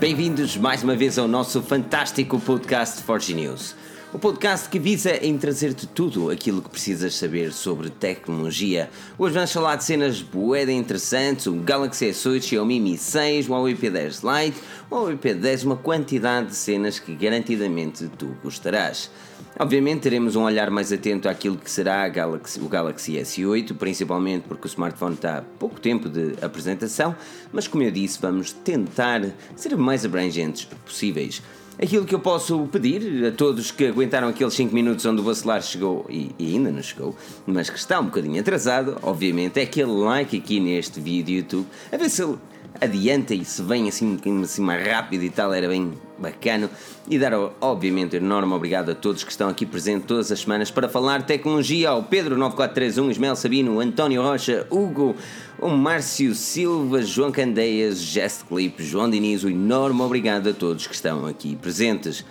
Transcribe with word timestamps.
bem-vindos 0.00 0.56
mais 0.56 0.82
uma 0.82 0.96
vez 0.96 1.18
ao 1.18 1.28
nosso 1.28 1.60
fantástico 1.60 2.40
podcast 2.40 3.02
Forge 3.02 3.34
News. 3.34 3.76
O 4.14 4.18
podcast 4.18 4.66
que 4.66 4.78
visa 4.78 5.14
em 5.22 5.36
trazer-te 5.36 5.86
tudo 5.86 6.30
aquilo 6.30 6.62
que 6.62 6.70
precisas 6.70 7.14
saber 7.14 7.52
sobre 7.52 7.90
tecnologia. 7.90 8.88
Hoje 9.18 9.34
vamos 9.34 9.52
falar 9.52 9.76
de 9.76 9.84
cenas 9.84 10.22
boeda 10.22 10.72
interessantes, 10.72 11.46
o 11.46 11.52
Galaxy 11.52 12.06
S8, 12.06 12.40
Xiaomi 12.40 12.80
Mi 12.80 12.96
6, 12.96 13.46
o 13.46 13.52
Huawei 13.52 13.74
P10 13.74 14.22
Lite, 14.24 14.58
o 14.90 14.94
Huawei 14.94 15.16
P10, 15.18 15.66
uma 15.66 15.76
quantidade 15.76 16.48
de 16.48 16.56
cenas 16.56 16.98
que 16.98 17.14
garantidamente 17.14 18.08
tu 18.16 18.34
gostarás. 18.42 19.10
Obviamente 19.58 20.02
teremos 20.02 20.36
um 20.36 20.42
olhar 20.42 20.70
mais 20.70 20.92
atento 20.92 21.28
àquilo 21.28 21.56
que 21.56 21.70
será 21.70 22.08
Galaxy, 22.08 22.60
o 22.60 22.68
Galaxy 22.68 23.14
S8, 23.18 23.76
principalmente 23.76 24.44
porque 24.48 24.66
o 24.66 24.68
smartphone 24.68 25.14
está 25.14 25.38
há 25.38 25.42
pouco 25.42 25.80
tempo 25.80 26.08
de 26.08 26.34
apresentação, 26.40 27.14
mas 27.52 27.68
como 27.68 27.82
eu 27.82 27.90
disse, 27.90 28.18
vamos 28.20 28.52
tentar 28.52 29.22
ser 29.56 29.74
o 29.74 29.78
mais 29.78 30.04
abrangentes 30.04 30.64
possíveis. 30.64 31.42
Aquilo 31.82 32.04
que 32.04 32.14
eu 32.14 32.20
posso 32.20 32.68
pedir 32.70 33.24
a 33.26 33.32
todos 33.32 33.70
que 33.70 33.86
aguentaram 33.86 34.28
aqueles 34.28 34.52
5 34.52 34.74
minutos 34.74 35.04
onde 35.06 35.20
o 35.20 35.24
Bacelar 35.24 35.62
chegou 35.62 36.04
e, 36.10 36.30
e, 36.38 36.54
ainda 36.54 36.70
não 36.70 36.82
chegou, 36.82 37.16
mas 37.46 37.70
que 37.70 37.78
está 37.78 37.98
um 38.00 38.04
bocadinho 38.04 38.38
atrasado, 38.38 38.98
obviamente, 39.02 39.58
é 39.58 39.62
aquele 39.62 39.90
like 39.90 40.36
aqui 40.36 40.60
neste 40.60 41.00
vídeo 41.00 41.38
YouTube, 41.38 41.66
a 41.90 41.96
ver 41.96 42.10
se 42.10 42.22
ele 42.22 42.36
adianta 42.80 43.34
e 43.34 43.44
se 43.44 43.62
vem 43.62 43.88
assim, 43.88 44.18
assim 44.42 44.62
mais 44.62 44.86
rápido 44.86 45.22
e 45.22 45.30
tal, 45.30 45.52
era 45.52 45.68
bem 45.68 45.92
bacana. 46.18 46.70
E 47.08 47.18
dar, 47.18 47.32
obviamente, 47.60 48.16
enorme 48.16 48.52
obrigado 48.52 48.90
a 48.90 48.94
todos 48.94 49.22
que 49.22 49.30
estão 49.30 49.48
aqui 49.48 49.66
presentes 49.66 50.06
todas 50.06 50.32
as 50.32 50.40
semanas 50.40 50.70
para 50.70 50.88
falar 50.88 51.22
tecnologia 51.22 51.90
ao 51.90 52.02
Pedro 52.02 52.36
9431, 52.36 53.10
Ismael 53.10 53.36
Sabino, 53.36 53.80
António 53.80 54.22
Rocha, 54.22 54.66
Hugo, 54.70 55.14
o 55.58 55.68
Márcio 55.68 56.34
Silva, 56.34 57.02
João 57.02 57.30
Candeias, 57.30 57.98
Gest 57.98 58.44
Clip, 58.46 58.82
João 58.82 59.10
Diniz, 59.10 59.44
um 59.44 59.50
enorme 59.50 60.00
obrigado 60.02 60.48
a 60.48 60.52
todos 60.52 60.86
que 60.86 60.94
estão 60.94 61.26
aqui 61.26 61.56
presentes. 61.56 62.24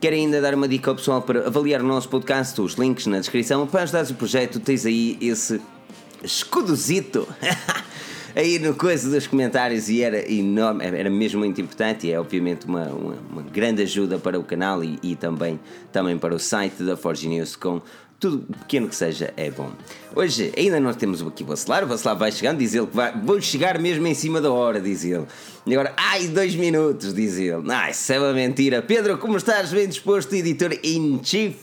Quero 0.00 0.16
ainda 0.16 0.40
dar 0.40 0.54
uma 0.54 0.68
dica 0.68 0.90
ao 0.90 0.96
pessoal 0.96 1.22
para 1.22 1.46
avaliar 1.46 1.80
o 1.80 1.86
nosso 1.86 2.08
podcast, 2.10 2.60
os 2.60 2.74
links 2.74 3.06
na 3.06 3.18
descrição. 3.18 3.66
Para 3.66 3.84
ajudar 3.84 4.04
o 4.04 4.14
projeto, 4.14 4.60
tens 4.60 4.84
aí 4.84 5.16
esse 5.18 5.60
escudozito 6.22 7.26
aí 8.34 8.58
no 8.58 8.74
coisa 8.74 9.08
dos 9.08 9.26
comentários 9.26 9.88
e 9.88 10.02
era 10.02 10.30
enorme, 10.30 10.84
era 10.84 11.08
mesmo 11.08 11.38
muito 11.38 11.60
importante 11.60 12.06
e 12.06 12.12
é 12.12 12.18
obviamente 12.18 12.66
uma, 12.66 12.86
uma, 12.88 13.16
uma 13.30 13.42
grande 13.42 13.82
ajuda 13.82 14.18
para 14.18 14.38
o 14.38 14.42
canal 14.42 14.82
e, 14.82 14.98
e, 15.02 15.14
também, 15.14 15.60
também 15.92 16.18
para 16.18 16.34
o 16.34 16.38
site 16.38 16.82
da 16.82 16.96
Forge 16.96 17.28
News 17.28 17.54
com 17.54 17.80
tudo 18.18 18.38
pequeno 18.60 18.88
que 18.88 18.96
seja 18.96 19.32
é 19.36 19.50
bom. 19.50 19.70
Hoje 20.16 20.52
ainda 20.56 20.80
nós 20.80 20.96
temos 20.96 21.22
aqui 21.22 21.42
o 21.42 21.46
Vacelar, 21.46 21.84
o 21.84 21.86
Vacelar 21.86 22.16
vai 22.16 22.32
chegando, 22.32 22.58
diz 22.58 22.74
ele 22.74 22.86
que 22.86 22.96
vai, 22.96 23.12
vou 23.20 23.40
chegar 23.40 23.78
mesmo 23.78 24.06
em 24.06 24.14
cima 24.14 24.40
da 24.40 24.50
hora, 24.50 24.80
diz 24.80 25.04
ele. 25.04 25.26
E 25.66 25.72
agora, 25.72 25.92
ai, 25.96 26.26
dois 26.28 26.54
minutos, 26.54 27.14
diz 27.14 27.38
ele. 27.38 27.70
Ai, 27.70 27.90
isso 27.90 28.12
é 28.12 28.18
uma 28.18 28.32
mentira. 28.32 28.82
Pedro, 28.82 29.18
como 29.18 29.36
estás? 29.36 29.72
Bem 29.72 29.88
disposto, 29.88 30.34
editor 30.34 30.72
in 30.82 31.20
chief? 31.22 31.56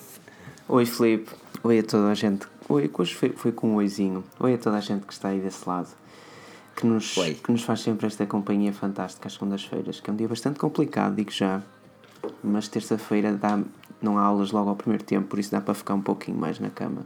Oi, 0.67 0.85
Felipe. 0.85 1.31
Oi 1.63 1.79
a 1.79 1.83
toda 1.83 2.07
a 2.09 2.13
gente. 2.13 2.45
Oi, 2.69 2.89
hoje 2.93 3.15
foi, 3.15 3.29
foi 3.35 3.51
com 3.51 3.71
um 3.71 3.75
oizinho. 3.75 4.23
Oi 4.39 4.53
a 4.53 4.57
toda 4.57 4.77
a 4.77 4.81
gente 4.81 5.05
que 5.05 5.13
está 5.13 5.29
aí 5.29 5.39
desse 5.39 5.67
lado 5.67 6.00
que 6.75 6.85
nos, 6.85 7.13
que 7.13 7.51
nos 7.51 7.63
faz 7.63 7.81
sempre 7.81 8.07
esta 8.07 8.25
companhia 8.25 8.73
fantástica 8.73 9.27
às 9.27 9.33
segundas-feiras, 9.33 9.99
que 9.99 10.09
é 10.09 10.13
um 10.13 10.15
dia 10.15 10.27
bastante 10.27 10.59
complicado, 10.59 11.15
digo 11.15 11.31
já, 11.31 11.61
mas 12.43 12.67
terça-feira 12.67 13.33
dá, 13.33 13.59
não 14.01 14.17
há 14.17 14.23
aulas 14.23 14.51
logo 14.51 14.69
ao 14.69 14.75
primeiro 14.75 15.03
tempo, 15.03 15.27
por 15.27 15.39
isso 15.39 15.51
dá 15.51 15.61
para 15.61 15.73
ficar 15.73 15.93
um 15.93 16.01
pouquinho 16.01 16.37
mais 16.37 16.59
na 16.59 16.69
cama. 16.69 17.05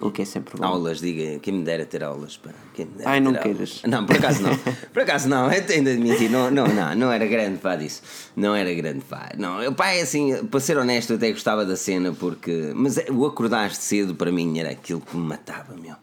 O 0.00 0.12
que 0.12 0.22
é 0.22 0.24
sempre 0.24 0.56
bom. 0.56 0.64
Aulas, 0.64 1.00
diga, 1.00 1.40
quem 1.40 1.54
me 1.54 1.64
dera 1.64 1.84
ter 1.84 2.04
aulas. 2.04 2.36
Pá. 2.36 2.50
Quem 2.72 2.86
me 2.86 3.04
Ai, 3.04 3.18
não 3.18 3.34
queiras. 3.34 3.82
Não, 3.84 4.06
por 4.06 4.14
acaso 4.14 4.44
não. 4.44 4.56
por 4.94 5.02
acaso 5.02 5.28
não, 5.28 5.52
eu 5.52 5.66
tenho 5.66 5.82
de 5.82 5.90
admitir, 5.90 6.30
não, 6.30 6.52
não, 6.52 6.68
não, 6.68 6.94
não 6.94 7.12
era 7.12 7.26
grande 7.26 7.58
pá 7.58 7.74
disso. 7.74 8.02
Não 8.36 8.54
era 8.54 8.72
grande 8.74 9.00
pá. 9.00 9.32
Não, 9.36 9.60
eu, 9.60 9.74
pá, 9.74 9.88
é 9.90 10.02
assim, 10.02 10.44
para 10.46 10.60
ser 10.60 10.78
honesto, 10.78 11.10
eu 11.10 11.16
até 11.16 11.32
gostava 11.32 11.64
da 11.64 11.74
cena 11.74 12.12
porque. 12.12 12.72
Mas 12.76 12.96
o 13.10 13.26
acordar 13.26 13.72
cedo 13.72 14.14
para 14.14 14.30
mim 14.30 14.56
era 14.60 14.70
aquilo 14.70 15.00
que 15.00 15.16
me 15.16 15.26
matava, 15.26 15.74
meu 15.74 15.96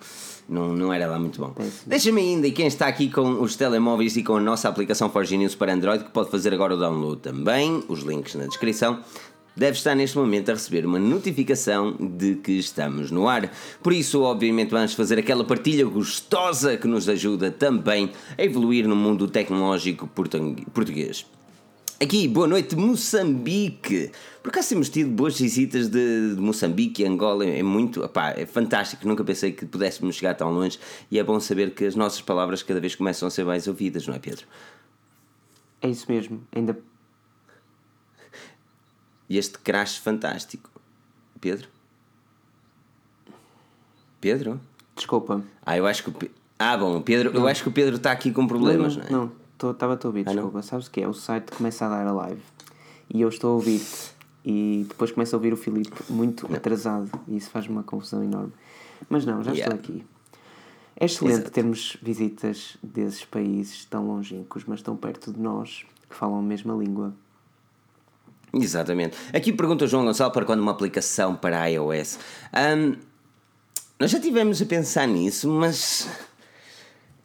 não, 0.47 0.73
não 0.73 0.93
era 0.93 1.07
lá 1.07 1.19
muito 1.19 1.39
bom. 1.39 1.53
Deixa-me 1.85 2.21
ainda, 2.21 2.47
e 2.47 2.51
quem 2.51 2.67
está 2.67 2.87
aqui 2.87 3.09
com 3.09 3.41
os 3.41 3.55
telemóveis 3.55 4.15
e 4.15 4.23
com 4.23 4.37
a 4.37 4.39
nossa 4.39 4.69
aplicação 4.69 5.09
Forge 5.09 5.37
News 5.37 5.55
para 5.55 5.73
Android, 5.73 6.03
que 6.03 6.11
pode 6.11 6.29
fazer 6.29 6.53
agora 6.53 6.75
o 6.75 6.77
download 6.77 7.21
também, 7.21 7.83
os 7.87 8.01
links 8.01 8.35
na 8.35 8.45
descrição, 8.45 8.99
deve 9.55 9.77
estar 9.77 9.95
neste 9.95 10.17
momento 10.17 10.49
a 10.49 10.53
receber 10.53 10.85
uma 10.85 10.99
notificação 10.99 11.95
de 11.99 12.35
que 12.35 12.53
estamos 12.53 13.09
no 13.09 13.27
ar. 13.27 13.51
Por 13.81 13.93
isso, 13.93 14.21
obviamente, 14.21 14.71
vamos 14.71 14.93
fazer 14.93 15.17
aquela 15.17 15.43
partilha 15.43 15.85
gostosa 15.85 16.77
que 16.77 16.87
nos 16.87 17.07
ajuda 17.07 17.49
também 17.49 18.11
a 18.37 18.43
evoluir 18.43 18.87
no 18.87 18.95
mundo 18.95 19.27
tecnológico 19.27 20.07
português. 20.73 21.25
Aqui, 21.97 22.27
boa 22.27 22.45
noite, 22.45 22.75
Moçambique. 22.75 24.11
Por 24.43 24.49
acaso 24.49 24.67
temos 24.67 24.89
tido 24.89 25.09
boas 25.09 25.39
visitas 25.39 25.87
de, 25.87 26.35
de 26.35 26.41
Moçambique 26.41 27.01
e 27.01 27.05
Angola, 27.05 27.45
é 27.45 27.63
muito, 27.63 28.03
opá, 28.03 28.31
é 28.31 28.45
fantástico. 28.45 29.07
Nunca 29.07 29.23
pensei 29.23 29.53
que 29.53 29.65
pudéssemos 29.65 30.17
chegar 30.17 30.33
tão 30.33 30.51
longe 30.51 30.77
e 31.09 31.17
é 31.17 31.23
bom 31.23 31.39
saber 31.39 31.73
que 31.73 31.85
as 31.85 31.95
nossas 31.95 32.19
palavras 32.19 32.61
cada 32.61 32.81
vez 32.81 32.95
começam 32.95 33.29
a 33.29 33.31
ser 33.31 33.45
mais 33.45 33.65
ouvidas, 33.65 34.05
não 34.05 34.13
é, 34.13 34.19
Pedro? 34.19 34.45
É 35.81 35.87
isso 35.87 36.05
mesmo, 36.11 36.45
ainda. 36.53 36.77
E 39.29 39.37
este 39.37 39.57
crash 39.57 39.95
fantástico. 39.95 40.69
Pedro? 41.39 41.69
Pedro? 44.19 44.59
Desculpa. 44.93 45.41
Ah, 45.65 45.77
eu 45.77 45.87
acho 45.87 46.03
que 46.03 46.09
o. 46.09 46.31
Ah, 46.59 46.75
bom, 46.75 47.01
Pedro, 47.01 47.31
não. 47.33 47.41
eu 47.41 47.47
acho 47.47 47.63
que 47.63 47.69
o 47.69 47.71
Pedro 47.71 47.95
está 47.95 48.11
aqui 48.11 48.31
com 48.31 48.45
problemas, 48.45 48.97
não, 48.97 49.03
não, 49.03 49.11
não 49.11 49.17
é? 49.17 49.25
Não. 49.27 49.44
Estava-te 49.63 50.05
a 50.05 50.09
ouvir, 50.09 50.27
ah, 50.27 50.31
desculpa. 50.31 50.57
Não? 50.57 50.63
Sabes 50.63 50.87
o 50.87 50.91
que 50.91 51.01
é? 51.01 51.07
O 51.07 51.13
site 51.13 51.51
começa 51.51 51.85
a 51.85 51.89
dar 51.89 52.07
a 52.07 52.11
live 52.11 52.41
e 53.13 53.21
eu 53.21 53.29
estou 53.29 53.51
a 53.51 53.53
ouvir-te 53.55 54.13
e 54.43 54.85
depois 54.87 55.11
começo 55.11 55.35
a 55.35 55.37
ouvir 55.37 55.53
o 55.53 55.57
Filipe 55.57 55.95
muito 56.09 56.47
não. 56.47 56.55
atrasado 56.55 57.09
e 57.27 57.37
isso 57.37 57.49
faz 57.49 57.67
uma 57.67 57.83
confusão 57.83 58.23
enorme. 58.23 58.53
Mas 59.09 59.25
não, 59.25 59.43
já 59.43 59.51
yeah. 59.51 59.75
estou 59.75 59.95
aqui. 59.95 60.05
É 60.97 61.05
excelente 61.05 61.39
Exato. 61.39 61.51
termos 61.51 61.97
visitas 62.01 62.77
desses 62.81 63.25
países 63.25 63.83
tão 63.85 64.07
longínquos, 64.07 64.63
mas 64.65 64.81
tão 64.81 64.95
perto 64.95 65.31
de 65.33 65.39
nós, 65.39 65.85
que 66.09 66.15
falam 66.15 66.39
a 66.39 66.41
mesma 66.41 66.73
língua. 66.73 67.13
Exatamente. 68.53 69.17
Aqui 69.33 69.51
pergunta 69.51 69.83
o 69.83 69.87
João 69.87 70.05
Gonçalo 70.05 70.31
para 70.31 70.45
quando 70.45 70.61
uma 70.61 70.71
aplicação 70.71 71.35
para 71.35 71.65
iOS. 71.65 72.17
Um, 72.53 72.95
nós 73.99 74.11
já 74.11 74.19
tivemos 74.19 74.61
a 74.61 74.65
pensar 74.65 75.05
nisso, 75.05 75.49
mas 75.49 76.07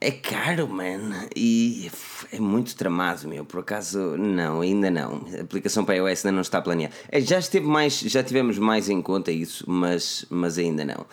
é 0.01 0.11
caro, 0.11 0.67
man. 0.67 1.29
E 1.37 1.91
é 2.33 2.41
muito 2.41 2.75
tramado, 2.75 3.29
meu. 3.29 3.45
Por 3.45 3.61
acaso, 3.61 4.17
não, 4.17 4.63
ainda 4.63 4.91
não. 4.91 5.27
A 5.37 5.43
aplicação 5.43 5.85
para 5.85 5.97
iOS 5.97 6.25
ainda 6.25 6.33
não 6.37 6.41
está 6.41 6.63
planeada. 6.63 6.95
É, 7.11 7.21
já 7.21 7.39
esteve 7.39 7.67
mais, 7.67 8.01
já 8.01 8.23
tivemos 8.23 8.59
mais 8.59 8.89
em 8.89 9.03
conta 9.03 9.31
isso, 9.31 9.65
mas, 9.69 10.25
mas 10.31 10.57
ainda 10.57 10.85
não. 10.87 11.05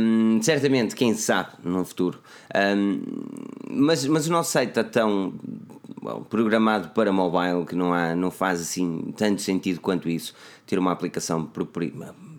Um, 0.00 0.40
certamente, 0.42 0.94
quem 0.94 1.12
sabe, 1.14 1.50
no 1.64 1.84
futuro. 1.84 2.20
Um, 2.54 3.02
mas, 3.68 4.06
mas 4.06 4.28
o 4.28 4.30
nosso 4.30 4.52
site 4.52 4.68
está 4.68 4.84
tão 4.84 5.34
bom, 6.00 6.22
programado 6.22 6.90
para 6.90 7.12
mobile 7.12 7.66
que 7.66 7.74
não, 7.74 7.92
há, 7.92 8.14
não 8.14 8.30
faz 8.30 8.60
assim 8.60 9.12
tanto 9.16 9.42
sentido 9.42 9.80
quanto 9.80 10.08
isso 10.08 10.34
ter 10.66 10.78
uma 10.78 10.92
aplicação 10.92 11.44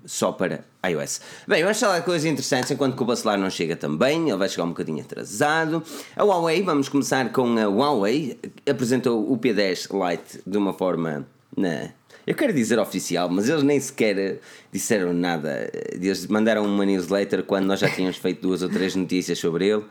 só 0.06 0.32
para 0.32 0.64
iOS. 0.86 1.22
Bem, 1.48 1.62
vamos 1.64 1.80
falar 1.80 2.00
de 2.00 2.06
coisas 2.06 2.26
interessantes 2.26 2.72
enquanto 2.72 2.96
que 2.96 3.04
o 3.04 3.06
Bacelar 3.06 3.38
não 3.38 3.50
chega 3.50 3.76
também, 3.76 4.30
ele 4.30 4.38
vai 4.38 4.50
chegar 4.50 4.64
um 4.64 4.70
bocadinho 4.70 5.02
atrasado. 5.02 5.84
A 6.16 6.24
Huawei, 6.24 6.62
vamos 6.64 6.90
começar 6.90 7.32
com 7.32 7.58
a 7.58 7.66
Huawei, 7.66 8.40
apresentou 8.70 9.32
o 9.32 9.38
P10 9.38 9.90
Lite 9.92 10.42
de 10.46 10.58
uma 10.58 10.74
forma. 10.74 11.26
Na, 11.56 11.90
eu 12.26 12.36
quero 12.36 12.54
dizer 12.54 12.80
oficial, 12.80 13.30
mas 13.30 13.50
eles 13.50 13.64
nem 13.64 13.80
sequer 13.80 14.40
disseram 14.72 15.14
nada. 15.14 15.70
Eles 15.92 16.28
mandaram 16.28 16.66
uma 16.66 16.86
newsletter 16.86 17.44
quando 17.44 17.66
nós 17.66 17.80
já 17.80 17.90
tínhamos 17.90 18.18
feito 18.18 18.42
duas 18.42 18.62
ou 18.62 18.70
três 18.70 18.96
notícias 18.96 19.40
sobre 19.40 19.68
ele. 19.68 19.84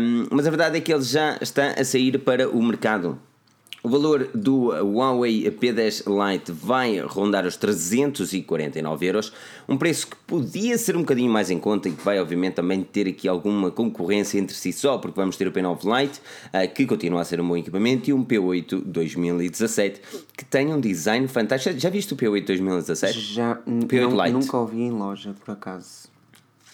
Um, 0.00 0.26
mas 0.30 0.46
a 0.46 0.50
verdade 0.50 0.78
é 0.78 0.80
que 0.80 0.92
ele 0.92 1.02
já 1.02 1.36
está 1.40 1.72
a 1.72 1.84
sair 1.84 2.18
para 2.18 2.48
o 2.48 2.62
mercado 2.62 3.20
o 3.88 3.90
valor 3.90 4.28
do 4.34 4.68
Huawei 4.68 5.50
P10 5.50 6.04
Lite 6.06 6.52
vai 6.52 6.98
rondar 6.98 7.46
os 7.46 7.56
349 7.56 9.06
euros, 9.06 9.32
um 9.66 9.78
preço 9.78 10.08
que 10.08 10.16
podia 10.26 10.76
ser 10.76 10.94
um 10.94 11.00
bocadinho 11.00 11.32
mais 11.32 11.50
em 11.50 11.58
conta 11.58 11.88
e 11.88 11.92
que 11.92 12.04
vai 12.04 12.20
obviamente 12.20 12.54
também 12.54 12.82
ter 12.82 13.08
aqui 13.08 13.26
alguma 13.26 13.70
concorrência 13.70 14.38
entre 14.38 14.54
si 14.54 14.74
só, 14.74 14.98
porque 14.98 15.18
vamos 15.18 15.36
ter 15.36 15.48
o 15.48 15.52
P9 15.52 16.00
Lite, 16.00 16.20
eh, 16.52 16.66
que 16.66 16.84
continua 16.84 17.22
a 17.22 17.24
ser 17.24 17.40
um 17.40 17.48
bom 17.48 17.56
equipamento, 17.56 18.10
e 18.10 18.12
um 18.12 18.22
P8 18.22 18.82
2017, 18.84 20.02
que 20.36 20.44
tem 20.44 20.72
um 20.72 20.78
design 20.78 21.26
fantástico. 21.26 21.78
Já 21.78 21.88
viste 21.88 22.12
o 22.12 22.16
P8 22.16 22.44
2017? 22.44 23.18
Já, 23.18 23.56
P8 23.56 24.10
não, 24.10 24.22
Lite. 24.22 24.32
nunca 24.32 24.56
ouvi 24.58 24.82
em 24.82 24.90
loja, 24.90 25.34
por 25.42 25.52
acaso. 25.52 26.08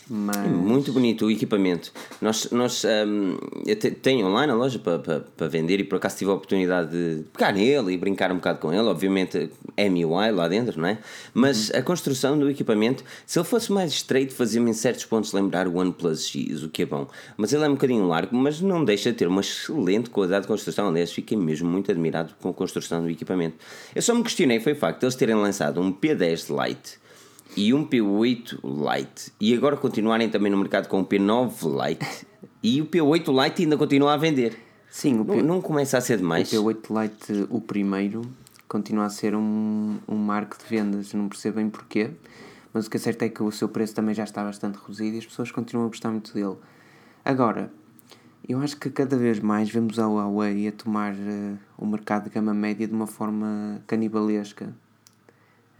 Mas... 0.08 0.36
É 0.36 0.48
muito 0.48 0.92
bonito 0.92 1.26
o 1.26 1.30
equipamento. 1.30 1.92
Nós, 2.20 2.50
nós 2.50 2.84
um, 2.84 3.38
eu 3.66 3.76
tenho 3.76 4.26
online 4.26 4.52
a 4.52 4.54
loja 4.54 4.78
para, 4.78 4.98
para, 4.98 5.20
para, 5.20 5.48
vender 5.48 5.80
e 5.80 5.84
por 5.84 5.96
acaso 5.96 6.18
tive 6.18 6.30
a 6.30 6.34
oportunidade 6.34 6.90
de 6.90 7.24
pegar 7.32 7.52
nele 7.52 7.92
e 7.92 7.96
brincar 7.96 8.30
um 8.30 8.36
bocado 8.36 8.58
com 8.58 8.72
ele. 8.72 8.82
Obviamente, 8.82 9.50
MUI 9.78 10.30
lá 10.30 10.46
dentro, 10.48 10.80
não 10.80 10.88
é? 10.88 10.98
Mas 11.32 11.70
uhum. 11.70 11.78
a 11.78 11.82
construção 11.82 12.38
do 12.38 12.50
equipamento, 12.50 13.02
se 13.26 13.38
ele 13.38 13.46
fosse 13.46 13.72
mais 13.72 13.92
estreito, 13.92 14.34
fazia-me 14.34 14.70
em 14.70 14.74
certos 14.74 15.06
pontos 15.06 15.32
lembrar 15.32 15.66
o 15.66 15.76
OnePlus 15.76 16.26
X, 16.26 16.62
o 16.62 16.68
que 16.68 16.82
é 16.82 16.86
bom. 16.86 17.08
Mas 17.36 17.52
ele 17.52 17.64
é 17.64 17.68
um 17.68 17.72
bocadinho 17.74 18.06
largo, 18.06 18.36
mas 18.36 18.60
não 18.60 18.84
deixa 18.84 19.10
de 19.10 19.18
ter 19.18 19.26
uma 19.26 19.40
excelente 19.40 20.10
qualidade 20.10 20.42
de 20.42 20.48
construção. 20.48 20.88
Aliás, 20.88 21.12
fiquei 21.12 21.36
mesmo 21.36 21.68
muito 21.68 21.90
admirado 21.90 22.34
com 22.40 22.50
a 22.50 22.54
construção 22.54 23.02
do 23.02 23.08
equipamento. 23.08 23.56
Eu 23.94 24.02
só 24.02 24.14
me 24.14 24.22
questionei 24.22 24.60
foi 24.60 24.72
o 24.72 24.76
facto 24.76 25.00
de 25.00 25.06
eles 25.06 25.14
terem 25.14 25.34
lançado 25.34 25.80
um 25.80 25.92
P10 25.92 26.48
Lite 26.50 27.03
e 27.56 27.72
um 27.72 27.86
P8 27.86 28.58
Lite 28.62 29.32
e 29.40 29.54
agora 29.54 29.76
continuarem 29.76 30.28
também 30.28 30.50
no 30.50 30.58
mercado 30.58 30.88
com 30.88 31.00
o 31.00 31.06
P9 31.06 31.88
Lite 31.88 32.26
e 32.62 32.80
o 32.80 32.86
P8 32.86 33.44
Lite 33.44 33.62
ainda 33.62 33.76
continua 33.76 34.14
a 34.14 34.16
vender. 34.16 34.58
Sim, 34.90 35.20
o 35.20 35.24
P... 35.24 35.36
não, 35.36 35.54
não 35.54 35.60
começa 35.60 35.98
a 35.98 36.00
ser 36.00 36.18
demais. 36.18 36.52
O 36.52 36.64
P8 36.64 37.02
Lite, 37.02 37.46
o 37.50 37.60
primeiro, 37.60 38.22
continua 38.66 39.06
a 39.06 39.10
ser 39.10 39.34
um, 39.34 39.98
um 40.08 40.16
marco 40.16 40.56
de 40.58 40.64
vendas, 40.64 41.12
não 41.12 41.28
percebo 41.28 41.56
bem 41.56 41.68
porquê, 41.68 42.10
mas 42.72 42.86
o 42.86 42.90
que 42.90 42.96
é 42.96 43.00
certo 43.00 43.22
é 43.22 43.28
que 43.28 43.42
o 43.42 43.50
seu 43.50 43.68
preço 43.68 43.94
também 43.94 44.14
já 44.14 44.24
está 44.24 44.42
bastante 44.42 44.78
reduzido 44.78 45.16
e 45.16 45.18
as 45.18 45.26
pessoas 45.26 45.50
continuam 45.50 45.86
a 45.86 45.88
gostar 45.88 46.10
muito 46.10 46.32
dele. 46.32 46.56
Agora, 47.24 47.72
eu 48.48 48.60
acho 48.60 48.76
que 48.76 48.90
cada 48.90 49.16
vez 49.16 49.40
mais 49.40 49.70
vemos 49.70 49.98
a 49.98 50.06
Huawei 50.06 50.68
a 50.68 50.72
tomar 50.72 51.14
uh, 51.14 51.58
o 51.78 51.86
mercado 51.86 52.24
de 52.24 52.30
gama 52.30 52.52
média 52.52 52.86
de 52.86 52.92
uma 52.92 53.06
forma 53.06 53.80
canibalesca 53.86 54.74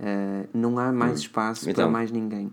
Uh, 0.01 0.49
não 0.53 0.79
há 0.79 0.93
mais 0.93 1.13
hum. 1.13 1.23
espaço 1.23 1.71
então. 1.71 1.85
para 1.85 1.93
mais 1.93 2.11
ninguém. 2.11 2.51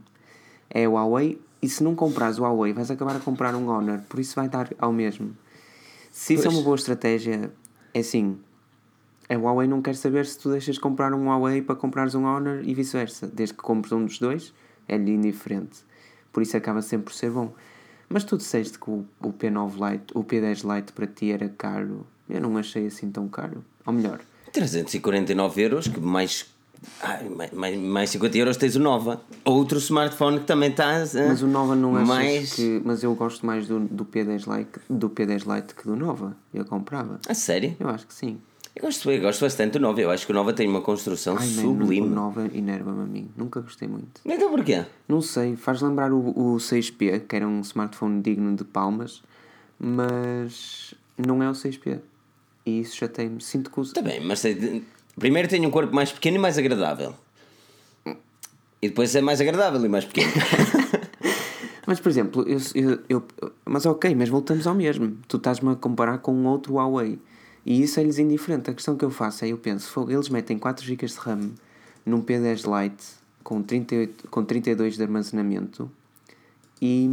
É 0.69 0.87
o 0.87 0.93
Huawei, 0.93 1.39
e 1.61 1.69
se 1.69 1.83
não 1.83 1.95
compras 1.95 2.39
o 2.39 2.43
Huawei, 2.43 2.73
vais 2.73 2.89
acabar 2.89 3.15
a 3.15 3.19
comprar 3.19 3.53
um 3.55 3.67
Honor, 3.69 3.99
por 4.07 4.19
isso 4.19 4.35
vai 4.35 4.47
dar 4.47 4.69
ao 4.79 4.91
mesmo. 4.91 5.35
Se 6.09 6.33
isso 6.33 6.47
é 6.47 6.49
uma 6.49 6.61
boa 6.61 6.75
estratégia, 6.75 7.51
é 7.93 7.99
assim. 7.99 8.37
A 9.29 9.35
Huawei 9.35 9.67
não 9.67 9.81
quer 9.81 9.95
saber 9.95 10.25
se 10.25 10.37
tu 10.37 10.49
deixas 10.49 10.75
de 10.75 10.81
comprar 10.81 11.13
um 11.13 11.27
Huawei 11.29 11.61
para 11.61 11.75
comprares 11.75 12.15
um 12.15 12.25
Honor 12.25 12.61
e 12.63 12.73
vice-versa. 12.73 13.27
Desde 13.27 13.55
que 13.55 13.61
compres 13.61 13.93
um 13.93 14.03
dos 14.03 14.19
dois, 14.19 14.53
é-lhe 14.87 15.11
indiferente. 15.11 15.79
Por 16.33 16.43
isso 16.43 16.57
acaba 16.57 16.81
sempre 16.81 17.05
por 17.05 17.13
ser 17.13 17.31
bom. 17.31 17.53
Mas 18.09 18.25
tu 18.25 18.35
disseste 18.35 18.77
que 18.77 18.89
o, 18.89 19.05
o 19.21 19.31
P9 19.31 19.91
Lite, 19.91 20.05
o 20.13 20.23
P10 20.23 20.75
Lite 20.75 20.91
para 20.91 21.07
ti 21.07 21.31
era 21.31 21.47
caro. 21.47 22.05
Eu 22.29 22.41
não 22.41 22.57
achei 22.57 22.87
assim 22.87 23.09
tão 23.09 23.29
caro. 23.29 23.63
Ou 23.85 23.93
melhor, 23.93 24.19
349 24.51 25.61
euros, 25.61 25.87
que 25.87 25.99
mais 25.99 26.50
Ai, 27.01 27.29
mais, 27.53 27.77
mais 27.77 28.09
50 28.09 28.37
euros 28.37 28.57
tens 28.57 28.75
o 28.75 28.79
Nova. 28.79 29.21
Outro 29.45 29.77
smartphone 29.77 30.39
que 30.39 30.45
também 30.45 30.69
está. 30.71 31.05
Mas 31.27 31.41
o 31.41 31.47
Nova 31.47 31.75
não 31.75 31.97
é 31.97 32.03
mais... 32.03 32.53
que. 32.53 32.81
Mas 32.83 33.03
eu 33.03 33.13
gosto 33.13 33.45
mais 33.45 33.67
do, 33.67 33.79
do, 33.79 34.05
P10 34.05 34.57
Lite, 34.57 34.79
do 34.89 35.09
P10 35.09 35.55
Lite 35.55 35.75
que 35.75 35.83
do 35.83 35.95
Nova. 35.95 36.35
Eu 36.53 36.65
comprava. 36.65 37.19
A 37.27 37.33
sério? 37.33 37.75
Eu 37.79 37.89
acho 37.89 38.07
que 38.07 38.13
sim. 38.13 38.39
Eu 38.75 38.83
gosto, 38.83 39.11
eu 39.11 39.21
gosto 39.21 39.41
bastante 39.41 39.73
do 39.73 39.79
Nova. 39.79 40.01
Eu 40.01 40.09
acho 40.09 40.25
que 40.25 40.31
o 40.31 40.35
Nova 40.35 40.53
tem 40.53 40.67
uma 40.67 40.81
construção 40.81 41.37
Ai, 41.37 41.45
sublime. 41.45 42.07
o 42.07 42.09
Nova 42.09 42.49
inerva-me 42.53 43.01
a 43.01 43.05
mim. 43.05 43.29
Nunca 43.35 43.59
gostei 43.61 43.87
muito. 43.87 44.21
Então 44.25 44.49
porquê? 44.49 44.85
Não 45.07 45.21
sei. 45.21 45.55
Faz 45.55 45.81
lembrar 45.81 46.11
o, 46.11 46.29
o 46.29 46.57
6P, 46.57 47.27
que 47.27 47.35
era 47.35 47.47
um 47.47 47.61
smartphone 47.61 48.21
digno 48.21 48.55
de 48.55 48.63
palmas, 48.63 49.21
mas 49.77 50.95
não 51.17 51.43
é 51.43 51.49
o 51.49 51.53
6P. 51.53 51.99
E 52.65 52.79
isso 52.79 52.97
já 52.97 53.07
tem. 53.07 53.39
Sinto 53.39 53.69
que. 53.69 53.81
Está 53.81 54.01
bem, 54.01 54.23
mas 54.25 54.43
Primeiro 55.19 55.47
tem 55.47 55.65
um 55.65 55.71
corpo 55.71 55.93
mais 55.93 56.11
pequeno 56.11 56.37
e 56.37 56.39
mais 56.39 56.57
agradável. 56.57 57.13
E 58.81 58.89
depois 58.89 59.15
é 59.15 59.21
mais 59.21 59.39
agradável 59.39 59.83
e 59.85 59.89
mais 59.89 60.05
pequeno. 60.05 60.31
mas, 61.85 61.99
por 61.99 62.09
exemplo, 62.09 62.43
eu, 62.47 62.59
eu, 62.73 62.99
eu, 63.07 63.23
Mas 63.65 63.85
ok, 63.85 64.15
mas 64.15 64.29
voltamos 64.29 64.65
ao 64.65 64.73
mesmo. 64.73 65.17
Tu 65.27 65.37
estás-me 65.37 65.71
a 65.71 65.75
comparar 65.75 66.17
com 66.19 66.33
um 66.33 66.47
outro 66.47 66.73
Huawei. 66.73 67.19
E 67.65 67.81
isso 67.83 67.99
é-lhes 67.99 68.17
indiferente. 68.17 68.71
A 68.71 68.73
questão 68.73 68.95
que 68.95 69.05
eu 69.05 69.11
faço 69.11 69.45
é: 69.45 69.49
eu 69.49 69.57
penso, 69.57 70.09
eles 70.09 70.29
metem 70.29 70.57
4 70.57 70.83
GB 70.83 71.05
de 71.05 71.15
RAM 71.15 71.51
num 72.05 72.21
P10 72.21 72.63
Lite 72.65 73.03
com, 73.43 73.61
38, 73.61 74.27
com 74.29 74.43
32 74.43 74.95
de 74.95 75.03
armazenamento 75.03 75.91
e 76.81 77.07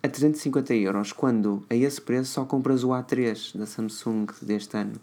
a 0.00 0.08
350 0.08 0.74
euros, 0.74 1.12
quando 1.12 1.64
a 1.68 1.74
esse 1.74 2.00
preço 2.00 2.30
só 2.30 2.44
compras 2.44 2.84
o 2.84 2.90
A3 2.90 3.58
da 3.58 3.66
Samsung 3.66 4.26
deste 4.40 4.76
ano. 4.76 4.94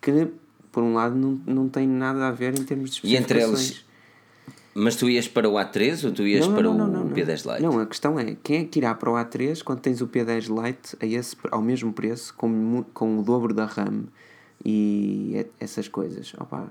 Que 0.00 0.28
por 0.76 0.82
um 0.82 0.92
lado, 0.92 1.14
não, 1.14 1.40
não 1.46 1.68
tem 1.70 1.88
nada 1.88 2.28
a 2.28 2.30
ver 2.30 2.52
em 2.52 2.62
termos 2.62 2.90
de 2.90 3.00
E 3.02 3.16
entre 3.16 3.42
eles. 3.42 3.82
Mas 4.74 4.94
tu 4.94 5.08
ias 5.08 5.26
para 5.26 5.48
o 5.48 5.54
A3 5.54 6.04
ou 6.04 6.12
tu 6.12 6.26
ias 6.26 6.46
não, 6.46 6.54
para 6.54 6.64
não, 6.64 7.06
o 7.06 7.10
P10 7.14 7.50
Lite? 7.50 7.62
Não, 7.62 7.80
a 7.80 7.86
questão 7.86 8.20
é 8.20 8.36
quem 8.42 8.60
é 8.60 8.64
que 8.64 8.78
irá 8.78 8.94
para 8.94 9.10
o 9.10 9.14
A3 9.14 9.62
quando 9.62 9.80
tens 9.80 10.02
o 10.02 10.06
P10 10.06 10.54
Lite 10.54 10.94
a 11.00 11.06
esse, 11.06 11.34
ao 11.50 11.62
mesmo 11.62 11.94
preço, 11.94 12.34
com, 12.34 12.84
com 12.92 13.18
o 13.18 13.22
dobro 13.22 13.54
da 13.54 13.64
RAM 13.64 14.04
e 14.62 15.46
essas 15.58 15.88
coisas? 15.88 16.34
Opa, 16.38 16.70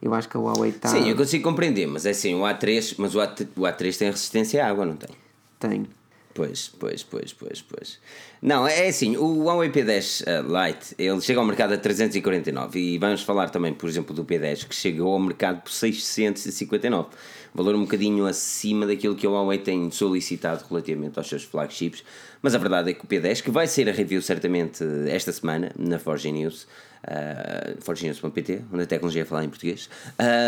eu 0.00 0.14
acho 0.14 0.28
que 0.28 0.36
a 0.36 0.40
Huawei 0.40 0.70
está. 0.70 0.90
Sim, 0.90 1.08
eu 1.10 1.16
consigo 1.16 1.42
compreender, 1.42 1.88
mas 1.88 2.06
é 2.06 2.10
assim, 2.10 2.36
o 2.36 2.42
A3, 2.42 2.94
mas 2.98 3.16
o 3.16 3.18
A3, 3.18 3.48
o 3.56 3.62
A3 3.62 3.98
tem 3.98 4.10
resistência 4.12 4.64
à 4.64 4.68
água, 4.68 4.86
não 4.86 4.94
tem? 4.94 5.10
Tem. 5.58 5.86
Pois, 6.32 6.68
pois, 6.78 7.02
pois, 7.02 7.32
pois, 7.32 7.60
pois. 7.60 7.98
Não, 8.40 8.66
é 8.66 8.86
assim, 8.86 9.16
o 9.16 9.44
Huawei 9.44 9.68
P10 9.68 10.22
uh, 10.22 10.66
Lite, 10.66 10.94
ele 10.96 11.20
chega 11.20 11.40
ao 11.40 11.44
mercado 11.44 11.74
a 11.74 11.76
349 11.76 12.78
e 12.78 12.98
vamos 12.98 13.22
falar 13.22 13.50
também, 13.50 13.74
por 13.74 13.88
exemplo, 13.88 14.14
do 14.14 14.24
P10 14.24 14.66
que 14.68 14.74
chegou 14.74 15.12
ao 15.12 15.18
mercado 15.18 15.62
por 15.62 15.72
659, 15.72 17.08
valor 17.52 17.74
um 17.74 17.82
bocadinho 17.82 18.26
acima 18.26 18.86
daquilo 18.86 19.16
que 19.16 19.26
o 19.26 19.32
Huawei 19.32 19.58
tem 19.58 19.90
solicitado 19.90 20.64
relativamente 20.70 21.18
aos 21.18 21.28
seus 21.28 21.42
flagships, 21.42 22.04
mas 22.40 22.54
a 22.54 22.58
verdade 22.58 22.90
é 22.90 22.94
que 22.94 23.04
o 23.04 23.08
P10, 23.08 23.42
que 23.42 23.50
vai 23.50 23.66
ser 23.66 23.88
a 23.88 23.92
review 23.92 24.22
certamente 24.22 24.84
esta 25.08 25.32
semana 25.32 25.72
na 25.76 25.98
Forge 25.98 26.30
News, 26.30 26.66
uh, 27.04 27.80
forgenews.pt, 27.80 28.62
onde 28.72 28.82
a 28.82 28.86
tecnologia 28.86 29.22
é 29.22 29.24
falar 29.24 29.44
em 29.44 29.48
português. 29.48 29.88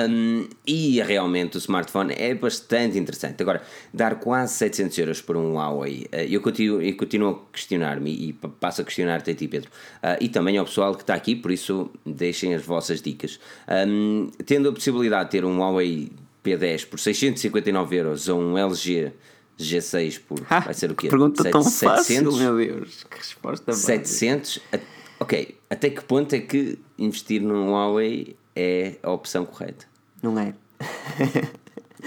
Um, 0.08 0.48
e 0.66 1.00
realmente 1.02 1.56
o 1.56 1.58
smartphone 1.58 2.14
é 2.16 2.34
bastante 2.34 2.98
interessante. 2.98 3.42
Agora, 3.42 3.62
dar 3.92 4.16
quase 4.16 4.54
700 4.54 4.98
euros 4.98 5.20
por 5.20 5.36
um 5.36 5.54
Huawei, 5.54 6.06
uh, 6.12 6.16
eu, 6.16 6.40
continuo, 6.40 6.82
eu 6.82 6.96
continuo 6.96 7.30
a 7.30 7.52
questionar-me 7.52 8.10
e 8.10 8.32
passo 8.32 8.82
a 8.82 8.84
questionar-te 8.84 9.30
a 9.30 9.34
ti, 9.34 9.48
Pedro, 9.48 9.70
uh, 10.02 10.16
e 10.20 10.28
também 10.28 10.56
ao 10.58 10.64
pessoal 10.64 10.94
que 10.94 11.02
está 11.02 11.14
aqui, 11.14 11.34
por 11.34 11.50
isso 11.50 11.90
deixem 12.04 12.54
as 12.54 12.62
vossas 12.62 13.00
dicas. 13.00 13.38
Um, 13.86 14.30
tendo 14.44 14.68
a 14.68 14.72
possibilidade 14.72 15.24
de 15.26 15.30
ter 15.32 15.44
um 15.44 15.58
Huawei 15.58 16.10
P10 16.44 16.86
por 16.86 16.98
659 16.98 17.96
euros 17.96 18.28
ou 18.28 18.40
um 18.40 18.58
LG 18.58 19.12
G6 19.58 20.20
por. 20.26 20.44
Ah, 20.50 20.60
vai 20.60 20.74
ser 20.74 20.90
o 20.90 20.94
quê? 20.94 21.08
Pergunta 21.08 21.42
7, 21.42 21.52
tão 21.52 21.62
700, 21.62 22.34
fácil, 22.34 22.38
meu 22.38 22.56
Deus. 22.56 23.04
Que 23.04 23.18
resposta 23.18 23.72
700. 23.72 24.60
Ok, 25.22 25.56
até 25.70 25.88
que 25.88 26.02
ponto 26.02 26.34
é 26.34 26.40
que 26.40 26.80
investir 26.98 27.40
num 27.40 27.70
Huawei 27.70 28.36
é 28.56 28.96
a 29.04 29.12
opção 29.12 29.46
correta? 29.46 29.86
Não 30.20 30.36
é. 30.36 30.52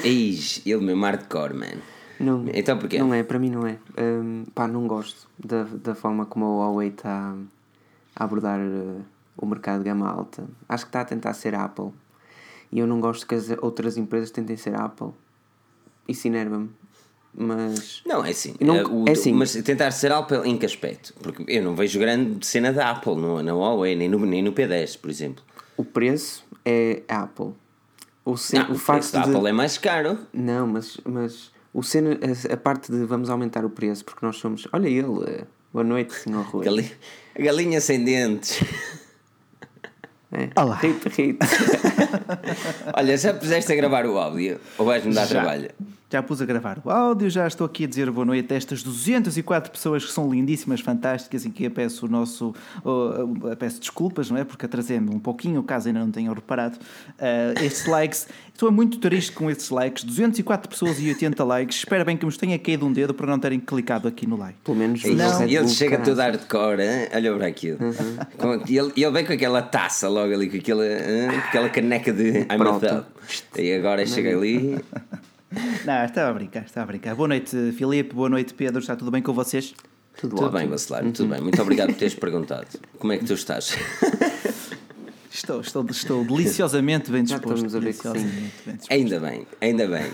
Eis, 0.04 0.62
ele 0.66 0.84
mesmo 0.84 1.06
hardcore, 1.06 1.54
man. 1.54 1.80
Não, 2.20 2.44
então 2.54 2.78
porquê? 2.78 3.00
Não 3.00 3.14
é, 3.14 3.24
para 3.24 3.40
mim 3.40 3.50
não 3.50 3.66
é. 3.66 3.80
Um, 3.98 4.44
pá, 4.54 4.68
não 4.68 4.86
gosto 4.86 5.30
da, 5.40 5.64
da 5.64 5.96
forma 5.96 6.26
como 6.26 6.44
a 6.44 6.50
Huawei 6.50 6.90
está 6.90 7.34
a 8.14 8.24
abordar 8.26 8.60
uh, 8.60 9.02
o 9.38 9.46
mercado 9.46 9.78
de 9.78 9.86
gama 9.86 10.10
alta. 10.10 10.46
Acho 10.68 10.84
que 10.84 10.90
está 10.90 11.00
a 11.00 11.06
tentar 11.06 11.34
ser 11.36 11.56
Apple. 11.56 11.94
E 12.70 12.80
eu 12.80 12.86
não 12.86 13.00
gosto 13.00 13.26
que 13.26 13.36
as 13.36 13.50
outras 13.62 13.96
empresas 13.96 14.30
tentem 14.30 14.58
ser 14.58 14.76
Apple. 14.76 15.12
Isso 16.06 16.28
enerva-me 16.28 16.70
mas. 17.38 18.02
Não, 18.06 18.24
é 18.24 18.30
assim. 18.30 18.56
Não, 18.60 18.76
é, 18.76 18.84
o, 18.86 19.06
é 19.08 19.12
assim. 19.12 19.34
Mas 19.34 19.54
tentar 19.54 19.92
ser 19.92 20.12
Apple 20.12 20.38
em 20.46 20.58
que 20.58 20.66
aspecto? 20.66 21.14
Porque 21.22 21.44
eu 21.48 21.64
não 21.64 21.76
vejo 21.76 22.00
grande 22.00 22.46
cena 22.46 22.72
da 22.72 22.92
Apple 22.92 23.16
no, 23.16 23.42
na 23.44 23.54
Huawei, 23.54 23.96
nem 23.96 24.08
no, 24.08 24.26
nem 24.26 24.42
no 24.42 24.54
P10, 24.54 24.98
por 25.00 25.10
exemplo. 25.10 25.44
O 25.76 25.84
preço 25.84 26.46
é 26.64 27.02
Apple. 27.08 27.54
O, 28.24 28.38
ce... 28.38 28.56
não, 28.56 28.70
o, 28.70 28.72
o 28.74 28.78
facto 28.78 29.12
da 29.12 29.24
de... 29.24 29.30
Apple 29.30 29.50
é 29.50 29.52
mais 29.52 29.78
caro. 29.78 30.18
Não, 30.34 30.66
mas, 30.66 30.98
mas 31.04 31.52
o 31.74 31.84
cena, 31.84 32.12
a, 32.12 32.54
a, 32.54 32.58
parte 32.58 32.92
de 32.92 33.06
vamos 33.06 33.30
aumentar 33.30 33.66
o 33.66 33.70
preço 33.70 34.06
porque 34.06 34.26
nós 34.26 34.38
somos. 34.38 34.68
Olha 34.72 34.88
ele, 34.88 35.46
boa 35.74 35.84
noite, 35.84 36.14
senhor 36.14 36.44
Rui. 36.46 36.64
Galinha, 36.64 36.92
galinha 37.38 37.82
sem 37.82 38.04
dentes. 38.04 38.64
É. 40.32 40.50
Olá. 40.60 40.76
Rito, 40.76 41.08
rito. 41.10 41.46
Olha, 42.94 43.18
já 43.18 43.34
puseste 43.34 43.72
a 43.72 43.76
gravar 43.76 44.06
o 44.06 44.18
áudio 44.18 44.60
ou 44.78 44.86
vais-me 44.86 45.14
dar 45.14 45.26
já. 45.26 45.40
trabalho? 45.40 45.70
Já 46.08 46.22
pus 46.22 46.40
a 46.40 46.46
gravar 46.46 46.80
o 46.86 46.92
áudio, 46.92 47.30
já 47.32 47.48
estou 47.48 47.66
aqui 47.66 47.84
a 47.84 47.88
dizer 47.88 48.12
boa 48.12 48.24
noite 48.24 48.54
a 48.54 48.56
estas 48.56 48.84
204 48.84 49.72
pessoas 49.72 50.06
que 50.06 50.12
são 50.12 50.30
lindíssimas, 50.30 50.80
fantásticas 50.80 51.46
e 51.46 51.50
que 51.50 51.64
eu 51.64 51.72
peço 51.72 52.06
o 52.06 52.10
nosso. 52.10 52.54
Uh, 52.86 53.56
peço 53.58 53.80
desculpas, 53.80 54.30
não 54.30 54.38
é? 54.38 54.44
Porque 54.44 54.68
atrasei-me 54.68 55.10
um 55.10 55.20
pouquinho, 55.20 55.64
caso 55.64 55.88
ainda 55.88 56.00
não 56.00 56.12
tenham 56.12 56.32
reparado. 56.32 56.78
Uh, 56.78 57.64
estes 57.64 57.88
likes, 57.88 58.28
estou 58.54 58.72
muito 58.72 59.00
triste 59.00 59.32
com 59.32 59.50
estes 59.50 59.72
likes. 59.72 60.04
204 60.04 60.70
pessoas 60.70 61.00
e 61.00 61.10
80 61.10 61.44
likes. 61.44 61.78
Espero 61.80 62.06
bem 62.06 62.16
que 62.16 62.24
nos 62.24 62.38
tenha 62.38 62.60
caído 62.60 62.86
um 62.86 62.94
dedo 62.94 63.14
para 63.14 63.26
não 63.26 63.40
terem 63.40 63.60
clicado 63.60 64.08
aqui 64.08 64.28
no 64.28 64.38
like. 64.38 64.60
Pelo 64.64 64.78
menos 64.78 65.04
não. 65.04 65.48
E 65.48 65.56
ele 65.56 65.68
chega 65.68 65.98
todo 65.98 66.20
hardcore, 66.20 66.82
hein? 66.82 67.10
olha 67.16 67.36
para 67.36 67.48
aquilo. 67.48 67.80
Uhum. 67.82 68.64
E 68.68 68.78
ele, 68.78 68.94
ele 68.96 69.12
vem 69.12 69.26
com 69.26 69.34
aquela 69.34 69.64
taça 69.64 70.08
logo 70.08 70.32
ali, 70.32 70.50
com 70.52 70.58
aquela, 70.58 70.86
com 70.86 71.38
aquela 71.48 71.70
caneca 71.70 72.14
de 72.14 72.42
I'm 72.42 72.62
a 72.62 73.60
E 73.60 73.74
agora 73.74 74.06
chega 74.06 74.38
ali. 74.38 74.80
Não, 75.86 76.06
estava 76.06 76.30
a 76.30 76.34
brincar, 76.34 76.66
estava 76.66 76.84
a 76.84 76.88
brincar. 76.88 77.16
Boa 77.16 77.28
noite, 77.28 77.72
Filipe, 77.74 78.14
boa 78.14 78.30
noite, 78.30 78.54
Pedro. 78.54 78.80
Está 78.80 78.96
tudo 78.96 79.12
bem 79.12 79.22
com 79.22 79.34
vocês? 79.34 79.74
Tudo, 80.20 80.36
tudo 80.36 80.52
bem, 80.52 80.68
Bacelar, 80.68 81.04
tudo 81.12 81.30
bem. 81.30 81.42
Muito 81.42 81.62
obrigado 81.62 81.90
por 81.90 81.98
teres 81.98 82.16
perguntado. 82.16 82.68
Como 82.98 83.14
é 83.14 83.18
que 83.18 83.26
tu 83.26 83.34
estás? 83.34 83.76
Estou, 85.36 85.60
estou, 85.60 85.86
estou 85.92 86.24
deliciosamente 86.24 87.12
bem 87.12 87.22
disposto. 87.22 87.70
Já 87.70 87.80
deliciosamente 87.80 88.54
bem 88.66 88.76
disposto. 88.78 88.90
Ainda 88.90 89.20
bem, 89.20 89.46
ainda 89.60 89.86
bem. 89.86 90.06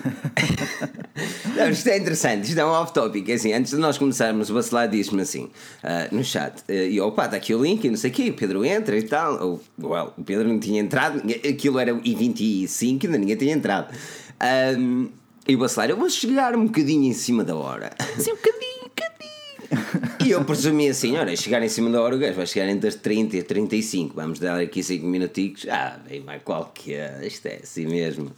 não, 1.55 1.69
isto 1.69 1.87
é 1.89 1.97
interessante, 1.99 2.47
isto 2.47 2.59
é 2.59 2.65
um 2.65 2.69
off-topic. 2.69 3.29
É 3.29 3.33
assim, 3.33 3.53
antes 3.53 3.69
de 3.71 3.77
nós 3.77 3.99
começarmos, 3.99 4.49
o 4.49 4.55
Bacelar 4.55 4.89
disse-me 4.89 5.21
assim 5.21 5.43
uh, 5.43 6.13
no 6.13 6.23
chat: 6.23 6.61
uh, 6.67 6.71
e 6.71 6.99
opa, 6.99 7.25
está 7.25 7.37
aqui 7.37 7.53
o 7.53 7.61
link, 7.61 7.83
e 7.83 7.89
não 7.91 7.97
sei 7.97 8.09
o 8.09 8.13
quê, 8.13 8.31
o 8.31 8.33
Pedro 8.33 8.65
entra 8.65 8.97
e 8.97 9.03
tal. 9.03 9.39
Ou, 9.39 9.61
well, 9.79 10.11
o 10.17 10.23
Pedro 10.23 10.47
não 10.47 10.59
tinha 10.59 10.81
entrado, 10.81 11.21
aquilo 11.47 11.77
era 11.77 11.93
I25, 11.93 13.05
ainda 13.05 13.17
ninguém 13.19 13.35
tinha 13.35 13.53
entrado. 13.53 13.93
Um, 14.75 15.07
e 15.47 15.55
o 15.55 15.59
Bacelar, 15.59 15.89
eu 15.89 15.97
vou 15.97 16.09
chegar 16.09 16.55
um 16.55 16.65
bocadinho 16.65 17.03
em 17.03 17.13
cima 17.13 17.43
da 17.43 17.55
hora. 17.55 17.91
Sim, 18.17 18.31
um 18.31 18.35
bocadinho 18.35 18.70
e 20.25 20.31
eu 20.31 20.43
presumi 20.43 20.89
assim: 20.89 21.17
olha, 21.17 21.35
chegar 21.35 21.61
em 21.61 21.69
cima 21.69 21.89
da 21.89 22.01
hora 22.01 22.15
o 22.15 22.19
gajo 22.19 22.33
vai 22.33 22.45
chegar 22.45 22.69
entre 22.69 22.87
as 22.87 22.95
30 22.95 23.37
e 23.37 23.43
35. 23.43 24.15
Vamos 24.15 24.39
dar 24.39 24.59
aqui 24.59 24.83
5 24.83 25.05
minutinhos. 25.05 25.65
Ah, 25.69 25.97
bem, 26.07 26.21
mais 26.21 26.41
qualquer. 26.43 27.23
Isto 27.23 27.47
é 27.47 27.59
assim 27.63 27.85
mesmo. 27.85 28.31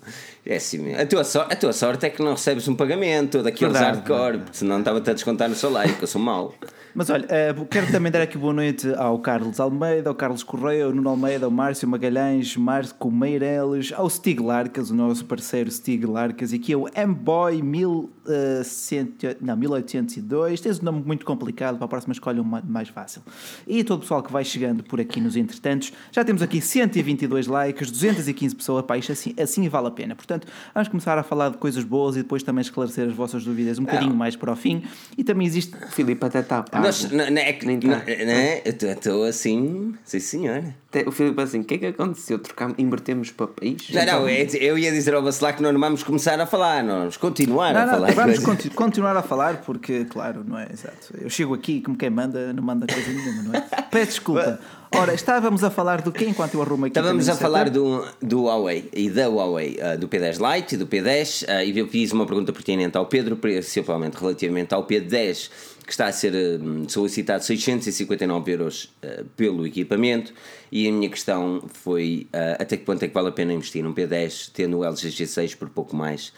É 0.45 0.57
assim 0.57 0.79
mesmo. 0.79 1.01
A 1.01 1.05
tua, 1.05 1.23
so 1.23 1.39
a 1.39 1.55
tua 1.55 1.73
sorte 1.73 2.05
é 2.05 2.09
que 2.09 2.21
não 2.21 2.31
recebes 2.31 2.67
um 2.67 2.75
pagamento 2.75 3.41
daqueles 3.41 3.77
hardcore, 3.77 4.41
senão 4.51 4.79
estava-te 4.79 5.09
a 5.09 5.13
descontar 5.13 5.49
no 5.49 5.55
salário, 5.55 5.95
que 5.95 6.03
eu 6.03 6.07
sou 6.07 6.21
mau. 6.21 6.53
Mas 6.95 7.09
olha, 7.09 7.25
uh, 7.25 7.65
quero 7.65 7.91
também 7.91 8.11
dar 8.11 8.21
aqui 8.21 8.37
boa 8.37 8.53
noite 8.53 8.87
ao 8.93 9.17
Carlos 9.17 9.59
Almeida, 9.59 10.11
ao 10.11 10.15
Carlos 10.15 10.43
Correia, 10.43 10.85
ao 10.85 10.93
Nuno 10.93 11.09
Almeida, 11.09 11.45
ao 11.45 11.51
Márcio 11.51 11.87
Magalhães, 11.87 12.55
Marco 12.55 13.09
Meireles, 13.09 13.91
ao 13.95 14.07
Stig 14.07 14.39
Larcas, 14.39 14.91
o 14.91 14.95
nosso 14.95 15.25
parceiro 15.25 15.71
Stig 15.71 16.05
Larcas, 16.05 16.53
e 16.53 16.57
aqui 16.57 16.71
é 16.71 16.77
o 16.77 16.87
M-Boy 16.93 17.63
1802. 17.63 20.61
Tens 20.61 20.79
um 20.79 20.83
nome 20.83 21.01
muito 21.03 21.25
complicado, 21.25 21.72
para 21.77 21.85
a 21.85 21.89
próxima 21.89 22.13
escolha 22.13 22.41
um 22.41 22.61
mais 22.67 22.89
fácil. 22.89 23.21
E 23.67 23.83
todo 23.83 23.99
o 23.99 24.01
pessoal 24.01 24.21
que 24.21 24.31
vai 24.31 24.43
chegando 24.43 24.83
por 24.83 24.99
aqui 24.99 25.19
nos 25.21 25.35
entretantos, 25.35 25.93
já 26.11 26.23
temos 26.23 26.41
aqui 26.41 26.61
122 26.61 27.47
likes, 27.47 27.91
215 27.91 28.55
pessoas, 28.55 28.85
pá, 28.85 28.97
isto 28.97 29.11
assim, 29.11 29.33
assim 29.39 29.67
vale 29.69 29.87
a 29.87 29.91
pena. 29.91 30.15
Portanto, 30.15 30.47
vamos 30.73 30.89
começar 30.89 31.17
a 31.17 31.23
falar 31.23 31.49
de 31.49 31.57
coisas 31.57 31.83
boas 31.83 32.15
e 32.15 32.19
depois 32.19 32.43
também 32.43 32.61
esclarecer 32.61 33.07
as 33.07 33.15
vossas 33.15 33.43
dúvidas 33.43 33.79
um 33.79 33.83
bocadinho 33.83 34.15
mais 34.15 34.35
para 34.35 34.51
o 34.51 34.55
fim. 34.55 34.83
E 35.17 35.23
também 35.23 35.47
existe. 35.47 35.73
Filipe 35.91 36.25
até 36.25 36.39
está 36.39 36.63
nós, 36.81 37.11
não, 37.11 37.29
não, 37.29 37.41
é 37.41 37.53
que, 37.53 37.65
não, 37.65 37.77
não, 37.77 37.97
é? 37.97 38.61
eu 38.65 38.71
estou 38.71 39.23
assim, 39.23 39.93
sim 40.03 40.19
senhora. 40.19 40.75
O 41.07 41.11
Filipe 41.11 41.41
assim, 41.41 41.61
o 41.61 41.63
que 41.63 41.75
é 41.75 41.77
que 41.77 41.85
aconteceu? 41.87 42.37
Trocamos, 42.37 42.75
invertemos 42.77 43.31
papéis? 43.31 43.89
Não, 43.91 44.05
não, 44.05 44.27
é, 44.27 44.45
eu 44.59 44.77
ia 44.77 44.91
dizer 44.91 45.13
ao 45.15 45.23
Bacelar 45.23 45.55
que 45.55 45.63
nós 45.63 45.73
não 45.73 45.79
vamos 45.79 46.03
começar 46.03 46.39
a 46.39 46.45
falar, 46.45 46.83
nós 46.83 46.99
vamos 46.99 47.17
continuar 47.17 47.75
a 47.75 47.87
falar. 47.87 48.11
Vamos 48.11 48.39
continu 48.39 48.75
continuar 48.75 49.17
a 49.17 49.23
falar 49.23 49.61
porque, 49.61 50.05
claro, 50.05 50.43
não 50.45 50.57
é 50.57 50.67
exato. 50.71 51.13
Eu 51.19 51.29
chego 51.29 51.53
aqui 51.53 51.62
como 51.81 51.97
quem 51.97 52.09
manda, 52.09 52.51
não 52.53 52.63
manda 52.63 52.85
coisa 52.85 53.09
nenhuma, 53.09 53.43
não 53.43 53.53
é? 53.53 53.61
Peço 53.89 54.11
desculpa. 54.11 54.59
Ora, 54.95 55.13
estávamos 55.13 55.63
a 55.63 55.71
falar 55.71 56.01
do 56.01 56.11
que 56.11 56.23
enquanto 56.23 56.53
eu 56.53 56.61
arrumo 56.61 56.85
aqui? 56.85 56.97
Estávamos 56.97 57.27
a 57.27 57.35
falar 57.35 57.69
do, 57.69 58.05
do 58.21 58.43
Huawei 58.43 58.89
e 58.93 59.09
da 59.09 59.27
Huawei, 59.27 59.79
uh, 59.79 59.97
do 59.97 60.07
P10 60.07 60.37
Lite 60.55 60.75
e 60.75 60.77
do 60.77 60.85
P10, 60.85 61.43
uh, 61.47 61.63
e 61.63 61.77
eu 61.77 61.87
fiz 61.87 62.11
uma 62.11 62.25
pergunta 62.25 62.53
pertinente 62.53 62.95
ao 62.95 63.07
Pedro, 63.07 63.35
principalmente 63.35 64.15
relativamente 64.15 64.73
ao 64.73 64.85
P10 64.85 65.49
que 65.85 65.91
está 65.91 66.07
a 66.07 66.13
ser 66.13 66.33
hum, 66.61 66.87
solicitado 66.87 67.43
659 67.43 68.51
euros 68.51 68.85
uh, 69.03 69.25
pelo 69.35 69.67
equipamento 69.67 70.33
e 70.71 70.87
a 70.87 70.91
minha 70.91 71.09
questão 71.09 71.61
foi 71.73 72.25
até 72.57 72.77
que 72.77 72.85
ponto 72.85 73.03
é 73.03 73.07
que 73.07 73.13
vale 73.13 73.27
a 73.27 73.31
pena 73.31 73.53
investir 73.53 73.83
num 73.83 73.93
P10 73.93 74.49
tendo 74.53 74.77
o 74.79 74.85
LG 74.85 75.09
G6 75.09 75.57
por 75.57 75.69
pouco 75.69 75.95
mais 75.95 76.31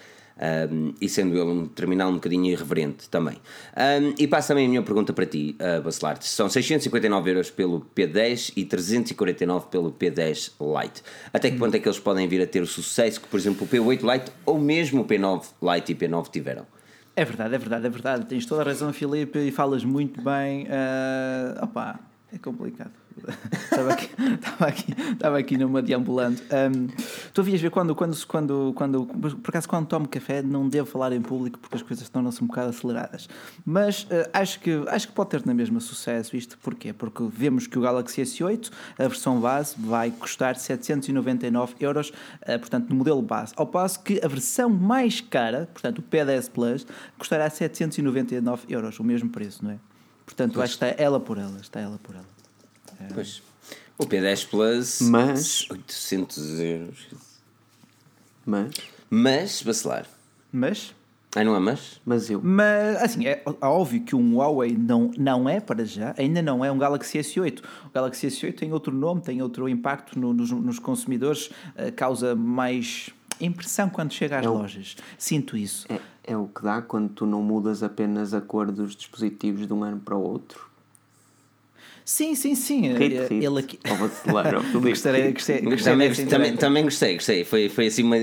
um, 0.72 0.94
e 1.00 1.08
sendo 1.08 1.34
ele 1.36 1.50
um 1.50 1.68
terminal 1.68 2.10
um 2.10 2.16
bocadinho 2.16 2.46
irreverente 2.46 3.10
também. 3.10 3.38
Um, 3.76 4.14
e 4.18 4.28
passo 4.28 4.50
também 4.50 4.66
a 4.66 4.70
minha 4.70 4.82
pergunta 4.82 5.14
para 5.14 5.26
ti, 5.26 5.56
uh, 5.60 5.82
Bacelar. 5.82 6.22
São 6.22 6.50
659 6.50 7.30
euros 7.30 7.50
pelo 7.50 7.86
P10 7.96 8.54
e 8.56 8.66
349 8.66 9.68
pelo 9.68 9.92
P10 9.92 10.54
Lite. 10.60 11.04
Até 11.32 11.52
que 11.52 11.58
ponto 11.58 11.76
é 11.76 11.80
que 11.80 11.88
eles 11.88 12.00
podem 12.00 12.28
vir 12.28 12.42
a 12.42 12.48
ter 12.48 12.62
o 12.62 12.68
sucesso 12.68 13.22
que, 13.22 13.28
por 13.28 13.40
exemplo, 13.40 13.66
o 13.66 13.68
P8 13.68 14.14
Lite 14.14 14.32
ou 14.46 14.60
mesmo 14.60 15.02
o 15.02 15.06
P9 15.06 15.44
Lite 15.62 15.92
e 15.92 15.96
P9 15.96 16.30
tiveram? 16.30 16.66
É 17.16 17.24
verdade, 17.24 17.56
é 17.56 17.58
verdade, 17.58 17.88
é 17.88 17.90
verdade. 17.90 18.26
Tens 18.26 18.46
toda 18.46 18.62
a 18.62 18.66
razão, 18.66 18.92
Filipe, 18.92 19.40
e 19.40 19.52
falas 19.52 19.86
muito 19.86 20.22
bem. 20.22 20.64
Uh, 20.64 21.64
opa, 21.64 22.00
é 22.34 22.38
complicado 22.38 23.05
estava, 23.64 23.94
aqui, 23.94 24.10
estava, 24.34 24.66
aqui, 24.68 24.96
estava 25.12 25.38
aqui 25.40 25.58
numa 25.58 25.82
deambulante. 25.82 26.44
Um, 26.44 26.88
tu 27.34 27.42
havias 27.42 27.62
ver 27.62 27.72
quando, 27.72 27.96
quando, 27.96 28.26
quando, 28.28 28.74
quando, 28.74 29.06
por 29.06 29.50
acaso, 29.50 29.68
quando 29.70 29.88
tomo 29.88 30.08
café, 30.08 30.42
não 30.42 30.68
devo 30.68 30.90
falar 30.90 31.12
em 31.14 31.22
público 31.22 31.58
porque 31.60 31.76
as 31.76 31.82
coisas 31.82 32.10
tornam-se 32.10 32.44
um 32.44 32.48
bocado 32.48 32.70
aceleradas. 32.70 33.28
Mas 33.66 34.04
uh, 34.04 34.30
acho, 34.34 34.60
que, 34.60 34.84
acho 34.88 35.08
que 35.08 35.14
pode 35.14 35.30
ter 35.30 35.46
na 35.46 35.54
mesma 35.54 35.80
sucesso 35.80 36.36
isto. 36.36 36.58
Porquê? 36.60 36.94
Porque 36.94 37.24
vemos 37.32 37.68
que 37.68 37.78
o 37.78 37.82
Galaxy 37.82 38.22
S8, 38.22 38.72
a 38.98 39.08
versão 39.08 39.40
base, 39.40 39.76
vai 39.78 40.12
custar 40.12 40.56
799 40.56 41.76
euros, 41.80 42.10
uh, 42.10 42.60
portanto, 42.60 42.90
no 42.90 42.96
modelo 42.96 43.22
base. 43.22 43.54
Ao 43.56 43.66
passo 43.66 44.02
que 44.02 44.20
a 44.24 44.28
versão 44.28 44.70
mais 44.70 45.22
cara, 45.22 45.70
portanto, 45.74 46.00
o 46.00 46.04
P10 46.04 46.50
Plus, 46.52 46.86
custará 47.18 47.50
799 47.50 48.66
euros, 48.70 49.00
o 49.00 49.04
mesmo 49.04 49.30
preço, 49.30 49.64
não 49.64 49.72
é? 49.72 49.80
Portanto, 50.26 50.62
acho 50.62 50.78
que 50.78 50.86
está 50.86 51.02
ela 51.02 51.20
por 51.20 51.38
ela, 51.38 51.60
está 51.62 51.80
ela 51.80 52.00
por 52.02 52.16
ela. 52.16 52.35
Pois. 53.14 53.42
O 53.98 54.06
P10 54.06 54.48
Plus, 54.48 55.02
mas 55.02 55.70
800 55.70 56.60
euros. 56.60 57.08
Mas, 58.46 58.76
mas, 59.10 59.62
bacelar. 59.62 60.06
Mas, 60.52 60.94
ah, 61.36 61.44
não 61.44 61.54
é 61.54 61.60
mas? 61.60 62.00
Mas 62.06 62.30
eu. 62.30 62.40
Mas, 62.42 62.96
assim, 63.04 63.28
é, 63.28 63.44
é 63.46 63.66
óbvio 63.66 64.02
que 64.02 64.16
um 64.16 64.38
Huawei 64.38 64.72
não, 64.72 65.12
não 65.18 65.50
é 65.50 65.60
para 65.60 65.84
já, 65.84 66.16
ainda 66.18 66.42
não 66.42 66.64
é 66.64 66.72
um 66.72 66.78
Galaxy 66.78 67.18
S8. 67.20 67.62
O 67.88 67.90
Galaxy 67.94 68.28
S8 68.28 68.56
tem 68.56 68.72
outro 68.72 68.96
nome, 68.96 69.20
tem 69.20 69.42
outro 69.42 69.68
impacto 69.68 70.18
no, 70.18 70.32
nos, 70.32 70.50
nos, 70.52 70.80
consumidores, 70.80 71.48
uh, 71.48 71.92
causa 71.94 72.36
mais 72.36 73.10
impressão 73.42 73.90
quando 73.90 74.14
chega 74.14 74.40
às 74.40 74.46
é 74.46 74.50
lojas. 74.50 74.96
Sinto 75.18 75.58
isso. 75.58 75.86
É, 75.92 76.00
é 76.24 76.38
o 76.38 76.48
que 76.48 76.64
dá 76.64 76.82
quando 76.82 77.10
tu 77.10 77.26
não 77.26 77.42
mudas 77.42 77.84
apenas 77.84 78.34
a 78.34 78.40
cor 78.40 78.72
dos 78.72 78.96
dispositivos 78.96 79.68
de 79.68 79.74
um 79.74 79.84
ano 79.84 80.00
para 80.00 80.16
o 80.16 80.22
outro. 80.22 80.65
Sim, 82.06 82.36
sim, 82.36 82.54
sim. 82.54 82.94
Hit, 82.94 83.16
hit. 83.16 83.34
Ele 83.44 83.60
aqui. 83.60 83.80
Ao 83.90 83.98
gostei, 84.80 85.34
gostei, 85.34 85.62
gostei 85.62 85.92
também, 85.92 86.14
também, 86.14 86.56
também 86.56 86.84
gostei, 86.84 87.16
gostei. 87.16 87.44
Foi, 87.44 87.68
foi 87.68 87.88
assim 87.88 88.04
uma. 88.04 88.16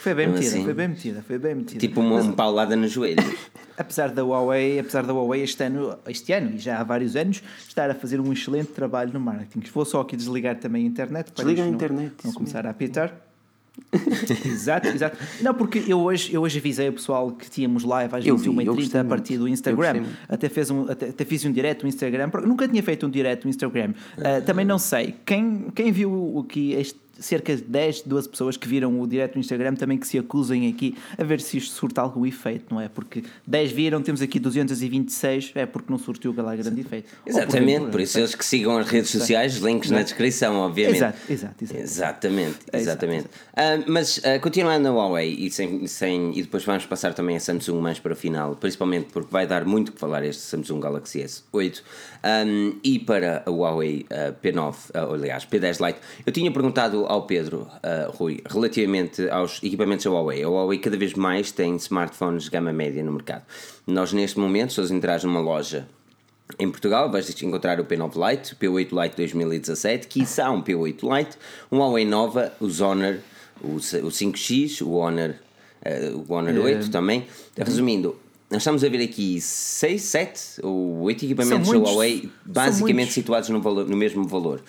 Foi 0.00 0.14
bem 0.14 0.28
metida, 0.28 0.46
assim, 0.46 0.64
foi 0.64 0.74
bem 0.74 0.88
metida, 0.88 1.22
foi 1.26 1.38
bem 1.38 1.54
metida. 1.54 1.80
Tipo 1.80 2.00
uma, 2.00 2.20
uma 2.20 2.32
paulada 2.32 2.74
no 2.74 2.88
joelho. 2.88 3.22
apesar 3.76 4.10
da 4.10 4.22
Huawei, 4.22 4.78
apesar 4.78 5.04
da 5.04 5.12
Huawei 5.12 5.42
este 5.42 5.62
ano, 5.62 5.98
este 6.06 6.32
ano 6.32 6.52
e 6.54 6.58
já 6.58 6.78
há 6.78 6.84
vários 6.84 7.16
anos, 7.16 7.42
estar 7.66 7.90
a 7.90 7.94
fazer 7.94 8.20
um 8.20 8.32
excelente 8.32 8.72
trabalho 8.72 9.12
no 9.12 9.20
marketing. 9.20 9.60
Vou 9.72 9.84
só 9.84 10.00
aqui 10.00 10.16
desligar 10.16 10.56
também 10.56 10.84
a 10.84 10.86
internet 10.86 11.32
para 11.32 11.44
Desliga 11.44 11.64
a 11.64 11.68
internet, 11.68 12.14
não, 12.22 12.30
não 12.30 12.32
começar 12.32 12.66
a 12.66 12.70
apitar. 12.70 13.14
exato, 14.46 14.88
exato. 14.88 15.16
Não, 15.40 15.54
porque 15.54 15.82
eu 15.86 16.00
hoje, 16.00 16.32
eu 16.32 16.42
hoje 16.42 16.58
avisei 16.58 16.88
o 16.88 16.92
pessoal 16.92 17.30
que 17.32 17.50
tínhamos 17.50 17.82
live 17.84 18.14
às 18.14 18.24
21h30 18.24 19.00
a 19.00 19.04
partir 19.04 19.38
do 19.38 19.48
Instagram. 19.48 20.04
Até, 20.28 20.48
fez 20.48 20.70
um, 20.70 20.90
até, 20.90 21.08
até, 21.08 21.24
fiz 21.24 21.44
um 21.44 21.52
direto 21.52 21.82
no 21.82 21.88
Instagram. 21.88 22.30
Nunca 22.44 22.68
tinha 22.68 22.82
feito 22.82 23.06
um 23.06 23.10
direto 23.10 23.44
no 23.44 23.50
Instagram. 23.50 23.94
Uh, 24.18 24.44
também 24.44 24.64
não 24.64 24.78
sei. 24.78 25.14
Quem, 25.24 25.66
quem 25.74 25.90
viu 25.90 26.12
o 26.12 26.44
que 26.44 26.72
este 26.72 26.98
cerca 27.20 27.54
de 27.54 27.62
10, 27.62 28.02
12 28.02 28.28
pessoas 28.28 28.56
que 28.56 28.66
viram 28.66 29.00
o 29.00 29.06
direto 29.06 29.34
no 29.34 29.40
Instagram 29.40 29.74
também 29.74 29.98
que 29.98 30.06
se 30.06 30.18
acusem 30.18 30.68
aqui 30.68 30.96
a 31.16 31.24
ver 31.24 31.40
se 31.40 31.58
isto 31.58 31.74
surta 31.74 32.00
algum 32.00 32.26
efeito, 32.26 32.74
não 32.74 32.80
é? 32.80 32.88
Porque 32.88 33.22
10 33.46 33.72
viram, 33.72 34.02
temos 34.02 34.22
aqui 34.22 34.38
226, 34.38 35.52
é 35.54 35.66
porque 35.66 35.90
não 35.90 35.98
surtiu 35.98 36.34
lá 36.36 36.56
grande 36.56 36.80
efeito. 36.80 37.10
Exatamente, 37.26 37.82
por, 37.82 37.90
por 37.92 38.00
isso 38.00 38.18
eles 38.18 38.34
que 38.34 38.44
sigam 38.44 38.78
as 38.78 38.88
redes 38.88 39.10
sociais, 39.10 39.56
links 39.56 39.90
na 39.90 40.02
descrição, 40.02 40.56
obviamente. 40.56 40.96
Exato, 40.96 41.18
exato, 41.28 41.64
exato. 41.64 41.80
Exatamente, 41.80 42.58
exatamente. 42.72 43.26
Uh, 43.26 43.84
mas 43.86 44.18
uh, 44.18 44.40
continuando 44.40 44.84
na 44.84 44.90
Huawei 44.90 45.34
e, 45.38 45.50
sem, 45.50 45.86
sem, 45.86 46.36
e 46.36 46.42
depois 46.42 46.64
vamos 46.64 46.86
passar 46.86 47.14
também 47.14 47.36
a 47.36 47.40
Samsung 47.40 47.80
mais 47.80 47.98
para 47.98 48.12
o 48.12 48.16
final, 48.16 48.56
principalmente 48.56 49.08
porque 49.12 49.30
vai 49.30 49.46
dar 49.46 49.64
muito 49.64 49.92
que 49.92 49.98
falar 49.98 50.24
este 50.24 50.42
Samsung 50.42 50.80
Galaxy 50.80 51.20
S8 51.20 51.82
um, 52.46 52.78
e 52.82 52.98
para 52.98 53.42
a 53.46 53.50
Huawei 53.50 54.06
uh, 54.10 54.34
P9, 54.42 54.74
aliás, 54.94 55.44
P10 55.44 55.86
Lite. 55.86 56.00
Eu 56.24 56.32
tinha 56.32 56.50
perguntado 56.50 57.06
ao 57.10 57.22
Pedro, 57.22 57.62
uh, 57.62 58.10
Rui, 58.16 58.40
relativamente 58.46 59.28
aos 59.30 59.60
equipamentos 59.62 60.04
da 60.04 60.12
Huawei. 60.12 60.44
A 60.44 60.48
Huawei 60.48 60.78
cada 60.78 60.96
vez 60.96 61.14
mais 61.14 61.50
tem 61.50 61.74
smartphones 61.74 62.44
de 62.44 62.50
gama 62.50 62.72
média 62.72 63.02
no 63.02 63.10
mercado. 63.12 63.42
Nós, 63.84 64.12
neste 64.12 64.38
momento, 64.38 64.72
se 64.72 64.94
entrar 64.94 65.20
numa 65.24 65.40
loja 65.40 65.88
em 66.58 66.70
Portugal, 66.70 67.10
vais 67.10 67.28
encontrar 67.42 67.80
o 67.80 67.84
P9 67.84 68.30
Lite, 68.30 68.52
o 68.52 68.56
P8 68.56 69.02
Lite 69.02 69.16
2017, 69.16 70.06
que 70.06 70.24
há 70.40 70.50
um 70.52 70.62
P8 70.62 71.18
Lite, 71.18 71.36
um 71.70 71.78
Huawei 71.78 72.04
Nova, 72.04 72.52
o 72.60 72.66
Honor, 72.82 73.18
o, 73.60 73.76
5X, 73.76 74.80
o 74.80 74.92
Honor, 74.92 75.34
uh, 75.84 76.24
o 76.28 76.32
Honor 76.32 76.64
8 76.64 76.86
uh, 76.86 76.90
também. 76.90 77.26
Resumindo, 77.56 78.16
nós 78.48 78.62
estamos 78.62 78.84
a 78.84 78.88
ver 78.88 79.02
aqui 79.02 79.40
6, 79.40 80.02
7 80.02 80.40
ou 80.62 81.00
8 81.02 81.24
equipamentos 81.24 81.68
da 81.68 81.78
Huawei, 81.78 82.30
basicamente 82.44 83.12
situados 83.12 83.48
no, 83.48 83.60
valor, 83.60 83.88
no 83.88 83.96
mesmo 83.96 84.26
valor. 84.28 84.62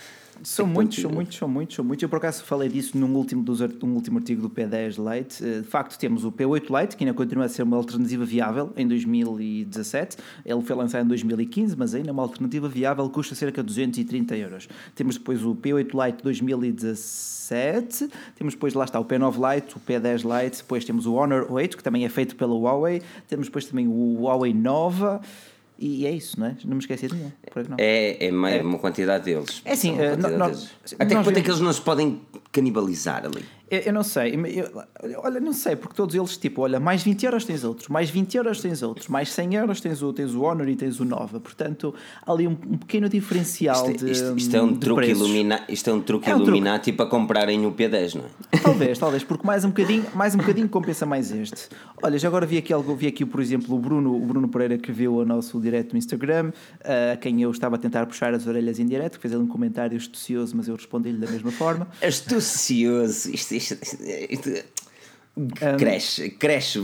São 0.44 0.66
muitos, 0.66 1.00
são 1.00 1.12
muitos, 1.12 1.38
são 1.38 1.48
muitos, 1.48 1.76
são 1.76 1.86
muitos. 1.86 2.04
Eu 2.04 2.10
por 2.10 2.18
acaso 2.18 2.44
falei 2.44 2.68
disso 2.70 2.98
num 2.98 3.16
último, 3.16 3.44
dos, 3.44 3.60
num 3.60 3.94
último 3.94 4.18
artigo 4.18 4.42
do 4.42 4.50
P10 4.50 4.98
Lite. 4.98 5.44
Eh, 5.44 5.62
de 5.62 5.68
facto, 5.68 5.98
temos 5.98 6.26
o 6.26 6.32
P8 6.32 6.82
Lite, 6.82 6.98
que 6.98 7.04
ainda 7.04 7.14
continua 7.14 7.46
a 7.46 7.50
ser 7.50 7.64
uma 7.64 7.78
alternativa 7.78 8.26
viável 8.26 8.74
em 8.76 8.88
2017. 8.88 10.18
Ele 10.46 10.62
foi 10.62 10.76
lançado 10.76 11.06
em 11.06 11.08
2015, 11.08 11.76
mas 11.78 11.94
ainda 11.94 12.10
é 12.10 12.12
uma 12.12 12.24
alternativa 12.24 12.68
viável, 12.68 13.10
custa 13.10 13.36
cerca 13.36 13.62
de 13.62 13.68
230 13.68 14.36
euros. 14.38 14.68
Temos 14.96 15.18
depois 15.18 15.44
o 15.44 15.56
P8 15.56 16.06
Lite 16.06 16.24
2017, 16.24 18.10
temos 18.36 18.54
depois, 18.54 18.74
lá 18.74 18.86
está, 18.86 19.00
o 19.00 19.06
P9 19.06 19.56
Lite, 19.56 19.78
o 19.78 19.80
P10 19.80 20.44
Lite, 20.44 20.58
depois 20.58 20.84
temos 20.86 21.06
o 21.06 21.14
Honor 21.14 21.52
8, 21.52 21.78
que 21.78 21.84
também 21.84 22.04
é 22.06 22.10
feito 22.10 22.36
pela 22.36 22.54
Huawei, 22.54 23.02
temos 23.28 23.48
depois 23.48 23.66
também 23.66 23.88
o 23.88 24.22
Huawei 24.22 24.54
Nova. 24.54 25.22
E 25.82 26.06
é 26.06 26.12
isso, 26.12 26.40
não 26.40 26.46
é? 26.46 26.56
Não 26.64 26.76
me 26.76 26.80
esqueci 26.80 27.08
de 27.08 27.16
nenhum. 27.16 27.32
É, 27.80 28.28
é, 28.28 28.28
é, 28.28 28.62
uma 28.62 28.78
quantidade 28.78 29.26
deles. 29.26 29.64
É 29.66 29.72
assim, 29.72 29.94
uh, 29.94 30.16
deles. 30.16 30.70
até 31.00 31.16
que 31.16 31.24
ponto 31.24 31.40
é 31.40 31.42
que 31.42 31.50
eles 31.50 31.60
não 31.60 31.74
se 31.74 31.82
podem 31.82 32.22
canibalizar 32.52 33.26
ali? 33.26 33.44
Eu, 33.72 33.80
eu 33.80 33.94
não 33.94 34.04
sei, 34.04 34.36
eu, 34.36 34.84
olha, 35.24 35.40
não 35.40 35.54
sei, 35.54 35.78
porque 35.78 35.96
todos 35.96 36.14
eles, 36.14 36.36
tipo, 36.36 36.62
olha, 36.62 36.78
mais 36.78 37.04
20 37.04 37.26
euros 37.26 37.46
tens 37.46 37.64
outros, 37.64 37.88
mais 37.88 38.10
20 38.10 38.36
euros 38.36 38.62
tens 38.62 38.84
outros, 38.84 39.08
mais 39.08 39.32
100 39.32 39.56
euros 39.56 39.80
tens 39.80 40.02
o, 40.02 40.12
tens 40.12 40.34
o 40.34 40.42
Honor 40.42 40.68
e 40.68 40.76
tens 40.76 41.00
o 41.00 41.06
Nova. 41.06 41.40
Portanto, 41.40 41.96
há 42.22 42.34
ali 42.34 42.46
um, 42.46 42.52
um 42.52 42.78
pequeno 42.78 43.08
diferencial 43.08 43.90
isto, 43.90 44.06
de. 44.06 44.12
Isto, 44.12 44.38
isto, 44.38 44.58
é 44.58 44.62
um 44.62 44.76
truque 44.76 45.12
ilumina, 45.12 45.64
isto 45.70 45.90
é 45.90 45.94
um 45.94 46.02
truque 46.02 46.30
é 46.30 46.36
um 46.36 46.42
Illuminati 46.42 46.92
truque. 46.92 46.98
para 46.98 47.06
comprarem 47.06 47.66
o 47.66 47.72
P10, 47.72 48.16
não 48.16 48.26
é? 48.26 48.58
Talvez, 48.60 49.00
talvez, 49.00 49.24
porque 49.24 49.48
mais 49.48 49.64
um 49.64 49.70
bocadinho, 49.70 50.06
mais 50.14 50.36
um 50.36 50.40
bocadinho 50.40 50.68
compensa 50.68 51.06
mais 51.06 51.32
este. 51.32 51.70
Olha, 52.04 52.20
já 52.20 52.28
agora 52.28 52.46
vi 52.46 52.58
aqui 52.58 52.74
algo, 52.74 52.94
vi 52.94 53.08
aqui, 53.08 53.26
por 53.26 53.40
exemplo, 53.40 53.74
o 53.74 53.80
Bruno, 53.80 54.14
o 54.14 54.26
Bruno 54.26 54.50
Pereira 54.50 54.78
que 54.78 54.92
viu 54.92 55.16
o 55.16 55.26
nosso 55.26 55.58
direto 55.62 55.94
no 55.94 55.98
Instagram, 55.98 56.52
a 57.14 57.16
quem 57.16 57.42
eu 57.42 57.50
estava 57.50 57.76
a 57.76 57.80
tentar 57.80 58.06
puxar 58.06 58.34
as 58.34 58.46
orelhas 58.48 58.80
em 58.80 58.86
direto, 58.86 59.16
que 59.16 59.22
fez 59.22 59.34
ali 59.34 59.42
um 59.42 59.48
comentário 59.48 59.96
astucioso, 59.96 60.58
mas 60.58 60.68
eu 60.68 60.76
respondi-lhe 60.76 61.18
da 61.18 61.32
mesma 61.32 61.52
forma. 61.52 61.88
Astucioso, 62.02 63.34
isto, 63.34 63.56
isto, 63.62 63.78
isto 64.30 64.50
um, 65.38 65.48
cresce, 65.78 66.30
cresce 66.32 66.80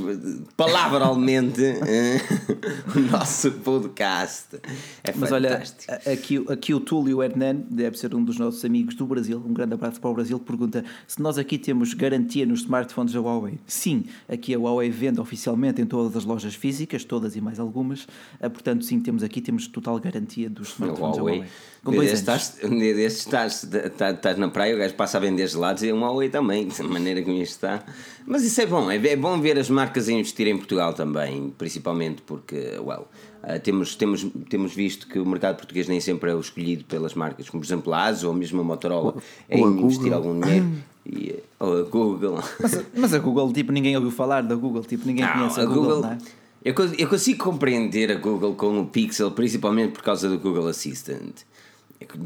palavralmente 0.55 1.61
eh, 1.61 2.21
o 2.95 2.99
nosso 3.11 3.51
podcast. 3.51 4.55
É 5.03 5.13
mas 5.13 5.29
fantástico. 5.29 5.91
olha, 5.91 6.13
aqui, 6.13 6.45
aqui 6.47 6.73
o 6.73 6.79
Túlio 6.79 7.21
Hernan, 7.21 7.63
deve 7.69 7.97
ser 7.97 8.15
um 8.15 8.23
dos 8.23 8.39
nossos 8.39 8.63
amigos 8.63 8.95
do 8.95 9.05
Brasil, 9.05 9.43
um 9.45 9.53
grande 9.53 9.73
abraço 9.73 9.99
para 9.99 10.09
o 10.09 10.13
Brasil, 10.13 10.39
pergunta 10.39 10.85
se 11.05 11.21
nós 11.21 11.37
aqui 11.37 11.57
temos 11.57 11.93
garantia 11.93 12.45
nos 12.45 12.61
smartphones 12.61 13.11
da 13.11 13.19
Huawei. 13.19 13.59
Sim, 13.67 14.05
aqui 14.29 14.55
a 14.55 14.57
Huawei 14.57 14.89
vende 14.89 15.19
oficialmente 15.19 15.81
em 15.81 15.85
todas 15.85 16.15
as 16.15 16.23
lojas 16.23 16.55
físicas, 16.55 17.03
todas 17.03 17.35
e 17.35 17.41
mais 17.41 17.59
algumas, 17.59 18.07
eh, 18.39 18.47
portanto, 18.47 18.85
sim, 18.85 19.01
temos 19.01 19.23
aqui 19.23 19.41
temos 19.41 19.67
total 19.67 19.99
garantia 19.99 20.49
dos 20.49 20.69
smartphones 20.69 21.17
Huawei. 21.17 21.39
da 21.39 21.43
Huawei. 21.43 21.51
Com 21.87 21.93
dois 21.93 22.11
estás, 22.11 22.57
um 22.65 22.77
dia 22.77 22.93
destes 22.93 23.25
estás, 23.25 23.63
estás, 23.63 24.15
estás 24.15 24.37
na 24.37 24.49
praia, 24.49 24.75
o 24.75 24.77
gajo 24.77 24.93
passa 24.95 25.17
a 25.17 25.21
vender 25.21 25.47
gelados 25.47 25.83
e 25.83 25.87
é 25.87 25.93
um 25.93 26.01
Huawei 26.01 26.27
também, 26.27 26.67
de 26.67 26.83
maneira 26.83 27.21
como 27.21 27.41
isto 27.41 27.53
está. 27.53 27.81
Mas 28.25 28.43
isso 28.43 28.59
é 28.59 28.65
bom, 28.65 28.91
é, 28.91 28.97
é 28.97 29.15
bom 29.15 29.39
ver 29.39 29.57
as 29.57 29.69
marcas 29.69 30.09
a 30.09 30.11
investir 30.11 30.47
em 30.47 30.57
Portugal 30.57 30.93
também, 30.93 31.49
principalmente 31.57 32.21
porque, 32.23 32.57
well, 32.77 33.07
uh, 33.41 33.57
temos, 33.63 33.95
temos, 33.95 34.27
temos 34.49 34.73
visto 34.73 35.07
que 35.07 35.17
o 35.17 35.25
mercado 35.25 35.55
português 35.55 35.87
nem 35.87 36.01
sempre 36.01 36.29
é 36.29 36.35
o 36.35 36.41
escolhido 36.41 36.83
pelas 36.83 37.13
marcas, 37.13 37.49
como 37.49 37.61
por 37.61 37.67
exemplo 37.67 37.93
a 37.93 38.03
ASO 38.03 38.27
ou 38.27 38.33
mesmo 38.33 38.59
a 38.59 38.65
Motorola, 38.65 39.13
ou, 39.13 39.21
é 39.47 39.57
ou 39.57 39.71
investir 39.71 40.11
algum 40.11 40.37
dinheiro. 40.37 40.69
E, 41.05 41.41
ou 41.57 41.79
a 41.79 41.83
Google. 41.83 42.43
Mas, 42.59 42.85
mas, 42.93 43.13
a 43.13 43.19
Google, 43.19 43.53
tipo, 43.53 43.71
ninguém 43.71 43.95
ouviu 43.95 44.11
falar 44.11 44.41
da 44.41 44.55
Google, 44.55 44.83
tipo, 44.83 45.07
ninguém 45.07 45.23
não, 45.23 45.31
conhece 45.31 45.61
a, 45.61 45.63
a 45.63 45.65
Google, 45.65 45.95
Google 45.95 46.11
é? 46.11 46.17
Eu, 46.65 46.75
eu 46.97 47.07
consigo 47.07 47.41
compreender 47.41 48.11
a 48.11 48.15
Google 48.15 48.53
com 48.55 48.81
o 48.81 48.85
Pixel, 48.85 49.31
principalmente 49.31 49.93
por 49.93 50.03
causa 50.03 50.27
do 50.27 50.37
Google 50.37 50.67
Assistant. 50.67 51.45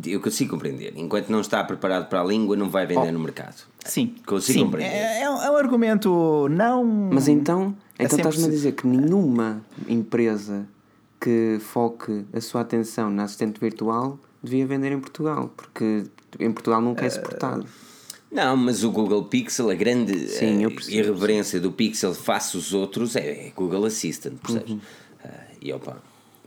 Eu 0.05 0.19
consigo 0.19 0.51
compreender. 0.51 0.93
Enquanto 0.97 1.29
não 1.29 1.41
está 1.41 1.63
preparado 1.63 2.09
para 2.09 2.21
a 2.21 2.23
língua, 2.23 2.55
não 2.57 2.69
vai 2.69 2.85
vender 2.85 3.09
oh, 3.09 3.11
no 3.13 3.19
mercado. 3.19 3.63
Sim. 3.85 4.15
Consigo 4.25 4.59
sim. 4.59 4.65
compreender. 4.65 4.95
É, 4.95 5.21
é, 5.21 5.29
um, 5.29 5.41
é 5.41 5.51
um 5.51 5.55
argumento 5.55 6.47
não. 6.49 6.83
Mas 6.83 7.27
então, 7.27 7.75
então 7.97 8.17
estás-me 8.17 8.45
a 8.45 8.49
dizer 8.49 8.73
que 8.73 8.85
nenhuma 8.85 9.65
empresa 9.87 10.67
que 11.19 11.57
foque 11.61 12.25
a 12.33 12.41
sua 12.41 12.61
atenção 12.61 13.09
na 13.09 13.23
assistente 13.23 13.59
virtual 13.59 14.19
devia 14.43 14.65
vender 14.65 14.91
em 14.91 14.99
Portugal, 14.99 15.51
porque 15.55 16.05
em 16.39 16.51
Portugal 16.51 16.81
nunca 16.81 17.03
é 17.03 17.05
eh, 17.05 17.07
exportado. 17.07 17.65
Não, 18.31 18.57
mas 18.57 18.83
o 18.83 18.91
Google 18.91 19.25
Pixel, 19.25 19.69
a 19.69 19.75
grande 19.75 20.27
sim, 20.29 20.65
uh, 20.65 20.71
irreverência 20.89 21.59
do 21.59 21.71
Pixel 21.71 22.13
face 22.13 22.57
os 22.57 22.73
outros 22.73 23.15
é, 23.15 23.47
é 23.47 23.51
Google 23.55 23.85
Assistant, 23.85 24.39
percebes? 24.39 24.71
Uhum. 24.71 24.77
Uh, 25.23 25.29
e 25.61 25.73
opa, 25.73 25.97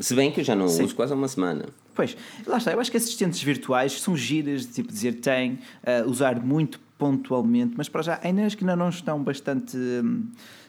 se 0.01 0.15
bem 0.15 0.33
que 0.33 0.41
eu 0.41 0.45
já 0.45 0.57
não 0.57 0.67
sim. 0.67 0.83
uso 0.83 0.95
quase 0.95 1.13
há 1.13 1.17
uma 1.17 1.29
semana. 1.29 1.67
Pois, 1.95 2.17
lá 2.47 2.59
está, 2.59 2.73
eu 2.73 2.81
acho 2.81 2.91
que 2.91 2.97
assistentes 2.97 3.43
virtuais 3.43 4.01
são 4.01 4.17
giras, 4.17 4.67
de 4.67 4.73
tipo 4.73 4.89
dizer 4.93 5.15
tem, 5.15 5.59
uh, 5.83 6.09
usar 6.09 6.45
muito 6.45 6.81
pontualmente, 6.99 7.75
mas 7.77 7.89
para 7.89 8.03
já 8.03 8.21
ainda 8.23 8.45
acho 8.45 8.57
que 8.57 8.65
ainda 8.65 8.77
não 8.77 8.89
estão 8.89 9.23
bastante 9.23 9.77
um, 9.77 10.27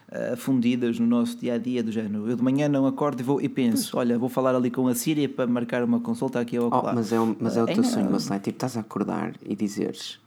uh, 0.09 0.37
fundidas 0.37 0.99
no 0.99 1.07
nosso 1.07 1.37
dia 1.37 1.55
a 1.55 1.57
dia 1.57 1.83
do 1.83 1.91
género. 1.91 2.29
Eu 2.29 2.35
de 2.35 2.43
manhã 2.43 2.69
não 2.69 2.85
acordo 2.85 3.19
e, 3.19 3.23
vou, 3.23 3.41
e 3.41 3.49
penso, 3.49 3.91
pois. 3.91 4.01
olha, 4.01 4.17
vou 4.17 4.29
falar 4.29 4.55
ali 4.55 4.69
com 4.69 4.87
a 4.87 4.95
Síria 4.95 5.27
para 5.27 5.47
marcar 5.47 5.83
uma 5.83 5.99
consulta 5.99 6.39
aqui 6.39 6.57
ao 6.57 6.69
oh, 6.71 6.93
Mas 6.93 7.11
é, 7.11 7.19
um, 7.19 7.35
mas 7.39 7.57
é 7.57 7.63
o 7.63 7.65
teu 7.65 7.81
uh, 7.81 7.85
sonho, 7.85 8.09
mas, 8.11 8.25
tipo, 8.25 8.49
estás 8.49 8.77
a 8.77 8.81
acordar 8.81 9.33
e 9.43 9.55
dizeres 9.55 10.19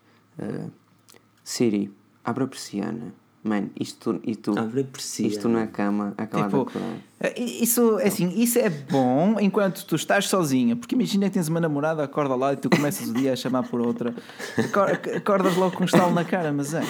Siri, 1.42 1.90
abre 2.24 2.44
a 2.44 2.46
persiana 2.46 3.12
Mano, 3.42 3.70
isto, 3.78 4.20
isto, 4.24 4.52
isto 5.20 5.48
na 5.48 5.66
cama 5.66 6.12
acaba 6.18 6.44
tipo, 6.44 6.56
de 6.64 6.70
acordar. 6.70 6.96
Eh, 7.20 7.40
isso, 7.40 7.98
é 7.98 8.08
assim, 8.08 8.28
isso 8.36 8.58
é 8.58 8.68
bom 8.68 9.38
enquanto 9.40 9.84
tu 9.86 9.94
estás 9.94 10.26
sozinha, 10.26 10.74
porque 10.74 10.94
imagina 10.94 11.26
que 11.28 11.34
tens 11.34 11.48
uma 11.48 11.60
namorada, 11.60 12.02
acorda 12.02 12.34
lá 12.34 12.52
e 12.52 12.56
tu 12.56 12.68
começas 12.68 13.08
o 13.08 13.14
dia 13.14 13.32
a 13.32 13.36
chamar 13.36 13.62
por 13.62 13.80
outra, 13.80 14.14
acordas 15.16 15.56
logo 15.56 15.76
com 15.76 15.84
um 15.84 15.86
estalo 15.86 16.12
na 16.12 16.24
cara, 16.24 16.52
mas 16.52 16.74
é. 16.74 16.82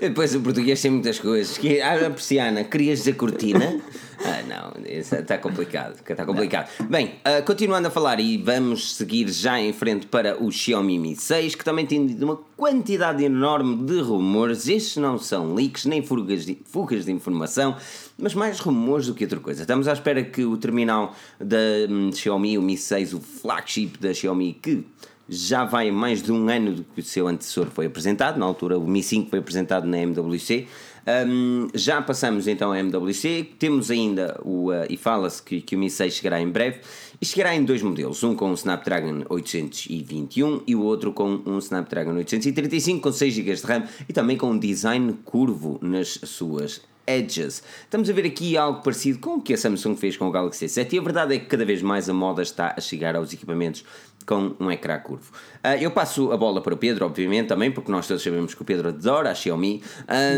Depois 0.00 0.34
o 0.34 0.40
português 0.40 0.80
tem 0.80 0.90
muitas 0.90 1.18
coisas. 1.18 1.58
Que, 1.58 1.80
ah, 1.80 2.06
a 2.06 2.10
persiana, 2.10 2.64
querias 2.64 3.00
dizer 3.00 3.14
cortina? 3.14 3.80
Ah, 4.24 4.42
não, 4.42 4.72
está 4.84 5.38
complicado. 5.38 5.94
Está 6.08 6.24
complicado. 6.24 6.68
Bem, 6.88 7.14
uh, 7.20 7.44
continuando 7.44 7.88
a 7.88 7.90
falar 7.90 8.18
e 8.18 8.36
vamos 8.36 8.96
seguir 8.96 9.28
já 9.28 9.60
em 9.60 9.72
frente 9.72 10.06
para 10.06 10.42
o 10.42 10.50
Xiaomi 10.50 10.98
Mi 10.98 11.14
6, 11.14 11.54
que 11.54 11.64
também 11.64 11.86
tem 11.86 12.00
uma 12.20 12.36
quantidade 12.56 13.22
enorme 13.22 13.76
de 13.84 14.00
rumores. 14.00 14.66
Estes 14.66 14.96
não 14.96 15.18
são 15.18 15.54
leaks 15.54 15.84
nem 15.84 16.02
fugas 16.02 16.44
de, 16.44 16.58
fugas 16.64 17.04
de 17.04 17.12
informação, 17.12 17.76
mas 18.18 18.34
mais 18.34 18.58
rumores 18.58 19.06
do 19.06 19.14
que 19.14 19.24
outra 19.24 19.38
coisa. 19.38 19.62
Estamos 19.62 19.86
à 19.86 19.92
espera 19.92 20.22
que 20.24 20.44
o 20.44 20.56
terminal 20.56 21.14
da 21.38 21.56
um, 21.88 22.12
Xiaomi, 22.12 22.58
o 22.58 22.62
Mi 22.62 22.76
6, 22.76 23.14
o 23.14 23.20
flagship 23.20 23.98
da 24.00 24.12
Xiaomi, 24.12 24.52
que 24.54 24.84
já 25.28 25.64
vai 25.64 25.90
mais 25.90 26.22
de 26.22 26.32
um 26.32 26.48
ano 26.48 26.72
do 26.72 26.84
que 26.84 27.00
o 27.00 27.04
seu 27.04 27.28
antecessor 27.28 27.66
foi 27.66 27.86
apresentado, 27.86 28.38
na 28.38 28.46
altura 28.46 28.78
o 28.78 28.86
Mi 28.88 29.02
5 29.02 29.30
foi 29.30 29.38
apresentado 29.38 29.86
na 29.86 29.98
MWC. 29.98 30.66
Um, 31.08 31.68
já 31.72 32.02
passamos 32.02 32.46
então 32.46 32.70
a 32.70 32.78
MWC, 32.78 33.54
temos 33.58 33.90
ainda 33.90 34.38
o. 34.44 34.70
Uh, 34.70 34.84
e 34.90 34.96
fala-se 34.98 35.42
que, 35.42 35.62
que 35.62 35.74
o 35.74 35.78
Mi 35.78 35.88
6 35.88 36.12
chegará 36.12 36.38
em 36.38 36.48
breve, 36.50 36.80
e 37.18 37.24
chegará 37.24 37.54
em 37.54 37.64
dois 37.64 37.82
modelos, 37.82 38.22
um 38.22 38.34
com 38.34 38.50
um 38.50 38.54
Snapdragon 38.54 39.24
821 39.26 40.64
e 40.66 40.76
o 40.76 40.82
outro 40.82 41.14
com 41.14 41.40
um 41.46 41.56
Snapdragon 41.58 42.14
835 42.14 43.00
com 43.00 43.10
6 43.10 43.32
GB 43.32 43.54
de 43.54 43.62
RAM 43.62 43.84
e 44.06 44.12
também 44.12 44.36
com 44.36 44.50
um 44.50 44.58
design 44.58 45.14
curvo 45.24 45.78
nas 45.80 46.20
suas 46.24 46.82
edges. 47.06 47.62
Estamos 47.84 48.10
a 48.10 48.12
ver 48.12 48.26
aqui 48.26 48.56
algo 48.58 48.82
parecido 48.82 49.18
com 49.18 49.36
o 49.36 49.40
que 49.40 49.54
a 49.54 49.56
Samsung 49.56 49.96
fez 49.96 50.16
com 50.16 50.28
o 50.28 50.30
Galaxy 50.30 50.66
S7 50.66 50.92
e 50.92 50.98
a 50.98 51.02
verdade 51.02 51.34
é 51.34 51.38
que 51.38 51.46
cada 51.46 51.64
vez 51.64 51.80
mais 51.80 52.08
a 52.08 52.12
moda 52.12 52.42
está 52.42 52.74
a 52.76 52.80
chegar 52.80 53.16
aos 53.16 53.32
equipamentos 53.32 53.82
com 54.28 54.54
um 54.60 54.70
ecrã 54.70 54.98
curvo. 54.98 55.32
Uh, 55.64 55.80
eu 55.80 55.90
passo 55.90 56.30
a 56.30 56.36
bola 56.36 56.60
para 56.60 56.74
o 56.74 56.76
Pedro, 56.76 57.06
obviamente, 57.06 57.48
também, 57.48 57.72
porque 57.72 57.90
nós 57.90 58.06
todos 58.06 58.22
sabemos 58.22 58.54
que 58.54 58.60
o 58.60 58.64
Pedro 58.64 58.90
adora 58.90 59.30
a 59.30 59.34
Xiaomi. 59.34 59.82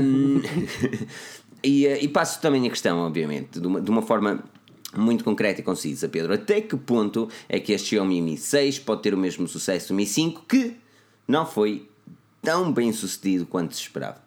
Um, 0.01 0.41
e, 1.65 1.89
uh, 1.89 1.99
e, 2.01 2.07
passo 2.07 2.41
também 2.41 2.65
a 2.69 2.71
questão, 2.71 2.99
obviamente, 3.01 3.59
de 3.59 3.67
uma, 3.67 3.81
de 3.81 3.91
uma 3.91 4.01
forma 4.01 4.45
muito 4.97 5.25
concreta 5.25 5.61
e 5.61 5.65
concisa, 5.65 6.09
Pedro. 6.09 6.33
Até 6.33 6.61
que 6.61 6.77
ponto 6.77 7.29
é 7.49 7.59
que 7.59 7.73
este 7.73 7.89
Xiaomi 7.89 8.23
Mi 8.23 8.37
6 8.39 8.79
pode 8.79 9.03
ter 9.03 9.13
o 9.13 9.19
mesmo 9.19 9.49
sucesso 9.49 9.89
do 9.89 9.95
Mi 9.95 10.07
5 10.07 10.45
que 10.49 10.77
não 11.27 11.45
foi 11.45 11.89
tão 12.41 12.73
bem 12.73 12.93
sucedido 12.93 13.45
quanto 13.45 13.75
se 13.75 13.83
esperava? 13.83 14.23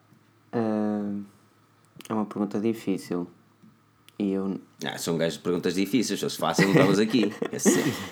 É 0.52 2.14
uma 2.14 2.26
pergunta 2.26 2.60
difícil. 2.60 3.28
E 4.20 4.32
eu... 4.32 4.60
Ah, 4.86 4.98
são 4.98 5.18
gajos 5.18 5.38
de 5.38 5.44
perguntas 5.44 5.74
difíceis, 5.74 6.20
se 6.20 6.26
fosse 6.26 6.38
fácil, 6.38 6.66
não 6.66 6.74
estavas 6.74 7.00
aqui. 7.00 7.34
É 7.52 7.58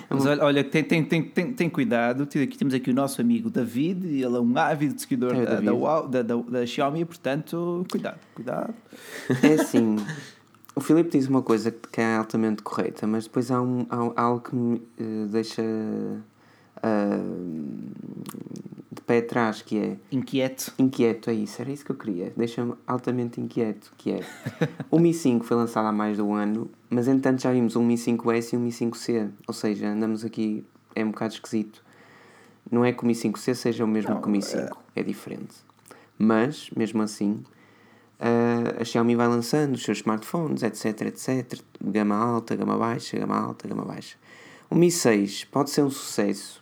Mas 0.10 0.26
olha, 0.26 0.44
olha 0.44 0.64
tem, 0.64 0.84
tem, 0.84 1.04
tem, 1.04 1.24
tem, 1.24 1.54
tem 1.54 1.70
cuidado. 1.70 2.24
Aqui 2.24 2.58
temos 2.58 2.74
aqui 2.74 2.90
o 2.90 2.94
nosso 2.94 3.22
amigo 3.22 3.50
David, 3.50 4.08
ele 4.08 4.24
é 4.24 4.40
um 4.40 4.58
ávido 4.58 5.00
seguidor 5.00 5.36
é 5.36 5.46
da, 5.46 5.60
da, 5.60 6.22
da, 6.22 6.36
da, 6.36 6.66
Xiaomi, 6.66 7.06
portanto, 7.06 7.86
cuidado, 7.90 8.20
cuidado. 8.34 8.74
É 9.44 9.62
assim, 9.62 9.98
o 10.76 10.80
Filipe 10.80 11.10
diz 11.12 11.28
uma 11.28 11.42
coisa 11.42 11.72
que 11.72 12.00
é 12.00 12.16
altamente 12.16 12.62
correta, 12.62 13.06
mas 13.06 13.26
depois 13.26 13.52
há, 13.52 13.62
um, 13.62 13.86
há 13.90 14.22
algo 14.22 14.42
que 14.42 14.56
me 14.56 14.78
uh, 15.00 15.28
deixa. 15.28 15.62
Uh, 16.84 17.62
de 18.92 19.02
pé 19.02 19.20
atrás, 19.20 19.62
que 19.62 19.78
é. 19.78 19.98
Inquieto. 20.12 20.74
Inquieto, 20.78 21.30
é 21.30 21.34
isso, 21.34 21.62
era 21.62 21.72
isso 21.72 21.86
que 21.86 21.92
eu 21.92 21.96
queria. 21.96 22.34
Deixa-me 22.36 22.74
altamente 22.86 23.40
inquieto, 23.40 23.94
que 23.98 24.12
é. 24.12 24.20
o 24.92 25.00
Mi 25.00 25.14
5 25.14 25.46
foi 25.46 25.56
lançado 25.56 25.86
há 25.88 25.92
mais 25.94 26.18
de 26.18 26.22
um 26.22 26.34
ano, 26.34 26.70
mas 26.90 27.08
entanto 27.08 27.42
já 27.42 27.52
vimos 27.54 27.78
um 27.78 27.86
Mi 27.86 27.96
5S 27.96 28.54
e 28.54 28.58
um 28.58 28.60
Mi 28.60 28.70
5C, 28.70 29.30
ou 29.48 29.54
seja, 29.54 29.88
andamos 29.88 30.26
aqui, 30.26 30.66
é 30.94 31.06
um 31.06 31.12
bocado 31.12 31.34
esquisito. 31.34 31.82
Não 32.70 32.84
é 32.84 32.92
que 32.92 33.04
o 33.04 33.08
Mi 33.08 33.14
5C 33.14 33.56
seja 33.56 33.86
o 33.86 33.88
mesmo 33.88 34.14
não, 34.14 34.22
que 34.22 34.28
o 34.28 34.32
Mi 34.32 34.42
5, 34.42 34.78
é... 34.96 35.00
é 35.00 35.04
diferente. 35.04 35.56
Mas, 36.18 36.70
mesmo 36.76 37.02
assim, 37.02 37.44
a 38.80 38.84
Xiaomi 38.84 39.16
vai 39.16 39.28
lançando 39.28 39.76
os 39.76 39.84
seus 39.84 40.00
smartphones, 40.00 40.64
etc, 40.64 41.02
etc. 41.08 41.60
Gama 41.82 42.16
alta, 42.16 42.56
gama 42.56 42.78
baixa, 42.78 43.18
gama 43.18 43.38
alta, 43.38 43.68
gama 43.68 43.86
baixa. 43.86 44.18
O 44.70 44.76
Mi 44.76 44.92
6 44.92 45.46
pode 45.46 45.70
ser 45.70 45.82
um 45.82 45.90
sucesso 45.90 46.61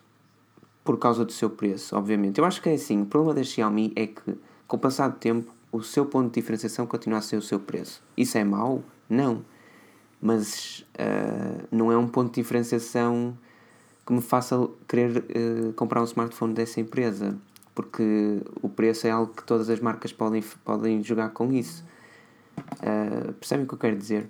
por 0.83 0.97
causa 0.97 1.23
do 1.25 1.31
seu 1.31 1.49
preço, 1.49 1.95
obviamente. 1.95 2.39
Eu 2.39 2.45
acho 2.45 2.61
que 2.61 2.69
é 2.69 2.73
assim, 2.73 3.01
o 3.01 3.05
problema 3.05 3.35
da 3.35 3.43
Xiaomi 3.43 3.91
é 3.95 4.07
que, 4.07 4.37
com 4.67 4.77
o 4.77 4.79
passar 4.79 5.09
do 5.09 5.17
tempo, 5.17 5.53
o 5.71 5.81
seu 5.81 6.05
ponto 6.05 6.33
de 6.33 6.41
diferenciação 6.41 6.85
continua 6.87 7.19
a 7.19 7.21
ser 7.21 7.37
o 7.37 7.41
seu 7.41 7.59
preço. 7.59 8.01
Isso 8.17 8.37
é 8.37 8.43
mau? 8.43 8.83
Não. 9.07 9.43
Mas 10.21 10.85
uh, 10.95 11.67
não 11.71 11.91
é 11.91 11.97
um 11.97 12.07
ponto 12.07 12.33
de 12.33 12.41
diferenciação 12.41 13.37
que 14.05 14.13
me 14.13 14.21
faça 14.21 14.67
querer 14.87 15.17
uh, 15.17 15.73
comprar 15.73 16.01
um 16.01 16.05
smartphone 16.05 16.53
dessa 16.53 16.81
empresa 16.81 17.37
porque 17.79 18.41
o 18.61 18.67
preço 18.67 19.07
é 19.07 19.09
algo 19.09 19.33
que 19.33 19.41
todas 19.41 19.69
as 19.69 19.79
marcas 19.79 20.11
podem, 20.11 20.43
podem 20.65 21.01
jogar 21.01 21.29
com 21.29 21.53
isso. 21.53 21.85
Uh, 22.73 23.31
percebem 23.35 23.63
o 23.63 23.67
que 23.69 23.73
eu 23.73 23.77
quero 23.77 23.95
dizer? 23.95 24.29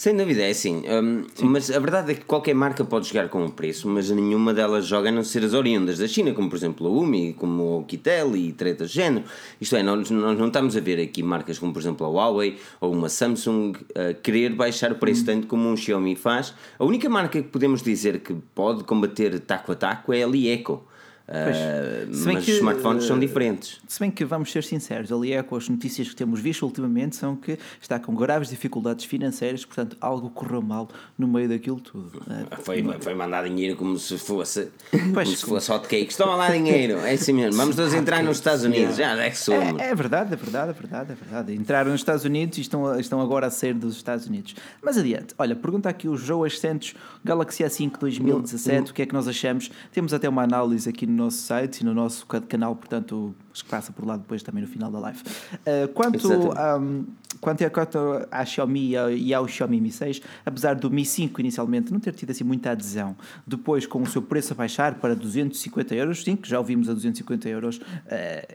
Sem 0.00 0.16
dúvida, 0.16 0.40
é 0.40 0.48
assim. 0.48 0.82
Um, 0.88 1.26
mas 1.42 1.70
a 1.70 1.78
verdade 1.78 2.12
é 2.12 2.14
que 2.14 2.24
qualquer 2.24 2.54
marca 2.54 2.82
pode 2.82 3.06
jogar 3.06 3.28
com 3.28 3.44
o 3.44 3.52
preço, 3.52 3.86
mas 3.86 4.08
nenhuma 4.08 4.54
delas 4.54 4.86
joga 4.86 5.10
a 5.10 5.12
não 5.12 5.22
ser 5.22 5.44
as 5.44 5.52
oriundas 5.52 5.98
da 5.98 6.08
China, 6.08 6.32
como 6.32 6.48
por 6.48 6.56
exemplo 6.56 6.86
a 6.86 6.90
Umi, 6.90 7.34
como 7.34 7.80
o 7.80 7.84
Kitel 7.84 8.34
e 8.34 8.50
tretas 8.50 8.92
de 8.92 8.96
género. 8.96 9.26
Isto 9.60 9.76
é, 9.76 9.82
nós, 9.82 10.10
nós 10.10 10.38
não 10.38 10.46
estamos 10.46 10.74
a 10.74 10.80
ver 10.80 10.98
aqui 10.98 11.22
marcas 11.22 11.58
como 11.58 11.70
por 11.74 11.80
exemplo 11.80 12.06
a 12.06 12.08
Huawei 12.08 12.56
ou 12.80 12.94
uma 12.94 13.10
Samsung 13.10 13.74
a 13.94 14.14
querer 14.14 14.54
baixar 14.54 14.90
o 14.90 14.94
preço 14.94 15.26
tanto 15.26 15.46
como 15.46 15.68
um 15.68 15.76
Xiaomi 15.76 16.16
faz. 16.16 16.54
A 16.78 16.84
única 16.86 17.06
marca 17.10 17.42
que 17.42 17.48
podemos 17.50 17.82
dizer 17.82 18.20
que 18.20 18.32
pode 18.54 18.84
combater 18.84 19.38
taco 19.40 19.72
a 19.72 19.74
taco 19.74 20.14
é 20.14 20.22
a 20.22 20.26
Lieco. 20.26 20.82
Uh, 21.30 22.10
mas 22.24 22.44
que, 22.44 22.50
os 22.50 22.56
smartphones 22.56 23.04
são 23.04 23.16
diferentes. 23.16 23.80
Se 23.86 24.00
bem 24.00 24.10
que 24.10 24.24
vamos 24.24 24.50
ser 24.50 24.64
sinceros, 24.64 25.12
ali 25.12 25.32
é 25.32 25.40
com 25.44 25.54
as 25.54 25.68
notícias 25.68 26.08
que 26.08 26.16
temos 26.16 26.40
visto 26.40 26.62
ultimamente 26.62 27.14
são 27.14 27.36
que 27.36 27.56
está 27.80 28.00
com 28.00 28.12
graves 28.16 28.48
dificuldades 28.48 29.04
financeiras, 29.04 29.64
portanto 29.64 29.96
algo 30.00 30.28
correu 30.30 30.60
mal 30.60 30.88
no 31.16 31.28
meio 31.28 31.48
daquilo 31.48 31.78
tudo. 31.80 32.18
Uh, 32.18 32.62
foi, 32.62 32.84
foi 33.00 33.14
mandar 33.14 33.44
dinheiro 33.44 33.76
como 33.76 33.96
se 33.96 34.18
fosse 34.18 34.70
pois, 35.14 35.28
como 35.28 35.36
se 35.36 35.46
fosse 35.46 35.70
hot 35.70 35.86
cake. 35.86 36.10
Estão 36.10 36.34
lá 36.36 36.50
dinheiro, 36.50 36.98
é 36.98 37.12
assim 37.12 37.32
mesmo. 37.32 37.56
Vamos 37.56 37.76
todos 37.76 37.94
entrar 37.94 38.24
nos 38.24 38.38
Estados 38.38 38.64
Unidos, 38.64 38.96
já 38.96 39.16
é 39.16 39.30
que 39.30 39.38
somos. 39.38 39.80
É, 39.80 39.90
é, 39.90 39.94
verdade, 39.94 40.34
é 40.34 40.36
verdade, 40.36 40.70
é 40.70 40.74
verdade, 40.74 41.12
é 41.12 41.14
verdade. 41.14 41.54
Entraram 41.54 41.92
nos 41.92 42.00
Estados 42.00 42.24
Unidos 42.24 42.58
e 42.58 42.62
estão, 42.62 42.98
estão 42.98 43.20
agora 43.20 43.46
a 43.46 43.50
sair 43.50 43.74
dos 43.74 43.94
Estados 43.94 44.26
Unidos. 44.26 44.56
Mas 44.82 44.98
adiante, 44.98 45.32
olha, 45.38 45.54
pergunta 45.54 45.88
aqui 45.88 46.08
o 46.08 46.16
João 46.16 46.48
Santos, 46.50 46.94
Galaxy 47.24 47.62
A5 47.62 47.98
2017, 48.00 48.90
o 48.90 48.94
que 48.94 49.02
é 49.02 49.06
que 49.06 49.14
nós 49.14 49.28
achamos? 49.28 49.70
Temos 49.92 50.12
até 50.12 50.28
uma 50.28 50.42
análise 50.42 50.88
aqui 50.88 51.06
no 51.06 51.19
nosso 51.20 51.38
site 51.38 51.80
e 51.80 51.84
no 51.84 51.94
nosso 51.94 52.26
canal, 52.26 52.74
portanto, 52.74 53.34
que 53.52 53.64
passa 53.64 53.92
por 53.92 54.06
lá 54.06 54.16
depois 54.16 54.42
também 54.42 54.62
no 54.62 54.68
final 54.68 54.90
da 54.90 54.98
live. 54.98 55.20
Uh, 55.20 55.88
quanto, 55.92 56.28
um, 56.28 57.04
quanto, 57.40 57.64
a, 57.64 57.70
quanto 57.70 57.98
à 58.30 58.44
Xiaomi 58.44 58.92
e 59.16 59.34
ao 59.34 59.46
Xiaomi 59.46 59.80
Mi 59.80 59.90
6, 59.90 60.22
apesar 60.44 60.74
do 60.74 60.90
Mi 60.90 61.04
5 61.04 61.40
inicialmente 61.40 61.92
não 61.92 62.00
ter 62.00 62.12
tido 62.12 62.30
assim 62.30 62.44
muita 62.44 62.70
adesão, 62.70 63.16
depois 63.46 63.86
com 63.86 64.02
o 64.02 64.06
seu 64.06 64.22
preço 64.22 64.52
a 64.52 64.56
baixar 64.56 64.94
para 64.94 65.14
250 65.14 65.94
euros, 65.94 66.22
sim, 66.22 66.36
que 66.36 66.48
já 66.48 66.58
ouvimos 66.58 66.88
a 66.88 66.94
250 66.94 67.48
euros, 67.48 67.76
uh, 67.76 67.82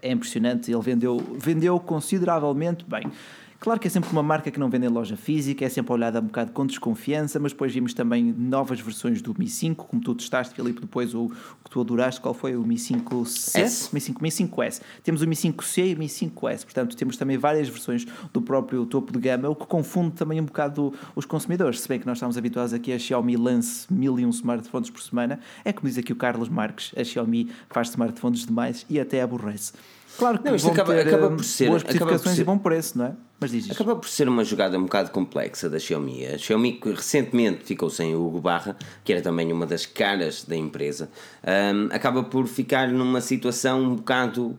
é 0.02 0.12
impressionante, 0.12 0.72
ele 0.72 0.82
vendeu, 0.82 1.18
vendeu 1.38 1.80
consideravelmente 1.80 2.86
bem. 2.88 3.12
Claro 3.60 3.80
que 3.80 3.88
é 3.88 3.90
sempre 3.90 4.12
uma 4.12 4.22
marca 4.22 4.52
que 4.52 4.60
não 4.60 4.70
vende 4.70 4.86
em 4.86 4.90
loja 4.90 5.16
física, 5.16 5.66
é 5.66 5.70
sempre 5.70 5.92
olhada 5.92 6.20
um 6.20 6.26
bocado 6.26 6.52
com 6.52 6.66
desconfiança, 6.66 7.40
mas 7.40 7.52
depois 7.52 7.74
vimos 7.74 7.94
também 7.94 8.34
novas 8.38 8.80
versões 8.80 9.22
do 9.22 9.34
Mi 9.38 9.48
5, 9.48 9.86
como 9.86 10.02
tu 10.02 10.14
testaste, 10.14 10.54
Filipe, 10.54 10.82
depois 10.82 11.16
o 11.16 11.30
que 11.64 11.70
tu 11.72 11.82
adoraste, 11.82 12.22
qual 12.22 12.34
foi? 12.34 12.56
O 12.56 12.64
Mi 12.64 12.76
5S? 12.76 13.94
Mi 13.94 14.02
5, 14.02 14.22
Mi 14.22 14.30
5S. 14.30 14.82
Temos 15.04 15.22
o 15.22 15.28
Mi 15.28 15.36
5C 15.36 15.92
e 15.92 15.96
o 15.96 15.98
Mi 15.98 16.08
5S, 16.08 16.64
portanto 16.64 16.96
temos 16.96 17.18
também 17.18 17.38
várias 17.38 17.68
versões 17.68 18.06
do 18.32 18.42
próprio 18.42 18.86
topo 18.86 19.12
de 19.12 19.20
gama, 19.20 19.50
o 19.50 19.56
que 19.56 19.66
confunde 19.66 20.12
também 20.12 20.40
um 20.40 20.46
bocado 20.46 20.94
os 21.16 21.26
consumidores, 21.26 21.80
se 21.80 21.88
bem 21.88 22.00
que 22.00 22.06
nós 22.06 22.18
estamos 22.18 22.38
habituados 22.38 22.74
aqui 22.74 22.92
a 22.92 23.00
Xiaomi 23.00 23.36
lance 23.38 23.92
mil 23.92 24.20
e 24.20 24.26
um 24.26 24.30
smartphones 24.30 24.90
por 24.90 25.02
semana, 25.02 25.40
é 25.64 25.72
como 25.72 25.88
diz 25.88 25.98
aqui 25.98 26.12
o 26.12 26.16
Carlos 26.16 26.50
Marques, 26.50 26.92
a 26.96 27.04
Xiaomi 27.04 27.50
faz 27.70 27.90
smartphones 27.90 28.46
demais 28.46 28.86
e 28.90 29.00
até 29.00 29.22
aborrece. 29.22 29.74
Claro 30.18 30.40
que 30.40 30.46
não, 30.46 30.56
isto 30.56 30.70
acaba, 30.70 30.94
ter, 30.94 31.08
acaba 31.08 31.30
por 31.30 31.44
ser, 31.44 31.68
boas 31.68 31.82
especificações 31.82 32.36
ser, 32.36 32.42
e 32.42 32.46
bom 32.46 32.58
preço, 32.58 32.98
não 32.98 33.06
é? 33.06 33.14
Mas 33.40 33.52
diz 33.52 33.70
Acaba 33.70 33.96
por 33.96 34.08
ser 34.08 34.30
uma 34.30 34.44
jogada 34.44 34.78
um 34.78 34.84
bocado 34.84 35.12
complexa 35.12 35.70
da 35.70 35.78
Xiaomi. 35.78 36.26
A 36.26 36.38
Xiaomi 36.38 36.80
recentemente 36.84 37.66
ficou 37.66 37.90
sem 37.90 38.16
o 38.16 38.26
Hugo 38.26 38.40
Barra, 38.40 38.78
que 39.04 39.12
era 39.12 39.22
também 39.22 39.52
uma 39.52 39.66
das 39.66 39.86
caras 39.86 40.44
da 40.44 40.56
empresa. 40.56 41.10
Um, 41.44 41.94
acaba 41.94 42.24
por 42.24 42.48
ficar 42.48 42.88
numa 42.88 43.20
situação 43.20 43.82
um 43.82 43.96
bocado, 43.96 44.58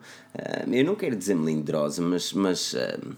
um, 0.66 0.74
eu 0.74 0.84
não 0.84 0.94
quero 0.94 1.16
dizer 1.16 1.34
melindrosa, 1.34 2.02
mas, 2.02 2.32
mas 2.32 2.74
um, 2.74 3.12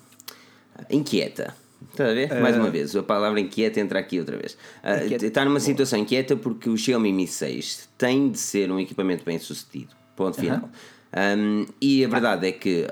inquieta. 0.91 1.55
Está 1.91 2.11
a 2.11 2.15
ver? 2.15 2.31
Uh, 2.31 2.41
Mais 2.41 2.57
uma 2.57 2.71
vez, 2.71 2.95
a 2.95 3.03
palavra 3.03 3.41
inquieta 3.41 3.81
entra 3.81 3.99
aqui 3.99 4.21
outra 4.21 4.37
vez. 4.37 4.53
Uh, 4.85 5.25
está 5.25 5.45
numa 5.45 5.61
situação 5.61 5.99
inquieta 5.99 6.37
porque 6.37 6.71
o 6.71 6.77
Xiaomi 6.77 7.13
Mi 7.13 7.27
6 7.27 7.89
tem 7.99 8.31
de 8.31 8.39
ser 8.39 8.71
um 8.71 8.79
equipamento 8.79 9.25
bem 9.25 9.39
sucedido. 9.39 9.97
Ponto 10.15 10.37
final. 10.37 10.59
Uh 10.59 10.63
-huh. 10.63 10.98
Um, 11.11 11.65
e 11.81 12.05
a 12.05 12.09
verdade 12.09 12.49
é 12.49 12.53
que 12.53 12.87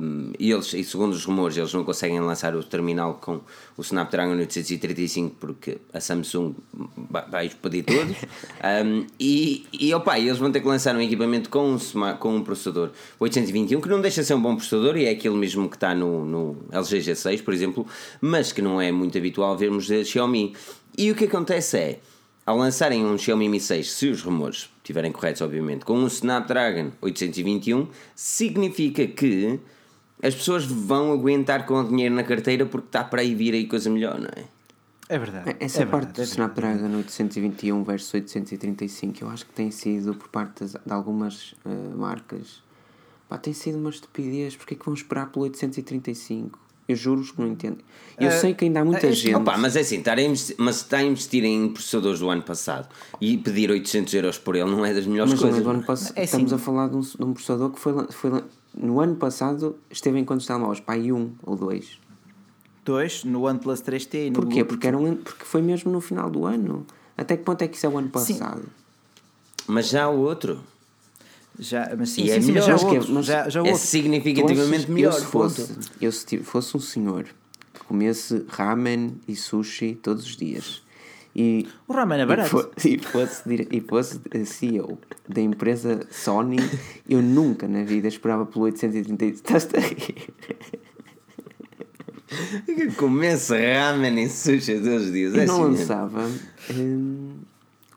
um, 0.00 0.32
eles, 0.38 0.74
e 0.74 0.82
segundo 0.82 1.12
os 1.12 1.24
rumores, 1.24 1.56
eles 1.56 1.72
não 1.72 1.84
conseguem 1.84 2.20
lançar 2.20 2.54
o 2.56 2.64
terminal 2.64 3.14
com 3.14 3.40
o 3.76 3.80
Snapdragon 3.82 4.36
835 4.36 5.36
porque 5.38 5.78
a 5.92 6.00
Samsung 6.00 6.54
vai 7.08 7.48
pedir 7.48 7.84
tudo. 7.84 8.14
um, 8.84 9.06
e, 9.20 9.66
e 9.72 9.94
opa, 9.94 10.18
eles 10.18 10.38
vão 10.38 10.50
ter 10.50 10.60
que 10.60 10.66
lançar 10.66 10.96
um 10.96 11.00
equipamento 11.00 11.48
com 11.48 11.74
um, 11.74 11.78
com 12.18 12.36
um 12.36 12.42
processador 12.42 12.90
821 13.20 13.80
que 13.80 13.88
não 13.88 14.00
deixa 14.00 14.22
de 14.22 14.26
ser 14.26 14.34
um 14.34 14.42
bom 14.42 14.56
processador 14.56 14.96
e 14.96 15.06
é 15.06 15.10
aquele 15.10 15.36
mesmo 15.36 15.68
que 15.68 15.76
está 15.76 15.94
no, 15.94 16.24
no 16.24 16.56
LG 16.72 16.98
G6, 16.98 17.42
por 17.44 17.54
exemplo, 17.54 17.86
mas 18.20 18.50
que 18.50 18.60
não 18.60 18.80
é 18.80 18.90
muito 18.90 19.16
habitual 19.16 19.56
vermos 19.56 19.86
da 19.86 20.02
Xiaomi. 20.02 20.54
E 20.98 21.10
o 21.10 21.14
que 21.14 21.24
acontece 21.24 21.78
é 21.78 22.00
ao 22.44 22.56
lançarem 22.56 23.04
um 23.04 23.16
Xiaomi 23.16 23.48
Mi 23.48 23.60
6, 23.60 23.92
se 23.92 24.08
os 24.08 24.22
rumores 24.22 24.70
estiverem 24.78 25.12
corretos, 25.12 25.42
obviamente, 25.42 25.84
com 25.84 25.98
um 25.98 26.06
Snapdragon 26.06 26.90
821, 27.00 27.88
significa 28.14 29.06
que 29.06 29.60
as 30.22 30.34
pessoas 30.34 30.64
vão 30.64 31.12
aguentar 31.12 31.66
com 31.66 31.74
o 31.74 31.88
dinheiro 31.88 32.14
na 32.14 32.24
carteira 32.24 32.66
porque 32.66 32.88
está 32.88 33.04
para 33.04 33.20
aí 33.20 33.34
vir 33.34 33.54
aí 33.54 33.66
coisa 33.66 33.88
melhor, 33.88 34.18
não 34.18 34.28
é? 34.28 34.44
É 35.08 35.18
verdade. 35.18 35.56
Essa 35.58 35.82
é 35.82 35.86
parte 35.86 36.06
verdade, 36.06 36.12
do 36.12 36.20
é 36.20 36.24
Snapdragon 36.24 36.96
821 36.98 37.82
versus 37.82 38.14
835, 38.14 39.24
eu 39.24 39.28
acho 39.28 39.44
que 39.44 39.52
tem 39.52 39.70
sido 39.70 40.14
por 40.14 40.28
parte 40.28 40.64
de 40.64 40.92
algumas 40.92 41.52
uh, 41.64 41.96
marcas. 41.96 42.62
Pá, 43.30 43.38
tem 43.38 43.52
sido 43.52 43.78
uma 43.78 43.90
estupidez. 43.90 44.56
Porque 44.56 44.74
é 44.74 44.76
que 44.76 44.84
vão 44.84 44.92
esperar 44.92 45.30
pelo 45.30 45.44
835? 45.44 46.58
Eu 46.90 46.96
juro 46.96 47.22
que 47.22 47.40
não 47.40 47.46
entendo. 47.46 47.78
Eu 48.18 48.28
uh, 48.28 48.32
sei 48.32 48.52
que 48.52 48.64
ainda 48.64 48.80
há 48.80 48.84
muita 48.84 49.06
uh, 49.06 49.12
gente. 49.12 49.34
Opa, 49.34 49.56
mas 49.56 49.76
é 49.76 49.80
assim, 49.80 49.98
estar 49.98 50.18
a 50.18 50.22
investir, 50.22 50.56
mas 50.58 50.76
está 50.76 50.98
a 50.98 51.02
investir 51.02 51.44
em 51.44 51.68
processadores 51.68 52.20
do 52.20 52.28
ano 52.28 52.42
passado 52.42 52.88
e 53.20 53.38
pedir 53.38 53.70
800 53.70 54.12
euros 54.14 54.38
por 54.38 54.56
ele 54.56 54.70
não 54.70 54.84
é 54.84 54.92
das 54.92 55.06
melhores 55.06 55.32
mas, 55.32 55.40
coisas. 55.40 55.66
ano 55.66 55.82
passado, 55.84 56.12
é 56.16 56.24
estamos 56.24 56.52
assim. 56.52 56.62
a 56.62 56.64
falar 56.64 56.88
de 56.88 56.96
um, 56.96 57.00
de 57.00 57.24
um, 57.24 57.32
processador 57.32 57.70
que 57.70 57.78
foi, 57.78 58.06
foi 58.10 58.44
no 58.74 59.00
ano 59.00 59.16
passado 59.16 59.76
esteve 59.90 60.18
em 60.18 60.24
quantos 60.24 60.46
telemóveis? 60.46 60.80
Pai, 60.80 61.12
um 61.12 61.30
ou 61.42 61.56
dois. 61.56 61.98
Dois, 62.84 63.24
no 63.24 63.46
OnePlus 63.46 63.82
3T 63.82 64.14
e 64.14 64.30
no 64.30 64.34
Porquê? 64.34 64.64
Porque, 64.64 64.86
era 64.86 64.98
um, 64.98 65.14
porque 65.14 65.44
foi 65.44 65.62
mesmo 65.62 65.92
no 65.92 66.00
final 66.00 66.28
do 66.28 66.44
ano. 66.44 66.86
Até 67.16 67.36
que 67.36 67.44
ponto 67.44 67.62
é 67.62 67.68
que 67.68 67.76
isso 67.76 67.86
é 67.86 67.88
o 67.88 67.96
ano 67.96 68.08
passado? 68.08 68.62
Sim. 68.62 68.68
Mas 69.66 69.88
já 69.88 70.08
o 70.08 70.18
outro. 70.18 70.60
Já, 71.60 71.94
mas 71.96 72.10
sim, 72.10 72.28
é 72.28 72.40
sim, 72.40 72.52
melhor, 72.52 72.78
já, 72.78 72.86
outro, 72.86 73.12
mas 73.12 73.26
já, 73.26 73.48
já 73.48 73.62
é 73.62 73.74
significativamente 73.74 74.90
melhor. 74.90 75.12
Eu 75.12 75.20
se, 75.20 75.26
fosse, 75.26 75.78
eu 76.00 76.12
se 76.12 76.38
fosse 76.38 76.76
um 76.76 76.80
senhor 76.80 77.26
que 77.72 77.84
comesse 77.84 78.44
ramen 78.48 79.20
e 79.28 79.36
sushi 79.36 79.94
todos 79.94 80.24
os 80.24 80.36
dias 80.36 80.82
e, 81.34 81.68
o 81.86 81.92
ramen 81.92 82.20
é 82.20 82.26
barato. 82.26 82.70
E 82.84 82.98
fosse, 82.98 83.68
e 83.70 83.80
fosse 83.80 84.20
CEO 84.46 84.98
da 85.28 85.40
empresa 85.40 86.00
Sony, 86.10 86.58
eu 87.08 87.22
nunca 87.22 87.68
na 87.68 87.84
vida 87.84 88.08
esperava 88.08 88.46
pelo 88.46 88.64
830. 88.64 89.24
Estás-te 89.26 89.76
a 89.76 89.80
rir? 89.80 90.28
Começa 92.96 93.56
ramen 93.56 94.24
e 94.24 94.28
sushi 94.28 94.74
todos 94.80 95.06
os 95.06 95.12
dias. 95.12 95.34
Eu 95.34 95.40
é 95.40 95.46
não 95.46 95.64
assim 95.64 95.78
lançava. 95.78 96.30
Hum, 96.72 97.29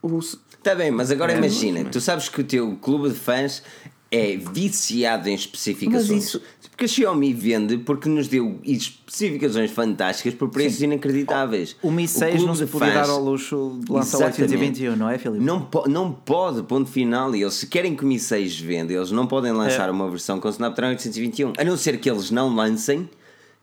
Está 0.04 0.76
bem, 0.76 0.92
mas 0.92 1.12
agora 1.12 1.34
é 1.34 1.38
imagina, 1.38 1.84
tu 1.86 2.00
sabes 2.00 2.30
que 2.30 2.42
o 2.42 2.44
teu 2.44 2.78
clube 2.82 3.10
de 3.10 3.16
fãs 3.16 3.64
é 4.12 4.38
viciado 4.38 5.28
em 5.28 5.34
especificações. 5.34 6.10
Mas 6.10 6.24
isso... 6.26 6.42
Porque 6.70 6.86
a 6.86 6.88
Xiaomi 6.88 7.34
vende 7.34 7.78
porque 7.78 8.10
nos 8.10 8.28
deu 8.28 8.60
especificações 8.64 9.70
fantásticas 9.70 10.34
por 10.34 10.50
preços 10.50 10.80
Sim. 10.80 10.86
inacreditáveis. 10.86 11.76
O 11.84 11.92
Mi 11.92 12.08
6 12.08 12.42
o 12.42 12.48
não 12.48 12.56
se 12.56 12.66
podia 12.66 12.94
dar 12.94 13.10
ao 13.10 13.24
luxo 13.24 13.80
de 13.84 13.92
lançar 13.92 14.18
o 14.20 14.24
821, 14.24 14.96
não 14.96 15.08
é, 15.08 15.20
Filipe? 15.20 15.44
Não, 15.44 15.62
po 15.62 15.88
não 15.88 16.12
pode, 16.12 16.64
ponto 16.64 16.90
final. 16.90 17.36
E 17.36 17.42
eles, 17.42 17.54
se 17.54 17.68
querem 17.68 17.96
que 17.96 18.04
o 18.04 18.08
Mi 18.08 18.20
6 18.20 18.60
venda, 18.60 18.92
eles 18.92 19.12
não 19.12 19.28
podem 19.28 19.52
lançar 19.52 19.88
é. 19.88 19.92
uma 19.92 20.10
versão 20.10 20.40
com 20.40 20.48
o 20.48 20.52
Snapdragon 20.52 20.94
821, 20.94 21.54
a 21.58 21.64
não 21.64 21.78
ser 21.78 22.00
que 22.00 22.10
eles 22.10 22.32
não 22.32 22.56
lancem 22.56 23.08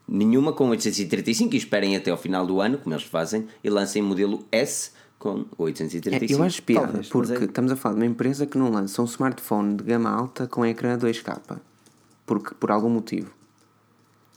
nenhuma 0.07 0.53
com 0.53 0.69
835 0.69 1.53
e 1.53 1.57
esperem 1.57 1.97
até 1.97 2.11
ao 2.11 2.17
final 2.17 2.45
do 2.45 2.61
ano, 2.61 2.77
como 2.77 2.95
eles 2.95 3.05
fazem, 3.05 3.45
e 3.61 3.69
lancem 3.69 4.01
modelo 4.01 4.45
S 4.51 4.91
com 5.21 5.45
835. 5.55 6.33
É, 6.33 6.35
eu 6.35 6.43
acho 6.43 6.63
piada, 6.63 6.87
Talvez, 6.87 7.09
porque 7.09 7.33
é... 7.33 7.45
estamos 7.45 7.71
a 7.71 7.75
falar 7.75 7.93
de 7.93 8.01
uma 8.01 8.07
empresa 8.07 8.47
que 8.47 8.57
não 8.57 8.71
lança 8.71 9.01
um 9.03 9.05
smartphone 9.05 9.75
de 9.75 9.83
gama 9.83 10.09
alta 10.09 10.47
com 10.47 10.65
ecrã 10.65 10.97
2K, 10.97 11.59
porque, 12.25 12.55
por 12.55 12.71
algum 12.71 12.89
motivo. 12.89 13.31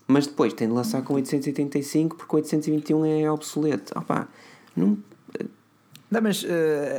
Mas 0.06 0.26
depois 0.26 0.52
tem 0.52 0.68
de 0.68 0.74
lançar 0.74 1.00
com 1.02 1.14
885 1.14 2.16
porque 2.16 2.36
821 2.36 3.04
é 3.06 3.30
obsoleto. 3.30 3.98
Opa, 3.98 4.28
não, 4.76 4.98
não, 6.10 6.20
mas 6.20 6.44
uh, 6.44 6.46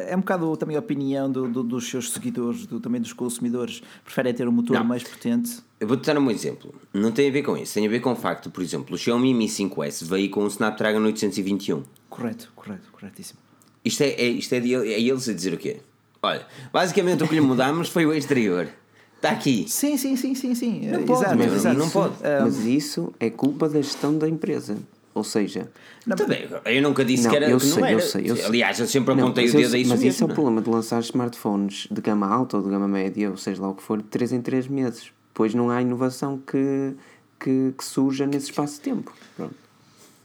é 0.07 0.15
um 0.15 0.19
bocado 0.19 0.57
também 0.57 0.75
a 0.75 0.79
opinião 0.79 1.31
do, 1.31 1.47
do, 1.47 1.63
dos 1.63 1.87
seus 1.87 2.11
seguidores, 2.11 2.65
do, 2.65 2.79
também 2.79 2.99
dos 2.99 3.13
consumidores. 3.13 3.81
Preferem 4.03 4.33
ter 4.33 4.47
um 4.47 4.51
motor 4.51 4.77
não. 4.77 4.83
mais 4.83 5.03
potente? 5.03 5.59
Eu 5.79 5.87
vou-te 5.87 6.05
dar 6.05 6.17
um 6.17 6.31
exemplo. 6.31 6.73
Não 6.91 7.11
tem 7.11 7.29
a 7.29 7.31
ver 7.31 7.43
com 7.43 7.55
isso. 7.55 7.75
Tem 7.75 7.85
a 7.85 7.89
ver 7.89 7.99
com 7.99 8.11
o 8.11 8.15
facto, 8.15 8.49
por 8.49 8.63
exemplo, 8.63 8.95
o 8.95 8.97
Xiaomi 8.97 9.33
Mi 9.33 9.45
5S 9.45 10.03
veio 10.05 10.29
com 10.31 10.43
o 10.43 10.47
Snapdragon 10.47 11.01
821. 11.03 11.83
Correto, 12.09 12.51
correto, 12.55 12.91
corretíssimo. 12.91 13.44
Isto 13.85 14.01
é, 14.01 14.07
é 14.09 14.27
isto 14.27 14.53
é, 14.53 14.59
de, 14.59 14.73
é 14.73 14.99
eles 14.99 15.29
a 15.29 15.33
dizer 15.33 15.53
o 15.53 15.57
quê? 15.57 15.77
Olha, 16.21 16.45
basicamente 16.73 17.23
o 17.23 17.27
que 17.27 17.35
lhe 17.35 17.41
mudámos 17.41 17.87
foi 17.87 18.05
o 18.05 18.13
exterior. 18.13 18.67
Está 19.15 19.29
aqui. 19.29 19.65
Sim, 19.67 19.95
sim, 19.95 20.15
sim, 20.15 20.33
sim, 20.35 20.55
sim. 20.55 20.87
Não 20.87 21.03
pode, 21.03 21.21
exato, 21.21 21.37
mas, 21.37 21.77
não 21.77 21.89
pode. 21.89 22.15
Mas 22.41 22.57
isso 22.65 23.13
é 23.19 23.29
culpa 23.29 23.69
da 23.69 23.81
gestão 23.81 24.17
da 24.17 24.27
empresa. 24.27 24.77
Ou 25.13 25.23
seja, 25.23 25.71
não, 26.05 26.17
também, 26.17 26.45
eu 26.65 26.81
nunca 26.81 27.05
disse 27.05 27.23
não, 27.23 27.31
que 27.31 27.37
era. 27.37 27.49
Eu 27.49 27.59
sei, 27.59 27.79
não 27.79 27.85
era. 27.85 27.93
eu 27.93 27.99
sei, 28.01 28.29
eu 28.29 28.35
sei. 28.35 28.45
Aliás, 28.45 28.79
eu 28.79 28.85
sempre 28.85 29.13
apontei 29.13 29.45
não, 29.45 29.53
o 29.53 29.57
dedo 29.61 29.75
a 29.75 29.77
isso 29.77 29.89
Mas 29.89 29.99
mesmo, 29.99 30.09
esse 30.09 30.23
é 30.23 30.25
o 30.25 30.29
problema 30.29 30.61
de 30.61 30.69
lançar 30.69 30.99
smartphones 30.99 31.87
de 31.89 32.01
gama 32.01 32.27
alta 32.27 32.57
ou 32.57 32.63
de 32.63 32.69
gama 32.69 32.87
média, 32.87 33.31
ou 33.31 33.37
seja 33.37 33.61
lá 33.61 33.69
o 33.69 33.75
que 33.75 33.81
for, 33.81 34.01
de 34.01 34.09
3 34.09 34.33
em 34.33 34.41
3 34.41 34.67
meses. 34.67 35.11
Pois 35.33 35.53
não 35.53 35.69
há 35.69 35.81
inovação 35.81 36.37
que, 36.37 36.93
que, 37.39 37.73
que 37.77 37.85
surja 37.85 38.25
nesse 38.25 38.47
espaço 38.47 38.75
de 38.75 38.81
tempo. 38.81 39.13
Pronto. 39.37 39.55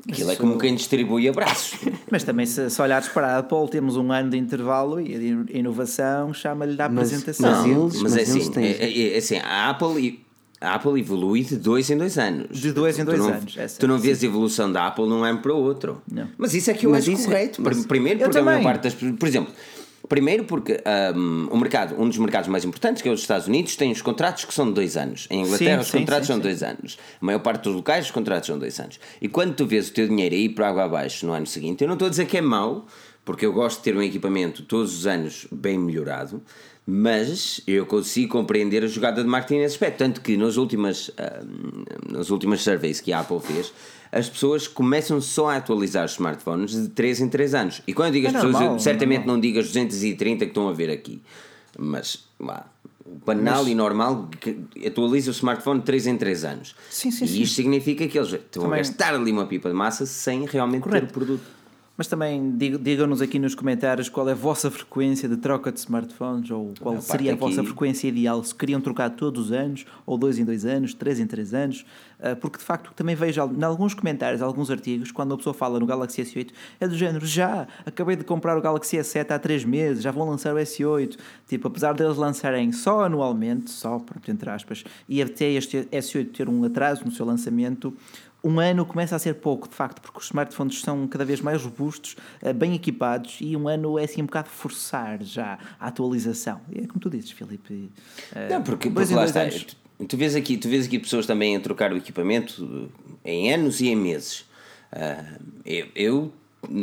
Aquilo 0.09 0.31
é 0.31 0.37
como 0.37 0.59
quem 0.59 0.75
distribui 0.75 1.29
abraços. 1.29 1.79
Mas 2.11 2.25
também, 2.25 2.47
se, 2.47 2.71
se 2.71 2.83
olhares 2.83 3.09
para 3.09 3.35
a 3.35 3.39
Apple, 3.39 3.69
temos 3.71 3.97
um 3.97 4.11
ano 4.13 4.31
de 4.31 4.37
intervalo 4.37 5.01
e 5.01 5.47
a 5.53 5.59
inovação 5.59 6.33
chama-lhe 6.33 6.75
da 6.75 6.87
apresentação. 6.87 7.51
Mas, 7.51 7.67
mas 7.67 7.67
eles, 7.67 8.03
mas, 8.03 8.03
mas 8.03 8.17
é, 8.17 8.23
assim, 8.23 8.63
é, 8.63 8.71
é, 8.71 9.15
é, 9.15 9.19
assim, 9.19 9.37
a 9.39 9.71
Apple 9.71 10.21
a 10.61 10.75
Apple 10.75 11.01
evolui 11.01 11.43
de 11.43 11.57
dois 11.57 11.89
em 11.91 11.97
dois 11.97 12.19
anos. 12.19 12.61
De 12.61 12.71
dois 12.71 12.99
em 12.99 13.05
dois 13.05 13.19
tu 13.19 13.25
não, 13.25 13.33
anos. 13.33 13.57
É 13.57 13.67
tu 13.67 13.89
não 13.89 13.99
vês 13.99 14.23
a 14.23 14.27
evolução 14.27 14.71
da 14.71 14.89
Apple 14.89 15.07
de 15.07 15.13
um 15.13 15.25
ano 15.25 15.39
para 15.39 15.55
o 15.55 15.57
outro. 15.57 16.03
Não. 16.11 16.29
Mas 16.37 16.53
isso 16.53 16.71
é 16.71 16.75
que 16.75 16.85
eu 16.85 16.91
mas 16.91 17.09
acho 17.09 17.19
é- 17.19 17.25
correto. 17.25 17.63
É, 17.67 17.83
primeiro, 17.89 18.21
porque 18.21 18.39
a 18.39 18.43
maior 18.43 18.63
parte 18.63 18.83
das. 18.83 18.95
Por 18.95 19.27
exemplo, 19.27 19.53
primeiro 20.09 20.45
porque 20.45 20.81
um, 21.15 21.49
o 21.51 21.57
mercado, 21.57 22.01
um 22.01 22.09
dos 22.09 22.19
mercados 22.19 22.49
mais 22.49 22.65
importantes, 22.65 23.03
que 23.03 23.09
é 23.09 23.13
os 23.13 23.21
Estados 23.21 23.47
Unidos, 23.47 23.77
tem 23.77 23.93
os 23.93 24.03
contratos 24.03 24.45
que 24.45 24.55
são 24.55 24.67
de 24.67 24.73
dois 24.73 24.97
anos. 24.97 25.27
Em 25.31 25.43
Inglaterra, 25.43 25.83
sim, 25.83 25.83
os 25.83 25.91
contratos 25.91 26.27
sim, 26.27 26.33
sim, 26.33 26.33
são 26.33 26.37
de 26.37 26.43
dois 26.43 26.63
anos. 26.63 26.99
A 27.21 27.25
maior 27.25 27.39
parte 27.41 27.65
dos 27.65 27.75
locais, 27.75 28.07
os 28.07 28.11
contratos 28.11 28.47
são 28.47 28.57
de 28.57 28.61
dois 28.61 28.79
anos. 28.81 28.99
E 29.21 29.29
quando 29.29 29.55
tu 29.55 29.67
vês 29.67 29.89
o 29.89 29.93
teu 29.93 30.09
dinheiro 30.09 30.35
ir 30.35 30.51
para 30.51 30.69
água 30.69 30.85
abaixo 30.85 31.27
no 31.27 31.33
ano 31.33 31.47
seguinte, 31.47 31.83
eu 31.83 31.89
não 31.89 31.95
estou 31.95 32.07
a 32.07 32.11
dizer 32.11 32.27
que 32.27 32.37
é 32.37 32.41
mau, 32.41 32.87
porque 33.25 33.45
eu 33.45 33.53
gosto 33.53 33.79
de 33.79 33.85
ter 33.85 33.97
um 33.97 34.03
equipamento 34.03 34.63
todos 34.63 34.97
os 34.97 35.07
anos 35.07 35.47
bem 35.53 35.79
melhorado 35.79 36.43
mas 36.93 37.61
eu 37.69 37.87
consigo 37.87 38.33
compreender 38.33 38.83
a 38.83 38.89
jogada 38.89 39.23
de 39.23 39.29
marketing 39.29 39.61
nesse 39.61 39.75
aspecto. 39.75 39.99
Tanto 39.99 40.21
que 40.21 40.37
nas 40.37 40.57
últimas, 40.57 41.09
uh, 41.09 41.13
nas 42.11 42.31
últimas 42.31 42.63
surveys 42.63 43.01
que 43.01 43.13
a 43.13 43.21
Apple 43.21 43.39
fez, 43.39 43.73
as 44.13 44.29
pessoas 44.29 44.67
começam 44.67 45.21
só 45.21 45.51
a 45.51 45.57
atualizar 45.57 46.05
os 46.05 46.13
smartphones 46.13 46.73
de 46.73 46.89
3 46.89 47.21
em 47.21 47.29
3 47.29 47.55
anos. 47.55 47.83
E 47.87 47.93
quando 47.93 48.09
eu 48.09 48.13
digo 48.15 48.27
as 48.27 48.35
é 48.35 48.37
pessoas, 48.37 48.53
normal, 48.55 48.73
eu 48.73 48.79
certamente 48.79 49.27
não, 49.27 49.35
não 49.35 49.41
digo 49.41 49.59
as 49.59 49.67
230 49.67 50.45
que 50.45 50.51
estão 50.51 50.69
a 50.69 50.73
ver 50.73 50.91
aqui, 50.91 51.23
mas 51.79 52.29
o 53.11 53.15
banal 53.25 53.63
mas... 53.63 53.69
e 53.69 53.75
normal 53.75 54.29
que 54.41 54.87
atualiza 54.87 55.31
o 55.31 55.33
smartphone 55.33 55.81
de 55.81 55.87
3 55.87 56.07
em 56.09 56.17
3 56.17 56.45
anos. 56.45 56.77
Sim, 56.91 57.11
sim, 57.11 57.25
e 57.25 57.29
sim. 57.29 57.43
isto 57.43 57.55
significa 57.55 58.07
que 58.07 58.19
eles 58.19 58.33
estão 58.33 58.65
Também... 58.65 58.81
a 58.81 58.83
gastar 58.83 59.15
ali 59.15 59.33
uma 59.33 59.47
pipa 59.47 59.69
de 59.69 59.75
massa 59.75 60.07
sem 60.07 60.45
realmente 60.47 60.83
Correto. 60.83 61.07
ter 61.07 61.11
o 61.11 61.13
produto. 61.13 61.61
Mas 62.01 62.07
também 62.07 62.57
digam-nos 62.57 63.21
aqui 63.21 63.39
nos 63.39 63.55
comentários 63.55 64.09
qual 64.09 64.27
é 64.27 64.33
a 64.33 64.35
vossa 64.35 64.71
frequência 64.71 65.29
de 65.29 65.37
troca 65.37 65.71
de 65.71 65.81
smartphones 65.81 66.51
ou 66.51 66.73
qual 66.81 66.99
seria 67.03 67.33
a 67.33 67.35
aqui... 67.35 67.41
vossa 67.41 67.63
frequência 67.63 68.09
ideal. 68.09 68.43
Se 68.43 68.55
queriam 68.55 68.81
trocar 68.81 69.11
todos 69.11 69.47
os 69.47 69.53
anos, 69.53 69.85
ou 70.07 70.17
dois 70.17 70.39
em 70.39 70.45
dois 70.47 70.65
anos, 70.65 70.95
três 70.95 71.21
em 71.21 71.27
três 71.27 71.53
anos, 71.53 71.85
porque 72.41 72.59
de 72.59 72.65
facto 72.65 72.93
também 72.95 73.15
vejo 73.15 73.41
em 73.41 73.65
alguns 73.65 73.95
comentários, 73.95 74.43
alguns 74.43 74.71
artigos, 74.71 75.11
quando 75.11 75.35
a 75.35 75.37
pessoa 75.37 75.55
fala 75.55 75.79
no 75.79 75.87
Galaxy 75.87 76.23
S8, 76.23 76.51
é 76.79 76.89
do 76.89 76.97
género: 76.97 77.25
já 77.25 77.67
acabei 77.85 78.17
de 78.17 78.25
comprar 78.25 78.57
o 78.57 78.61
Galaxy 78.61 78.97
S7 78.97 79.31
há 79.31 79.39
três 79.39 79.65
meses, 79.65 80.03
já 80.03 80.11
vão 80.11 80.29
lançar 80.29 80.55
o 80.55 80.59
S8. 80.59 81.17
Tipo, 81.49 81.69
apesar 81.69 81.95
deles 81.95 82.17
lançarem 82.17 82.73
só 82.73 83.05
anualmente, 83.05 83.71
só, 83.71 84.01
entre 84.29 84.51
aspas, 84.51 84.85
e 85.09 85.23
até 85.23 85.51
este 85.51 85.89
S8 85.91 86.33
ter 86.33 86.49
um 86.49 86.65
atraso 86.65 87.05
no 87.05 87.11
seu 87.11 87.27
lançamento, 87.27 87.95
um 88.43 88.59
ano 88.59 88.87
começa 88.87 89.15
a 89.15 89.19
ser 89.19 89.35
pouco, 89.35 89.69
de 89.69 89.75
facto, 89.75 90.01
porque 90.01 90.19
os 90.19 90.25
smartphones 90.27 90.81
são 90.81 91.07
cada 91.07 91.25
vez 91.25 91.41
mais 91.41 91.63
robustos, 91.63 92.17
eh, 92.41 92.53
bem 92.53 92.75
equipados, 92.75 93.39
e 93.41 93.57
um 93.57 93.69
ano 93.69 93.99
é 93.99 94.05
assim 94.05 94.23
um 94.23 94.27
bocado 94.27 94.49
forçar 94.49 95.23
já 95.23 95.59
a 95.79 95.89
atualização. 95.89 96.61
É 96.75 96.87
como 96.87 97.01
tu 97.01 97.11
dizes, 97.11 97.31
Filipe. 97.31 97.91
Eh, 98.35 98.49
não, 98.49 98.63
porque, 98.63 98.91
porque 98.91 99.15
lá 99.15 99.25
está. 99.25 99.43
Anos... 99.43 99.77
Tu 100.09 100.17
vês, 100.17 100.35
aqui, 100.35 100.57
tu 100.57 100.69
vês 100.69 100.87
aqui 100.87 100.99
pessoas 100.99 101.27
também 101.27 101.57
a 101.57 101.61
trocar 101.61 101.93
o 101.93 101.97
equipamento 101.97 102.91
eh, 103.25 103.33
em 103.33 103.53
anos 103.53 103.81
e 103.81 103.89
em 103.89 103.97
meses. 103.97 104.45
eu, 105.65 105.87
eu 105.95 106.33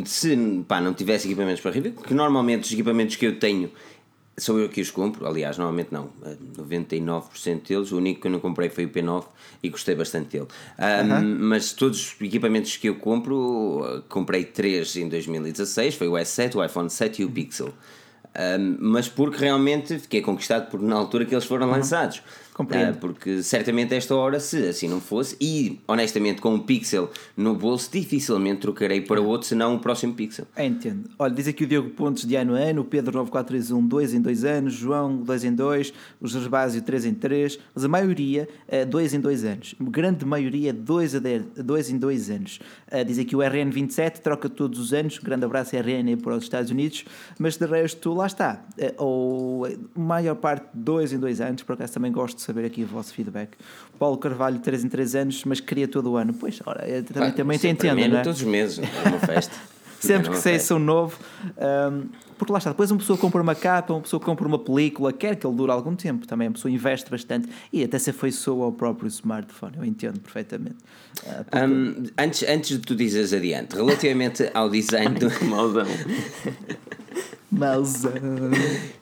se 0.04 0.36
pá, 0.66 0.80
não 0.80 0.94
tivesse 0.94 1.26
equipamentos 1.26 1.60
para 1.60 1.70
review, 1.70 1.92
porque 1.92 2.14
normalmente 2.14 2.64
os 2.64 2.72
equipamentos 2.72 3.16
que 3.16 3.26
eu 3.26 3.38
tenho 3.38 3.70
Sou 4.38 4.58
eu 4.60 4.68
que 4.68 4.80
os 4.80 4.90
compro, 4.90 5.26
aliás, 5.26 5.58
normalmente 5.58 5.92
não, 5.92 6.10
99% 6.56 7.66
deles. 7.66 7.90
O 7.90 7.96
único 7.96 8.20
que 8.20 8.28
eu 8.28 8.30
não 8.30 8.38
comprei 8.38 8.68
foi 8.68 8.84
o 8.84 8.88
P9 8.88 9.24
e 9.62 9.68
gostei 9.68 9.96
bastante 9.96 10.38
dele. 10.38 10.46
Um, 10.78 11.38
Mas 11.40 11.72
todos 11.72 12.14
os 12.14 12.20
equipamentos 12.20 12.76
que 12.76 12.88
eu 12.88 12.94
compro, 12.94 14.04
comprei 14.08 14.44
três 14.44 14.94
em 14.96 15.08
2016: 15.08 15.96
foi 15.96 16.06
o 16.06 16.12
S7, 16.12 16.54
o 16.54 16.64
iPhone 16.64 16.88
7 16.88 17.22
e 17.22 17.24
o 17.24 17.30
Pixel. 17.30 17.74
Um, 18.38 18.76
mas 18.78 19.08
porque 19.08 19.38
realmente 19.38 19.98
fiquei 19.98 20.20
conquistado 20.20 20.70
por 20.70 20.80
na 20.80 20.94
altura 20.94 21.24
que 21.24 21.34
eles 21.34 21.44
foram 21.44 21.66
uhum. 21.66 21.72
lançados. 21.72 22.22
Compreendo. 22.58 22.96
Uh, 22.96 22.98
porque 22.98 23.40
certamente 23.40 23.94
esta 23.94 24.16
hora, 24.16 24.40
se 24.40 24.66
assim 24.66 24.88
não 24.88 25.00
fosse, 25.00 25.36
e 25.40 25.78
honestamente 25.86 26.40
com 26.40 26.54
um 26.54 26.58
Pixel 26.58 27.08
no 27.36 27.54
bolso, 27.54 27.88
dificilmente 27.92 28.62
trocarei 28.62 29.00
para 29.00 29.20
outro, 29.20 29.46
senão 29.46 29.76
o 29.76 29.78
próximo 29.78 30.12
Pixel. 30.12 30.44
É, 30.56 30.66
entendo. 30.66 31.08
Olha, 31.16 31.32
diz 31.32 31.46
aqui 31.46 31.62
o 31.62 31.66
Diogo 31.68 31.90
Pontes 31.90 32.26
de 32.26 32.34
ano 32.34 32.56
a 32.56 32.58
ano, 32.58 32.80
o 32.80 32.84
Pedro 32.84 33.12
9431 33.12 33.86
2 33.86 34.14
em 34.14 34.20
2 34.20 34.44
anos, 34.44 34.72
João 34.74 35.18
2 35.18 35.44
em 35.44 35.54
2, 35.54 35.94
o 36.20 36.26
Gerbásio 36.26 36.82
3 36.82 37.04
em 37.04 37.14
3, 37.14 37.60
mas 37.72 37.84
a 37.84 37.88
maioria 37.88 38.48
2 38.88 39.12
uh, 39.12 39.16
em 39.16 39.20
2 39.20 39.44
anos. 39.44 39.74
A 39.80 39.84
grande 39.88 40.24
maioria 40.24 40.72
2 40.72 41.14
a 41.14 41.20
2 41.62 41.90
em 41.90 41.96
2 41.96 42.30
anos. 42.30 42.60
Uh, 42.90 43.04
diz 43.04 43.20
aqui 43.20 43.36
o 43.36 43.38
RN27, 43.38 44.18
troca 44.18 44.48
todos 44.48 44.80
os 44.80 44.92
anos, 44.92 45.18
grande 45.18 45.44
abraço 45.44 45.76
RN 45.76 46.16
para 46.20 46.34
os 46.34 46.42
Estados 46.42 46.72
Unidos, 46.72 47.04
mas 47.38 47.56
de 47.56 47.66
resto, 47.66 48.12
lá 48.12 48.26
está. 48.26 48.64
Uh, 48.76 49.04
ou 49.04 49.66
a 49.66 49.70
maior 49.94 50.34
parte 50.34 50.66
2 50.74 51.12
em 51.12 51.20
2 51.20 51.40
anos, 51.40 51.62
por 51.62 51.74
acaso 51.74 51.92
também 51.92 52.10
gosto 52.10 52.38
de 52.38 52.47
saber 52.48 52.64
aqui 52.64 52.82
o 52.82 52.86
vosso 52.86 53.12
feedback. 53.12 53.50
Paulo 53.98 54.16
Carvalho, 54.16 54.58
3 54.58 54.84
em 54.84 54.88
3 54.88 55.14
anos, 55.14 55.44
mas 55.44 55.60
queria 55.60 55.86
todo 55.86 56.10
o 56.10 56.16
ano. 56.16 56.32
Pois, 56.32 56.60
ora, 56.64 56.88
eu 56.88 57.04
também, 57.04 57.28
ah, 57.28 57.32
também 57.32 57.58
te 57.58 57.68
entendo, 57.68 58.08
não 58.08 58.18
é? 58.18 58.22
todos 58.22 58.40
os 58.40 58.46
meses, 58.46 58.78
é 58.78 59.08
uma 59.08 59.18
festa. 59.20 59.54
Sempre 60.00 60.30
que 60.30 60.36
sai 60.36 60.58
um 60.74 60.78
novo. 60.78 61.18
Um, 61.56 62.08
porque 62.38 62.52
lá 62.52 62.58
está, 62.58 62.70
depois 62.70 62.88
uma 62.90 63.00
pessoa 63.00 63.18
compra 63.18 63.42
uma 63.42 63.54
capa, 63.54 63.92
uma 63.92 64.00
pessoa 64.00 64.20
compra 64.20 64.46
uma 64.46 64.60
película, 64.60 65.12
quer 65.12 65.34
que 65.34 65.44
ele 65.44 65.56
dure 65.56 65.72
algum 65.72 65.96
tempo 65.96 66.24
também, 66.24 66.46
a 66.46 66.50
pessoa 66.52 66.70
investe 66.70 67.10
bastante 67.10 67.48
e 67.72 67.82
até 67.82 67.98
se 67.98 68.10
afeiçoa 68.10 68.66
ao 68.66 68.72
próprio 68.72 69.08
smartphone, 69.08 69.76
eu 69.76 69.84
entendo 69.84 70.20
perfeitamente. 70.20 70.76
Uh, 71.24 71.44
porque... 71.44 71.58
um, 71.58 72.04
antes, 72.16 72.48
antes 72.48 72.78
de 72.78 72.78
tu 72.78 72.94
dizes 72.94 73.32
adiante, 73.32 73.74
relativamente 73.74 74.48
ao 74.54 74.70
design 74.70 75.16
do. 75.18 75.28
Maldão. 75.46 75.86
Mauzão. 77.50 78.12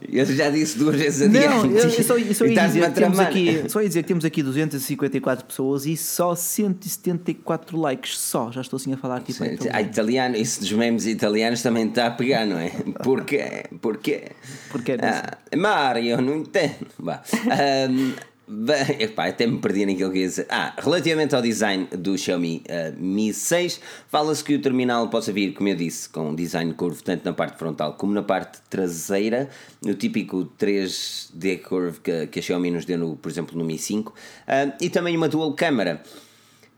Eu 0.09 0.25
já 0.25 0.51
disse 0.51 0.79
duas 0.79 0.97
vezes 0.97 1.23
adiante. 1.23 1.49
Não, 1.49 1.67
eu, 1.67 1.89
eu 1.89 2.03
só, 2.03 2.17
eu 2.17 2.35
só, 2.35 2.47
ia 2.47 2.67
dizer 2.67 2.93
temos 2.93 3.19
aqui, 3.19 3.65
só 3.69 3.83
ia 3.83 3.89
dizer 3.89 4.03
que 4.03 4.09
temos 4.09 4.25
aqui 4.25 4.43
254 4.43 5.45
pessoas 5.45 5.85
e 5.85 5.97
só 5.97 6.35
174 6.35 7.77
likes. 7.77 8.19
Só, 8.19 8.53
já 8.53 8.61
estou 8.61 8.77
assim 8.77 8.93
a 8.93 8.97
falar 8.97 9.21
tipo. 9.21 9.45
Sim, 9.45 9.57
a 9.73 9.83
italiano, 9.83 10.37
isso 10.37 10.61
dos 10.61 10.73
memes 10.73 11.07
italianos 11.07 11.61
também 11.61 11.89
está 11.89 12.07
a 12.07 12.11
pegar, 12.11 12.47
não 12.47 12.59
é? 12.59 12.71
Porquê? 13.03 13.65
Porquê? 13.81 14.31
Porquê? 14.71 14.97
Ah, 15.03 15.39
Mário, 15.57 16.21
não 16.23 16.37
entendo. 16.37 16.87
Bah. 16.99 17.23
Um, 18.49 18.67
Epá, 18.99 19.27
até 19.27 19.47
me 19.47 19.59
perdi 19.59 19.87
naquilo 19.87 20.13
que 20.13 20.19
ia 20.21 20.27
dizer. 20.27 20.47
Ah, 20.49 20.75
relativamente 20.79 21.35
ao 21.35 21.43
design 21.43 21.87
do 21.87 22.17
Xiaomi 22.17 22.63
uh, 22.69 23.01
Mi 23.01 23.33
6, 23.33 23.81
fala-se 24.09 24.45
que 24.45 24.55
o 24.55 24.61
terminal 24.61 25.09
possa 25.09 25.33
vir, 25.33 25.53
como 25.53 25.69
eu 25.69 25.75
disse, 25.75 26.09
com 26.09 26.31
um 26.31 26.35
design 26.35 26.73
curvo 26.75 27.03
tanto 27.03 27.25
na 27.25 27.33
parte 27.33 27.59
frontal 27.59 27.95
como 27.95 28.13
na 28.13 28.23
parte 28.23 28.59
traseira, 28.71 29.49
o 29.85 29.95
típico 29.95 30.49
3D 30.59 31.61
curve 31.63 32.01
que, 32.01 32.27
que 32.29 32.39
a 32.39 32.43
Xiaomi 32.43 32.71
nos 32.71 32.85
deu, 32.85 32.99
no, 32.99 33.17
por 33.17 33.31
exemplo, 33.31 33.59
no 33.59 33.65
Mi 33.65 33.79
5, 33.79 34.11
uh, 34.11 34.73
e 34.81 34.89
também 34.89 35.17
uma 35.17 35.29
dual 35.29 35.53
câmara. 35.55 36.03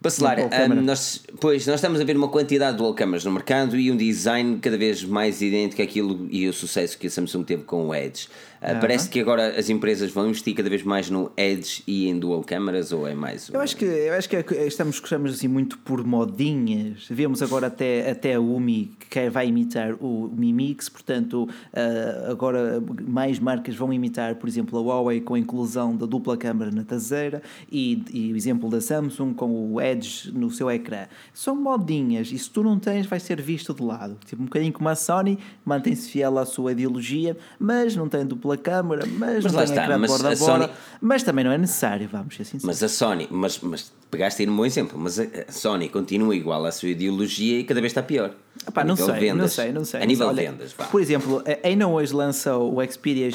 Bacelar, 0.01 0.39
um, 0.39 0.75
nós, 0.83 1.25
pois, 1.41 1.67
nós 1.67 1.75
estamos 1.77 2.01
a 2.01 2.05
ver 2.05 2.17
uma 2.17 2.29
quantidade 2.29 2.73
de 2.73 2.79
dual 2.79 2.95
cameras 2.95 3.25
no 3.25 3.33
mercado 3.33 3.77
e 3.77 3.91
um 3.91 3.97
design 3.97 4.59
cada 4.61 4.79
vez 4.79 5.03
mais 5.03 5.43
idêntico 5.43 5.83
àquilo 5.83 6.29
e 6.31 6.49
o 6.49 6.53
sucesso 6.53 6.97
que 6.97 7.09
a 7.09 7.11
Samsung 7.11 7.43
teve 7.43 7.65
com 7.65 7.89
o 7.89 7.95
Edge. 7.95 8.29
Uh, 8.61 8.75
uhum. 8.75 8.81
Parece 8.81 9.09
que 9.09 9.21
agora 9.21 9.59
as 9.59 9.71
empresas 9.71 10.11
vão 10.11 10.29
investir 10.29 10.55
cada 10.55 10.69
vez 10.69 10.83
mais 10.83 11.09
no 11.09 11.31
Edge 11.37 11.83
e 11.87 12.09
em 12.09 12.19
dual 12.19 12.43
cameras 12.43 12.93
ou 12.93 13.07
é 13.07 13.15
mais? 13.15 13.49
Eu 13.49 13.61
acho 13.61 13.77
que, 13.77 13.85
eu 13.85 14.15
acho 14.15 14.29
que 14.29 14.37
é 14.37 14.67
estamos, 14.67 14.97
estamos 14.97 15.33
assim 15.33 15.49
muito 15.49 15.79
por 15.79 16.05
modinhas. 16.05 17.07
Vemos 17.09 17.43
agora 17.43 17.69
até, 17.69 18.11
até 18.11 18.35
a 18.35 18.41
Umi 18.41 18.93
que 19.09 19.31
vai 19.31 19.49
imitar 19.49 19.95
o 20.01 20.31
Mi 20.37 20.53
Mix, 20.53 20.89
portanto, 20.89 21.45
uh, 21.45 22.31
agora 22.31 22.83
mais 23.07 23.39
marcas 23.39 23.75
vão 23.75 23.93
imitar, 23.93 24.35
por 24.37 24.49
exemplo, 24.49 24.79
a 24.79 24.83
Huawei 24.83 25.21
com 25.21 25.35
a 25.35 25.39
inclusão 25.39 25.97
da 25.97 26.07
dupla 26.07 26.37
câmara 26.37 26.71
na 26.71 26.85
traseira 26.85 27.43
e, 27.71 28.03
e 28.13 28.33
o 28.33 28.37
exemplo 28.37 28.69
da 28.69 28.81
Samsung 28.81 29.35
com 29.35 29.73
o 29.73 29.81
Edge 29.81 30.31
no 30.33 30.51
seu 30.51 30.71
ecrã. 30.71 31.07
São 31.33 31.57
modinhas 31.57 32.31
e 32.33 32.39
se 32.39 32.51
tu 32.51 32.63
não 32.63 32.79
tens, 32.79 33.07
vai 33.07 33.21
ser 33.21 33.41
visto 33.41 33.73
de 33.73 33.83
lado. 33.83 34.17
Tipo 34.25 34.43
um 34.43 34.47
bocadinho 34.47 34.73
como 34.73 34.89
a 34.89 34.95
Sony, 34.95 35.39
mantém-se 35.65 36.11
fiel 36.11 36.39
à 36.39 36.45
sua 36.45 36.73
ideologia, 36.73 37.37
mas 37.59 37.97
não 37.97 38.09
tem 38.09 38.27
dupla 38.27 38.48
pela 38.49 38.57
câmara, 38.57 39.05
mas, 39.07 39.45
mas 39.45 39.53
não 39.53 39.65
tem 39.67 39.77
ecrã 39.77 39.99
mas 39.99 40.11
borda 40.11 40.33
a 40.33 40.37
borda, 40.37 40.67
Sony... 40.67 40.71
mas 41.01 41.23
também 41.23 41.45
não 41.45 41.53
é 41.53 41.59
necessário, 41.59 42.09
vamos 42.11 42.35
ser 42.35 42.45
sinceros. 42.45 42.65
Mas 42.65 42.83
a 42.83 42.89
Sony, 42.89 43.29
mas, 43.31 43.59
mas 43.61 43.93
pegaste 44.11 44.43
aí 44.43 44.49
um 44.49 44.57
bom 44.57 44.65
exemplo, 44.65 44.99
mas 44.99 45.19
a 45.19 45.27
Sony 45.51 45.89
continua 45.89 46.35
igual 46.35 46.65
à 46.65 46.73
sua 46.73 46.89
ideologia 46.89 47.61
e 47.61 47.65
cada 47.65 47.81
vez 47.81 47.91
está 47.91 48.03
pior. 48.03 48.33
Epá, 48.67 48.83
não, 48.83 48.97
sei, 48.97 49.15
vendas, 49.15 49.37
não 49.37 49.49
sei, 49.49 49.73
não 49.73 49.85
sei, 49.85 50.03
A 50.03 50.07
nível 50.07 50.29
de 50.31 50.47
vendas, 50.47 50.73
vá. 50.73 50.85
Por 50.87 51.01
exemplo, 51.01 51.43
a 51.47 51.67
Ainda 51.67 51.87
hoje 51.87 52.15
lança 52.15 52.57
o 52.57 52.77
Xperia 52.91 53.29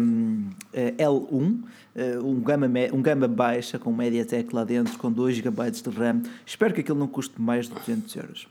um, 0.00 0.50
eh, 0.72 0.94
L1, 0.98 1.58
eh, 1.94 2.18
um 2.22 2.40
gama, 2.40 2.66
um 2.92 3.02
gama 3.02 3.28
baixa 3.28 3.78
com 3.78 3.92
MediaTek 3.92 4.54
lá 4.54 4.64
dentro, 4.64 4.96
com 4.98 5.10
2 5.10 5.36
GB 5.36 5.70
de 5.70 5.90
RAM. 5.90 6.22
Espero 6.46 6.72
que 6.72 6.80
aquilo 6.80 6.98
não 6.98 7.08
custe 7.08 7.34
mais 7.40 7.68
de 7.68 7.74
200 7.74 8.16
euros. 8.16 8.48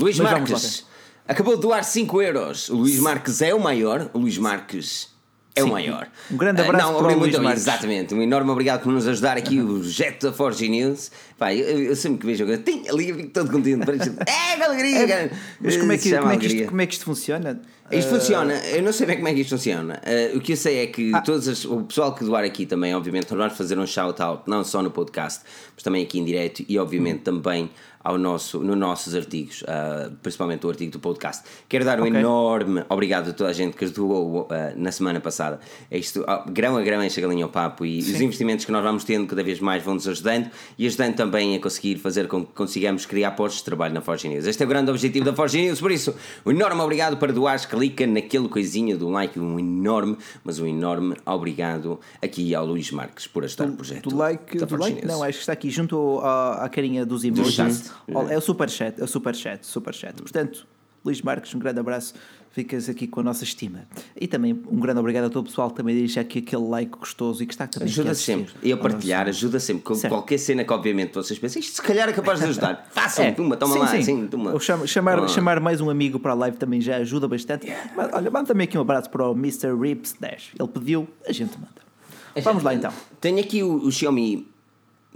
Luís 0.00 0.18
Mas 0.18 0.30
Marques 0.30 0.86
acabou 1.26 1.56
de 1.56 1.62
doar 1.62 1.84
5 1.84 2.22
euros. 2.22 2.68
O 2.70 2.76
Luís 2.76 2.98
Marques 3.00 3.42
é 3.42 3.52
o 3.52 3.60
maior. 3.60 4.10
O 4.14 4.18
Luís 4.18 4.38
Marques 4.38 5.17
é 5.58 5.62
Sim. 5.62 5.68
o 5.68 5.72
maior. 5.72 6.06
Um 6.30 6.36
grande 6.36 6.62
abraço 6.62 6.88
uh, 6.88 6.92
não, 6.92 7.02
para 7.02 7.16
o 7.16 7.18
Luís. 7.18 7.34
Exatamente, 7.34 8.14
um 8.14 8.22
enorme 8.22 8.50
obrigado 8.50 8.82
por 8.82 8.92
nos 8.92 9.06
ajudar 9.06 9.36
aqui, 9.36 9.60
o 9.60 9.82
Jet 9.82 10.20
da 10.20 10.32
Forge 10.32 10.68
News. 10.68 11.10
Pai, 11.38 11.60
eu, 11.60 11.84
eu, 11.84 11.96
sempre 11.96 12.18
que 12.18 12.26
vejo 12.26 12.44
eu 12.44 12.58
tenho 12.58 12.92
ali, 12.92 13.10
eu 13.10 13.16
fico 13.16 13.30
todo 13.30 13.48
contente. 13.48 13.88
é, 14.26 14.56
que 14.56 14.62
alegria! 14.62 15.14
É, 15.14 15.30
mas 15.60 15.76
como 15.76 15.92
é, 15.92 15.96
que, 15.96 16.18
como, 16.18 16.32
é 16.32 16.36
que 16.36 16.46
isto, 16.46 16.66
como 16.66 16.80
é 16.80 16.86
que 16.86 16.92
isto 16.94 17.04
funciona? 17.04 17.60
Isto 17.92 18.14
uh... 18.14 18.18
funciona, 18.18 18.54
eu 18.66 18.82
não 18.82 18.92
sei 18.92 19.06
bem 19.06 19.16
como 19.16 19.28
é 19.28 19.34
que 19.34 19.40
isto 19.42 19.50
funciona. 19.50 20.00
Uh, 20.04 20.36
o 20.36 20.40
que 20.40 20.52
eu 20.52 20.56
sei 20.56 20.80
é 20.80 20.86
que 20.88 21.14
ah. 21.14 21.20
todos 21.20 21.46
as, 21.46 21.64
o 21.64 21.84
pessoal 21.84 22.12
que 22.12 22.24
doar 22.24 22.42
aqui 22.42 22.66
também, 22.66 22.92
obviamente, 22.92 23.28
vamos 23.28 23.56
fazer 23.56 23.78
um 23.78 23.86
shout-out, 23.86 24.42
não 24.48 24.64
só 24.64 24.82
no 24.82 24.90
podcast, 24.90 25.42
mas 25.74 25.82
também 25.84 26.02
aqui 26.02 26.18
em 26.18 26.24
direto 26.24 26.64
e, 26.68 26.76
obviamente, 26.76 27.20
hum. 27.20 27.36
também 27.36 27.70
ao 28.08 28.16
nosso, 28.16 28.60
nos 28.60 28.76
nossos 28.76 29.14
artigos, 29.14 29.62
uh, 29.62 30.10
principalmente 30.22 30.64
o 30.64 30.70
artigo 30.70 30.92
do 30.92 30.98
podcast. 30.98 31.44
Quero 31.68 31.84
dar 31.84 32.00
um 32.00 32.04
okay. 32.04 32.18
enorme 32.18 32.84
obrigado 32.88 33.30
a 33.30 33.32
toda 33.32 33.50
a 33.50 33.52
gente 33.52 33.76
que 33.76 33.84
ajudou 33.84 34.42
uh, 34.42 34.48
na 34.76 34.90
semana 34.92 35.20
passada. 35.20 35.60
É 35.90 35.98
isto, 35.98 36.24
grão 36.50 36.76
a 36.76 36.82
grão 36.82 37.02
enche 37.02 37.20
a 37.20 37.22
galinha 37.22 37.44
ao 37.44 37.50
papo 37.50 37.84
e 37.84 38.00
Sim. 38.00 38.14
os 38.14 38.20
investimentos 38.20 38.64
que 38.64 38.72
nós 38.72 38.82
vamos 38.82 39.04
tendo 39.04 39.26
cada 39.26 39.42
vez 39.42 39.60
mais 39.60 39.82
vão 39.82 39.94
nos 39.94 40.08
ajudando 40.08 40.50
e 40.78 40.86
ajudando 40.86 41.16
também 41.16 41.27
a 41.36 41.60
conseguir 41.60 41.96
fazer 41.98 42.28
com 42.28 42.44
que 42.44 42.52
consigamos 42.52 43.06
criar 43.06 43.32
postos 43.32 43.58
de 43.58 43.64
trabalho 43.64 43.94
na 43.94 44.00
Forge 44.00 44.28
News. 44.28 44.46
Este 44.46 44.62
é 44.62 44.66
o 44.66 44.68
grande 44.68 44.90
objetivo 44.90 45.24
da 45.24 45.34
Forge 45.34 45.60
News, 45.60 45.80
por 45.80 45.90
isso, 45.90 46.14
um 46.44 46.50
enorme 46.50 46.80
obrigado 46.80 47.16
para 47.16 47.32
doares, 47.32 47.66
clica 47.66 48.06
naquele 48.06 48.48
coisinha 48.48 48.96
do 48.96 49.08
like, 49.08 49.38
um 49.38 49.58
enorme, 49.58 50.16
mas 50.42 50.58
um 50.58 50.66
enorme 50.66 51.16
obrigado 51.26 52.00
aqui 52.22 52.54
ao 52.54 52.66
Luís 52.66 52.90
Marques 52.90 53.26
por 53.26 53.44
ajudar 53.44 53.66
do, 53.66 53.72
o 53.72 53.76
projeto. 53.76 54.08
Do 54.08 54.16
like, 54.16 54.58
do 54.58 54.76
like 54.76 55.06
não, 55.06 55.22
acho 55.22 55.34
que 55.34 55.40
está 55.40 55.52
aqui 55.52 55.70
junto 55.70 56.20
à, 56.20 56.64
à 56.64 56.68
carinha 56.68 57.04
dos 57.04 57.24
emojis. 57.24 57.92
É 58.28 58.36
o 58.36 58.40
superchat, 58.40 59.00
é 59.00 59.04
o 59.04 59.08
superchat, 59.08 59.66
superchat. 59.66 60.14
Portanto, 60.22 60.66
Luís 61.04 61.22
Marques, 61.22 61.54
um 61.54 61.58
grande 61.58 61.80
abraço. 61.80 62.14
Ficas 62.50 62.88
aqui 62.88 63.06
com 63.06 63.20
a 63.20 63.22
nossa 63.22 63.44
estima. 63.44 63.86
E 64.18 64.26
também 64.26 64.52
um 64.52 64.80
grande 64.80 64.98
obrigado 64.98 65.24
a 65.24 65.30
todo 65.30 65.44
o 65.44 65.48
pessoal 65.48 65.70
que 65.70 65.76
também 65.76 65.94
deixa 65.94 66.20
aqui 66.20 66.40
aquele 66.40 66.62
like 66.62 66.90
gostoso 66.98 67.42
e 67.42 67.46
que 67.46 67.52
está 67.52 67.66
também 67.66 67.88
Ajuda 67.88 68.14
sempre. 68.14 68.52
E 68.62 68.72
a 68.72 68.76
partilhar, 68.76 69.28
ajuda 69.28 69.60
sempre. 69.60 69.82
Com 69.82 69.94
certo. 69.94 70.12
qualquer 70.12 70.38
cena 70.38 70.64
que, 70.64 70.72
obviamente, 70.72 71.14
vocês 71.14 71.38
pensam, 71.38 71.60
isto 71.60 71.76
se 71.76 71.82
calhar 71.82 72.08
é 72.08 72.12
capaz 72.12 72.40
de 72.40 72.46
ajudar. 72.46 72.88
Façam, 72.90 73.26
é. 73.26 73.32
toma, 73.32 73.56
toma 73.56 73.74
sim, 73.74 73.78
lá. 73.78 73.86
Sim. 73.88 74.02
Sim, 74.02 74.26
toma. 74.26 74.52
Ou 74.52 74.60
chamar, 74.60 74.86
chamar, 74.86 75.28
chamar 75.28 75.60
mais 75.60 75.80
um 75.80 75.90
amigo 75.90 76.18
para 76.18 76.32
a 76.32 76.34
live 76.34 76.56
também 76.56 76.80
já 76.80 76.96
ajuda 76.96 77.28
bastante. 77.28 77.66
Yeah. 77.66 77.92
Mas, 77.94 78.12
olha, 78.12 78.30
manda 78.30 78.46
também 78.46 78.64
aqui 78.64 78.78
um 78.78 78.80
abraço 78.80 79.10
para 79.10 79.28
o 79.28 79.32
Mr. 79.32 79.74
Rips 79.78 80.16
Dash. 80.18 80.50
Ele 80.58 80.68
pediu, 80.68 81.08
a 81.26 81.32
gente 81.32 81.56
manda. 81.58 81.88
A 82.34 82.40
Vamos 82.40 82.62
gente, 82.62 82.64
lá 82.64 82.74
então. 82.74 82.92
Tenho 83.20 83.40
aqui 83.40 83.62
o, 83.62 83.84
o 83.84 83.92
Xiaomi 83.92 84.48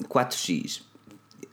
4X 0.03 0.83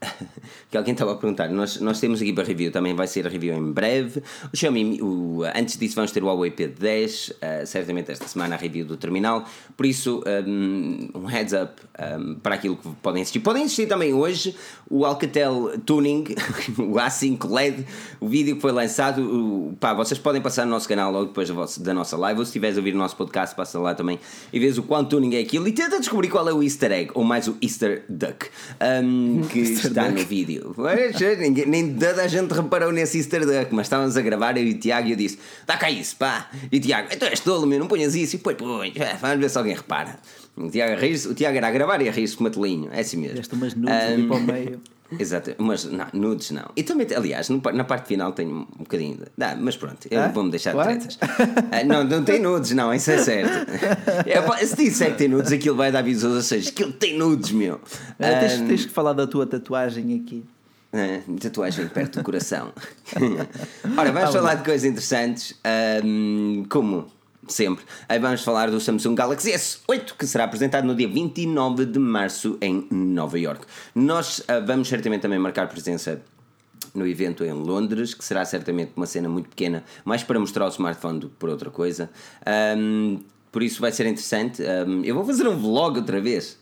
que 0.69 0.77
alguém 0.77 0.93
estava 0.93 1.13
a 1.13 1.15
perguntar. 1.15 1.49
Nós, 1.49 1.79
nós 1.79 1.99
temos 1.99 2.21
aqui 2.21 2.31
para 2.31 2.43
review, 2.43 2.71
também 2.71 2.93
vai 2.93 3.07
ser 3.07 3.25
a 3.25 3.29
review 3.29 3.55
em 3.55 3.71
breve. 3.71 4.21
O 4.53 4.57
Xiaomi, 4.57 5.01
o, 5.01 5.41
antes 5.55 5.77
disso, 5.77 5.95
vamos 5.95 6.11
ter 6.11 6.23
o 6.23 6.27
Huawei 6.27 6.51
P10, 6.51 7.31
uh, 7.31 7.65
certamente 7.65 8.11
esta 8.11 8.27
semana 8.27 8.55
a 8.55 8.57
review 8.57 8.85
do 8.85 8.95
terminal. 8.95 9.45
Por 9.75 9.85
isso, 9.85 10.23
um, 10.47 11.09
um 11.15 11.25
heads 11.25 11.53
up 11.53 11.81
um, 12.19 12.35
para 12.35 12.55
aquilo 12.55 12.75
que 12.75 12.87
podem 13.01 13.21
assistir. 13.21 13.39
Podem 13.39 13.63
assistir 13.63 13.87
também 13.87 14.13
hoje 14.13 14.55
o 14.89 15.05
Alcatel 15.05 15.79
Tuning, 15.85 16.25
o 16.77 16.93
A5 16.93 17.49
LED, 17.49 17.85
o 18.19 18.27
vídeo 18.27 18.55
que 18.55 18.61
foi 18.61 18.71
lançado. 18.71 19.21
O, 19.21 19.75
pá, 19.79 19.93
vocês 19.93 20.19
podem 20.19 20.41
passar 20.41 20.65
no 20.65 20.71
nosso 20.71 20.87
canal 20.87 21.11
logo 21.11 21.27
depois 21.27 21.49
da, 21.79 21.93
nossa 21.93 22.15
live, 22.15 22.39
ou 22.39 22.45
se 22.45 22.49
estiveres 22.49 22.77
a 22.77 22.79
ouvir 22.79 22.93
o 22.93 22.97
nosso 22.97 23.15
podcast, 23.15 23.55
passa 23.55 23.79
lá 23.79 23.95
também 23.95 24.19
e 24.51 24.59
vês 24.59 24.77
o 24.77 24.83
quanto 24.83 25.09
tuning 25.09 25.35
é 25.35 25.39
aquilo 25.39 25.67
e 25.67 25.71
tenta 25.71 25.99
descobrir 25.99 26.29
qual 26.29 26.47
é 26.47 26.53
o 26.53 26.61
Easter 26.61 26.91
egg, 26.91 27.11
ou 27.13 27.23
mais 27.23 27.47
o 27.47 27.57
Easter 27.61 28.03
Duck, 28.07 28.47
um, 29.03 29.41
que 29.49 29.59
está 29.59 30.09
no 30.09 30.23
vídeo. 30.23 30.58
Ninguém, 31.39 31.65
nem 31.65 31.93
toda 31.93 32.23
a 32.23 32.27
gente 32.27 32.53
reparou 32.53 32.91
nesse 32.91 33.17
Easter 33.17 33.45
Duck, 33.45 33.73
mas 33.73 33.87
estávamos 33.87 34.17
a 34.17 34.21
gravar 34.21 34.57
eu 34.57 34.63
e 34.63 34.71
o 34.71 34.79
Tiago 34.79 35.07
e 35.07 35.11
eu 35.11 35.17
disse: 35.17 35.39
dá 35.65 35.77
cá 35.77 35.89
isso, 35.89 36.15
pá. 36.15 36.49
E 36.71 36.77
o 36.77 36.81
Tiago, 36.81 37.09
então 37.11 37.27
és 37.27 37.39
tolo, 37.39 37.65
meu, 37.65 37.79
não 37.79 37.87
ponhas 37.87 38.15
isso. 38.15 38.35
E 38.35 38.37
depois, 38.37 38.57
põe, 38.57 38.93
vamos 39.21 39.39
ver 39.39 39.49
se 39.49 39.57
alguém 39.57 39.75
repara. 39.75 40.19
O 40.55 40.69
Tiago, 40.69 40.93
o 41.29 41.33
Tiago 41.33 41.57
era 41.57 41.67
a 41.67 41.71
gravar 41.71 42.01
e 42.01 42.09
a 42.09 42.11
rir-se 42.11 42.35
com 42.35 42.41
o 42.41 42.43
matelinho, 42.45 42.89
é 42.91 42.99
assim 42.99 43.17
mesmo. 43.17 43.37
Deste 43.37 43.53
umas 43.53 43.73
nudes 43.73 43.95
um, 43.95 44.13
ali 44.13 44.27
para 44.27 44.37
o 44.37 44.41
meio. 44.41 44.81
Exato, 45.17 45.55
mas 45.57 45.85
não, 45.85 46.05
nudes 46.13 46.51
não. 46.51 46.69
E 46.75 46.83
também, 46.83 47.07
aliás, 47.15 47.49
na 47.49 47.83
parte 47.83 48.07
final 48.07 48.31
tenho 48.31 48.51
um 48.51 48.83
bocadinho. 48.83 49.17
De, 49.17 49.25
dá, 49.37 49.55
mas 49.55 49.75
pronto, 49.75 50.07
eu 50.09 50.21
ah? 50.21 50.27
vou-me 50.27 50.51
deixar 50.51 50.75
de 50.75 50.83
tretas. 50.83 51.17
Ah, 51.71 51.83
não, 51.83 52.03
não 52.03 52.23
tem 52.23 52.39
nudes, 52.39 52.71
não, 52.71 52.93
isso 52.93 53.11
é 53.11 53.17
certo. 53.17 53.69
É, 54.25 54.65
se 54.65 54.75
disser 54.75 55.11
que 55.11 55.17
tem 55.17 55.27
nudes, 55.27 55.51
aquilo 55.51 55.75
vai 55.75 55.91
dar 55.91 56.01
visualizações. 56.01 56.67
Aquilo 56.67 56.91
tem 56.91 57.17
nudes, 57.17 57.51
meu. 57.51 57.79
Ah, 58.19 58.39
tens, 58.39 58.61
tens 58.61 58.85
que 58.85 58.91
falar 58.91 59.13
da 59.13 59.25
tua 59.25 59.45
tatuagem 59.47 60.21
aqui. 60.21 60.43
É, 60.91 61.21
tatuagem 61.39 61.87
perto 61.87 62.19
do 62.19 62.25
coração. 62.25 62.73
Ora, 63.97 64.11
vamos 64.11 64.29
ah, 64.29 64.31
falar 64.31 64.55
de 64.55 64.63
coisas 64.63 64.83
interessantes, 64.89 65.55
um, 66.03 66.65
como 66.69 67.07
sempre. 67.53 67.85
Aí 68.07 68.19
vamos 68.19 68.43
falar 68.43 68.69
do 68.69 68.79
Samsung 68.79 69.15
Galaxy 69.15 69.51
S8, 69.51 70.13
que 70.17 70.25
será 70.25 70.45
apresentado 70.45 70.85
no 70.85 70.95
dia 70.95 71.07
29 71.07 71.85
de 71.85 71.99
março 71.99 72.57
em 72.61 72.87
Nova 72.91 73.39
York. 73.39 73.65
Nós 73.93 74.39
uh, 74.39 74.65
vamos 74.65 74.87
certamente 74.87 75.21
também 75.21 75.39
marcar 75.39 75.67
presença 75.67 76.21
no 76.93 77.07
evento 77.07 77.43
em 77.43 77.51
Londres, 77.51 78.13
que 78.13 78.23
será 78.23 78.45
certamente 78.45 78.93
uma 78.95 79.05
cena 79.05 79.29
muito 79.29 79.49
pequena, 79.49 79.83
mais 80.03 80.23
para 80.23 80.39
mostrar 80.39 80.65
o 80.65 80.69
smartphone 80.69 81.19
do 81.19 81.29
que 81.29 81.35
por 81.35 81.49
outra 81.49 81.69
coisa. 81.69 82.09
Um, 82.77 83.19
por 83.51 83.63
isso 83.63 83.81
vai 83.81 83.91
ser 83.91 84.05
interessante. 84.05 84.61
Um, 84.61 85.03
eu 85.03 85.15
vou 85.15 85.25
fazer 85.25 85.47
um 85.47 85.57
vlog 85.57 85.99
outra 85.99 86.21
vez. 86.21 86.57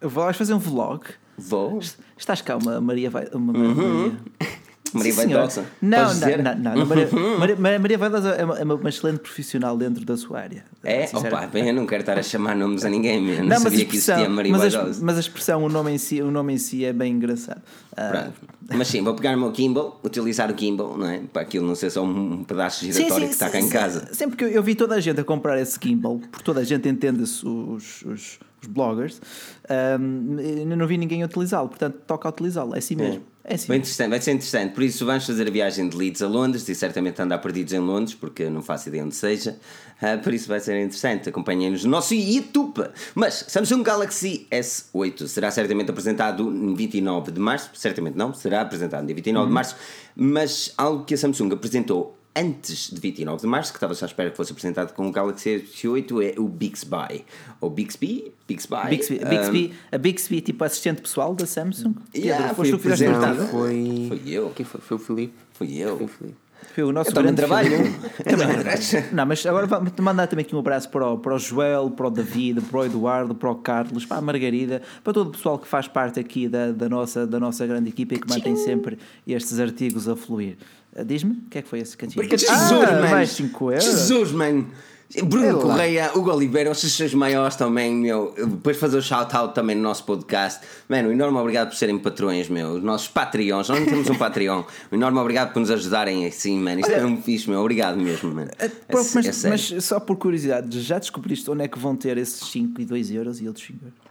Vais 0.00 0.36
fazer 0.36 0.54
um 0.54 0.58
vlog? 0.58 1.04
Vou. 1.36 1.80
Estás 2.16 2.42
cá, 2.42 2.56
uma 2.56 2.80
Maria 2.80 3.10
vai. 3.10 3.28
Uma 3.32 3.56
uhum. 3.56 4.08
Maria. 4.08 4.58
Maria 4.92 5.12
Vaidosa. 5.12 5.64
Não, 5.80 6.14
não, 6.14 6.54
não, 6.54 6.76
não, 6.76 6.86
Maria, 6.86 7.56
Maria, 7.58 7.78
Maria 7.78 7.98
Vaidosa 7.98 8.30
é 8.30 8.44
uma, 8.44 8.58
é 8.58 8.64
uma, 8.64 8.88
excelente 8.88 9.18
profissional 9.18 9.76
dentro 9.76 10.04
da 10.04 10.16
sua 10.16 10.40
área. 10.40 10.64
É? 10.84 11.08
Opa, 11.12 11.46
bem, 11.46 11.68
eu 11.68 11.74
não 11.74 11.86
quero 11.86 12.00
estar 12.00 12.18
a 12.18 12.22
chamar 12.22 12.56
nomes 12.56 12.84
a 12.84 12.90
ninguém 12.90 13.22
mesmo. 13.22 13.44
Não, 13.44 13.50
não 13.50 13.60
sabia 13.60 13.84
que 13.84 13.96
existia 13.96 14.28
Maria 14.28 14.52
mas 14.52 14.74
Vaidosa. 14.74 15.00
A, 15.00 15.04
mas 15.04 15.16
a 15.16 15.20
expressão, 15.20 15.64
o 15.64 15.68
nome 15.68 15.92
em 15.92 15.98
si, 15.98 16.22
o 16.22 16.30
nome 16.30 16.54
em 16.54 16.58
si 16.58 16.84
é 16.84 16.92
bem 16.92 17.12
engraçado. 17.12 17.60
Uh, 17.92 18.32
mas 18.70 18.88
sim, 18.88 19.02
vou 19.02 19.14
pegar 19.14 19.36
o 19.36 19.40
meu 19.40 19.54
gimbal, 19.54 19.98
utilizar 20.04 20.52
o 20.52 20.58
gimbal, 20.58 20.96
não 20.96 21.08
é? 21.08 21.20
Para 21.32 21.42
aquilo 21.42 21.66
não 21.66 21.74
ser 21.74 21.90
só 21.90 22.04
um 22.04 22.44
pedaço 22.44 22.84
giratório 22.84 23.14
sim, 23.14 23.20
sim, 23.20 23.26
que 23.26 23.32
está 23.32 23.50
cá 23.50 23.60
sim, 23.60 23.66
em 23.66 23.68
casa. 23.68 24.08
Sempre 24.12 24.36
que 24.36 24.44
eu, 24.44 24.48
eu, 24.48 24.62
vi 24.62 24.74
toda 24.74 24.94
a 24.94 25.00
gente 25.00 25.20
a 25.20 25.24
comprar 25.24 25.58
esse 25.60 25.78
gimbal, 25.82 26.20
porque 26.30 26.44
toda 26.44 26.60
a 26.60 26.64
gente 26.64 26.88
entende-se 26.88 27.46
os, 27.46 28.02
os, 28.02 28.38
os 28.62 28.68
bloggers, 28.68 29.20
um, 29.98 30.66
não 30.76 30.86
vi 30.86 30.98
ninguém 30.98 31.24
utilizá-lo, 31.24 31.68
portanto 31.68 31.96
toca 32.06 32.28
a 32.28 32.30
utilizá-lo, 32.30 32.74
é 32.74 32.78
assim 32.78 32.94
mesmo. 32.94 33.22
É. 33.34 33.37
É 33.50 33.56
Bem 33.66 33.78
interessante, 33.78 34.10
vai 34.10 34.20
ser 34.20 34.32
interessante. 34.32 34.74
Por 34.74 34.82
isso, 34.82 35.06
vamos 35.06 35.24
fazer 35.24 35.48
a 35.48 35.50
viagem 35.50 35.88
de 35.88 35.96
Leeds 35.96 36.20
a 36.20 36.28
Londres 36.28 36.68
e 36.68 36.74
certamente 36.74 37.22
andar 37.22 37.38
perdidos 37.38 37.72
em 37.72 37.78
Londres, 37.78 38.14
porque 38.14 38.50
não 38.50 38.60
faço 38.60 38.90
ideia 38.90 39.02
onde 39.02 39.14
seja. 39.14 39.58
Uh, 40.02 40.22
por 40.22 40.34
isso, 40.34 40.46
vai 40.48 40.60
ser 40.60 40.78
interessante. 40.78 41.30
Acompanhem-nos 41.30 41.82
no 41.82 41.90
nosso 41.90 42.14
YouTube. 42.14 42.86
Mas 43.14 43.46
Samsung 43.48 43.82
Galaxy 43.82 44.46
S8 44.50 45.26
será 45.26 45.50
certamente 45.50 45.90
apresentado 45.90 46.44
no 46.44 46.76
29 46.76 47.32
de 47.32 47.40
março. 47.40 47.70
Certamente 47.72 48.18
não, 48.18 48.34
será 48.34 48.60
apresentado 48.60 49.00
no 49.00 49.06
dia 49.06 49.16
29 49.16 49.42
uhum. 49.42 49.48
de 49.48 49.54
março. 49.54 49.76
Mas 50.14 50.74
algo 50.76 51.04
que 51.06 51.14
a 51.14 51.16
Samsung 51.16 51.50
apresentou 51.54 52.17
antes 52.38 52.90
de 52.90 53.00
29 53.00 53.42
de 53.42 53.46
março, 53.46 53.72
que 53.72 53.76
estava 53.76 53.92
à 53.92 54.06
espera 54.06 54.30
que 54.30 54.36
fosse 54.36 54.52
apresentado 54.52 54.94
com 54.94 55.08
o 55.08 55.12
Galaxy 55.12 55.64
S8, 55.66 56.34
é 56.34 56.40
o 56.40 56.48
Bixby. 56.48 57.24
Ou 57.60 57.70
Bixby? 57.70 58.32
Bixby? 58.46 58.76
Bixby, 58.88 59.20
um, 59.24 59.28
Bixby, 59.28 59.74
a 59.90 59.98
Bixby, 59.98 60.40
tipo 60.40 60.64
assistente 60.64 61.02
pessoal 61.02 61.34
da 61.34 61.46
Samsung. 61.46 61.94
Yeah, 62.14 62.48
Pedro, 62.48 62.56
foi 62.56 62.70
tu 62.70 62.78
que 62.78 62.90
fizeste? 62.90 63.46
Foi... 63.50 64.06
Foi 64.08 64.22
eu. 64.26 64.50
Quem 64.50 64.64
foi? 64.64 64.80
Foi 64.80 64.96
o 64.96 65.00
Filipe? 65.00 65.34
Fui 65.52 65.76
eu. 65.76 65.96
Foi 65.96 66.06
o 66.06 66.08
Filipe. 66.08 66.48
Foi 66.74 66.84
o 66.84 66.92
nosso 66.92 67.10
Eu 67.10 67.14
grande 67.14 67.36
trabalho. 67.36 67.70
Não, 69.12 69.26
mas 69.26 69.44
agora 69.46 69.66
vamos 69.66 69.92
mandar 69.98 70.26
também 70.26 70.44
aqui 70.44 70.54
um 70.54 70.58
abraço 70.58 70.88
para 70.88 71.06
o, 71.08 71.18
para 71.18 71.34
o 71.34 71.38
Joel, 71.38 71.90
para 71.90 72.06
o 72.06 72.10
David, 72.10 72.60
para 72.62 72.80
o 72.80 72.84
Eduardo, 72.84 73.34
para 73.34 73.50
o 73.50 73.56
Carlos, 73.56 74.04
para 74.04 74.18
a 74.18 74.20
Margarida, 74.20 74.82
para 75.02 75.12
todo 75.12 75.28
o 75.28 75.30
pessoal 75.32 75.58
que 75.58 75.66
faz 75.66 75.88
parte 75.88 76.20
aqui 76.20 76.48
da, 76.48 76.70
da, 76.72 76.88
nossa, 76.88 77.26
da 77.26 77.40
nossa 77.40 77.66
grande 77.66 77.88
equipa 77.88 78.14
e 78.14 78.18
que 78.18 78.28
mantém 78.28 78.56
sempre 78.56 78.98
estes 79.26 79.58
artigos 79.58 80.08
a 80.08 80.14
fluir. 80.14 80.56
Ah, 80.96 81.02
Diz-me, 81.02 81.32
o 81.32 81.50
que 81.50 81.58
é 81.58 81.62
que 81.62 81.68
foi 81.68 81.80
esse 81.80 81.96
cantinho? 81.96 82.20
Porque 82.22 82.36
Jesus, 82.36 82.72
ah, 82.72 82.92
mano. 82.92 83.10
mais 83.10 83.30
5 83.30 83.70
euros. 83.72 83.84
Jesus, 83.84 84.32
mano. 84.32 84.68
Bruno 85.24 85.46
É. 85.48 85.52
Correia, 85.54 86.10
Hugo 86.14 86.30
Oliveira, 86.30 86.70
os 86.70 86.80
seus 86.80 87.14
maiores 87.14 87.56
também, 87.56 87.94
meu. 87.94 88.34
Depois 88.36 88.76
fazer 88.76 88.98
o 88.98 89.02
shout-out 89.02 89.54
também 89.54 89.74
no 89.74 89.80
nosso 89.82 90.04
podcast. 90.04 90.60
Mano, 90.86 91.08
um 91.08 91.12
enorme 91.12 91.38
obrigado 91.38 91.68
por 91.70 91.76
serem 91.76 91.98
patrões, 91.98 92.50
meu. 92.50 92.72
Os 92.72 92.82
nossos 92.82 93.08
Patreons. 93.08 93.70
Nós 93.70 93.80
não 93.80 93.86
temos 93.86 94.10
um 94.10 94.16
Patreon. 94.16 94.64
Um 94.92 94.96
enorme 94.96 95.18
obrigado 95.18 95.54
por 95.54 95.60
nos 95.60 95.70
ajudarem 95.70 96.26
assim, 96.26 96.58
mano. 96.58 96.80
Isto 96.80 96.92
é 96.92 97.06
um 97.06 97.22
fixe, 97.22 97.48
meu. 97.48 97.60
Obrigado 97.60 97.96
mesmo, 97.96 98.34
mano. 98.34 98.50
Ah, 98.58 98.64
É, 98.64 98.66
é 98.66 98.70
mas, 98.92 99.06
sério. 99.06 99.48
mas 99.48 99.84
só 99.84 99.98
por 99.98 100.16
curiosidade, 100.18 100.78
já 100.82 100.98
descobriste 100.98 101.50
onde 101.50 101.64
é 101.64 101.68
que 101.68 101.78
vão 101.78 101.96
ter 101.96 102.18
esses 102.18 102.46
5 102.50 102.78
e 102.78 102.84
2 102.84 103.10
euros 103.12 103.40
e 103.40 103.46
outros 103.48 103.64
5 103.66 103.78
euros? 103.86 104.07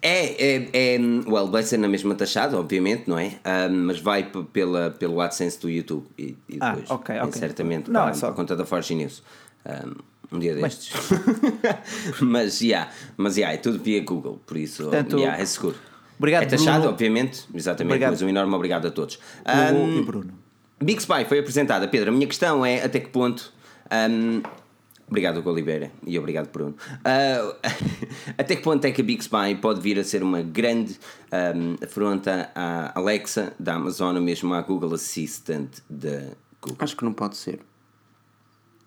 É, 0.00 0.56
é, 0.56 0.68
é, 0.72 0.98
well, 1.26 1.48
vai 1.50 1.62
ser 1.62 1.76
na 1.78 1.88
mesma 1.88 2.14
taxada, 2.14 2.56
obviamente, 2.58 3.04
não 3.08 3.18
é? 3.18 3.32
Mas 3.70 3.98
vai 4.00 4.30
pela, 4.52 4.90
pelo 4.90 5.20
AdSense 5.20 5.58
do 5.60 5.68
YouTube 5.68 6.06
e, 6.16 6.36
e 6.48 6.58
Ah, 6.60 6.70
depois, 6.76 6.90
ok, 6.90 7.16
certamente, 7.32 7.90
Não, 7.90 8.02
para, 8.02 8.10
é 8.10 8.14
só- 8.14 8.26
para 8.26 8.34
a 8.34 8.36
conta 8.36 8.54
da 8.56 8.64
Forge 8.64 8.94
News. 8.94 9.22
Ah, 9.64 9.84
um 10.30 10.38
dia 10.38 10.54
destes. 10.54 10.92
mas, 12.20 12.60
yeah, 12.60 12.90
mas 13.16 13.36
yeah, 13.36 13.54
é 13.54 13.58
tudo 13.58 13.78
via 13.82 14.02
Google, 14.04 14.40
por 14.46 14.56
isso 14.56 14.84
Portanto, 14.84 15.18
yeah, 15.18 15.40
é 15.40 15.44
seguro. 15.44 15.76
obrigado, 16.18 16.42
é 16.42 16.46
taxado, 16.46 16.78
Bruno. 16.80 16.90
obviamente, 16.92 17.44
exatamente, 17.54 17.92
Obrigado. 17.92 18.10
mas 18.12 18.22
um 18.22 18.28
enorme 18.28 18.54
obrigado 18.54 18.86
a 18.86 18.90
todos. 18.90 19.18
Um, 19.74 19.98
e 19.98 20.02
Bruno. 20.04 20.32
Big 20.80 21.00
Spy 21.00 21.24
foi 21.26 21.40
apresentada. 21.40 21.88
Pedro, 21.88 22.10
a 22.10 22.12
minha 22.12 22.26
questão 22.26 22.64
é 22.64 22.84
até 22.84 23.00
que 23.00 23.08
ponto. 23.08 23.52
um, 24.10 24.42
obrigado, 25.08 25.38
Hugo 25.38 25.50
Oliveira, 25.50 25.90
e 26.06 26.18
obrigado, 26.18 26.50
Bruno. 26.52 26.76
Uh, 27.00 27.56
até 28.38 28.54
que 28.54 28.62
ponto 28.62 28.84
é 28.84 28.92
que 28.92 29.00
a 29.00 29.04
Big 29.04 29.22
Spy 29.22 29.56
pode 29.60 29.80
vir 29.80 29.98
a 29.98 30.04
ser 30.04 30.22
uma 30.22 30.42
grande 30.42 30.98
um, 31.56 31.76
afronta 31.82 32.50
à 32.54 32.96
Alexa 32.98 33.52
da 33.58 33.74
Amazon 33.74 34.16
ou 34.16 34.22
mesmo 34.22 34.54
à 34.54 34.62
Google 34.62 34.94
Assistant 34.94 35.78
da 35.88 36.32
Google? 36.60 36.76
Acho 36.78 36.96
que 36.96 37.04
não 37.04 37.12
pode 37.12 37.36
ser. 37.36 37.60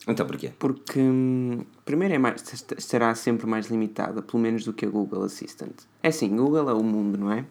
Então 0.07 0.25
porquê? 0.25 0.51
Porque, 0.57 0.99
hum, 0.99 1.63
primeiro, 1.85 2.15
é 2.15 2.17
mais, 2.17 2.43
será 2.79 3.13
sempre 3.13 3.45
mais 3.45 3.67
limitada, 3.67 4.21
pelo 4.21 4.41
menos 4.41 4.63
do 4.63 4.73
que 4.73 4.85
a 4.85 4.89
Google 4.89 5.23
Assistant. 5.23 5.75
É 6.01 6.07
assim, 6.07 6.35
Google 6.35 6.69
é 6.69 6.73
o 6.73 6.83
mundo, 6.83 7.17
não 7.17 7.31
é? 7.31 7.45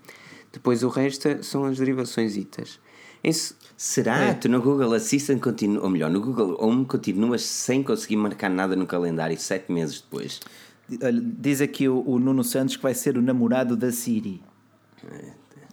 Depois 0.53 0.83
o 0.83 0.89
resto 0.89 1.45
são 1.45 1.64
as 1.64 1.79
derivações 1.79 2.37
itas. 2.37 2.81
Em 3.23 3.33
Será? 3.83 4.24
É. 4.24 4.35
Tu 4.35 4.47
no 4.47 4.61
Google 4.61 4.93
Assistant 4.93 5.41
continua, 5.41 5.83
ou 5.85 5.89
melhor, 5.89 6.11
no 6.11 6.20
Google 6.20 6.55
Home 6.61 6.85
continuas 6.85 7.41
sem 7.43 7.83
conseguir 7.83 8.16
marcar 8.16 8.51
nada 8.51 8.76
no 8.76 8.87
calendário 8.87 9.39
sete 9.41 9.72
meses 9.72 10.03
depois. 10.03 10.39
Olha, 11.03 11.18
Diz 11.24 11.62
aqui 11.62 11.89
o, 11.89 12.05
o 12.07 12.18
Nuno 12.18 12.45
Santos 12.45 12.76
que 12.76 12.83
vai 12.83 12.93
ser 12.93 13.16
o 13.16 13.22
namorado 13.22 13.74
da 13.78 13.91
Siri. 13.91 14.43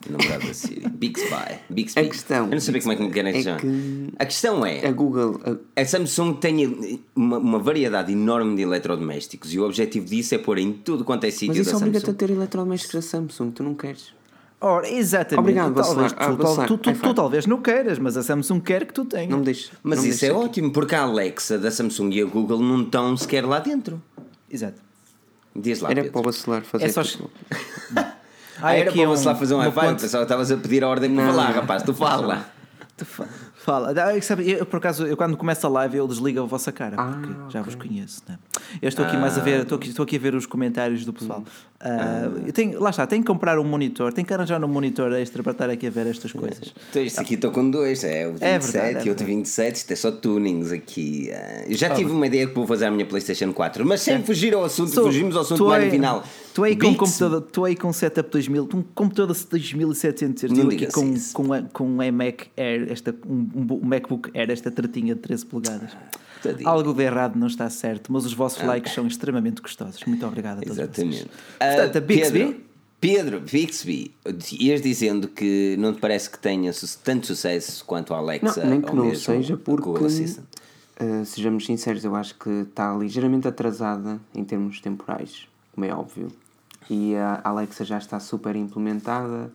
Namorado 0.10 0.48
da 0.48 0.54
Siri. 0.54 0.88
Big 0.88 1.20
Spy. 1.20 1.60
Big 1.70 1.90
Spy. 1.90 2.00
A 2.00 2.08
questão- 2.08 2.46
Eu 2.46 2.52
não 2.52 2.60
sabia 2.62 2.80
como 2.82 2.94
é 2.94 2.96
que 2.96 3.04
me 3.04 3.12
querem 3.12 3.36
é 3.36 3.44
que- 3.58 4.14
A 4.18 4.26
questão 4.26 4.66
é. 4.66 4.88
a 4.88 4.92
Google, 4.94 5.42
a- 5.76 5.82
A 5.82 5.86
Samsung 5.86 6.36
tem 6.36 7.02
uma, 7.14 7.38
uma 7.40 7.60
variedade 7.60 8.14
enorme 8.14 8.56
de 8.56 8.62
eletrodomésticos 8.62 9.54
e 9.54 9.60
o 9.60 9.66
objetivo 9.66 10.06
disso 10.06 10.34
é 10.34 10.38
pôr 10.38 10.60
em 10.60 10.72
tudo 10.72 11.04
quanto 11.04 11.26
é 11.26 11.30
sítio 11.30 11.50
mas 11.50 11.58
isso 11.58 11.72
da 11.72 11.78
obriga-te 11.78 12.04
a 12.04 12.06
Samsung. 12.06 12.18
ter 12.18 12.30
eletrodomésticos 12.32 12.96
da 12.96 13.02
Samsung, 13.02 13.52
tu 13.52 13.64
não 13.64 13.76
queres. 13.76 14.16
Ora, 14.60 14.90
exatamente. 14.90 15.40
Obrigado, 15.40 15.74
talvez, 15.76 16.12
Bacelar. 16.14 16.16
Ah, 16.18 16.32
tu, 16.36 16.38
Bacelar, 16.44 16.68
tu, 16.68 16.78
tu, 16.78 16.92
tu 16.94 16.96
five. 17.00 17.14
talvez 17.14 17.46
não 17.46 17.62
queiras, 17.62 18.00
mas 18.00 18.18
a 18.18 18.24
Samsung 18.24 18.60
quer 18.60 18.86
que 18.86 18.94
tu 18.94 19.06
tenhas. 19.06 19.30
Não 19.30 19.40
me 19.40 19.46
deixes. 19.46 19.72
Mas 19.84 20.00
não 20.00 20.06
isso 20.08 20.26
é 20.26 20.30
aqui. 20.30 20.38
ótimo, 20.38 20.72
porque 20.72 20.96
a 20.96 21.02
Alexa 21.04 21.60
da 21.60 21.70
Samsung 21.70 22.10
e 22.12 22.22
a 22.22 22.26
Google 22.26 22.60
não 22.60 22.82
estão 22.82 23.16
sequer 23.16 23.46
lá 23.46 23.60
dentro. 23.60 24.02
Exato. 24.50 24.82
Diz 25.56 25.80
lá, 25.82 25.90
Era 25.92 26.02
Pedro. 26.02 26.12
para 26.12 26.20
o 26.22 26.24
Bacelar 26.24 26.62
fazer. 26.64 26.86
É 26.86 26.90
só- 26.90 27.02
Ah, 28.60 28.74
era 28.74 28.90
aqui 28.90 29.00
para 29.02 29.10
um- 29.12 29.16
você 29.16 29.28
lá 29.28 29.36
fazer 29.36 29.54
um 29.54 29.62
five, 29.62 29.76
ponte- 29.76 30.02
pensava 30.02 30.24
que 30.26 30.34
estavas 30.34 30.52
a 30.52 30.58
pedir 30.58 30.84
a 30.84 30.88
ordem 30.88 31.14
para 31.14 31.28
falar, 31.28 31.52
rapaz, 31.52 31.84
tu 31.84 31.94
fala. 31.94 32.50
Tu 32.98 33.06
fa- 33.06 33.28
Fala. 33.68 33.92
Ah, 33.92 34.22
sabe, 34.22 34.50
eu, 34.50 34.66
por 34.66 34.78
acaso, 34.78 35.06
eu 35.06 35.18
quando 35.18 35.36
começo 35.36 35.68
a 35.68 35.70
live 35.70 35.98
eu 35.98 36.08
desligo 36.08 36.40
a 36.40 36.46
vossa 36.46 36.72
cara, 36.72 36.96
Ah, 36.98 37.12
porque 37.12 37.52
já 37.52 37.62
vos 37.62 37.76
conheço. 37.76 38.24
Né? 38.26 38.40
Eu 38.82 38.88
estou 38.88 39.04
aqui 39.04 39.18
mais 39.18 39.38
a 39.38 39.42
ver, 39.42 39.64
estou 39.64 39.78
aqui, 39.78 39.90
estou 39.90 40.04
aqui 40.04 40.16
a 40.16 40.20
ver 40.20 40.36
os 40.36 40.46
comentários 40.46 41.04
do 41.04 41.12
pessoal. 41.12 41.44
Ah, 41.82 42.30
eu 42.46 42.54
tenho, 42.54 42.80
lá 42.82 42.92
está, 42.92 43.06
tenho 43.06 43.22
que 43.22 43.28
comprar 43.28 43.60
um 43.60 43.66
monitor, 43.66 44.14
tenho 44.14 44.26
que 44.26 44.34
arranjar 44.34 44.64
um 44.64 44.70
monitor 44.70 45.12
extra 45.12 45.44
para 45.44 45.52
estar 45.52 45.70
aqui 45.70 45.86
a 45.86 45.90
ver 45.90 46.08
estas 46.08 46.32
coisas. 46.32 46.74
Então, 46.90 47.04
isto 47.04 47.20
aqui 47.20 47.34
estou 47.34 47.52
com 47.52 47.70
dois, 47.70 48.06
é 48.06 48.26
o 48.26 48.32
27 48.32 48.46
É 48.46 48.60
verdade, 48.60 49.00
é 49.00 49.06
e 49.06 49.10
outro 49.10 49.26
27, 49.26 49.76
isto 49.76 49.92
é 49.92 49.96
só 49.98 50.12
tunings 50.12 50.72
aqui. 50.72 51.30
ah. 51.34 51.66
Eu 51.68 51.76
já 51.76 51.90
tive 51.94 52.10
uma 52.10 52.26
ideia 52.26 52.48
que 52.48 52.56
vou 52.56 52.66
fazer 52.66 52.86
a 52.86 52.92
minha 52.92 53.06
PlayStation 53.06 53.52
4, 53.52 53.86
mas 53.86 54.00
sem 54.00 54.24
fugir 54.24 54.54
ao 54.54 54.64
assunto, 54.64 54.94
fugimos 55.04 55.36
ao 55.36 55.42
assunto 55.42 55.66
mais 55.66 55.84
no 55.84 55.92
final. 55.92 56.24
Tu 56.58 56.64
aí 56.64 56.76
com 56.76 56.88
um 56.88 56.96
computador, 56.96 57.42
tu 57.42 57.66
aí 57.66 57.76
com 57.76 57.88
um 57.90 57.94
setup 57.94 58.32
2000, 58.32 58.68
um 58.74 58.82
computador 58.82 59.36
de 59.36 59.46
2700 59.46 60.42
euros, 60.44 60.58
eu 60.58 60.68
aqui 60.70 60.88
com, 60.92 61.14
isso. 61.14 61.32
com, 61.36 61.54
a- 61.54 61.62
com 61.62 61.88
um 61.88 62.02
iMac 62.02 62.48
Air, 62.58 62.92
esta, 62.92 63.14
um, 63.28 63.48
um 63.76 63.86
MacBook 63.86 64.32
Air, 64.36 64.50
esta 64.50 64.72
tratinha 64.72 65.14
de 65.14 65.22
13 65.22 65.46
polegadas. 65.46 65.92
Tadinho. 66.42 66.68
Algo 66.68 66.96
de 66.96 67.04
errado 67.04 67.36
não 67.38 67.46
está 67.46 67.70
certo, 67.70 68.12
mas 68.12 68.26
os 68.26 68.34
vossos 68.34 68.64
likes 68.64 68.92
são 68.92 69.06
extremamente 69.06 69.62
gostosos. 69.62 70.04
Muito 70.08 70.26
obrigado 70.26 70.58
a 70.58 70.62
todos 70.62 70.80
Exatamente. 70.80 71.18
vocês. 71.18 71.28
Portanto, 71.60 71.96
a 71.96 71.98
Ah, 72.00 72.02
Bixby, 72.02 72.40
Pedro, 72.40 72.56
Pedro, 73.00 73.40
Bixby, 73.42 74.12
ias 74.60 74.82
dizendo 74.82 75.28
que 75.28 75.76
não 75.78 75.94
te 75.94 76.00
parece 76.00 76.28
que 76.28 76.40
tenha 76.40 76.74
su- 76.74 76.98
tanto 77.04 77.28
sucesso 77.28 77.86
quanto 77.86 78.16
a 78.16 78.18
Alexa 78.18 78.64
Não, 78.64 78.70
nem 78.72 78.82
que 78.82 78.90
ou 78.90 78.96
não 78.96 79.06
mesmo 79.06 79.24
seja, 79.24 79.54
a 79.54 79.58
porque, 79.58 79.84
Google 79.84 80.08
Assistant. 80.08 80.44
uh, 81.00 81.24
sejamos 81.24 81.68
sinceros, 81.68 82.04
eu 82.04 82.16
acho 82.16 82.34
que 82.34 82.50
está 82.50 82.96
ligeiramente 82.98 83.48
atrasada 83.48 84.20
em 84.34 84.44
termos 84.44 84.80
temporais, 84.82 85.48
como 85.76 85.86
é 85.86 85.94
óbvio. 85.94 86.30
E 86.90 87.16
a 87.16 87.42
Alexa 87.44 87.84
já 87.84 87.98
está 87.98 88.20
super 88.20 88.56
implementada, 88.56 89.52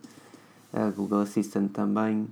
a 0.72 0.90
Google 0.90 1.20
Assistant 1.20 1.70
também. 1.72 2.28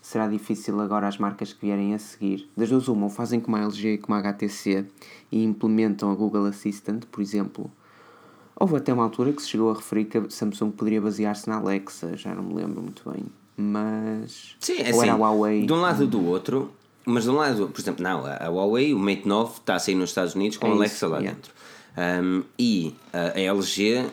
Será 0.00 0.26
difícil 0.26 0.80
agora 0.80 1.06
as 1.06 1.16
marcas 1.16 1.52
que 1.52 1.64
vierem 1.64 1.94
a 1.94 1.98
seguir. 1.98 2.48
Das 2.56 2.68
duas, 2.68 2.88
uma, 2.88 3.04
ou 3.04 3.10
fazem 3.10 3.40
como 3.40 3.56
a 3.56 3.60
LG 3.60 3.94
e 3.94 3.98
como 3.98 4.16
a 4.16 4.18
HTC 4.20 4.84
e 5.30 5.44
implementam 5.44 6.10
a 6.10 6.14
Google 6.14 6.46
Assistant, 6.46 7.04
por 7.06 7.22
exemplo. 7.22 7.70
Houve 8.56 8.76
até 8.76 8.92
uma 8.92 9.04
altura 9.04 9.32
que 9.32 9.40
se 9.40 9.48
chegou 9.48 9.70
a 9.70 9.74
referir 9.74 10.06
que 10.06 10.18
a 10.18 10.28
Samsung 10.28 10.70
poderia 10.72 11.00
basear-se 11.00 11.48
na 11.48 11.56
Alexa, 11.56 12.16
já 12.16 12.34
não 12.34 12.42
me 12.42 12.54
lembro 12.54 12.82
muito 12.82 13.08
bem. 13.10 13.24
Mas. 13.56 14.56
Sim, 14.60 14.78
é 14.78 14.92
ou 14.92 15.00
assim, 15.00 15.02
era 15.02 15.12
a 15.12 15.16
Huawei. 15.16 15.66
de 15.66 15.72
um 15.72 15.80
lado 15.80 16.02
ou 16.02 16.06
do 16.08 16.26
outro, 16.26 16.72
mas 17.04 17.24
de 17.24 17.30
um 17.30 17.34
lado, 17.34 17.68
por 17.68 17.80
exemplo, 17.80 18.02
não, 18.02 18.24
a 18.26 18.48
Huawei, 18.48 18.92
o 18.94 18.98
Mate 18.98 19.26
9 19.26 19.52
está 19.58 19.74
a 19.76 19.78
sair 19.78 19.94
nos 19.94 20.10
Estados 20.10 20.34
Unidos 20.34 20.58
com 20.58 20.66
É 20.66 20.70
a 20.70 20.72
isso, 20.72 20.80
Alexa 20.80 21.06
lá 21.06 21.18
yeah. 21.18 21.34
dentro. 21.36 21.52
Um, 22.24 22.42
e 22.58 22.94
a 23.12 23.38
LG 23.38 24.06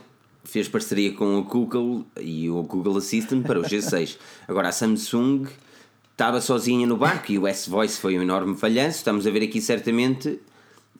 fez 0.50 0.68
parceria 0.68 1.14
com 1.14 1.38
o 1.38 1.43
Google 1.43 2.06
e 2.20 2.50
o 2.50 2.62
Google 2.64 2.97
Assistant 2.97 3.45
para 3.45 3.60
o 3.60 3.64
G6. 3.64 4.18
Agora 4.47 4.70
a 4.70 4.72
Samsung 4.72 5.47
estava 6.12 6.41
sozinha 6.41 6.86
no 6.86 6.97
barco 6.97 7.32
e 7.32 7.39
o 7.39 7.47
S-Voice 7.47 8.00
foi 8.00 8.18
um 8.18 8.22
enorme 8.22 8.56
falhanço. 8.58 8.97
Estamos 8.97 9.26
a 9.26 9.32
ver 9.32 9.43
aqui 9.43 9.62
certamente 9.62 10.39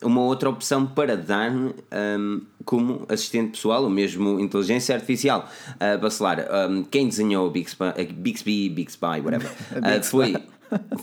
uma 0.02 0.22
outra 0.22 0.48
opção 0.48 0.86
para 0.86 1.16
dar 1.16 1.52
um, 1.52 2.40
como 2.64 3.04
assistente 3.08 3.52
pessoal 3.52 3.82
ou 3.82 3.90
mesmo 3.90 4.40
inteligência 4.40 4.94
artificial. 4.94 5.48
Uh, 5.74 6.00
Bacelar, 6.00 6.46
um, 6.70 6.82
quem 6.84 7.08
desenhou 7.08 7.46
o 7.46 7.50
Bixby, 7.50 7.84
a 7.84 8.12
Bixby, 8.12 8.68
Bixby 8.70 9.20
whatever, 9.22 9.50
uh, 9.76 10.02
foi, 10.02 10.36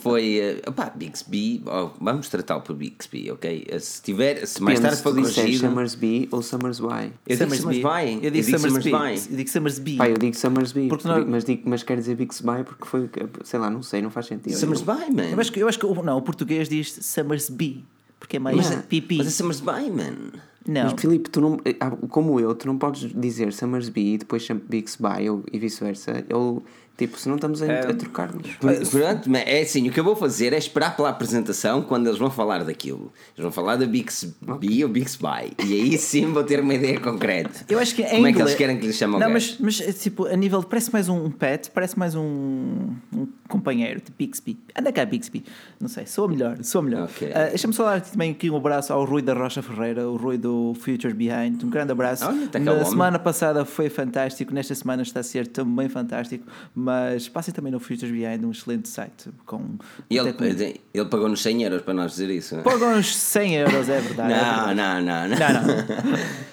foi 0.01 0.61
uh, 0.65 0.69
opá, 0.69 0.91
Bixby, 0.95 1.61
oh, 1.65 1.89
vamos 1.99 2.29
tratá-lo 2.29 2.61
por 2.61 2.75
Bixby, 2.75 3.31
ok? 3.31 3.67
Uh, 3.73 3.79
Se 3.79 4.01
tiver, 4.01 4.45
se 4.45 4.61
mais 4.61 4.79
tarde 4.79 5.01
for 5.01 5.13
corrigido. 5.15 5.57
Summersby 5.67 6.27
ou 6.31 6.41
Summersby. 6.41 7.11
Eu 7.27 7.37
digo 7.37 7.55
Summersby. 7.55 7.81
Eu 8.23 8.31
digo 8.31 8.59
Summersby. 8.59 8.91
Eu 9.31 9.37
digo 9.37 9.49
Summersby. 9.49 9.95
Pá, 9.97 10.09
eu 10.09 10.17
digo 10.17 10.35
Summersby, 10.37 10.87
Porque 10.87 11.03
porque 11.03 11.19
nós- 11.19 11.29
mas, 11.29 11.43
digo, 11.45 11.61
mas 11.65 11.83
quer 11.83 11.97
dizer 11.97 12.15
Bixby 12.15 12.63
porque 12.65 12.85
foi, 12.85 13.09
sei 13.43 13.59
lá, 13.59 13.69
não 13.69 13.81
sei, 13.83 14.01
não 14.01 14.09
faz 14.09 14.25
sentido. 14.27 14.55
Summersby, 14.57 15.11
man. 15.13 15.29
Eu 15.31 15.39
acho 15.39 15.51
que, 15.51 15.59
eu 15.59 15.67
acho 15.67 15.79
que 15.79 15.85
o- 15.85 16.03
não, 16.03 16.17
o 16.17 16.21
português 16.21 16.67
diz 16.69 16.91
Summersby, 17.01 17.83
porque 18.19 18.37
é 18.37 18.39
mais 18.39 18.55
pipi. 18.87 19.17
Mas 19.17 19.27
é 19.27 19.29
Summersby, 19.31 19.91
man. 19.91 20.39
Não. 20.67 20.83
Mas 20.83 20.93
Filipe, 20.99 21.29
tu 21.29 21.41
não, 21.41 21.57
ah, 21.79 21.91
como 22.09 22.39
eu, 22.39 22.53
tu 22.53 22.67
não 22.67 22.77
podes 22.77 23.11
dizer 23.13 23.53
Summersby 23.53 24.13
e 24.13 24.17
depois 24.17 24.47
Bixby 24.67 25.29
ou, 25.29 25.43
e 25.51 25.57
vice-versa. 25.57 26.25
Eu 26.29 26.63
Tipo, 26.97 27.19
se 27.19 27.29
não 27.29 27.35
estamos 27.35 27.61
a, 27.61 27.81
a 27.81 27.93
trocar-nos. 27.93 28.55
Pronto, 28.55 29.29
mas 29.29 29.43
é 29.45 29.61
assim, 29.61 29.87
o 29.87 29.91
que 29.91 29.99
eu 29.99 30.03
vou 30.03 30.15
fazer 30.15 30.51
é 30.51 30.57
esperar 30.57 30.95
pela 30.95 31.09
apresentação 31.09 31.83
quando 31.83 32.07
eles 32.07 32.17
vão 32.17 32.31
falar 32.31 32.63
daquilo. 32.63 33.13
Eles 33.35 33.43
vão 33.43 33.51
falar 33.51 33.75
da 33.75 33.85
Bixby 33.85 34.33
okay. 34.47 34.83
ou 34.83 34.89
Bixby. 34.89 35.53
E 35.63 35.73
aí 35.73 35.97
sim 35.99 36.25
vou 36.33 36.43
ter 36.43 36.59
uma 36.59 36.73
ideia 36.73 36.99
concreta. 36.99 37.65
Eu 37.69 37.77
acho 37.77 37.93
que 37.93 38.03
Como 38.03 38.25
é 38.25 38.33
que 38.33 38.41
eles 38.41 38.55
querem 38.55 38.79
que 38.79 38.87
lhes 38.87 38.95
chamam 38.95 39.19
Não, 39.19 39.29
mas, 39.29 39.59
mas 39.59 39.77
tipo, 40.01 40.25
a 40.25 40.35
nível. 40.35 40.63
Parece 40.63 40.91
mais 40.91 41.07
um 41.07 41.29
pet, 41.29 41.69
parece 41.69 41.99
mais 41.99 42.15
um, 42.15 42.89
um 43.13 43.27
companheiro, 43.47 44.01
de 44.01 44.11
Bixby. 44.17 44.57
Anda 44.75 44.91
cá, 44.91 45.05
Bixby. 45.05 45.45
Não 45.79 45.87
sei, 45.87 46.07
sou 46.07 46.27
melhor, 46.27 46.57
sou 46.63 46.81
melhor. 46.81 47.03
Okay. 47.03 47.29
Uh, 47.29 47.49
Deixa-me 47.49 47.75
só 47.75 47.83
dar 47.85 48.01
também 48.01 48.31
aqui 48.31 48.49
um 48.49 48.57
abraço 48.57 48.91
ao 48.91 49.05
Rui 49.05 49.21
da 49.21 49.35
Rocha 49.35 49.61
Ferreira, 49.61 50.09
o 50.09 50.17
Rui 50.17 50.39
do 50.39 50.56
Future 50.75 51.13
Behind. 51.13 51.63
Um 51.63 51.69
grande 51.69 51.91
abraço. 51.91 52.25
Olha, 52.25 52.47
tá 52.47 52.59
Na 52.59 52.85
semana 52.85 53.19
passada 53.19 53.65
foi 53.65 53.89
fantástico, 53.89 54.53
nesta 54.53 54.75
semana 54.75 55.03
está 55.03 55.19
a 55.19 55.23
ser 55.23 55.47
também 55.47 55.89
fantástico, 55.89 56.45
mas 56.75 57.27
passem 57.27 57.53
também 57.53 57.71
no 57.71 57.79
Futures 57.79 58.11
Behind, 58.11 58.43
um 58.43 58.51
excelente 58.51 58.87
site. 58.89 59.29
Com, 59.45 59.77
e 60.09 60.17
ele, 60.17 60.33
com... 60.33 60.43
ele 60.43 61.05
pagou-nos 61.09 61.41
100 61.41 61.63
euros 61.63 61.81
para 61.81 61.93
nós 61.93 62.11
dizer 62.11 62.29
isso. 62.29 62.57
Pagou-nos 62.57 63.15
100 63.15 63.55
euros, 63.55 63.89
é 63.89 63.99
verdade. 63.99 64.29
não, 64.29 64.35
é 64.35 64.65
verdade. 64.65 64.75
não, 64.75 65.01
não, 65.01 65.27
não, 65.27 65.37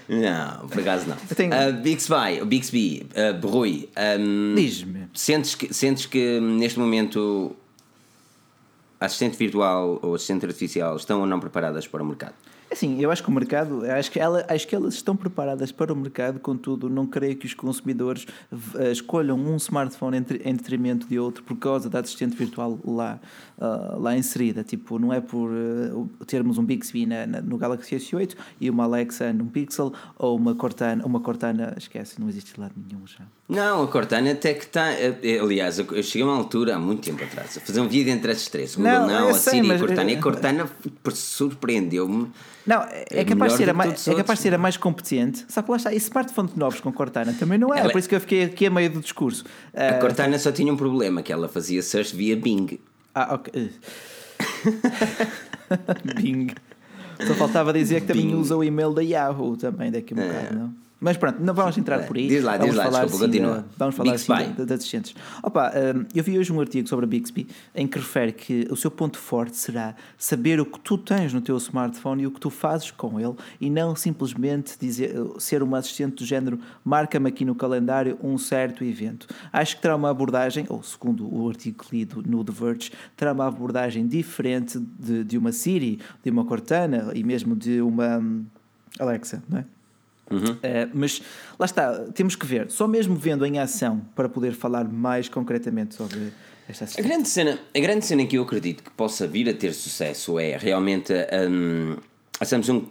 não. 0.08 0.58
não, 0.60 0.68
por 0.68 0.80
acaso 0.80 1.08
não. 1.08 1.16
Tenho... 1.34 1.52
Uh, 1.52 1.72
Bixby, 1.82 2.44
Bixby 2.46 3.06
uh, 3.14 3.46
Rui, 3.46 3.88
um, 4.18 4.54
diz-me. 4.54 5.08
Sentes 5.12 5.54
que, 5.54 5.72
sentes 5.72 6.06
que 6.06 6.40
neste 6.40 6.78
momento 6.78 7.56
assistente 9.00 9.36
virtual 9.36 9.98
ou 10.02 10.14
assistente 10.14 10.46
artificial 10.46 10.96
estão 10.96 11.20
ou 11.20 11.26
não 11.26 11.40
preparadas 11.40 11.86
para 11.86 12.02
o 12.02 12.06
mercado? 12.06 12.34
Assim, 12.74 13.00
eu 13.00 13.12
acho 13.12 13.22
que 13.22 13.28
o 13.28 13.32
mercado, 13.32 13.88
acho 13.88 14.10
que, 14.10 14.18
ela, 14.18 14.44
acho 14.48 14.66
que 14.66 14.74
elas 14.74 14.94
estão 14.94 15.14
preparadas 15.14 15.70
para 15.70 15.92
o 15.92 15.96
mercado, 15.96 16.40
contudo, 16.40 16.90
não 16.90 17.06
creio 17.06 17.36
que 17.36 17.46
os 17.46 17.54
consumidores 17.54 18.26
uh, 18.50 18.90
escolham 18.90 19.38
um 19.38 19.54
smartphone 19.58 20.16
em, 20.16 20.50
em, 20.50 20.56
detrimento 20.56 21.06
de 21.06 21.16
outro 21.16 21.44
por 21.44 21.56
causa 21.56 21.88
da 21.88 22.00
assistente 22.00 22.36
virtual 22.36 22.76
lá, 22.84 23.20
uh, 23.58 23.98
lá 24.00 24.16
inserida. 24.16 24.62
Tipo, 24.64 24.98
não 24.98 25.12
é 25.12 25.20
por 25.20 25.50
uh, 25.50 26.08
termos 26.26 26.58
um 26.58 26.64
Bixby 26.64 27.06
na, 27.06 27.26
na, 27.26 27.40
no 27.40 27.56
Galaxy 27.56 27.96
S8 27.96 28.34
e 28.60 28.70
uma 28.70 28.84
Alexa 28.84 29.32
num 29.32 29.46
Pixel 29.46 29.92
ou 30.18 30.36
uma 30.36 30.54
Cortana, 30.54 31.04
uma 31.04 31.20
Cortana, 31.20 31.74
esquece, 31.76 32.20
não 32.20 32.28
existe 32.28 32.58
lado 32.58 32.74
nenhum 32.76 33.06
já. 33.06 33.24
Não, 33.48 33.82
a 33.82 33.88
Cortana 33.88 34.32
até 34.32 34.54
que 34.54 34.64
está. 34.64 34.88
Aliás, 35.42 35.78
eu 35.78 36.02
cheguei 36.02 36.22
a 36.22 36.30
uma 36.30 36.36
altura 36.36 36.76
há 36.76 36.78
muito 36.78 37.02
tempo 37.02 37.22
atrás 37.22 37.58
a 37.58 37.60
fazer 37.60 37.80
um 37.80 37.88
vídeo 37.88 38.12
entre 38.12 38.32
esses 38.32 38.48
três: 38.48 38.74
Google 38.74 38.92
não, 38.92 39.06
não 39.06 39.28
a 39.28 39.34
Siri 39.34 39.66
e 39.66 39.72
a 39.72 39.78
Cortana. 39.78 40.10
E 40.10 40.16
a 40.16 40.20
Cortana 40.20 40.70
surpreendeu-me 41.12 42.30
não, 42.66 42.82
é, 42.82 43.04
é 43.10 43.24
capaz, 43.24 43.52
de 43.52 43.58
ser 43.58 43.70
a 43.70 43.74
mais, 43.74 44.08
é 44.08 44.14
capaz 44.14 44.38
de 44.38 44.42
ser 44.42 44.54
a 44.54 44.58
mais 44.58 44.76
competente. 44.76 45.44
Só 45.48 45.60
que 45.60 45.70
lá 45.70 45.76
está, 45.76 45.92
e 45.92 45.96
smartphones 45.96 46.54
novos 46.54 46.80
com 46.80 46.90
Cortana 46.90 47.34
também 47.38 47.58
não 47.58 47.74
é. 47.74 47.80
Ela... 47.80 47.90
Por 47.90 47.98
isso 47.98 48.08
que 48.08 48.14
eu 48.14 48.20
fiquei 48.20 48.44
aqui 48.44 48.66
a 48.66 48.70
meio 48.70 48.88
do 48.88 49.00
discurso. 49.00 49.44
A 49.74 49.96
uh, 49.96 50.00
Cortana 50.00 50.38
só 50.38 50.50
tinha 50.50 50.72
um 50.72 50.76
problema, 50.76 51.22
que 51.22 51.32
ela 51.32 51.48
fazia 51.48 51.82
search 51.82 52.16
via 52.16 52.36
Bing. 52.36 52.78
Ah, 53.14 53.34
ok. 53.34 53.52
Bing. 56.16 56.48
Só 57.26 57.34
faltava 57.34 57.72
dizer 57.72 58.00
que 58.00 58.08
também 58.08 58.26
Bing. 58.26 58.34
usa 58.34 58.56
o 58.56 58.64
e-mail 58.64 58.92
da 58.92 59.02
Yahoo 59.02 59.56
também 59.56 59.90
daqui 59.90 60.14
a 60.14 60.16
um 60.16 60.20
é. 60.20 60.26
bocado, 60.26 60.58
não? 60.58 60.83
Mas 61.00 61.16
pronto, 61.16 61.42
não 61.42 61.52
vamos 61.52 61.76
entrar 61.76 62.06
por 62.06 62.16
aí. 62.16 62.28
Diz 62.28 62.42
lá, 62.42 62.52
vamos 62.52 62.68
diz 62.68 62.76
lá, 62.76 62.84
falar 62.84 63.04
desculpa, 63.04 63.26
assim, 63.26 63.38
continua. 63.38 63.66
Vamos 63.76 63.94
falar 63.94 64.12
Bixby. 64.12 64.32
assim 64.32 64.52
de, 64.52 64.64
de 64.64 64.72
assistentes. 64.72 65.14
Opa, 65.42 65.70
um, 65.70 66.06
eu 66.14 66.24
vi 66.24 66.38
hoje 66.38 66.52
um 66.52 66.60
artigo 66.60 66.88
sobre 66.88 67.04
a 67.04 67.08
Bixby 67.08 67.46
em 67.74 67.86
que 67.86 67.98
refere 67.98 68.32
que 68.32 68.66
o 68.70 68.76
seu 68.76 68.90
ponto 68.90 69.18
forte 69.18 69.56
será 69.56 69.94
saber 70.16 70.60
o 70.60 70.64
que 70.64 70.78
tu 70.80 70.96
tens 70.96 71.34
no 71.34 71.40
teu 71.40 71.56
smartphone 71.58 72.22
e 72.22 72.26
o 72.26 72.30
que 72.30 72.40
tu 72.40 72.48
fazes 72.48 72.90
com 72.90 73.20
ele 73.20 73.34
e 73.60 73.68
não 73.68 73.94
simplesmente 73.94 74.78
dizer, 74.80 75.14
ser 75.38 75.62
uma 75.62 75.78
assistente 75.78 76.16
do 76.16 76.24
género 76.24 76.58
marca-me 76.82 77.28
aqui 77.28 77.44
no 77.44 77.54
calendário 77.54 78.18
um 78.22 78.38
certo 78.38 78.82
evento. 78.84 79.26
Acho 79.52 79.76
que 79.76 79.82
terá 79.82 79.96
uma 79.96 80.10
abordagem, 80.10 80.64
ou 80.68 80.82
segundo 80.82 81.28
o 81.30 81.48
artigo 81.48 81.84
lido 81.92 82.22
no 82.26 82.42
The 82.42 82.52
Verge, 82.52 82.92
terá 83.16 83.32
uma 83.32 83.46
abordagem 83.46 84.06
diferente 84.06 84.78
de, 84.98 85.24
de 85.24 85.36
uma 85.36 85.52
Siri, 85.52 85.98
de 86.22 86.30
uma 86.30 86.44
Cortana 86.44 87.10
e 87.14 87.22
mesmo 87.22 87.54
de 87.54 87.82
uma 87.82 88.18
hum, 88.18 88.44
Alexa, 88.98 89.42
não 89.48 89.58
é? 89.58 89.73
Uhum. 90.30 90.52
Uh, 90.52 90.90
mas 90.94 91.22
lá 91.58 91.66
está, 91.66 91.92
temos 92.14 92.34
que 92.34 92.46
ver, 92.46 92.70
só 92.70 92.88
mesmo 92.88 93.14
vendo 93.14 93.44
em 93.44 93.58
ação 93.58 94.00
para 94.14 94.28
poder 94.28 94.52
falar 94.52 94.88
mais 94.88 95.28
concretamente 95.28 95.94
sobre 95.94 96.32
esta 96.66 96.86
a 96.98 97.02
grande 97.02 97.28
cena 97.28 97.58
A 97.74 97.78
grande 97.78 98.06
cena 98.06 98.24
que 98.24 98.36
eu 98.36 98.42
acredito 98.42 98.82
que 98.82 98.90
possa 98.90 99.26
vir 99.26 99.48
a 99.50 99.54
ter 99.54 99.74
sucesso 99.74 100.38
é 100.38 100.56
realmente 100.56 101.12
um, 101.12 101.96
a 102.40 102.44
Samsung 102.44 102.88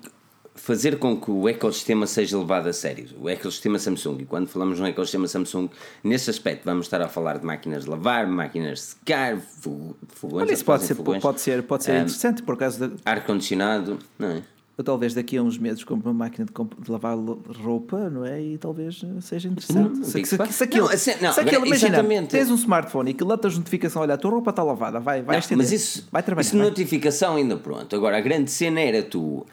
fazer 0.56 1.00
com 1.00 1.20
que 1.20 1.32
o 1.32 1.50
ecossistema 1.50 2.06
seja 2.06 2.38
levado 2.38 2.68
a 2.68 2.74
sério. 2.74 3.08
O 3.20 3.28
ecossistema 3.28 3.80
Samsung, 3.80 4.22
e 4.22 4.26
quando 4.26 4.48
falamos 4.48 4.80
no 4.80 4.86
ecossistema 4.86 5.28
Samsung, 5.28 5.70
nesse 6.04 6.30
aspecto 6.30 6.64
vamos 6.66 6.86
estar 6.86 7.02
a 7.02 7.08
falar 7.08 7.40
de 7.40 7.46
máquinas 7.46 7.84
de 7.84 7.90
lavar, 7.90 8.28
máquinas 8.28 8.80
de 8.80 8.86
secar, 8.86 9.38
fogões. 9.40 10.44
Olha, 10.44 10.54
isso 10.54 10.66
pode 10.66 10.84
ser, 10.84 10.96
pode 10.96 11.42
ser, 11.42 11.64
pode 11.64 11.84
ser 11.84 11.92
um, 11.94 11.96
interessante 11.96 12.44
por 12.44 12.58
causa 12.58 12.88
de. 12.88 12.96
Ar-condicionado, 13.04 13.98
não 14.18 14.30
é? 14.30 14.44
Eu 14.76 14.84
talvez 14.84 15.14
daqui 15.14 15.38
a 15.38 15.44
uns 15.44 15.56
meses 15.58 15.84
compre 15.84 16.08
uma 16.08 16.14
máquina 16.16 16.46
de, 16.46 16.84
de 16.84 16.92
lavar 16.92 17.16
roupa, 17.16 18.10
não 18.10 18.26
é? 18.26 18.42
E 18.42 18.58
talvez 18.58 19.02
seja 19.22 19.48
interessante. 19.48 20.00
Hum, 20.00 20.04
se, 20.04 20.26
se, 20.26 20.36
se, 20.36 20.52
se, 20.52 20.64
aquilo, 20.64 20.88
não, 20.88 20.94
assim, 20.94 21.12
não, 21.22 21.32
se 21.32 21.40
aquilo, 21.42 21.66
imagina, 21.68 21.98
exatamente. 21.98 22.30
tens 22.30 22.50
um 22.50 22.56
smartphone 22.56 23.12
e 23.12 23.14
que 23.14 23.24
lá 23.24 23.38
tens 23.38 23.56
notificação, 23.56 24.02
olha, 24.02 24.16
a 24.16 24.18
tua 24.18 24.32
roupa 24.32 24.50
está 24.50 24.64
lavada, 24.64 25.00
vai, 25.00 25.22
vai 25.22 25.40
não, 25.40 25.58
Mas 25.58 25.72
isso, 25.72 26.08
vai 26.12 26.24
trabalhar. 26.24 26.48
Isso 26.48 26.58
vai. 26.58 26.68
notificação 26.68 27.36
ainda 27.36 27.56
pronto. 27.56 27.96
Agora, 27.96 28.18
a 28.18 28.22
grande 28.22 28.50
cena 28.50 28.80
era 28.82 29.04
tu 29.04 29.46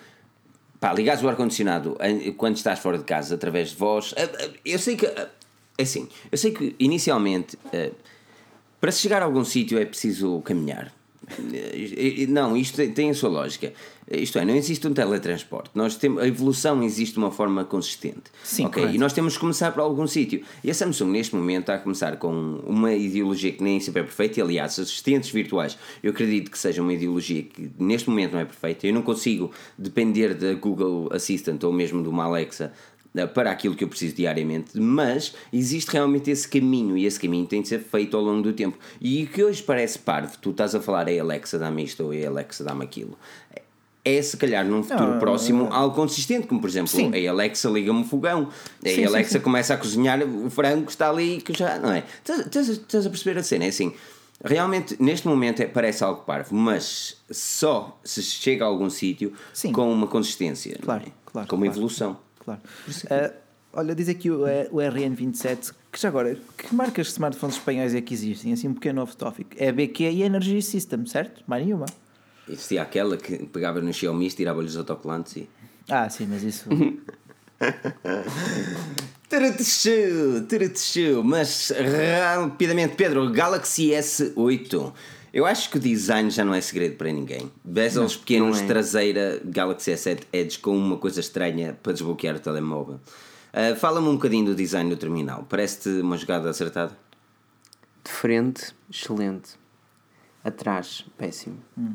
pá, 0.81 0.95
ligares 0.95 1.23
o 1.23 1.29
ar-condicionado 1.29 1.99
quando 2.39 2.57
estás 2.57 2.79
fora 2.79 2.97
de 2.97 3.05
casa 3.05 3.35
através 3.35 3.71
de 3.71 3.77
voz. 3.77 4.14
Eu 4.64 4.79
sei 4.79 4.97
que, 4.97 5.05
é 5.05 5.29
assim, 5.83 6.09
eu 6.33 6.39
sei 6.39 6.51
que 6.53 6.75
inicialmente 6.79 7.59
para 8.81 8.91
se 8.91 9.01
chegar 9.01 9.21
a 9.21 9.27
algum 9.27 9.45
sítio 9.45 9.79
é 9.79 9.85
preciso 9.85 10.41
caminhar 10.41 10.91
não, 12.28 12.57
isto 12.57 12.87
tem 12.93 13.11
a 13.11 13.14
sua 13.14 13.31
lógica. 13.31 13.72
Isto 14.11 14.41
é, 14.41 14.45
não 14.45 14.57
existe 14.57 14.87
um 14.89 14.93
teletransporte. 14.93 15.70
Nós 15.72 15.95
temos, 15.95 16.20
a 16.20 16.26
evolução 16.26 16.83
existe 16.83 17.12
de 17.12 17.18
uma 17.20 17.31
forma 17.31 17.64
consistente. 17.64 18.24
Sim, 18.43 18.66
okay? 18.66 18.87
E 18.87 18.99
nós 18.99 19.12
temos 19.12 19.35
que 19.35 19.41
começar 19.41 19.70
por 19.70 19.83
algum 19.83 20.05
sítio. 20.05 20.43
E 20.64 20.70
a 20.70 20.74
Samsung, 20.74 21.11
neste 21.11 21.37
momento, 21.37 21.61
está 21.61 21.74
a 21.76 21.78
começar 21.78 22.16
com 22.16 22.61
uma 22.66 22.93
ideologia 22.93 23.53
que 23.53 23.62
nem 23.62 23.78
sempre 23.78 24.01
é 24.01 24.05
perfeita. 24.05 24.41
E, 24.41 24.43
aliás, 24.43 24.78
assistentes 24.81 25.31
virtuais, 25.31 25.78
eu 26.03 26.11
acredito 26.11 26.51
que 26.51 26.59
seja 26.59 26.83
uma 26.83 26.93
ideologia 26.93 27.43
que 27.45 27.70
neste 27.78 28.11
momento 28.11 28.33
não 28.33 28.41
é 28.41 28.45
perfeita. 28.45 28.85
Eu 28.85 28.93
não 28.93 29.03
consigo 29.03 29.53
depender 29.78 30.35
da 30.35 30.55
Google 30.55 31.09
Assistant 31.12 31.62
ou 31.62 31.72
mesmo 31.72 32.03
de 32.03 32.09
uma 32.09 32.24
Alexa 32.24 32.72
para 33.35 33.51
aquilo 33.51 33.75
que 33.75 33.83
eu 33.83 33.89
preciso 33.89 34.15
diariamente, 34.15 34.79
mas 34.79 35.35
existe 35.53 35.91
realmente 35.91 36.31
esse 36.31 36.49
caminho 36.49 36.97
e 36.97 37.05
esse 37.05 37.19
caminho 37.19 37.47
tem 37.47 37.61
de 37.63 37.69
ser 37.69 37.81
feito 37.81 38.17
ao 38.17 38.23
longo 38.23 38.43
do 38.43 38.53
tempo. 38.53 38.79
E 39.01 39.25
o 39.25 39.27
que 39.27 39.43
hoje 39.43 39.63
parece 39.63 39.99
parvo, 39.99 40.37
tu 40.41 40.51
estás 40.51 40.75
a 40.75 40.81
falar, 40.81 41.09
é 41.09 41.19
Alexa 41.19 41.59
dá-me 41.59 41.83
isto 41.83 42.05
ou 42.05 42.15
é 42.15 42.25
Alexa 42.25 42.63
dá-me 42.63 42.85
aquilo. 42.85 43.19
É 44.03 44.23
se 44.23 44.37
calhar 44.37 44.65
num 44.65 44.83
futuro 44.83 45.13
não, 45.13 45.19
próximo 45.19 45.65
não, 45.65 45.73
algo 45.73 45.95
consistente, 45.95 46.47
como 46.47 46.61
por 46.61 46.71
exemplo, 46.71 46.89
sim. 46.89 47.13
a 47.27 47.31
Alexa 47.31 47.69
liga-me 47.69 47.99
um 47.99 48.05
fogão, 48.05 48.49
a 48.85 49.09
Alexa 49.09 49.39
sim, 49.39 49.45
começa 49.45 49.75
a 49.75 49.77
cozinhar 49.77 50.23
o 50.23 50.49
frango 50.49 50.87
que 50.87 50.93
está 50.93 51.11
ali 51.11 51.41
que 51.41 51.53
já 51.53 51.79
não 51.79 51.93
é. 51.93 52.05
Estás 52.25 53.07
a 53.07 53.11
perceber 53.11 53.39
a 53.39 53.43
cena? 53.43 53.67
É 53.67 53.69
assim, 53.69 53.93
realmente 54.43 54.97
neste 55.03 55.29
momento 55.29 55.61
é, 55.61 55.67
parece 55.67 56.03
algo 56.03 56.23
parvo, 56.23 56.55
mas 56.55 57.17
só 57.31 58.01
se 58.03 58.23
chega 58.23 58.65
a 58.65 58.69
algum 58.69 58.89
sítio 58.89 59.35
com 59.73 59.93
uma 59.93 60.07
consistência, 60.07 60.79
claro, 60.81 61.03
é? 61.07 61.13
claro, 61.27 61.49
com 61.49 61.57
uma 61.57 61.67
claro. 61.67 61.79
evolução 61.79 62.30
claro. 62.51 62.61
Uh, 63.05 63.35
olha, 63.73 63.95
diz 63.95 64.09
aqui 64.09 64.31
o, 64.31 64.43
o 64.43 64.77
RN27 64.77 65.73
que 65.93 66.01
já 66.01 66.09
agora, 66.09 66.37
que 66.57 66.75
marcas 66.75 67.07
de 67.09 67.13
smartphones 67.15 67.57
espanhóis 67.57 67.95
é 67.95 68.01
que 68.01 68.15
existem? 68.15 68.53
Assim, 68.53 68.69
um 68.69 68.75
pequeno 68.75 69.03
off-topic. 69.03 69.57
É 69.57 69.71
a 69.71 69.73
BQ 69.73 70.05
e 70.05 70.23
a 70.23 70.27
Energy 70.27 70.63
System, 70.63 71.05
certo? 71.07 71.43
Mais 71.47 71.65
nenhuma. 71.65 71.87
Existia 72.49 72.83
aquela 72.83 73.17
que 73.17 73.45
pegava 73.47 73.81
no 73.81 73.93
Xiaomi 73.93 74.27
e 74.27 74.31
tirava-lhe 74.31 74.69
os 74.69 74.77
autocolantes 74.77 75.37
e... 75.37 75.49
Ah, 75.89 76.09
sim, 76.09 76.27
mas 76.27 76.43
isso... 76.43 76.69
Mas 81.25 81.73
rapidamente, 82.37 82.97
Pedro, 82.97 83.31
Galaxy 83.31 83.91
S8 83.91 84.93
eu 85.33 85.47
acho 85.47 85.70
que 85.70 85.76
o 85.76 85.81
design 85.81 86.28
já 86.31 86.45
não 86.45 86.55
é 86.55 86.61
segredo 86.61 86.97
para 86.97 87.12
ninguém. 87.12 87.51
Bezels 87.64 88.14
não, 88.14 88.20
pequenos, 88.20 88.59
não 88.59 88.64
é. 88.64 88.66
traseira, 88.66 89.41
Galaxy 89.45 89.93
S7 89.93 90.22
Edge 90.33 90.59
com 90.59 90.76
uma 90.76 90.97
coisa 90.97 91.20
estranha 91.20 91.78
para 91.83 91.93
desbloquear 91.93 92.37
o 92.37 92.41
telemóvel. 92.41 93.01
Uh, 93.53 93.76
Fala-me 93.76 94.09
um 94.09 94.14
bocadinho 94.14 94.47
do 94.47 94.55
design 94.55 94.91
do 94.91 94.97
terminal. 94.97 95.47
Parece-te 95.49 95.89
uma 96.01 96.16
jogada 96.16 96.51
acertada? 96.51 96.97
De 98.05 98.11
frente, 98.11 98.74
excelente. 98.91 99.59
Atrás, 100.43 101.05
péssimo. 101.18 101.59
Hum. 101.76 101.95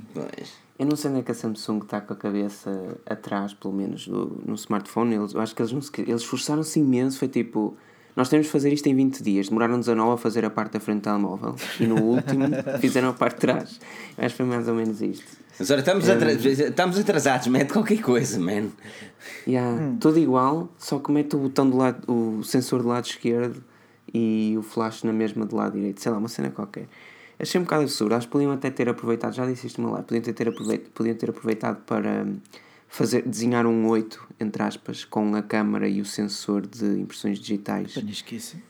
Eu 0.78 0.86
não 0.86 0.96
sei 0.96 1.10
onde 1.10 1.22
é 1.22 1.24
que 1.24 1.32
a 1.32 1.36
Samsung 1.36 1.80
está 1.80 2.00
com 2.00 2.14
a 2.14 2.16
cabeça 2.16 2.98
atrás, 3.06 3.54
pelo 3.54 3.74
menos 3.74 4.08
no, 4.08 4.26
no 4.46 4.56
smartphone. 4.56 5.16
Eles, 5.16 5.34
eu 5.34 5.42
acho 5.42 5.56
que 5.56 5.62
eles, 5.62 5.72
eles 5.98 6.22
esforçaram-se 6.22 6.80
imenso. 6.80 7.18
Foi 7.18 7.28
tipo 7.28 7.76
Nós 8.16 8.30
temos 8.30 8.46
de 8.46 8.52
fazer 8.52 8.72
isto 8.72 8.88
em 8.88 8.96
20 8.96 9.22
dias. 9.22 9.50
Demoraram-nos 9.50 9.90
a 9.90 9.96
9 9.96 10.14
a 10.14 10.18
fazer 10.18 10.46
a 10.46 10.50
parte 10.50 10.74
da 10.74 10.80
frente 10.80 11.02
do 11.02 11.04
telemóvel. 11.04 11.56
E 11.80 11.86
no 11.86 12.02
último 12.02 12.46
fizeram 12.80 13.10
a 13.10 13.14
parte 13.14 13.36
de 13.36 13.42
trás. 13.42 13.80
Acho 14.18 14.30
que 14.30 14.38
foi 14.38 14.46
mais 14.46 14.68
ou 14.68 14.76
menos 14.76 15.02
isto. 15.02 15.38
Mas 15.60 15.72
olha, 15.72 15.80
estamos, 15.80 16.10
atra 16.10 16.34
estamos 16.34 17.00
atrasados, 17.00 17.48
mete 17.48 17.72
qualquer 17.72 18.02
coisa, 18.02 18.40
man. 18.40 18.70
Yeah, 19.48 19.82
hum. 19.82 19.98
Tudo 20.00 20.20
igual, 20.20 20.70
só 20.78 21.00
que 21.00 21.12
mete 21.12 21.36
o 21.36 21.40
botão 21.40 21.70
do 21.70 21.78
lado, 21.78 22.12
o 22.12 22.44
sensor 22.44 22.82
do 22.82 22.90
lado 22.90 23.06
esquerdo 23.06 23.64
e 24.14 24.56
o 24.58 24.62
flash 24.62 25.04
na 25.04 25.14
mesma 25.14 25.46
do 25.46 25.56
lado 25.56 25.74
direito. 25.74 26.02
Sei 26.02 26.12
lá, 26.12 26.18
uma 26.18 26.28
cena 26.28 26.50
qualquer. 26.50 26.88
Achei 27.40 27.60
um 27.60 27.64
bocado 27.64 27.84
absurdo. 27.84 28.16
Acho 28.16 28.28
que 28.28 28.32
podiam 28.32 28.52
até 28.52 28.70
ter 28.70 28.88
aproveitado, 28.90 29.34
já 29.34 29.46
disse 29.46 29.68
isto 29.68 29.82
no 29.82 29.92
live, 29.92 30.06
podiam 30.08 30.34
ter, 30.34 30.48
aproveitado, 30.50 30.92
podiam 30.92 31.16
ter 31.16 31.30
aproveitado 31.30 31.78
para 31.86 32.26
fazer, 32.96 33.24
desenhar 33.24 33.66
um 33.66 33.88
8, 33.88 34.26
entre 34.40 34.64
aspas, 34.64 35.04
com 35.04 35.36
a 35.36 35.42
câmera 35.42 35.88
e 35.88 36.00
o 36.00 36.06
sensor 36.06 36.66
de 36.66 36.86
impressões 36.86 37.40
digitais. 37.40 37.94
Panisquice. 37.94 38.64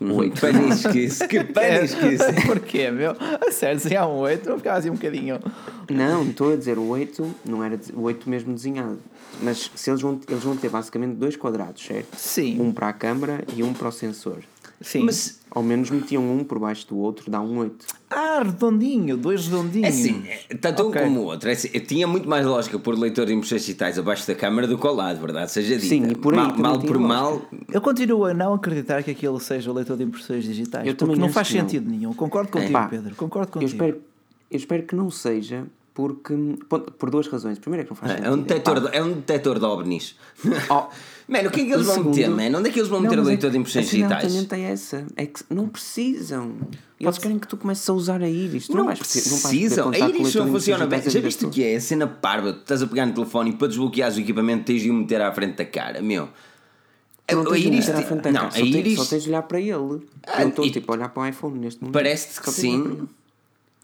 Um 0.00 0.14
8. 0.14 0.40
Panisquice. 0.40 1.28
Que 1.28 1.44
panisquice. 1.44 2.32
Porquê, 2.46 2.90
meu? 2.90 3.14
A 3.46 3.50
sério, 3.52 3.76
desenhar 3.76 4.08
um 4.08 4.16
8, 4.16 4.48
eu 4.48 4.56
ficava 4.56 4.78
assim 4.78 4.88
um 4.88 4.94
bocadinho. 4.94 5.38
Não, 5.90 6.24
estou 6.24 6.54
a 6.54 6.56
dizer 6.56 6.78
o 6.78 6.88
8, 6.88 7.34
não 7.44 7.62
era 7.62 7.78
o 7.92 8.02
8 8.02 8.30
mesmo 8.30 8.54
desenhado. 8.54 8.98
Mas 9.42 9.70
se 9.74 9.90
eles 9.90 10.00
vão, 10.00 10.18
eles 10.26 10.42
vão 10.42 10.56
ter 10.56 10.70
basicamente 10.70 11.16
dois 11.16 11.36
quadrados, 11.36 11.84
certo? 11.84 12.16
Sim. 12.16 12.60
Um 12.60 12.72
para 12.72 12.88
a 12.88 12.92
câmera 12.94 13.44
e 13.54 13.62
um 13.62 13.74
para 13.74 13.88
o 13.88 13.92
sensor. 13.92 14.42
Sim. 14.80 15.04
Mas 15.04 15.40
ao 15.50 15.62
menos 15.62 15.88
metiam 15.90 16.22
um 16.22 16.44
por 16.44 16.58
baixo 16.58 16.86
do 16.86 16.98
outro, 16.98 17.30
dá 17.30 17.40
um 17.40 17.58
8. 17.58 17.86
Ah, 18.10 18.42
redondinho, 18.44 19.16
dois 19.16 19.46
redondinhos. 19.46 19.86
É 19.86 19.88
assim, 19.88 20.24
é, 20.50 20.54
tanto 20.54 20.82
okay. 20.82 21.02
um 21.02 21.04
como 21.04 21.20
o 21.20 21.24
outro. 21.24 21.48
É 21.48 21.52
assim, 21.52 21.68
tinha 21.68 22.06
muito 22.06 22.28
mais 22.28 22.44
lógica 22.44 22.78
pôr 22.78 22.94
leitor 22.98 23.26
de 23.26 23.32
impressões 23.32 23.62
digitais 23.62 23.98
abaixo 23.98 24.26
da 24.26 24.34
câmara 24.34 24.66
do 24.66 24.76
que 24.76 24.86
ao 24.86 24.94
lado, 24.94 25.18
verdade? 25.18 25.50
Seja 25.50 25.76
dita. 25.76 25.88
Sim, 25.88 26.08
e 26.10 26.14
por 26.14 26.34
aí, 26.34 26.40
mal, 26.40 26.58
mal 26.58 26.78
por 26.78 26.98
mal. 26.98 27.42
Eu 27.72 27.80
continuo 27.80 28.26
a 28.26 28.34
não 28.34 28.52
acreditar 28.52 29.02
que 29.02 29.10
aquilo 29.10 29.40
seja 29.40 29.70
o 29.70 29.74
leitor 29.74 29.96
de 29.96 30.04
impressões 30.04 30.44
digitais. 30.44 30.86
Eu 30.86 30.94
porque 30.94 31.18
não 31.18 31.30
faz 31.30 31.48
sentido 31.48 31.84
não. 31.84 31.90
nenhum. 31.90 32.12
Concordo 32.12 32.50
contigo, 32.50 32.76
é. 32.76 32.88
Pedro. 32.88 33.14
Concordo 33.14 33.52
contigo. 33.52 33.70
Eu 33.70 33.74
espero, 33.74 34.02
eu 34.50 34.56
espero 34.56 34.82
que 34.82 34.94
não 34.94 35.10
seja, 35.10 35.64
porque. 35.94 36.34
Por 36.68 37.10
duas 37.10 37.26
razões. 37.28 37.58
Primeiro 37.58 37.82
é 37.82 37.84
que 37.84 37.90
não 37.90 37.96
faz 37.96 38.12
sentido. 38.12 38.26
É 38.26 38.30
um 38.30 38.38
detector, 38.42 38.80
de, 38.80 38.96
é 38.96 39.02
um 39.02 39.12
detector 39.14 39.58
de 39.58 39.64
ovnis. 39.64 40.16
Oh. 40.68 40.84
Mano, 41.28 41.48
o 41.48 41.52
que 41.52 41.60
é 41.60 41.64
que 41.64 41.72
eles 41.72 41.82
o 41.82 41.86
vão 41.86 41.94
segundo... 41.96 42.16
meter, 42.16 42.30
mano? 42.30 42.58
Onde 42.58 42.68
é 42.68 42.72
que 42.72 42.78
eles 42.78 42.88
vão 42.88 43.00
meter 43.00 43.16
não, 43.16 43.24
a 43.24 43.26
leitura 43.26 43.50
é, 43.50 43.52
de 43.52 43.58
impressões 43.58 43.90
digitais? 43.90 44.52
é 44.52 44.60
essa. 44.60 45.06
É 45.16 45.26
que 45.26 45.42
não 45.50 45.68
precisam. 45.68 46.56
Eles 47.00 47.18
querem 47.18 47.38
que 47.38 47.48
tu 47.48 47.56
comeces 47.56 47.88
a 47.88 47.92
usar 47.92 48.22
a 48.22 48.28
íris. 48.28 48.68
Não, 48.68 48.84
não 48.84 48.94
precisam. 48.94 49.90
Não 49.90 49.92
a 49.92 50.08
íris 50.08 50.34
não 50.34 50.46
funciona 50.48 50.86
bem. 50.86 51.02
Já 51.02 51.20
viste 51.20 51.44
o 51.44 51.50
que 51.50 51.64
é? 51.64 51.76
A 51.76 51.80
cena 51.80 52.06
parva. 52.06 52.52
Tu 52.52 52.60
estás 52.60 52.82
a 52.82 52.86
pegar 52.86 53.06
no 53.06 53.12
telefone 53.12 53.50
e 53.50 53.52
para 53.54 53.68
desbloqueares 53.68 54.16
o 54.16 54.20
equipamento 54.20 54.64
tens 54.64 54.82
de 54.82 54.90
o 54.90 54.94
meter 54.94 55.20
à 55.20 55.32
frente 55.32 55.56
da 55.56 55.64
cara. 55.64 56.00
Meu. 56.00 56.28
Não 57.32 57.42
a 57.42 57.44
frente 57.44 58.22
da 58.22 58.32
não, 58.32 58.40
cara. 58.48 58.54
a 58.54 58.60
íris. 58.60 58.96
Só 58.96 59.04
tens 59.04 59.24
de 59.24 59.28
olhar 59.30 59.42
para 59.42 59.60
ele. 59.60 60.06
Ah, 60.24 60.42
eu 60.42 60.48
estou 60.48 60.70
tipo 60.70 60.92
a 60.92 60.94
olhar 60.94 61.08
para 61.08 61.22
o 61.24 61.26
iPhone 61.26 61.58
neste 61.58 61.80
momento. 61.80 61.92
Parece-te 61.92 62.40
que 62.40 62.50
sim. 62.52 63.08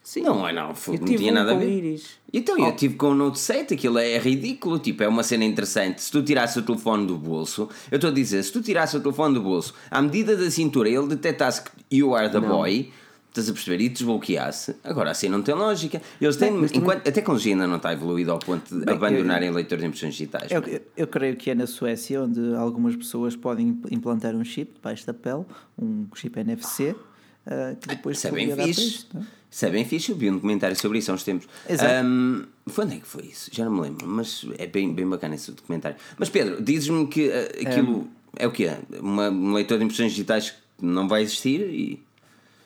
Sim. 0.02 0.22
Não 0.22 0.46
é, 0.46 0.52
não. 0.52 0.68
não 0.68 0.74
tinha 1.04 1.30
um 1.30 1.34
nada 1.34 1.52
a 1.52 1.54
ver. 1.54 1.68
Iris. 1.68 2.18
Então, 2.32 2.56
oh. 2.58 2.66
eu 2.66 2.74
tive 2.74 2.96
com 2.96 3.10
o 3.10 3.14
Note 3.14 3.38
7, 3.38 3.74
aquilo 3.74 3.98
é 3.98 4.18
ridículo. 4.18 4.78
Tipo, 4.78 5.04
é 5.04 5.08
uma 5.08 5.22
cena 5.22 5.44
interessante. 5.44 6.02
Se 6.02 6.10
tu 6.10 6.22
tirasse 6.22 6.58
o 6.58 6.62
telefone 6.62 7.06
do 7.06 7.16
bolso, 7.16 7.68
eu 7.90 7.96
estou 7.96 8.10
a 8.10 8.12
dizer, 8.12 8.42
se 8.42 8.52
tu 8.52 8.60
tirasse 8.60 8.96
o 8.96 9.00
telefone 9.00 9.34
do 9.34 9.42
bolso, 9.42 9.74
à 9.90 10.02
medida 10.02 10.36
da 10.36 10.50
cintura, 10.50 10.88
ele 10.88 11.06
detectasse 11.06 11.62
que 11.62 11.70
you 11.96 12.14
are 12.14 12.28
the 12.28 12.40
não. 12.40 12.48
boy. 12.48 12.90
Estás 13.28 13.48
a 13.48 13.52
perceber? 13.54 13.82
E 13.82 13.88
desbloqueasse. 13.88 14.76
Agora 14.84 15.10
assim 15.10 15.26
não 15.26 15.40
tem 15.40 15.54
lógica. 15.54 16.02
Eles 16.20 16.36
têm. 16.36 16.50
Enquanto, 16.50 16.72
também... 16.74 16.96
A 16.98 17.12
tecnologia 17.12 17.54
ainda 17.54 17.66
não 17.66 17.76
está 17.76 17.90
evoluída 17.90 18.30
ao 18.30 18.38
ponto 18.38 18.78
de 18.78 18.84
Bem, 18.84 18.94
abandonarem 18.94 19.48
eu, 19.48 19.54
leitores 19.54 19.80
de 19.80 19.88
impressões 19.88 20.12
digitais. 20.12 20.50
Eu, 20.50 20.60
eu, 20.64 20.82
eu, 20.94 21.06
creio 21.06 21.34
que 21.34 21.50
é 21.50 21.54
na 21.54 21.66
Suécia 21.66 22.20
onde 22.22 22.54
algumas 22.54 22.94
pessoas 22.94 23.34
podem 23.34 23.80
implantar 23.90 24.34
um 24.34 24.44
chip 24.44 24.74
debaixo 24.74 25.06
da 25.06 25.14
pele, 25.14 25.46
um 25.78 26.06
chip 26.14 26.38
NFC, 26.38 26.90
uh, 26.90 27.76
que 27.80 27.88
depois 27.88 28.18
Isso 28.18 28.28
é 28.28 28.32
bem 28.32 28.54
fixe. 28.54 28.82
Isto, 28.82 29.16
é? 29.16 29.41
Isso 29.52 29.66
é 29.66 29.70
bem 29.70 29.84
fixe, 29.84 30.10
eu 30.10 30.16
vi 30.16 30.30
um 30.30 30.34
documentário 30.34 30.74
sobre 30.74 30.98
isso 30.98 31.10
há 31.10 31.14
uns 31.14 31.24
tempos. 31.24 31.46
Exato. 31.68 32.06
Um, 32.06 32.46
foi 32.66 32.86
onde 32.86 32.96
é 32.96 33.00
que 33.00 33.06
foi 33.06 33.24
isso? 33.24 33.50
Já 33.52 33.66
não 33.66 33.72
me 33.72 33.82
lembro, 33.82 34.08
mas 34.08 34.46
é 34.56 34.66
bem, 34.66 34.94
bem 34.94 35.06
bacana 35.06 35.34
esse 35.34 35.52
documentário. 35.52 35.98
Mas 36.16 36.30
Pedro, 36.30 36.62
dizes-me 36.62 37.06
que 37.06 37.28
uh, 37.28 37.68
aquilo 37.68 37.98
um, 37.98 38.08
é 38.34 38.46
o 38.46 38.50
quê? 38.50 38.70
Uma, 38.98 39.28
um 39.28 39.52
leitor 39.52 39.76
de 39.76 39.84
impressões 39.84 40.12
digitais 40.12 40.52
que 40.52 40.56
não 40.80 41.06
vai 41.06 41.20
existir 41.20 41.60
e. 41.60 42.02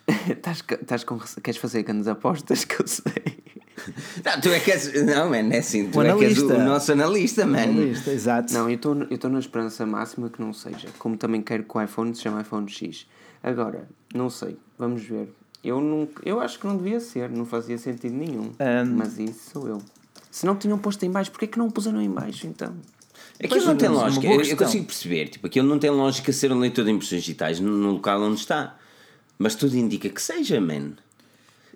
Estás 0.30 1.03
com. 1.03 1.18
Queres 1.43 1.59
fazer 1.59 1.82
grandes 1.82 2.07
apostas 2.07 2.64
que 2.64 2.80
eu 2.80 2.87
sei? 2.87 3.37
Não, 4.24 4.41
tu 4.41 4.49
é 4.49 4.59
que 4.59 4.70
és. 4.70 5.05
Não, 5.05 5.28
man, 5.28 5.53
é 5.53 5.59
assim. 5.59 5.91
Tu 5.91 5.99
o 5.99 6.03
é 6.03 6.16
que 6.16 6.24
és 6.24 6.39
o, 6.39 6.47
o 6.47 6.64
nosso 6.64 6.93
analista, 6.93 7.45
man. 7.45 7.62
Analista, 7.62 8.11
exato. 8.11 8.53
Não, 8.53 8.70
eu 8.70 8.76
estou 9.11 9.30
na 9.30 9.39
esperança 9.39 9.84
máxima 9.84 10.30
que 10.30 10.41
não 10.41 10.53
seja. 10.53 10.89
Como 10.99 11.16
também 11.16 11.43
quero 11.43 11.64
que 11.64 11.76
o 11.76 11.82
iPhone 11.82 12.14
se 12.14 12.22
chame 12.22 12.41
iPhone 12.41 12.68
X. 12.68 13.07
Agora, 13.43 13.89
não 14.14 14.30
sei. 14.30 14.57
Vamos 14.78 15.03
ver. 15.03 15.28
Eu, 15.67 15.81
não, 15.81 16.09
eu 16.25 16.41
acho 16.41 16.61
que 16.61 16.67
não 16.67 16.77
devia 16.77 17.01
ser, 17.01 17.29
não 17.29 17.45
fazia 17.45 17.77
sentido 17.77 18.14
nenhum. 18.14 18.53
Um... 18.61 18.97
Mas 18.97 19.19
isso 19.19 19.51
sou 19.53 19.69
eu. 19.69 19.83
Se 20.31 20.47
não 20.47 20.55
tinham 20.55 20.79
posto 20.79 21.05
em 21.05 21.11
baixo, 21.11 21.31
porquê 21.31 21.47
que 21.47 21.59
não 21.59 21.69
puseram 21.71 22.01
em 22.01 22.11
baixo 22.11 22.47
então? 22.47 22.73
Aquilo 23.43 23.67
não 23.67 23.77
tem 23.77 23.89
lógica, 23.89 24.27
eu, 24.27 24.41
eu, 24.41 24.57
consigo 24.57 24.85
perceber, 24.85 25.29
tipo, 25.29 25.47
aquilo 25.47 25.69
não 25.69 25.79
tem 25.79 25.91
lógica 25.91 26.33
ser 26.33 26.53
um 26.53 26.59
leitor 26.59 26.85
de 26.85 26.93
impressões 26.93 27.23
digitais 27.23 27.59
no, 27.59 27.71
no 27.71 27.93
local 27.93 28.23
onde 28.23 28.41
está. 28.41 28.79
Mas 29.39 29.55
tudo 29.55 29.77
indica 29.77 30.09
que 30.09 30.23
seja, 30.23 30.61
man. 30.61 30.93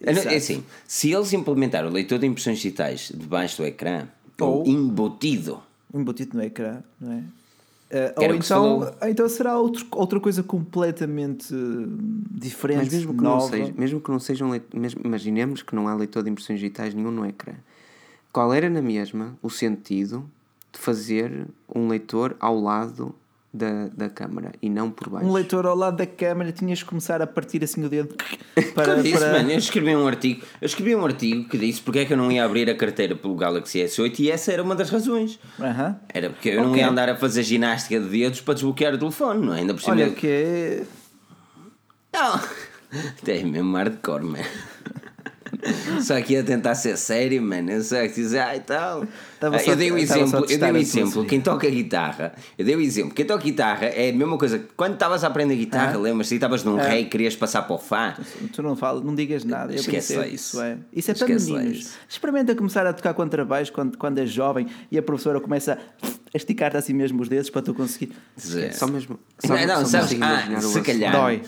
É, 0.01 0.13
é 0.13 0.37
assim, 0.37 0.65
se 0.87 1.11
eles 1.11 1.33
implementaram 1.33 1.89
o 1.89 1.93
leitor 1.93 2.19
de 2.19 2.27
impressões 2.27 2.59
digitais 2.59 3.13
debaixo 3.15 3.59
do 3.59 3.67
ecrã, 3.67 4.09
ou 4.41 4.67
embutido. 4.67 5.63
Embutido 5.93 6.37
no 6.37 6.43
ecrã, 6.43 6.83
não 6.99 7.13
é? 7.13 7.25
Uh, 7.91 8.21
ou 8.21 8.35
então, 8.37 8.95
então 9.03 9.29
será 9.29 9.59
outro, 9.59 9.85
outra 9.91 10.21
coisa 10.21 10.45
completamente 10.45 11.53
diferente. 12.31 12.85
Mas 12.85 12.93
mesmo 12.93 13.15
que, 13.15 13.23
nova. 13.23 13.43
Não, 13.43 13.49
seja, 13.49 13.75
mesmo 13.77 14.01
que 14.01 14.11
não 14.11 14.21
seja 14.21 14.45
um 14.45 14.51
leitor, 14.51 14.79
mesmo, 14.79 15.01
imaginemos 15.05 15.63
que 15.63 15.75
não 15.75 15.89
há 15.89 15.95
leitor 15.95 16.23
de 16.23 16.31
impressões 16.31 16.61
digitais 16.61 16.95
nenhum 16.95 17.11
no 17.11 17.27
ecrã. 17.27 17.55
Qual 18.33 18.55
era 18.55 18.71
na 18.71 18.81
mesma 18.81 19.37
o 19.43 19.51
sentido 19.51 20.25
de 20.73 20.79
fazer 20.79 21.49
um 21.75 21.89
leitor 21.89 22.37
ao 22.39 22.61
lado 22.61 23.13
da, 23.53 23.89
da 23.89 24.09
câmara 24.09 24.53
e 24.63 24.71
não 24.71 24.91
por 24.91 25.09
baixo. 25.09 25.27
Um 25.27 25.33
leitor 25.33 25.67
ao 25.67 25.75
lado 25.75 25.97
da 25.97 26.07
câmara 26.07 26.53
tinhas 26.53 26.83
que 26.83 26.89
começar 26.89 27.21
a 27.21 27.27
partir 27.27 27.63
assim 27.65 27.85
o 27.85 27.89
dedo 27.89 28.15
para. 28.75 29.03
disse, 29.03 29.19
para... 29.19 29.33
Mano, 29.33 29.51
eu 29.51 29.59
escrevi 29.59 29.97
um 29.97 30.07
artigo, 30.07 30.43
eu 30.61 30.67
escrevi 30.67 30.95
um 30.95 31.05
artigo 31.05 31.49
que 31.49 31.59
disse 31.59 31.81
porque 31.81 32.01
é 32.01 32.05
que 32.05 32.13
eu 32.13 32.17
não 32.17 32.31
ia 32.31 32.45
abrir 32.45 32.71
a 32.71 32.77
carteira 32.77 33.17
pelo 33.17 33.35
Galaxy 33.35 33.81
S8 33.81 34.21
e 34.21 34.31
essa 34.31 34.53
era 34.53 34.63
uma 34.63 34.77
das 34.77 34.91
razões. 34.91 35.41
Uh 35.59 35.65
-huh. 35.65 35.97
Era 36.09 36.31
porque 36.31 36.51
eu 36.51 36.61
okay. 36.61 36.71
não 36.71 36.77
ia 36.77 36.89
andar 36.89 37.09
a 37.09 37.17
fazer 37.17 37.43
ginástica 37.43 37.99
de 37.99 38.09
dedos 38.09 38.41
para 38.41 38.55
desbloquear 38.55 38.95
o 38.95 38.99
telefone, 38.99 39.47
não 39.47 39.55
é? 39.55 39.59
Ainda 39.59 39.75
por 39.75 39.81
cima. 39.81 39.95
Olha 39.95 40.11
que. 40.11 40.83
Não! 42.13 42.41
Até 43.21 43.43
mesmo 43.43 43.77
hardcore, 43.77 44.25
mano. 44.25 44.45
Só 46.03 46.21
que 46.21 46.35
ia 46.35 46.45
tentar 46.45 46.75
ser 46.75 46.97
sério, 46.97 47.43
mano. 47.43 47.71
Eu 47.71 47.83
só 47.83 48.01
que 48.03 48.15
dizer, 48.15 48.41
ah, 48.41 48.57
e 48.57 48.61
tal. 48.61 49.07
Ah, 49.41 49.63
eu 49.65 49.77
dei 49.77 49.91
um 49.91 49.99
exemplo, 49.99 50.45
eu 50.49 50.59
dei 50.59 50.73
um 50.73 50.77
exemplo. 50.77 51.25
Quem 51.25 51.41
toca 51.41 51.69
guitarra, 51.69 52.35
eu 52.59 52.65
dei 52.65 52.77
um 52.77 52.81
exemplo. 52.81 53.15
Quem 53.15 53.25
toca 53.25 53.43
guitarra 53.43 53.87
é 53.87 54.11
a 54.11 54.13
mesma 54.13 54.37
coisa. 54.37 54.63
Quando 54.77 54.95
estavas 54.95 55.25
a 55.25 55.29
aprender 55.29 55.57
guitarra, 55.57 55.95
ah. 55.95 55.99
lembras-te? 55.99 56.35
Estavas 56.35 56.65
num 56.65 56.79
ah. 56.79 56.83
rei 56.83 57.03
e 57.03 57.05
querias 57.07 57.35
passar 57.35 57.63
para 57.63 57.77
o 57.77 57.79
Fá. 57.79 58.17
Tu 58.53 58.63
não 58.63 58.77
falas, 58.77 59.03
não 59.03 59.15
digas 59.15 59.45
nada. 59.45 59.75
Esquece 59.75 60.15
isso. 60.27 60.27
Isso 60.27 60.61
é, 60.61 60.79
isso 60.93 61.11
é 61.11 61.15
para 61.15 61.29
meninos. 61.29 61.93
Experimenta 62.09 62.55
começar 62.55 62.87
a 62.87 62.93
tocar 62.93 63.15
contrabaixo 63.15 63.73
quando, 63.73 63.97
quando 63.97 64.19
és 64.19 64.31
jovem 64.31 64.67
e 64.91 64.99
a 64.99 65.03
professora 65.03 65.41
começa 65.41 65.79
a 66.03 66.37
esticar-te 66.37 66.77
assim 66.77 66.93
mesmo 66.93 67.21
os 67.23 67.29
dedos 67.29 67.51
para 67.51 67.63
tu 67.63 67.75
conseguir. 67.75 68.13
Só 68.73 68.87
mesmo. 68.87 69.19
Só, 69.39 69.57
não, 69.57 69.67
não, 69.67 69.87
sabes, 69.87 70.17
ah, 70.21 70.61
se 70.61 70.81
calhar. 70.83 71.13
Dói. 71.13 71.43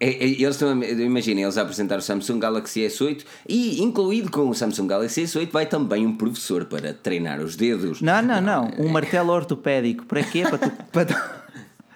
É, 0.00 0.08
é, 0.08 0.24
eles 0.24 0.54
estão, 0.54 0.82
imaginem, 0.82 1.44
eles 1.44 1.56
a 1.56 1.62
apresentar 1.62 1.98
o 1.98 2.02
Samsung 2.02 2.38
Galaxy 2.38 2.80
S8 2.80 3.24
e, 3.48 3.82
incluído 3.82 4.30
com 4.30 4.48
o 4.48 4.54
Samsung 4.54 4.86
Galaxy 4.86 5.22
S8, 5.22 5.50
vai 5.50 5.66
também 5.66 6.06
um 6.06 6.16
professor 6.16 6.64
para 6.66 6.92
treinar 6.92 7.27
os 7.36 7.56
dedos. 7.56 8.00
Não, 8.00 8.22
não, 8.22 8.40
não. 8.40 8.70
Um 8.78 8.88
martelo 8.88 9.32
ortopédico. 9.32 10.04
Para 10.06 10.22
quê? 10.22 10.42
Para 10.42 10.58
tu. 10.58 10.70
Para 10.92 11.04
tu... 11.04 11.14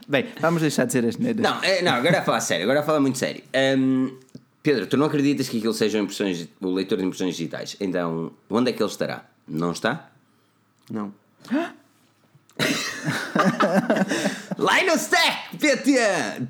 Bem, 0.08 0.26
vamos 0.40 0.60
deixar 0.60 0.84
de 0.84 0.92
ser 0.92 1.06
as 1.06 1.16
neiras. 1.16 1.42
Não, 1.42 1.62
é, 1.62 1.80
não, 1.80 1.92
agora 1.92 2.18
a 2.18 2.22
falar 2.22 2.40
sério, 2.40 2.64
agora 2.64 2.80
a 2.80 2.82
falar 2.82 3.00
muito 3.00 3.18
sério. 3.18 3.42
Um, 3.78 4.14
Pedro, 4.62 4.86
tu 4.86 4.96
não 4.96 5.06
acreditas 5.06 5.48
que 5.48 5.58
aquilo 5.58 5.72
seja 5.72 5.98
impressões, 5.98 6.48
o 6.60 6.68
leitor 6.68 6.98
de 6.98 7.04
impressões 7.04 7.36
digitais? 7.36 7.76
Então, 7.80 8.32
onde 8.50 8.70
é 8.70 8.72
que 8.72 8.82
ele 8.82 8.90
estará? 8.90 9.24
Não 9.48 9.72
está? 9.72 10.10
Não. 10.90 11.12
Linus 14.58 15.06
Tech, 15.06 15.56
PT! 15.58 15.98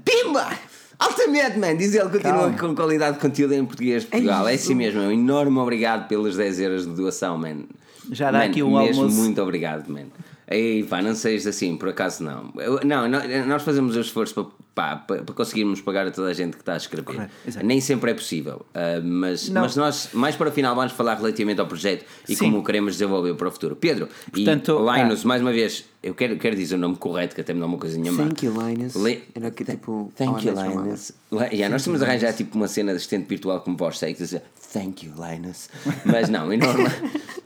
Pimba! 0.05 0.51
Altamente, 0.99 1.59
man! 1.59 1.77
Diz 1.77 1.95
ele, 1.95 2.11
continua 2.11 2.51
Calma. 2.51 2.59
com 2.59 2.75
qualidade 2.75 3.17
de 3.17 3.23
conteúdo 3.23 3.55
em 3.55 3.65
português 3.65 4.03
de 4.03 4.09
Portugal. 4.11 4.47
É, 4.47 4.53
é 4.53 4.55
assim 4.55 4.75
mesmo, 4.75 5.01
um 5.01 5.11
enorme 5.11 5.59
obrigado 5.59 6.07
pelos 6.07 6.37
10 6.37 6.61
euros 6.61 6.87
de 6.87 6.93
doação, 6.95 7.39
man. 7.39 7.65
Já 8.11 8.31
dá 8.31 8.39
man, 8.39 8.45
aqui 8.45 8.63
um 8.63 8.79
mesmo 8.79 9.03
almoço. 9.03 9.21
Muito 9.21 9.41
obrigado, 9.43 9.89
man. 9.89 10.07
Ei, 10.53 10.83
pá, 10.85 11.01
não 11.01 11.15
sejas 11.15 11.47
assim, 11.47 11.77
por 11.77 11.89
acaso 11.89 12.23
não. 12.23 12.53
Eu, 12.57 12.81
não, 12.85 13.09
nós 13.47 13.63
fazemos 13.63 13.97
o 13.97 14.01
esforço 14.01 14.35
para, 14.35 14.45
pá, 14.75 14.97
para, 14.97 15.35
conseguirmos 15.35 15.81
pagar 15.81 16.07
a 16.07 16.11
toda 16.11 16.29
a 16.29 16.35
gente 16.35 16.55
que 16.55 16.63
está 16.63 16.75
a 16.75 16.77
escrever. 16.77 17.05
Correto, 17.05 17.33
Nem 17.65 17.81
sempre 17.81 18.11
é 18.11 18.15
possível, 18.15 18.67
uh, 18.75 19.03
mas, 19.03 19.49
mas 19.49 19.77
nós, 19.77 20.11
mais 20.13 20.37
para 20.37 20.51
o 20.51 20.53
final, 20.53 20.75
vamos 20.75 20.93
falar 20.93 21.15
relativamente 21.15 21.61
ao 21.61 21.67
projeto 21.67 22.05
e 22.29 22.35
Sim. 22.37 22.45
como 22.45 22.59
o 22.59 22.65
queremos 22.65 22.95
desenvolver 22.95 23.35
para 23.35 23.49
o 23.49 23.51
futuro. 23.51 23.77
Pedro, 23.77 24.09
Portanto, 24.31 24.79
e 24.79 24.99
Linus, 24.99 25.25
ah. 25.25 25.29
mais 25.29 25.41
uma 25.41 25.53
vez, 25.53 25.85
eu 26.03 26.15
quero, 26.15 26.37
quero 26.37 26.55
dizer 26.55 26.75
o 26.75 26.79
nome 26.79 26.97
correto, 26.97 27.35
que 27.35 27.41
até 27.41 27.55
me 27.55 27.61
dá 27.61 27.67
uma 27.67 27.79
coisinha 27.79 28.13
má. 28.13 28.25
Thank 28.25 28.45
you, 28.45 28.53
Linus. 28.53 28.95
Le... 28.95 29.23
Era 29.35 29.49
aqui 29.49 29.65
tipo. 29.65 30.13
Thank 30.17 30.47
you, 30.47 30.55
Linus. 30.55 31.13
Yeah, 31.33 31.71
nós 31.71 31.83
temos 31.83 32.01
de 32.01 32.05
arranjar 32.05 32.35
tipo 32.35 32.57
uma 32.57 32.69
cena 32.69 32.93
de 32.93 32.97
assistente 32.97 33.27
virtual 33.27 33.61
como 33.61 33.77
voz 33.77 33.99
sexy, 33.99 34.23
dizer 34.23 34.43
Thank 34.73 35.05
you, 35.05 35.13
Linus. 35.15 35.69
Mas 36.05 36.31
não, 36.31 36.51
enorme, 36.51 36.89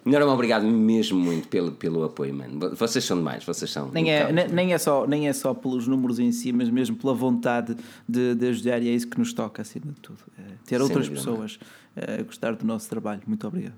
enorme 0.04 0.30
obrigado 0.30 0.64
mesmo 0.64 1.18
muito 1.18 1.48
pelo, 1.48 1.72
pelo 1.72 2.04
apoio, 2.04 2.32
mano. 2.32 2.74
Vocês 2.76 3.04
são 3.04 3.16
demais, 3.16 3.44
vocês 3.44 3.70
são. 3.70 3.90
Nem 3.90 4.12
é, 4.12 4.30
nem, 4.32 4.72
é 4.72 4.78
só, 4.78 5.06
nem 5.06 5.28
é 5.28 5.32
só 5.32 5.52
pelos 5.52 5.88
números 5.88 6.20
em 6.20 6.30
si, 6.30 6.52
mas 6.52 6.70
mesmo 6.70 6.96
pela 6.96 7.14
vontade 7.14 7.76
de, 8.08 8.34
de 8.34 8.48
ajudar, 8.48 8.80
e 8.80 8.88
é 8.88 8.92
isso 8.92 9.08
que 9.08 9.18
nos 9.18 9.32
toca 9.32 9.62
acima 9.62 9.86
de 9.86 10.00
tudo. 10.00 10.20
É 10.38 10.42
ter 10.64 10.80
outras 10.80 11.08
pessoas 11.08 11.58
a 11.96 12.22
gostar 12.22 12.54
do 12.54 12.64
nosso 12.64 12.88
trabalho. 12.88 13.22
Muito 13.26 13.46
obrigado. 13.46 13.74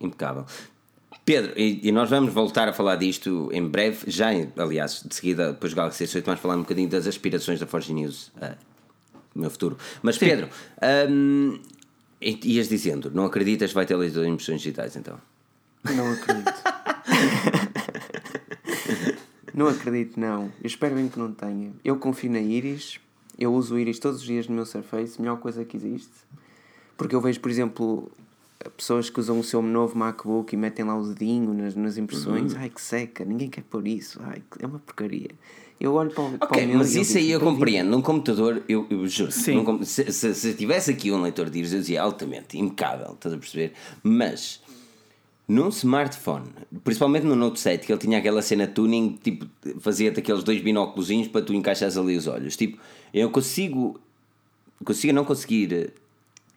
Impecável. 0.00 0.44
Pedro, 1.24 1.52
e, 1.56 1.86
e, 1.86 1.92
nós 1.92 2.10
vamos 2.10 2.32
voltar 2.32 2.68
a 2.68 2.72
falar 2.72 2.96
disto 2.96 3.48
em 3.52 3.64
breve, 3.64 4.10
já, 4.10 4.30
aliás, 4.56 5.04
de 5.06 5.14
seguida, 5.14 5.52
depois 5.52 5.72
do 5.72 5.76
Galaxy 5.76 6.04
S8, 6.04 6.24
vamos 6.24 6.40
falar 6.40 6.56
um 6.56 6.62
bocadinho 6.62 6.88
das 6.88 7.06
aspirações 7.06 7.60
da 7.60 7.66
Forge 7.66 7.92
News 7.94 8.32
uh, 8.38 8.56
no 9.32 9.42
meu 9.42 9.50
futuro. 9.50 9.78
Mas, 10.02 10.16
Sim. 10.16 10.26
Pedro, 10.26 10.48
um, 11.08 11.60
ias 12.22 12.68
dizendo, 12.68 13.10
não 13.10 13.24
acreditas 13.24 13.70
que 13.70 13.74
vai 13.74 13.86
ter 13.86 13.96
leitor 13.96 14.24
de 14.24 14.30
impressões 14.30 14.60
digitais 14.60 14.96
então? 14.96 15.18
Não 15.84 16.12
acredito. 16.12 16.62
não 19.52 19.68
acredito, 19.68 20.18
não. 20.18 20.44
Eu 20.44 20.66
espero 20.66 20.94
bem 20.94 21.08
que 21.08 21.18
não 21.18 21.32
tenha. 21.32 21.72
Eu 21.84 21.96
confio 21.96 22.30
na 22.30 22.40
Iris, 22.40 23.00
eu 23.38 23.52
uso 23.52 23.74
o 23.74 23.78
Iris 23.78 23.98
todos 23.98 24.20
os 24.20 24.26
dias 24.26 24.46
no 24.46 24.54
meu 24.54 24.64
Surface, 24.66 25.20
melhor 25.20 25.38
coisa 25.38 25.64
que 25.64 25.76
existe. 25.76 26.12
Porque 26.96 27.14
eu 27.14 27.20
vejo, 27.20 27.40
por 27.40 27.50
exemplo, 27.50 28.10
pessoas 28.76 29.10
que 29.10 29.18
usam 29.18 29.40
o 29.40 29.44
seu 29.44 29.60
novo 29.60 29.96
MacBook 29.98 30.54
e 30.54 30.56
metem 30.56 30.84
lá 30.84 30.96
o 30.96 31.06
dedinho 31.06 31.52
nas, 31.52 31.74
nas 31.74 31.96
impressões, 31.96 32.52
uhum. 32.52 32.60
ai 32.60 32.70
que 32.70 32.80
seca, 32.80 33.24
ninguém 33.24 33.50
quer 33.50 33.62
pôr 33.62 33.86
isso, 33.86 34.20
ai, 34.22 34.42
é 34.60 34.66
uma 34.66 34.78
porcaria. 34.78 35.30
Eu 35.82 35.94
olho 35.94 36.10
para 36.10 36.22
o, 36.22 36.26
okay, 36.26 36.38
para 36.38 36.58
o 36.58 36.68
meu 36.68 36.78
mas 36.78 36.94
isso 36.94 37.18
aí 37.18 37.32
eu 37.32 37.40
compreendo. 37.40 37.90
Num 37.90 38.00
computador, 38.00 38.62
eu, 38.68 38.86
eu 38.88 39.08
juro, 39.08 39.32
num, 39.48 39.82
se, 39.82 40.12
se, 40.12 40.32
se, 40.32 40.54
tivesse 40.54 40.92
aqui 40.92 41.10
um 41.10 41.20
leitor 41.20 41.50
de 41.50 41.58
íris, 41.58 41.72
eu 41.72 41.80
dizia 41.80 42.02
altamente, 42.02 42.56
impecável, 42.56 43.14
estás 43.14 43.34
a 43.34 43.36
perceber? 43.36 43.72
Mas 44.00 44.62
num 45.48 45.68
smartphone, 45.70 46.46
principalmente 46.84 47.26
no 47.26 47.34
Note 47.34 47.58
7, 47.58 47.84
que 47.84 47.92
ele 47.92 48.00
tinha 48.00 48.18
aquela 48.18 48.40
cena 48.42 48.68
tuning, 48.68 49.18
tipo, 49.20 49.44
fazia-te 49.80 50.20
aqueles 50.20 50.44
dois 50.44 50.62
binóculos 50.62 51.08
para 51.26 51.42
tu 51.42 51.52
encaixares 51.52 51.96
ali 51.96 52.16
os 52.16 52.28
olhos. 52.28 52.56
Tipo, 52.56 52.78
eu 53.12 53.28
consigo, 53.28 54.00
consigo 54.84 55.12
não 55.12 55.24
conseguir 55.24 55.92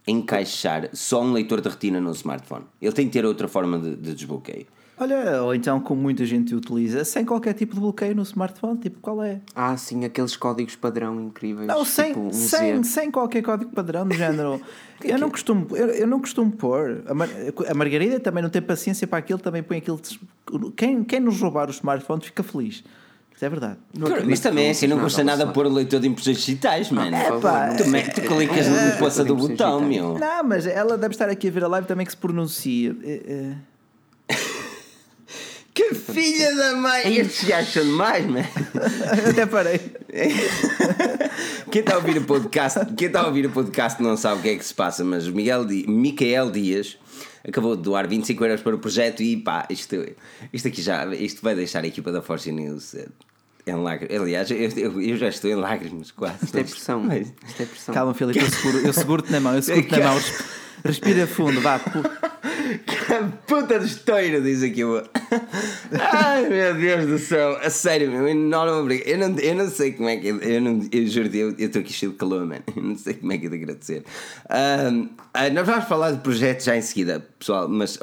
encaixar 0.05 0.87
só 0.93 1.23
um 1.23 1.33
leitor 1.33 1.61
de 1.61 1.69
retina 1.69 1.99
no 1.99 2.11
smartphone. 2.11 2.65
Ele 2.79 2.93
tem 2.93 3.07
que 3.07 3.13
ter 3.13 3.25
outra 3.25 3.47
forma 3.47 3.79
de, 3.79 3.95
de 3.95 4.13
desbloqueio. 4.13 4.67
Olha, 4.97 5.43
ou 5.43 5.53
então 5.53 5.79
como 5.79 6.01
muita 6.01 6.25
gente 6.25 6.55
utiliza, 6.55 7.03
sem 7.03 7.25
qualquer 7.25 7.53
tipo 7.53 7.75
de 7.75 7.81
bloqueio 7.81 8.15
no 8.15 8.23
smartphone, 8.23 8.77
tipo 8.77 8.99
qual 9.01 9.21
é? 9.21 9.41
Ah, 9.53 9.75
sim, 9.75 10.05
aqueles 10.05 10.37
códigos 10.37 10.75
padrão 10.75 11.19
incríveis. 11.19 11.67
Não, 11.67 11.83
sem, 11.83 12.07
tipo 12.07 12.27
um 12.27 12.31
sem, 12.31 12.83
sem 12.83 13.11
qualquer 13.11 13.41
código 13.41 13.71
padrão 13.71 14.07
do 14.07 14.13
género. 14.15 14.61
eu, 15.03 15.17
não 15.17 15.29
costumo, 15.29 15.67
eu, 15.75 15.87
eu, 15.87 16.07
não 16.07 16.19
costumo 16.19 16.49
pôr. 16.51 17.03
A, 17.07 17.13
Mar, 17.13 17.27
a 17.69 17.73
Margarida 17.73 18.19
também 18.21 18.41
não 18.41 18.49
tem 18.49 18.61
paciência 18.61 19.05
para 19.05 19.19
aquilo, 19.19 19.39
também 19.39 19.61
põe 19.61 19.77
aquilo. 19.77 19.99
Quem, 20.77 21.03
quem 21.03 21.19
nos 21.19 21.41
roubar 21.41 21.69
os 21.69 21.75
smartphones 21.77 22.27
fica 22.27 22.41
feliz. 22.41 22.83
Isso 23.35 23.43
é 23.43 23.49
verdade. 23.49 23.77
Claro, 23.99 24.23
mas 24.25 24.39
também 24.39 24.67
é 24.67 24.69
assim, 24.69 24.87
não 24.87 24.97
custa 24.97 25.21
nada 25.21 25.45
pôr 25.47 25.65
o 25.65 25.69
leitor 25.69 25.99
de 25.99 26.07
impressões 26.07 26.37
digitais, 26.37 26.89
mano. 26.89 27.13
É, 27.13 27.37
pá, 27.41 27.75
tu, 27.75 27.83
tu 27.83 28.21
clicas 28.21 28.69
no 28.69 28.77
é, 28.77 28.91
poça 28.91 29.25
do 29.25 29.35
botão, 29.35 29.81
meu. 29.81 30.17
Não, 30.17 30.43
mas 30.45 30.65
ela 30.65 30.97
deve 30.97 31.13
estar 31.13 31.27
aqui 31.27 31.49
a 31.49 31.51
ver 31.51 31.65
a 31.65 31.67
live 31.67 31.85
também 31.85 32.05
que 32.05 32.13
se 32.13 32.17
pronuncia. 32.17 32.95
É, 33.03 33.21
é. 33.27 33.55
Que 35.75 35.93
filha 35.93 36.55
da 36.55 36.73
mãe! 36.77 37.17
Estes 37.17 37.49
gajos 37.49 37.73
são 37.73 37.83
demais, 37.83 38.25
mano. 38.25 38.47
Até 39.29 39.45
parei. 39.45 39.77
Quem 41.69 41.81
está 41.81 41.95
a 41.95 41.97
ouvir 41.97 42.17
o 42.17 42.23
podcast, 42.23 42.79
quem 42.95 43.07
está 43.07 43.21
a 43.21 43.27
ouvir 43.27 43.45
o 43.45 43.49
podcast 43.49 44.01
não 44.01 44.15
sabe 44.15 44.39
o 44.39 44.41
que 44.41 44.49
é 44.49 44.55
que 44.55 44.63
se 44.63 44.73
passa, 44.73 45.03
mas 45.03 45.27
o 45.27 45.33
Miguel 45.33 45.65
Di, 45.65 45.85
Micael 45.85 46.49
Dias 46.49 46.97
acabou 47.45 47.75
de 47.75 47.81
doar 47.81 48.07
25 48.07 48.45
euros 48.45 48.61
para 48.61 48.75
o 48.75 48.79
projeto 48.79 49.21
e 49.21 49.35
pá, 49.35 49.67
isto, 49.69 49.95
isto 50.53 50.67
aqui 50.69 50.81
já 50.81 51.05
isto 51.13 51.41
vai 51.41 51.53
deixar 51.53 51.83
a 51.83 51.87
equipa 51.87 52.11
da 52.13 52.21
Force 52.21 52.49
News 52.49 52.95
eh, 52.95 53.07
em 53.67 53.75
lágrimas. 53.75 54.21
Aliás, 54.21 54.49
eu, 54.49 54.57
eu, 54.57 55.01
eu, 55.01 55.17
já 55.17 55.27
estou 55.27 55.51
em 55.51 55.55
lágrimas 55.55 56.11
quase. 56.11 56.45
Isto 56.45 56.57
é 56.57 56.63
pressão. 56.63 57.01
Mas... 57.01 57.33
Isto 57.45 57.63
é 57.63 57.65
pressão. 57.65 57.93
Calma, 57.93 58.13
Filipe, 58.13 58.39
eu 58.39 58.49
seguro-te 58.49 58.87
eu 58.87 58.93
seguro 58.93 59.25
na 59.29 59.39
mão, 59.41 59.55
eu 59.55 59.61
seguro-te 59.61 59.91
na 59.91 60.13
mão. 60.13 60.21
Respira 60.83 61.27
fundo, 61.27 61.61
vá. 61.61 61.79
Que 62.65 63.23
puta 63.45 63.79
de 63.79 63.85
estouro, 63.85 64.41
diz 64.41 64.63
aqui 64.63 64.83
o. 64.83 64.97
Ai 65.99 66.49
meu 66.49 66.73
Deus 66.73 67.05
do 67.05 67.19
céu, 67.19 67.57
a 67.61 67.69
sério, 67.69 68.09
meu, 68.09 68.27
enorme 68.27 69.03
Eu 69.05 69.17
não, 69.19 69.37
eu 69.37 69.55
não 69.55 69.69
sei 69.69 69.93
como 69.93 70.09
é 70.09 70.17
que. 70.17 70.29
Eu, 70.29 70.61
não, 70.61 70.81
eu 70.91 71.07
juro, 71.07 71.29
eu 71.35 71.51
estou 71.57 71.81
aqui 71.81 71.93
cheio 71.93 72.11
de 72.11 72.17
calor, 72.17 72.45
mano. 72.45 72.63
Eu 72.75 72.81
não 72.81 72.97
sei 72.97 73.13
como 73.13 73.31
é 73.31 73.37
que 73.37 73.45
é 73.45 73.49
de 73.49 73.55
agradecer. 73.55 74.03
Um, 74.49 75.09
ah, 75.33 75.49
nós 75.51 75.67
vamos 75.67 75.85
falar 75.85 76.11
de 76.11 76.19
projetos 76.21 76.65
já 76.65 76.75
em 76.75 76.81
seguida, 76.81 77.25
pessoal, 77.37 77.67
mas 77.69 77.99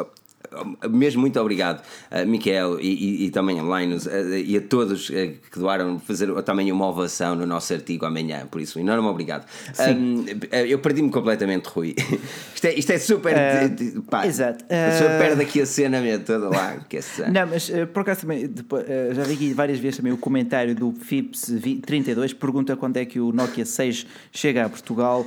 mesmo 0.90 1.20
muito 1.20 1.38
obrigado 1.40 1.82
a 2.11 2.24
Miquel 2.24 2.80
e, 2.80 3.22
e, 3.22 3.26
e 3.26 3.30
também 3.30 3.59
a 3.61 3.62
Linus 3.62 4.07
e 4.07 4.57
a 4.57 4.61
todos 4.61 5.11
eh, 5.11 5.34
que 5.50 5.59
doaram 5.59 5.98
fazer 5.98 6.30
também 6.42 6.70
uma 6.72 6.86
ovação 6.86 7.34
no 7.34 7.46
nosso 7.46 7.72
artigo 7.72 8.05
amanhã. 8.07 8.46
Por 8.46 8.61
isso, 8.61 8.78
enorme 8.78 9.07
obrigado. 9.09 9.46
Um, 9.78 10.24
eh, 10.50 10.66
eu 10.68 10.78
perdi-me 10.78 11.11
completamente, 11.11 11.66
Rui. 11.66 11.94
Isto 12.55 12.66
é, 12.66 12.74
isto 12.74 12.92
é 12.92 12.98
super. 12.98 13.34
Uh, 13.34 14.03
pá, 14.03 14.24
exato. 14.24 14.64
A 14.64 14.90
pessoa 14.90 15.11
uh, 15.11 15.18
perde 15.18 15.42
aqui 15.42 15.61
a 15.61 15.66
cena 15.66 16.00
toda 16.20 16.48
lá. 16.48 16.76
Que 16.88 16.98
é 16.98 17.03
não, 17.28 17.48
mas 17.48 17.68
uh, 17.68 17.86
por 17.88 18.03
acaso 18.03 18.20
também, 18.20 18.46
depois, 18.46 18.84
uh, 18.84 19.14
já 19.14 19.24
vi 19.24 19.34
aqui 19.34 19.53
várias 19.53 19.80
vezes 19.80 19.96
também 19.96 20.12
o 20.12 20.16
comentário 20.16 20.74
do 20.74 20.92
FIPS 20.92 21.53
32 21.84 22.32
pergunta 22.34 22.76
quando 22.76 22.98
é 22.98 23.05
que 23.05 23.18
o 23.18 23.32
Nokia 23.32 23.66
6 23.66 24.07
chega 24.30 24.64
a 24.64 24.68
Portugal. 24.68 25.26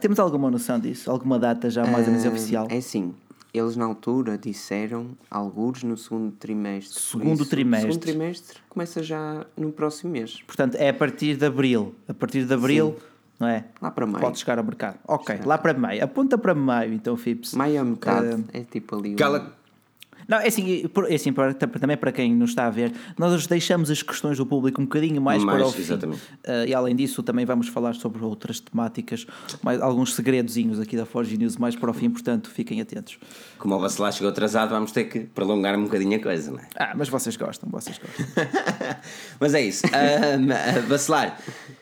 temos 0.00 0.18
alguma 0.18 0.50
noção 0.50 0.78
disso? 0.78 1.10
Alguma 1.10 1.38
data 1.38 1.70
já 1.70 1.86
mais 1.86 2.06
ou 2.06 2.12
menos 2.12 2.26
oficial? 2.26 2.66
É 2.70 2.80
sim. 2.80 3.14
Eles 3.54 3.76
na 3.76 3.84
altura 3.84 4.36
disseram 4.36 5.16
alguns 5.30 5.84
no 5.84 5.96
segundo 5.96 6.32
trimestre. 6.32 7.00
Segundo 7.00 7.42
isso, 7.42 7.46
trimestre. 7.48 7.92
Segundo 7.92 8.02
trimestre 8.02 8.58
começa 8.68 9.00
já 9.00 9.46
no 9.56 9.70
próximo 9.70 10.10
mês. 10.10 10.42
Portanto, 10.44 10.74
é 10.74 10.88
a 10.88 10.94
partir 10.94 11.36
de 11.36 11.46
abril. 11.46 11.94
A 12.08 12.12
partir 12.12 12.44
de 12.44 12.52
abril, 12.52 12.96
Sim. 12.98 13.06
não 13.38 13.46
é? 13.46 13.66
Lá 13.80 13.92
para 13.92 14.06
maio. 14.06 14.24
Pode 14.24 14.40
chegar 14.40 14.58
ao 14.58 14.64
mercado. 14.64 14.98
Ok, 15.06 15.38
lá 15.44 15.56
para 15.56 15.72
maio. 15.72 16.02
Aponta 16.02 16.36
para 16.36 16.52
maio, 16.52 16.92
então, 16.92 17.16
Fips. 17.16 17.54
Maio 17.54 17.80
a 17.80 17.84
metade. 17.84 18.40
Uh, 18.40 18.44
é 18.52 18.60
tipo 18.64 18.96
ali. 18.96 19.14
Cala. 19.14 19.56
Não, 20.28 20.38
é 20.38 20.48
assim, 20.48 20.90
é 21.08 21.14
assim 21.14 21.32
para, 21.32 21.54
também 21.54 21.96
para 21.96 22.12
quem 22.12 22.34
nos 22.34 22.50
está 22.50 22.66
a 22.66 22.70
ver, 22.70 22.92
nós 23.18 23.46
deixamos 23.46 23.90
as 23.90 24.02
questões 24.02 24.38
do 24.38 24.46
público 24.46 24.80
um 24.80 24.84
bocadinho 24.84 25.20
mais, 25.20 25.42
mais 25.42 25.58
para 25.58 25.66
o 25.66 25.72
fim. 25.72 25.82
Exatamente. 25.82 26.22
Uh, 26.46 26.66
e 26.66 26.74
além 26.74 26.96
disso, 26.96 27.22
também 27.22 27.44
vamos 27.44 27.68
falar 27.68 27.94
sobre 27.94 28.24
outras 28.24 28.60
temáticas, 28.60 29.26
mais, 29.62 29.80
alguns 29.80 30.14
segredozinhos 30.14 30.80
aqui 30.80 30.96
da 30.96 31.06
Forge 31.06 31.36
News 31.36 31.56
mais 31.56 31.76
para 31.76 31.90
o 31.90 31.94
fim, 31.94 32.10
portanto, 32.10 32.50
fiquem 32.50 32.80
atentos. 32.80 33.18
Como 33.58 33.74
o 33.74 33.78
Vacilar 33.78 34.12
chegou 34.12 34.30
atrasado, 34.30 34.70
vamos 34.70 34.92
ter 34.92 35.04
que 35.04 35.20
prolongar 35.20 35.76
um 35.78 35.84
bocadinho 35.84 36.16
a 36.16 36.22
coisa, 36.22 36.50
não 36.50 36.58
é? 36.58 36.68
Ah, 36.76 36.92
mas 36.96 37.08
vocês 37.08 37.36
gostam, 37.36 37.68
vocês 37.70 37.98
gostam. 37.98 38.26
mas 39.40 39.54
é 39.54 39.62
isso. 39.62 39.86
Uh. 39.86 41.74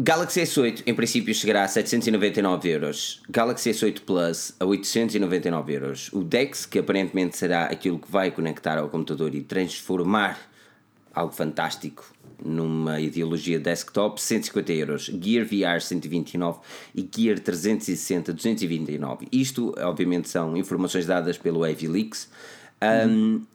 Galaxy 0.00 0.42
S8 0.42 0.84
em 0.86 0.94
princípio 0.94 1.34
chegará 1.34 1.64
a 1.64 1.68
799 1.68 2.68
euros, 2.68 3.20
Galaxy 3.28 3.70
S8 3.70 4.02
Plus 4.02 4.54
a 4.60 4.64
899 4.64 5.72
euros, 5.74 6.08
o 6.12 6.22
DeX, 6.22 6.64
que 6.64 6.78
aparentemente 6.78 7.36
será 7.36 7.64
aquilo 7.64 7.98
que 7.98 8.08
vai 8.08 8.30
conectar 8.30 8.78
ao 8.78 8.88
computador 8.88 9.34
e 9.34 9.42
transformar 9.42 10.38
algo 11.12 11.32
fantástico 11.32 12.14
numa 12.40 13.00
ideologia 13.00 13.58
desktop, 13.58 14.22
150 14.22 14.72
euros, 14.72 15.06
Gear 15.20 15.44
VR 15.44 15.80
129 15.80 16.60
e 16.94 17.08
Gear 17.12 17.40
360 17.40 18.32
229. 18.32 19.26
Isto, 19.32 19.74
obviamente, 19.78 20.28
são 20.28 20.56
informações 20.56 21.06
dadas 21.06 21.36
pelo 21.36 21.64
Avileaks. 21.64 22.28
Um, 22.80 23.10
uhum. 23.10 23.46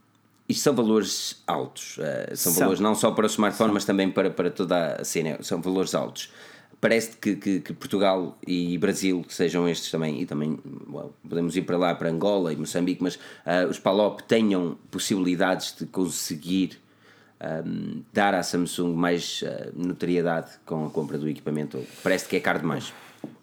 Isto 0.53 0.65
são 0.65 0.75
valores 0.75 1.41
altos. 1.47 1.97
Uh, 1.97 2.35
são, 2.35 2.51
são, 2.51 2.59
valores 2.59 2.79
não 2.79 2.93
só 2.93 3.09
para 3.09 3.23
o 3.23 3.27
smartphone, 3.27 3.69
são. 3.69 3.73
mas 3.73 3.85
também 3.85 4.11
para, 4.11 4.29
para 4.29 4.51
toda 4.51 5.01
a 5.01 5.03
cena. 5.03 5.39
São 5.41 5.59
valores 5.59 5.95
altos. 5.95 6.31
Parece 6.79 7.17
que, 7.17 7.35
que, 7.35 7.59
que, 7.59 7.73
Portugal 7.73 8.37
e 8.45 8.77
Brasil 8.77 9.25
sejam 9.29 9.67
estes 9.67 9.89
também, 9.89 10.21
e 10.21 10.25
também 10.27 10.59
well, 10.91 11.11
podemos 11.27 11.57
ir 11.57 11.63
para 11.63 11.75
lá, 11.75 11.95
para 11.95 12.09
Angola 12.09 12.53
e 12.53 12.55
Moçambique, 12.55 13.01
mas 13.01 13.15
uh, 13.15 13.67
os 13.67 13.79
PALOP 13.79 14.21
tenham 14.27 14.77
possibilidades 14.91 15.75
de 15.79 15.87
conseguir 15.87 16.79
um, 17.41 17.47
ehm, 17.47 18.01
dar 18.11 18.35
à 18.35 18.43
Samsung 18.43 18.93
mais 18.93 19.41
uh, 19.41 19.71
notoriedade 19.73 20.51
com 20.65 20.85
a 20.85 20.89
compra 20.89 21.17
do 21.17 21.27
equipamento. 21.27 21.81
Parece 22.03 22.27
que 22.27 22.35
é 22.35 22.39
caro 22.39 22.59
demais. 22.59 22.93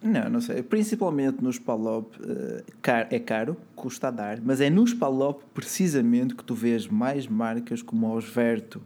Não, 0.02 0.30
não 0.30 0.40
sei. 0.40 0.62
Principalmente 0.62 1.42
nos 1.42 1.58
Palop 1.58 2.14
uh, 2.20 2.64
é 3.10 3.18
caro, 3.18 3.56
custa 3.76 4.08
a 4.08 4.10
dar, 4.10 4.40
mas 4.42 4.60
é 4.60 4.70
nos 4.70 4.94
Palop 4.94 5.42
precisamente 5.52 6.34
que 6.34 6.42
tu 6.42 6.54
vês 6.54 6.86
mais 6.86 7.26
marcas 7.26 7.82
como 7.82 8.06
a 8.06 8.12
Osverto 8.12 8.80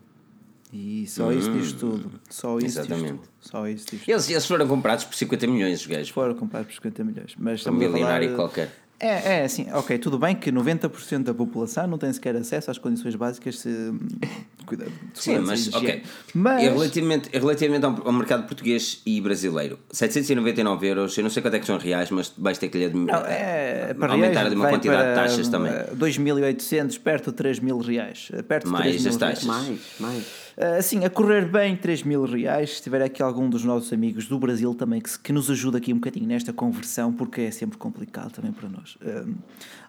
E 0.72 1.06
só 1.06 1.32
isso 1.32 1.52
diz 1.52 1.72
tudo. 1.72 2.20
Só 2.28 2.58
isso 2.58 2.80
Exatamente. 2.80 3.02
diz 3.02 3.10
tudo. 3.12 3.28
Só 3.40 3.68
isso 3.68 3.86
diz 3.90 4.08
eles, 4.08 4.28
eles 4.28 4.46
foram 4.46 4.66
comprados 4.66 5.04
por 5.04 5.14
50 5.14 5.46
milhões, 5.46 5.80
os 5.80 5.86
gajos. 5.86 6.08
Foram 6.08 6.34
comprados 6.34 6.66
por 6.66 6.74
50 6.74 7.04
milhões. 7.04 7.34
Mas 7.38 7.64
um 7.66 7.72
milionário 7.72 8.30
falar, 8.30 8.36
qualquer. 8.36 8.83
É, 9.04 9.40
é 9.40 9.44
assim, 9.44 9.66
ok, 9.70 9.98
tudo 9.98 10.18
bem 10.18 10.34
que 10.34 10.50
90% 10.50 11.24
da 11.24 11.34
população 11.34 11.86
não 11.86 11.98
tem 11.98 12.10
sequer 12.10 12.34
acesso 12.36 12.70
às 12.70 12.78
condições 12.78 13.14
básicas 13.14 13.62
de 13.62 13.92
cuidado 14.64 14.90
de 14.90 15.20
Sim, 15.20 15.40
mas, 15.40 15.72
ok. 15.74 16.02
Mas... 16.32 16.62
Relativamente, 16.62 17.28
relativamente 17.30 17.84
ao, 17.84 18.06
ao, 18.06 18.12
mercado 18.12 18.46
português 18.46 19.02
e 19.04 19.20
brasileiro, 19.20 19.78
799 19.90 20.86
euros, 20.86 21.18
eu 21.18 21.22
não 21.22 21.28
sei 21.28 21.42
quanto 21.42 21.54
é 21.54 21.58
que 21.58 21.66
são 21.66 21.76
reais, 21.76 22.10
mas 22.10 22.32
vais 22.38 22.56
ter 22.56 22.68
que 22.70 22.78
lhe 22.78 22.88
não, 22.88 23.14
é, 23.26 23.92
para 23.92 24.12
aumentar 24.12 24.40
reais, 24.40 24.54
uma 24.54 24.68
quantidade 24.70 25.08
de 25.10 25.14
taxas 25.14 25.48
também. 25.48 25.72
2.800, 25.72 26.98
perto 26.98 27.30
de 27.30 27.36
3 27.36 27.60
mil 27.60 27.78
reais. 27.78 28.32
Perto 28.48 28.64
de 28.64 28.72
mais 28.72 29.02
3 29.02 29.06
as 29.06 29.16
taxas. 29.16 29.44
Reais. 29.44 29.66
Mais, 29.66 29.80
mais. 30.00 30.43
Assim, 30.78 31.04
a 31.04 31.10
correr 31.10 31.46
bem 31.46 31.76
3 31.76 32.04
mil 32.04 32.24
reais. 32.24 32.76
Se 32.76 32.82
tiver 32.82 33.02
aqui 33.02 33.22
algum 33.22 33.48
dos 33.50 33.64
nossos 33.64 33.92
amigos 33.92 34.26
do 34.28 34.38
Brasil 34.38 34.74
também 34.74 35.00
que, 35.00 35.18
que 35.18 35.32
nos 35.32 35.50
ajuda 35.50 35.78
aqui 35.78 35.92
um 35.92 35.96
bocadinho 35.96 36.26
nesta 36.26 36.52
conversão, 36.52 37.12
porque 37.12 37.42
é 37.42 37.50
sempre 37.50 37.76
complicado 37.76 38.32
também 38.32 38.52
para 38.52 38.68
nós. 38.68 38.96
Um, 39.02 39.34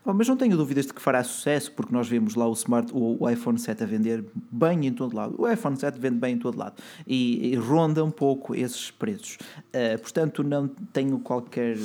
ah, 0.05 0.13
mas 0.13 0.27
não 0.27 0.35
tenho 0.35 0.57
dúvidas 0.57 0.85
de 0.87 0.93
que 0.93 1.01
fará 1.01 1.23
sucesso, 1.23 1.71
porque 1.71 1.93
nós 1.93 2.07
vemos 2.07 2.35
lá 2.35 2.47
o, 2.47 2.53
smart, 2.53 2.91
o, 2.93 3.23
o 3.23 3.29
iPhone 3.29 3.59
7 3.59 3.83
a 3.83 3.85
vender 3.85 4.23
bem 4.51 4.87
em 4.87 4.93
todo 4.93 5.15
lado. 5.15 5.35
O 5.37 5.49
iPhone 5.49 5.77
7 5.77 5.99
vende 5.99 6.17
bem 6.17 6.35
em 6.35 6.39
todo 6.39 6.57
lado 6.57 6.75
e, 7.05 7.53
e 7.53 7.55
ronda 7.55 8.03
um 8.03 8.11
pouco 8.11 8.55
esses 8.55 8.89
preços. 8.89 9.37
Uh, 9.69 9.99
portanto, 9.99 10.43
não 10.43 10.67
tenho 10.67 11.19
qualquer 11.19 11.77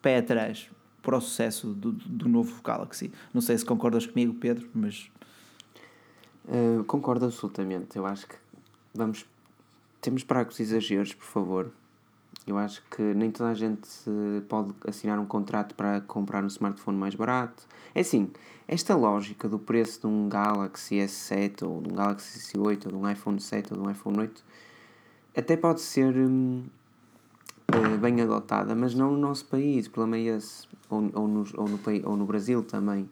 pé 0.00 0.18
atrás 0.18 0.68
para 1.02 1.16
o 1.16 1.20
sucesso 1.20 1.68
do, 1.68 1.92
do 1.92 2.28
novo 2.28 2.60
Galaxy. 2.62 3.12
Não 3.32 3.40
sei 3.40 3.56
se 3.56 3.64
concordas 3.64 4.06
comigo, 4.06 4.34
Pedro, 4.34 4.68
mas 4.74 5.08
Uh, 6.46 6.84
concordo 6.84 7.26
absolutamente. 7.26 7.96
Eu 7.96 8.06
acho 8.06 8.26
que 8.26 8.36
vamos. 8.94 9.26
Temos 10.00 10.22
para 10.22 10.44
com 10.44 10.50
os 10.50 10.60
exageros, 10.60 11.12
por 11.12 11.24
favor. 11.24 11.70
Eu 12.46 12.56
acho 12.58 12.82
que 12.90 13.02
nem 13.02 13.30
toda 13.30 13.50
a 13.50 13.54
gente 13.54 13.88
pode 14.48 14.72
assinar 14.86 15.18
um 15.18 15.26
contrato 15.26 15.74
para 15.74 16.00
comprar 16.02 16.44
um 16.44 16.46
smartphone 16.46 16.96
mais 16.96 17.14
barato. 17.14 17.66
É 17.92 18.00
assim, 18.00 18.30
esta 18.68 18.94
lógica 18.94 19.48
do 19.48 19.58
preço 19.58 20.02
de 20.02 20.06
um 20.06 20.28
Galaxy 20.28 20.96
S7 20.96 21.66
ou 21.66 21.82
de 21.82 21.92
um 21.92 21.96
Galaxy 21.96 22.38
S8 22.38 22.86
ou 22.86 22.92
de 22.92 22.94
um 22.94 23.10
iPhone 23.10 23.40
7 23.40 23.72
ou 23.72 23.80
de 23.80 23.88
um 23.88 23.90
iPhone 23.90 24.20
8 24.20 24.44
até 25.36 25.56
pode 25.56 25.82
ser 25.82 26.16
hum, 26.16 26.64
uh, 27.74 27.98
bem 27.98 28.20
adotada, 28.22 28.74
mas 28.74 28.94
não 28.94 29.12
no 29.12 29.18
nosso 29.18 29.44
país, 29.44 29.86
pelo 29.86 30.06
menos. 30.06 30.66
Ou, 30.88 31.10
ou, 31.14 31.28
no, 31.28 31.44
ou, 31.56 31.68
no, 31.68 31.80
ou 32.04 32.16
no 32.16 32.24
Brasil 32.24 32.62
também 32.62 33.08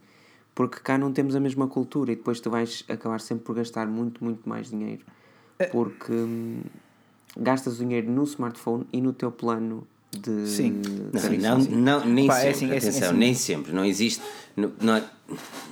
porque 0.55 0.79
cá 0.81 0.97
não 0.97 1.13
temos 1.13 1.35
a 1.35 1.41
mesma 1.41 1.67
cultura 1.67 2.13
e 2.13 2.17
depois 2.17 2.41
tu 2.41 2.51
vais 2.51 2.85
acabar 2.89 3.21
sempre 3.21 3.45
por 3.45 3.57
gastar 3.57 3.87
muito, 3.87 4.23
muito 4.23 4.49
mais 4.49 4.71
dinheiro. 4.71 5.05
É. 5.59 5.67
Porque 5.67 6.13
hum, 6.13 6.61
gastas 7.37 7.77
o 7.77 7.79
dinheiro 7.79 8.11
no 8.11 8.23
smartphone 8.25 8.87
e 8.93 9.01
no 9.01 9.13
teu 9.13 9.33
plano 9.33 9.87
de. 10.13 10.47
Sim, 10.49 10.81
não, 11.41 11.59
não, 11.59 11.69
não, 11.71 12.05
nem 12.05 12.27
Pá, 12.29 12.41
é 12.41 12.53
sempre. 12.53 12.75
É 12.75 12.79
assim, 12.79 12.89
atenção, 12.89 13.03
é 13.03 13.11
assim. 13.11 13.19
nem 13.19 13.35
sempre. 13.35 13.73
Não 13.73 13.85
existe. 13.85 14.23
Não, 14.57 14.73
não, 14.81 15.03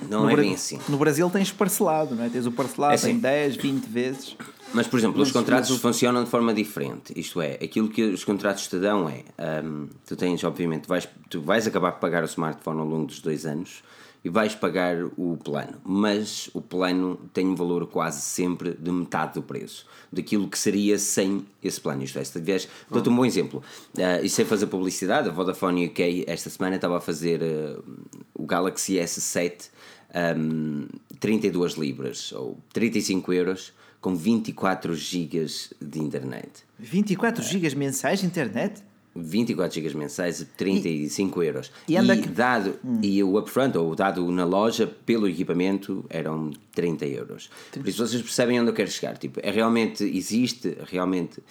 não 0.09 0.29
é 0.29 0.35
bem 0.35 0.53
assim. 0.53 0.79
No 0.89 0.97
Brasil 0.97 1.29
tens 1.29 1.51
parcelado, 1.51 2.15
não 2.15 2.23
é? 2.25 2.29
Tens 2.29 2.45
o 2.45 2.51
parcelado 2.51 2.93
é 2.93 2.95
assim. 2.95 3.11
em 3.11 3.19
10, 3.19 3.55
20 3.55 3.85
vezes. 3.85 4.37
Mas, 4.73 4.87
por 4.87 4.97
exemplo, 4.97 5.19
mas, 5.19 5.27
os 5.27 5.33
contratos 5.33 5.69
mas... 5.69 5.79
funcionam 5.79 6.23
de 6.23 6.29
forma 6.29 6.53
diferente. 6.53 7.13
Isto 7.15 7.39
é, 7.41 7.53
aquilo 7.53 7.87
que 7.87 8.01
os 8.03 8.23
contratos 8.23 8.67
te 8.67 8.77
dão 8.77 9.07
é. 9.07 9.23
Um, 9.63 9.87
tu 10.05 10.15
tens, 10.15 10.43
obviamente, 10.43 10.87
vais, 10.87 11.07
tu 11.29 11.41
vais 11.41 11.65
acabar 11.67 11.93
por 11.93 12.01
pagar 12.01 12.23
o 12.23 12.25
smartphone 12.25 12.79
ao 12.79 12.87
longo 12.87 13.05
dos 13.05 13.21
dois 13.21 13.45
anos 13.45 13.83
e 14.23 14.29
vais 14.29 14.55
pagar 14.55 14.95
o 15.17 15.37
plano, 15.37 15.81
mas 15.83 16.49
o 16.53 16.61
plano 16.61 17.19
tem 17.33 17.45
um 17.45 17.55
valor 17.55 17.85
quase 17.87 18.21
sempre 18.21 18.73
de 18.73 18.91
metade 18.91 19.33
do 19.33 19.43
preço 19.43 19.85
daquilo 20.11 20.47
que 20.47 20.57
seria 20.57 20.97
sem 20.97 21.45
esse 21.61 21.81
plano. 21.81 22.03
Isto 22.03 22.19
é, 22.19 22.23
se 22.23 22.31
tiveres, 22.31 22.67
dou-te 22.89 23.09
um 23.09 23.15
bom 23.15 23.25
exemplo, 23.25 23.61
uh, 23.97 24.23
e 24.23 24.29
sem 24.29 24.45
fazer 24.45 24.67
publicidade, 24.67 25.27
a 25.27 25.31
Vodafone 25.31 25.87
UK 25.87 26.23
esta 26.25 26.49
semana 26.49 26.77
estava 26.77 26.97
a 26.97 27.01
fazer 27.01 27.41
uh, 27.41 27.83
o 28.33 28.45
Galaxy 28.45 28.93
S7 28.93 29.69
um, 30.37 30.87
32 31.19 31.73
libras 31.73 32.31
ou 32.31 32.57
35 32.71 33.33
euros 33.33 33.73
com 33.99 34.15
24 34.15 34.95
gigas 34.95 35.73
de 35.81 35.99
internet. 35.99 36.65
24 36.77 37.43
gigas 37.43 37.73
mensais 37.73 38.19
de 38.19 38.25
internet? 38.25 38.83
24 39.15 39.81
GB 39.81 39.97
mensais, 39.97 40.45
35 40.57 41.43
e, 41.43 41.47
euros. 41.47 41.71
E, 41.87 41.97
anda 41.97 42.15
e 42.15 42.21
dado 42.21 42.79
hum. 42.83 42.99
e 43.01 43.23
o 43.23 43.37
upfront, 43.37 43.77
ou 43.77 43.95
dado 43.95 44.29
na 44.31 44.43
loja 44.43 44.87
pelo 44.87 45.27
equipamento, 45.27 46.05
eram 46.09 46.51
30 46.73 47.05
euros. 47.05 47.49
Por 47.71 47.87
isso 47.87 48.05
vocês 48.05 48.21
percebem 48.21 48.59
onde 48.59 48.71
eu 48.71 48.73
quero 48.73 48.89
chegar. 48.89 49.17
Tipo, 49.17 49.39
é 49.43 49.51
realmente, 49.51 50.03
existe 50.03 50.77
realmente 50.85 51.41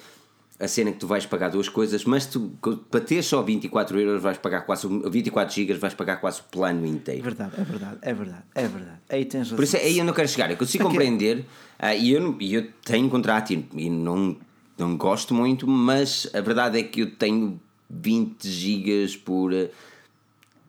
a 0.62 0.68
cena 0.68 0.92
que 0.92 0.98
tu 0.98 1.08
vais 1.08 1.26
pagar 1.26 1.48
duas 1.48 1.68
coisas, 1.68 2.04
mas 2.04 2.26
tu, 2.26 2.52
para 2.88 3.00
ter 3.00 3.22
só 3.22 3.42
24 3.42 3.98
euros, 3.98 4.22
vais 4.22 4.38
pagar 4.38 4.60
quase 4.60 4.86
24 5.10 5.52
GB, 5.52 5.74
vais 5.74 5.94
pagar 5.94 6.16
quase 6.18 6.40
o 6.40 6.44
plano 6.44 6.86
inteiro. 6.86 7.20
É 7.20 7.24
verdade, 7.24 7.52
é 7.58 7.64
verdade, 7.64 7.98
é 8.02 8.14
verdade, 8.14 8.42
é 8.54 8.68
verdade. 8.68 8.98
Aí 9.08 9.24
tens 9.24 9.50
Por 9.50 9.64
isso 9.64 9.76
aí 9.76 9.98
eu 9.98 10.04
não 10.04 10.12
quero 10.12 10.28
chegar. 10.28 10.50
Eu 10.50 10.56
consigo 10.56 10.84
compreender, 10.84 11.38
uh, 11.80 11.96
e 11.98 12.12
eu, 12.12 12.36
eu 12.40 12.68
tenho 12.84 13.08
contrato 13.10 13.52
e, 13.52 13.66
e 13.74 13.90
não 13.90 14.36
não 14.78 14.96
gosto 14.96 15.34
muito, 15.34 15.66
mas 15.66 16.28
a 16.34 16.40
verdade 16.40 16.78
é 16.78 16.82
que 16.82 17.00
eu 17.00 17.10
tenho 17.10 17.60
20 17.90 18.48
gigas 18.48 19.16
por 19.16 19.52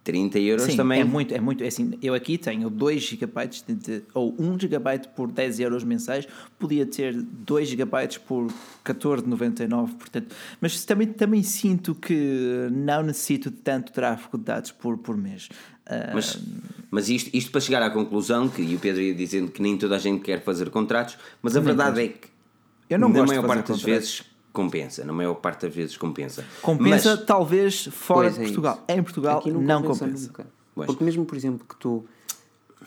30 0.03 0.39
euros 0.39 0.65
Sim, 0.65 0.75
também. 0.75 1.01
É 1.01 1.03
muito, 1.03 1.33
é 1.33 1.39
muito. 1.39 1.63
É 1.63 1.67
assim, 1.67 1.97
eu 2.01 2.13
aqui 2.13 2.37
tenho 2.37 2.69
2 2.69 3.01
GB 3.01 3.47
de, 3.47 3.75
de, 3.75 4.03
ou 4.13 4.35
1 4.37 4.59
GB 4.59 4.99
por 5.15 5.31
10 5.31 5.61
euros 5.61 5.83
mensais, 5.83 6.27
podia 6.59 6.85
ter 6.85 7.13
2 7.13 7.69
GB 7.69 7.91
por 8.27 8.47
14,99, 8.83 9.93
portanto. 9.97 10.35
Mas 10.59 10.83
também, 10.83 11.07
também 11.07 11.41
sinto 11.41 11.95
que 11.95 12.67
não 12.71 13.03
necessito 13.03 13.49
de 13.49 13.57
tanto 13.57 13.93
tráfego 13.93 14.37
de 14.37 14.43
dados 14.43 14.71
por, 14.71 14.97
por 14.97 15.15
mês. 15.15 15.47
Uh... 15.87 16.13
Mas, 16.13 16.39
mas 16.91 17.09
isto, 17.09 17.29
isto 17.33 17.51
para 17.51 17.61
chegar 17.61 17.81
à 17.81 17.89
conclusão, 17.89 18.49
que 18.49 18.61
e 18.61 18.75
o 18.75 18.79
Pedro 18.79 19.01
ia 19.01 19.15
dizendo 19.15 19.51
que 19.51 19.61
nem 19.61 19.77
toda 19.77 19.95
a 19.95 19.99
gente 19.99 20.21
quer 20.21 20.43
fazer 20.43 20.69
contratos, 20.69 21.17
mas 21.41 21.55
a 21.55 21.61
verdade 21.61 22.01
é 22.01 22.07
que 22.09 22.32
eu 22.89 22.99
não 22.99 23.09
na 23.09 23.19
gosto 23.19 23.29
maior 23.29 23.47
parte 23.47 23.71
das 23.71 23.81
vezes 23.81 24.23
compensa, 24.51 25.03
na 25.03 25.11
maior 25.11 25.33
parte 25.35 25.65
das 25.65 25.75
vezes 25.75 25.97
compensa. 25.97 26.45
Compensa 26.61 27.15
Mas, 27.15 27.25
talvez 27.25 27.85
fora 27.87 28.29
de 28.29 28.39
é 28.39 28.43
Portugal. 28.43 28.83
É 28.87 28.95
em 28.95 29.03
Portugal 29.03 29.43
não, 29.45 29.61
não, 29.61 29.81
compensa. 29.81 30.29
compensa. 30.29 30.49
Porque 30.75 31.03
mesmo, 31.03 31.25
por 31.25 31.35
exemplo, 31.35 31.65
que 31.67 31.75
tu... 31.75 32.05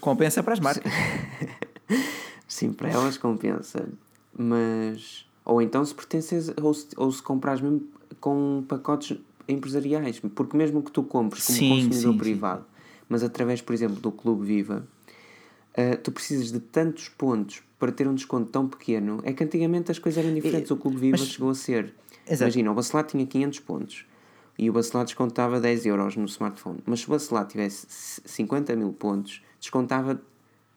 Compensa 0.00 0.42
para 0.42 0.52
as 0.52 0.60
marcas. 0.60 0.92
Sim, 2.46 2.72
para 2.72 2.90
elas 2.90 3.18
compensa. 3.18 3.88
Mas... 4.36 5.26
Ou 5.44 5.60
então 5.60 5.84
se 5.84 5.94
pertences... 5.94 6.52
Ou 6.60 6.74
se, 6.74 6.88
ou 6.96 7.10
se 7.10 7.22
compras 7.22 7.60
mesmo 7.60 7.82
com 8.20 8.64
pacotes 8.68 9.18
empresariais. 9.48 10.20
Porque 10.34 10.56
mesmo 10.56 10.82
que 10.82 10.90
tu 10.90 11.02
compres 11.02 11.46
como 11.46 11.58
sim, 11.58 11.70
consumidor 11.70 12.12
sim, 12.12 12.18
privado, 12.18 12.60
sim. 12.62 13.02
mas 13.08 13.22
através, 13.22 13.60
por 13.60 13.72
exemplo, 13.72 14.00
do 14.00 14.10
Clube 14.10 14.44
Viva, 14.44 14.86
uh, 15.76 15.96
tu 16.02 16.10
precisas 16.10 16.50
de 16.50 16.60
tantos 16.60 17.08
pontos 17.08 17.62
para 17.78 17.92
ter 17.92 18.08
um 18.08 18.14
desconto 18.14 18.50
tão 18.50 18.66
pequeno, 18.68 19.20
é 19.22 19.32
que 19.32 19.44
antigamente 19.44 19.90
as 19.90 19.98
coisas 19.98 20.24
eram 20.24 20.34
diferentes. 20.34 20.70
E, 20.70 20.72
o 20.72 20.76
Clube 20.76 20.96
Viva 20.96 21.16
mas, 21.18 21.28
chegou 21.28 21.50
a 21.50 21.54
ser. 21.54 21.94
Exato. 22.26 22.42
Imagina, 22.44 22.72
o 22.72 22.74
Bacelar 22.74 23.04
tinha 23.04 23.26
500 23.26 23.60
pontos 23.60 24.06
e 24.58 24.70
o 24.70 24.72
Bacelar 24.72 25.04
descontava 25.04 25.60
10 25.60 25.86
euros 25.86 26.16
no 26.16 26.24
smartphone. 26.24 26.78
Mas 26.86 27.00
se 27.00 27.06
o 27.06 27.10
Bacelar 27.10 27.46
tivesse 27.46 27.86
50 28.24 28.74
mil 28.74 28.92
pontos, 28.92 29.42
descontava, 29.60 30.20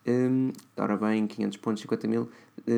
hum, 0.05 0.51
ora 0.75 0.97
bem, 0.97 1.25
500 1.25 1.57
pontos, 1.57 1.81
50 1.81 2.07
mil, 2.07 2.29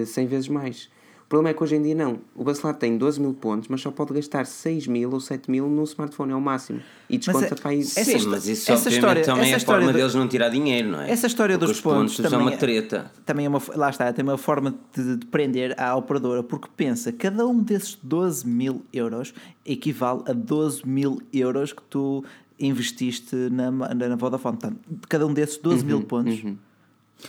100 0.06 0.24
eh, 0.24 0.28
vezes 0.28 0.48
mais 0.48 0.90
problema 1.32 1.52
é 1.52 1.54
que 1.54 1.64
hoje 1.64 1.78
em 1.78 1.82
dia 1.82 1.96
não. 1.96 2.20
O 2.36 2.44
Bacelar 2.44 2.76
tem 2.76 2.98
12 2.98 3.22
mil 3.22 3.34
pontos, 3.34 3.70
mas 3.70 3.80
só 3.80 3.90
pode 3.90 4.14
gastar 4.14 4.46
6 4.46 4.86
mil 4.88 5.10
ou 5.14 5.20
7 5.22 5.50
mil 5.50 5.66
no 5.70 5.82
smartphone, 5.86 6.34
é 6.34 6.36
o 6.36 6.42
máximo. 6.42 6.82
E 7.10 7.18
desconta 7.18 7.40
mas, 7.40 7.52
é- 7.52 7.56
para 7.56 7.74
isso. 7.74 8.04
Sim, 8.04 8.28
mas 8.28 8.48
isso 8.50 8.70
essa 8.70 8.90
história, 8.90 9.24
também 9.24 9.54
essa 9.54 9.54
é 9.54 9.56
a 9.56 9.66
forma 9.66 9.94
do... 9.94 9.98
deles 9.98 10.14
não 10.14 10.28
tirar 10.28 10.50
dinheiro, 10.50 10.90
não 10.90 11.02
é? 11.02 11.10
Essa 11.10 11.28
história 11.28 11.58
Porque 11.58 11.72
dos 11.72 11.80
pontos, 11.80 12.18
pontos 12.18 12.30
também 12.30 12.46
é 12.46 12.50
uma 12.52 12.58
treta. 12.58 13.12
também 13.26 13.46
é 13.46 13.50
uma, 13.50 13.62
lá 13.76 13.90
está, 13.90 14.12
tem 14.12 14.24
uma 14.24 14.38
forma 14.38 14.76
de, 14.94 15.16
de 15.16 15.26
prender 15.28 15.74
a 15.80 15.96
operadora, 15.96 16.44
porque 16.44 16.68
pensa, 16.76 17.14
cada 17.14 17.48
um 17.48 17.64
desses 17.64 17.98
12 18.04 18.46
mil 18.46 18.82
euros 18.92 19.34
equivale 19.66 20.24
a 20.28 20.34
12 20.34 20.86
mil 20.86 21.22
euros 21.32 21.72
que 21.72 21.82
tu 21.84 22.26
investiste 22.60 23.36
na, 23.50 23.72
na, 23.72 23.94
na 23.94 24.16
Vodafone. 24.18 24.58
Portanto, 24.58 24.80
cada 25.08 25.26
um 25.26 25.34
desses 25.34 25.56
12 25.56 25.78
uhum, 25.78 25.88
mil 25.88 26.04
pontos. 26.04 26.44
Uhum 26.44 26.58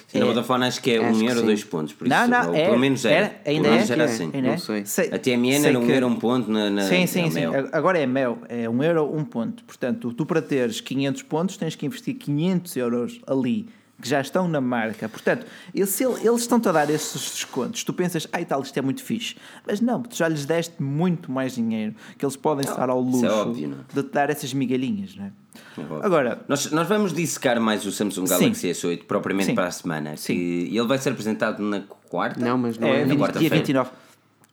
Sim, 0.09 0.19
na 0.19 0.27
Vodafone 0.27 0.65
acho 0.65 0.83
que 0.83 0.91
é 0.93 1.01
1 1.01 1.05
um 1.05 1.29
euro, 1.29 1.43
2 1.43 1.65
pontos. 1.65 1.93
Por 1.93 2.07
isso, 2.07 2.17
não, 2.17 2.29
não, 2.29 2.55
é, 2.55 2.67
pelo 2.67 2.79
menos 2.79 3.05
era. 3.05 3.15
era 3.15 3.41
ainda 3.47 3.63
pelo 3.63 3.75
menos 3.75 3.91
é, 3.91 3.93
era 3.93 4.05
assim. 4.05 4.31
Ainda 4.33 4.49
não 4.49 4.59
sei. 4.59 4.87
sei. 4.87 5.11
A 5.13 5.19
TMN 5.19 5.67
era 5.67 5.79
1 5.79 5.83
um 5.83 5.91
euro, 5.91 6.07
1 6.07 6.11
um 6.11 6.17
ponto 6.17 6.51
na, 6.51 6.71
na 6.71 6.83
Sim, 6.83 7.07
sim, 7.07 7.31
sim. 7.31 7.41
Mel. 7.41 7.69
Agora 7.73 7.99
é 7.99 8.07
Mel. 8.07 8.39
É 8.49 8.69
1 8.69 8.73
um 8.73 8.83
euro, 8.83 9.05
1 9.15 9.19
um 9.19 9.25
ponto. 9.25 9.65
Portanto, 9.65 10.13
tu 10.13 10.27
para 10.27 10.43
teres 10.43 10.81
500 10.81 11.23
pontos 11.23 11.57
tens 11.57 11.75
que 11.75 11.87
investir 11.87 12.15
500 12.15 12.77
euros 12.77 13.21
ali 13.27 13.69
que 14.01 14.09
já 14.09 14.21
estão 14.21 14.49
na 14.49 14.61
marca. 14.61 15.09
Portanto, 15.09 15.47
eles, 15.75 16.01
eles 16.01 16.41
estão-te 16.41 16.69
a 16.69 16.73
dar 16.73 16.91
esses 16.91 17.31
descontos. 17.33 17.85
Tu 17.85 17.93
pensas, 17.93 18.27
ai 18.33 18.45
tal, 18.45 18.61
isto 18.63 18.77
é 18.77 18.83
muito 18.83 19.03
fixe. 19.03 19.37
Mas 19.67 19.81
não, 19.81 20.03
tu 20.03 20.17
já 20.17 20.29
lhes 20.29 20.45
deste 20.45 20.83
muito 20.83 21.31
mais 21.31 21.55
dinheiro 21.55 21.95
que 22.19 22.25
eles 22.25 22.37
podem 22.37 22.69
estar 22.69 22.89
ao 22.91 22.99
é 22.99 23.03
luxo 23.03 23.27
é 23.27 23.31
óbvio, 23.31 23.77
de 23.93 24.03
te 24.03 24.13
dar 24.13 24.29
essas 24.29 24.53
migalhinhas, 24.53 25.15
não 25.15 25.27
é? 25.27 25.33
é 25.79 26.07
Agora, 26.07 26.43
nós, 26.49 26.71
nós 26.73 26.89
vamos 26.89 27.13
dissecar 27.13 27.61
mais 27.61 27.87
o 27.87 27.93
Samsung 27.93 28.27
Galaxy 28.27 28.75
sim. 28.75 28.89
S8 28.89 29.05
propriamente 29.05 29.51
sim. 29.51 29.55
para 29.55 29.69
a 29.69 29.71
semana. 29.71 30.17
Sim. 30.17 30.35
Que 30.35 30.77
ele 30.77 30.87
vai 30.87 30.99
ser 30.99 31.11
apresentado 31.11 31.63
na 31.63 31.83
quarta? 32.09 32.41
Não, 32.41 32.59
mas 32.59 32.79
não 32.79 32.89
é, 32.89 33.03
é 33.03 33.05
na 33.05 33.15
quarta-feira. 33.15 33.55
Dia 33.55 33.59
29. 33.59 33.91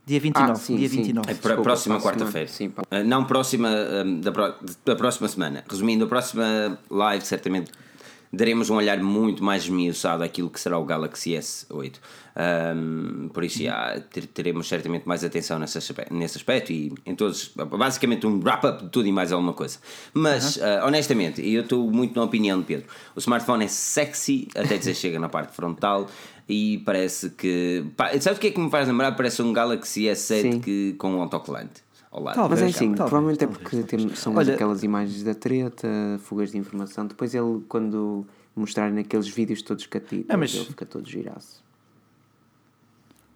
Dia 0.06 0.20
29, 0.20 0.52
ah, 0.52 0.56
sim, 0.56 0.76
dia 0.76 0.90
29. 0.90 1.32
É 1.32 1.36
para 1.36 1.54
a 1.54 1.62
próxima 1.62 2.02
quarta-feira. 2.02 2.50
Uh, 2.50 3.04
não 3.06 3.26
próxima 3.26 3.70
uh, 3.70 4.22
da, 4.22 4.56
da 4.86 4.96
próxima 4.96 5.28
semana. 5.28 5.64
Resumindo, 5.70 6.06
a 6.06 6.08
próxima 6.08 6.80
live 6.90 7.24
certamente 7.24 7.72
daremos 8.32 8.70
um 8.70 8.76
olhar 8.76 9.00
muito 9.00 9.44
mais 9.44 9.64
esmiuçado 9.64 10.24
àquilo 10.24 10.50
que 10.50 10.60
será 10.60 10.78
o 10.78 10.86
Galaxy 10.86 11.32
S8. 11.32 11.96
Um, 12.40 13.30
por 13.30 13.44
isso, 13.44 13.62
já, 13.62 14.02
teremos 14.34 14.68
certamente 14.68 15.08
mais 15.08 15.24
atenção 15.24 15.60
nesse 15.60 15.78
aspecto, 15.78 16.14
nesse 16.14 16.38
aspecto 16.38 16.72
e 16.72 16.94
em 17.06 17.16
todos, 17.16 17.52
basicamente 17.56 18.26
um 18.26 18.40
wrap-up 18.40 18.84
de 18.84 18.90
tudo 18.90 19.08
e 19.08 19.12
mais 19.12 19.32
alguma 19.32 19.54
coisa. 19.54 19.80
Mas, 20.14 20.56
uh 20.56 20.62
-huh. 20.62 20.84
uh, 20.84 20.88
honestamente, 20.88 21.42
eu 21.42 21.64
estou 21.64 21.92
muito 21.92 22.16
na 22.16 22.24
opinião 22.24 22.60
de 22.60 22.66
Pedro. 22.66 22.88
O 23.16 23.20
smartphone 23.20 23.66
é 23.66 23.68
sexy, 23.68 24.48
até 24.56 24.78
dizer 24.78 24.94
chega 24.94 25.20
na 25.20 25.28
parte 25.28 25.54
frontal 25.56 26.08
e 26.48 26.78
parece 26.86 27.32
que. 27.32 27.84
Pá, 27.98 28.12
sabe 28.20 28.38
o 28.38 28.40
que 28.40 28.48
é 28.48 28.52
que 28.52 28.60
me 28.60 28.70
faz 28.70 28.88
lembrar? 28.88 29.12
Parece 29.14 29.42
um 29.42 29.52
Galaxy 29.52 30.04
S7 30.04 30.62
que, 30.62 30.94
com 30.98 31.16
um 31.16 31.22
autocolante 31.22 31.89
ao 32.20 32.24
lado. 32.24 32.36
Talvez, 32.36 32.61
Mas 32.61 32.74
é 32.74 32.76
assim, 32.76 32.93
provavelmente 32.93 33.39
talvez, 33.39 33.57
é 33.57 33.63
porque 33.63 33.78
talvez, 33.78 34.03
temos, 34.03 34.20
são 34.20 34.36
Olha, 34.36 34.53
aquelas 34.53 34.84
imagens 34.84 35.24
da 35.24 35.34
treta, 35.34 35.88
fugas 36.20 36.51
de 36.51 36.57
informação. 36.57 37.07
Depois 37.07 37.34
ele, 37.34 37.61
quando 37.67 38.26
mostrarem 38.55 38.99
aqueles 38.99 39.28
vídeos 39.28 39.61
todos 39.61 39.86
catitos, 39.86 40.30
é, 40.30 40.38
mas... 40.38 40.53
ele 40.53 40.65
fica 40.65 40.86
todo 40.86 41.07
giraço. 41.07 41.63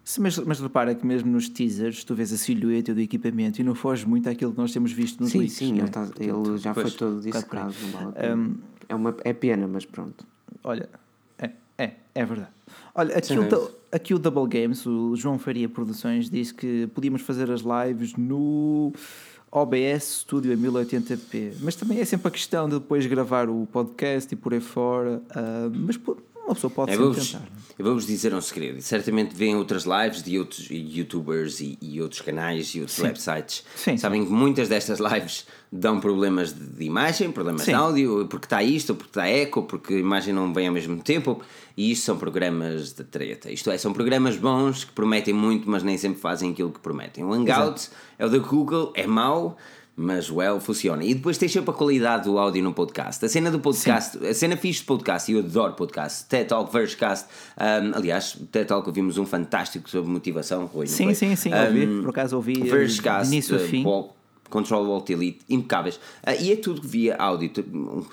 Sim, 0.04 0.20
mas, 0.20 0.38
mas 0.38 0.60
repara 0.60 0.94
que 0.94 1.06
mesmo 1.06 1.32
nos 1.32 1.48
teasers 1.48 2.04
tu 2.04 2.14
vês 2.14 2.30
a 2.30 2.36
silhueta 2.36 2.92
do 2.92 3.00
equipamento 3.00 3.62
e 3.62 3.64
não 3.64 3.74
foge 3.74 4.06
muito 4.06 4.28
àquilo 4.28 4.52
que 4.52 4.58
nós 4.58 4.70
temos 4.70 4.92
visto 4.92 5.22
nos 5.22 5.32
sim, 5.32 5.38
leaks. 5.38 5.56
Sim, 5.56 5.78
ele, 5.78 5.88
tá, 5.88 6.06
ele 6.20 6.58
já 6.58 6.74
pois, 6.74 6.90
foi 6.90 6.98
todo 6.98 7.22
dissecado. 7.22 7.74
Um, 8.36 8.56
é, 8.86 8.94
uma, 8.94 9.16
é 9.24 9.32
pena, 9.32 9.66
mas 9.66 9.86
pronto. 9.86 10.26
Olha, 10.62 10.90
é, 11.38 11.50
é, 11.78 11.94
é 12.14 12.24
verdade. 12.26 12.50
Olha, 12.94 13.16
aqui 13.16 13.32
o, 13.38 13.48
aqui 13.94 14.12
o 14.12 14.18
Double 14.18 14.46
Games, 14.48 14.84
o 14.84 15.14
João 15.14 15.38
Faria 15.38 15.68
Produções, 15.68 16.28
disse 16.28 16.52
que 16.52 16.88
podíamos 16.88 17.22
fazer 17.22 17.50
as 17.50 17.60
lives 17.60 18.14
no 18.16 18.92
OBS 19.52 20.22
Studio 20.22 20.52
em 20.52 20.56
1080p. 20.56 21.54
Mas 21.60 21.76
também 21.76 22.00
é 22.00 22.04
sempre 22.04 22.26
a 22.26 22.30
questão 22.30 22.68
de 22.68 22.74
depois 22.74 23.06
gravar 23.06 23.48
o 23.48 23.66
podcast 23.66 24.34
e 24.34 24.36
por 24.36 24.52
aí 24.52 24.60
fora. 24.60 25.22
Uh, 25.30 25.70
mas 25.72 25.96
uma 26.46 26.54
pessoa 26.54 26.70
pode 26.70 26.92
eu 26.92 27.14
sempre 27.14 27.32
tentar. 27.32 27.48
Eu 27.78 27.84
vou-vos 27.84 28.06
dizer 28.06 28.32
um 28.34 28.40
segredo. 28.40 28.80
Certamente 28.80 29.34
vêem 29.34 29.56
outras 29.56 29.84
lives 29.84 30.22
de 30.22 30.38
outros 30.38 30.68
youtubers 30.70 31.60
e, 31.60 31.76
e 31.80 32.00
outros 32.00 32.20
canais 32.20 32.68
e 32.74 32.80
outros 32.80 32.96
Sim. 32.96 33.04
websites. 33.04 33.64
Sim. 33.74 33.96
Sabem 33.96 34.24
que 34.24 34.30
muitas 34.30 34.68
destas 34.68 35.00
lives 35.00 35.46
dão 35.72 35.98
problemas 35.98 36.52
de, 36.52 36.64
de 36.64 36.84
imagem, 36.84 37.32
problemas 37.32 37.62
Sim. 37.62 37.72
de 37.72 37.76
áudio, 37.76 38.26
porque 38.28 38.46
está 38.46 38.62
isto, 38.62 38.90
ou 38.90 38.96
porque 38.96 39.10
está 39.10 39.26
eco, 39.26 39.62
porque 39.62 39.94
a 39.94 39.98
imagem 39.98 40.32
não 40.32 40.52
vem 40.52 40.68
ao 40.68 40.74
mesmo 40.74 41.02
tempo. 41.02 41.40
E 41.76 41.90
isto 41.90 42.04
são 42.04 42.16
programas 42.16 42.92
de 42.92 43.02
treta. 43.02 43.50
Isto 43.50 43.70
é, 43.70 43.78
são 43.78 43.92
programas 43.92 44.36
bons 44.36 44.84
que 44.84 44.92
prometem 44.92 45.34
muito, 45.34 45.68
mas 45.68 45.82
nem 45.82 45.98
sempre 45.98 46.20
fazem 46.20 46.52
aquilo 46.52 46.70
que 46.70 46.78
prometem. 46.78 47.24
O 47.24 47.32
Hangout 47.32 47.80
Exato. 47.80 47.90
é 48.18 48.26
o 48.26 48.28
da 48.28 48.38
Google, 48.38 48.92
é 48.94 49.06
mau 49.06 49.56
mas 49.96 50.30
well 50.30 50.58
funciona. 50.60 51.04
E 51.04 51.14
depois 51.14 51.38
tens 51.38 51.52
sempre 51.52 51.70
a 51.70 51.74
qualidade 51.74 52.24
do 52.24 52.38
áudio 52.38 52.62
no 52.62 52.72
podcast. 52.72 53.24
A 53.24 53.28
cena 53.28 53.50
do 53.50 53.60
podcast, 53.60 54.18
Sim. 54.18 54.26
a 54.26 54.34
cena 54.34 54.56
fixe 54.56 54.80
de 54.80 54.86
podcast, 54.86 55.30
e 55.30 55.36
eu 55.36 55.40
adoro 55.40 55.74
podcast, 55.74 56.26
TED 56.26 56.48
Talk, 56.48 56.72
Verscast. 56.72 57.26
Um, 57.56 57.96
aliás, 57.96 58.36
TED 58.50 58.66
Talk 58.66 58.86
ouvimos 58.88 59.18
um 59.18 59.26
fantástico 59.26 59.88
sobre 59.88 60.10
motivação, 60.10 60.66
Rui. 60.66 60.86
Sim, 60.86 61.14
sim, 61.14 61.36
sim, 61.36 61.50
um, 61.54 61.64
ouvi, 61.64 62.02
por 62.02 62.10
acaso 62.10 62.36
ouvi. 62.36 62.54
Verscast, 62.54 63.32
início 63.32 63.56
a 63.56 63.60
fim. 63.60 63.84
Control 64.50 64.92
Alt 64.92 65.10
Elite, 65.10 65.40
impecáveis. 65.48 65.96
Uh, 65.96 66.40
e 66.40 66.52
é 66.52 66.56
tudo 66.56 66.86
via 66.86 67.16
áudio. 67.16 67.50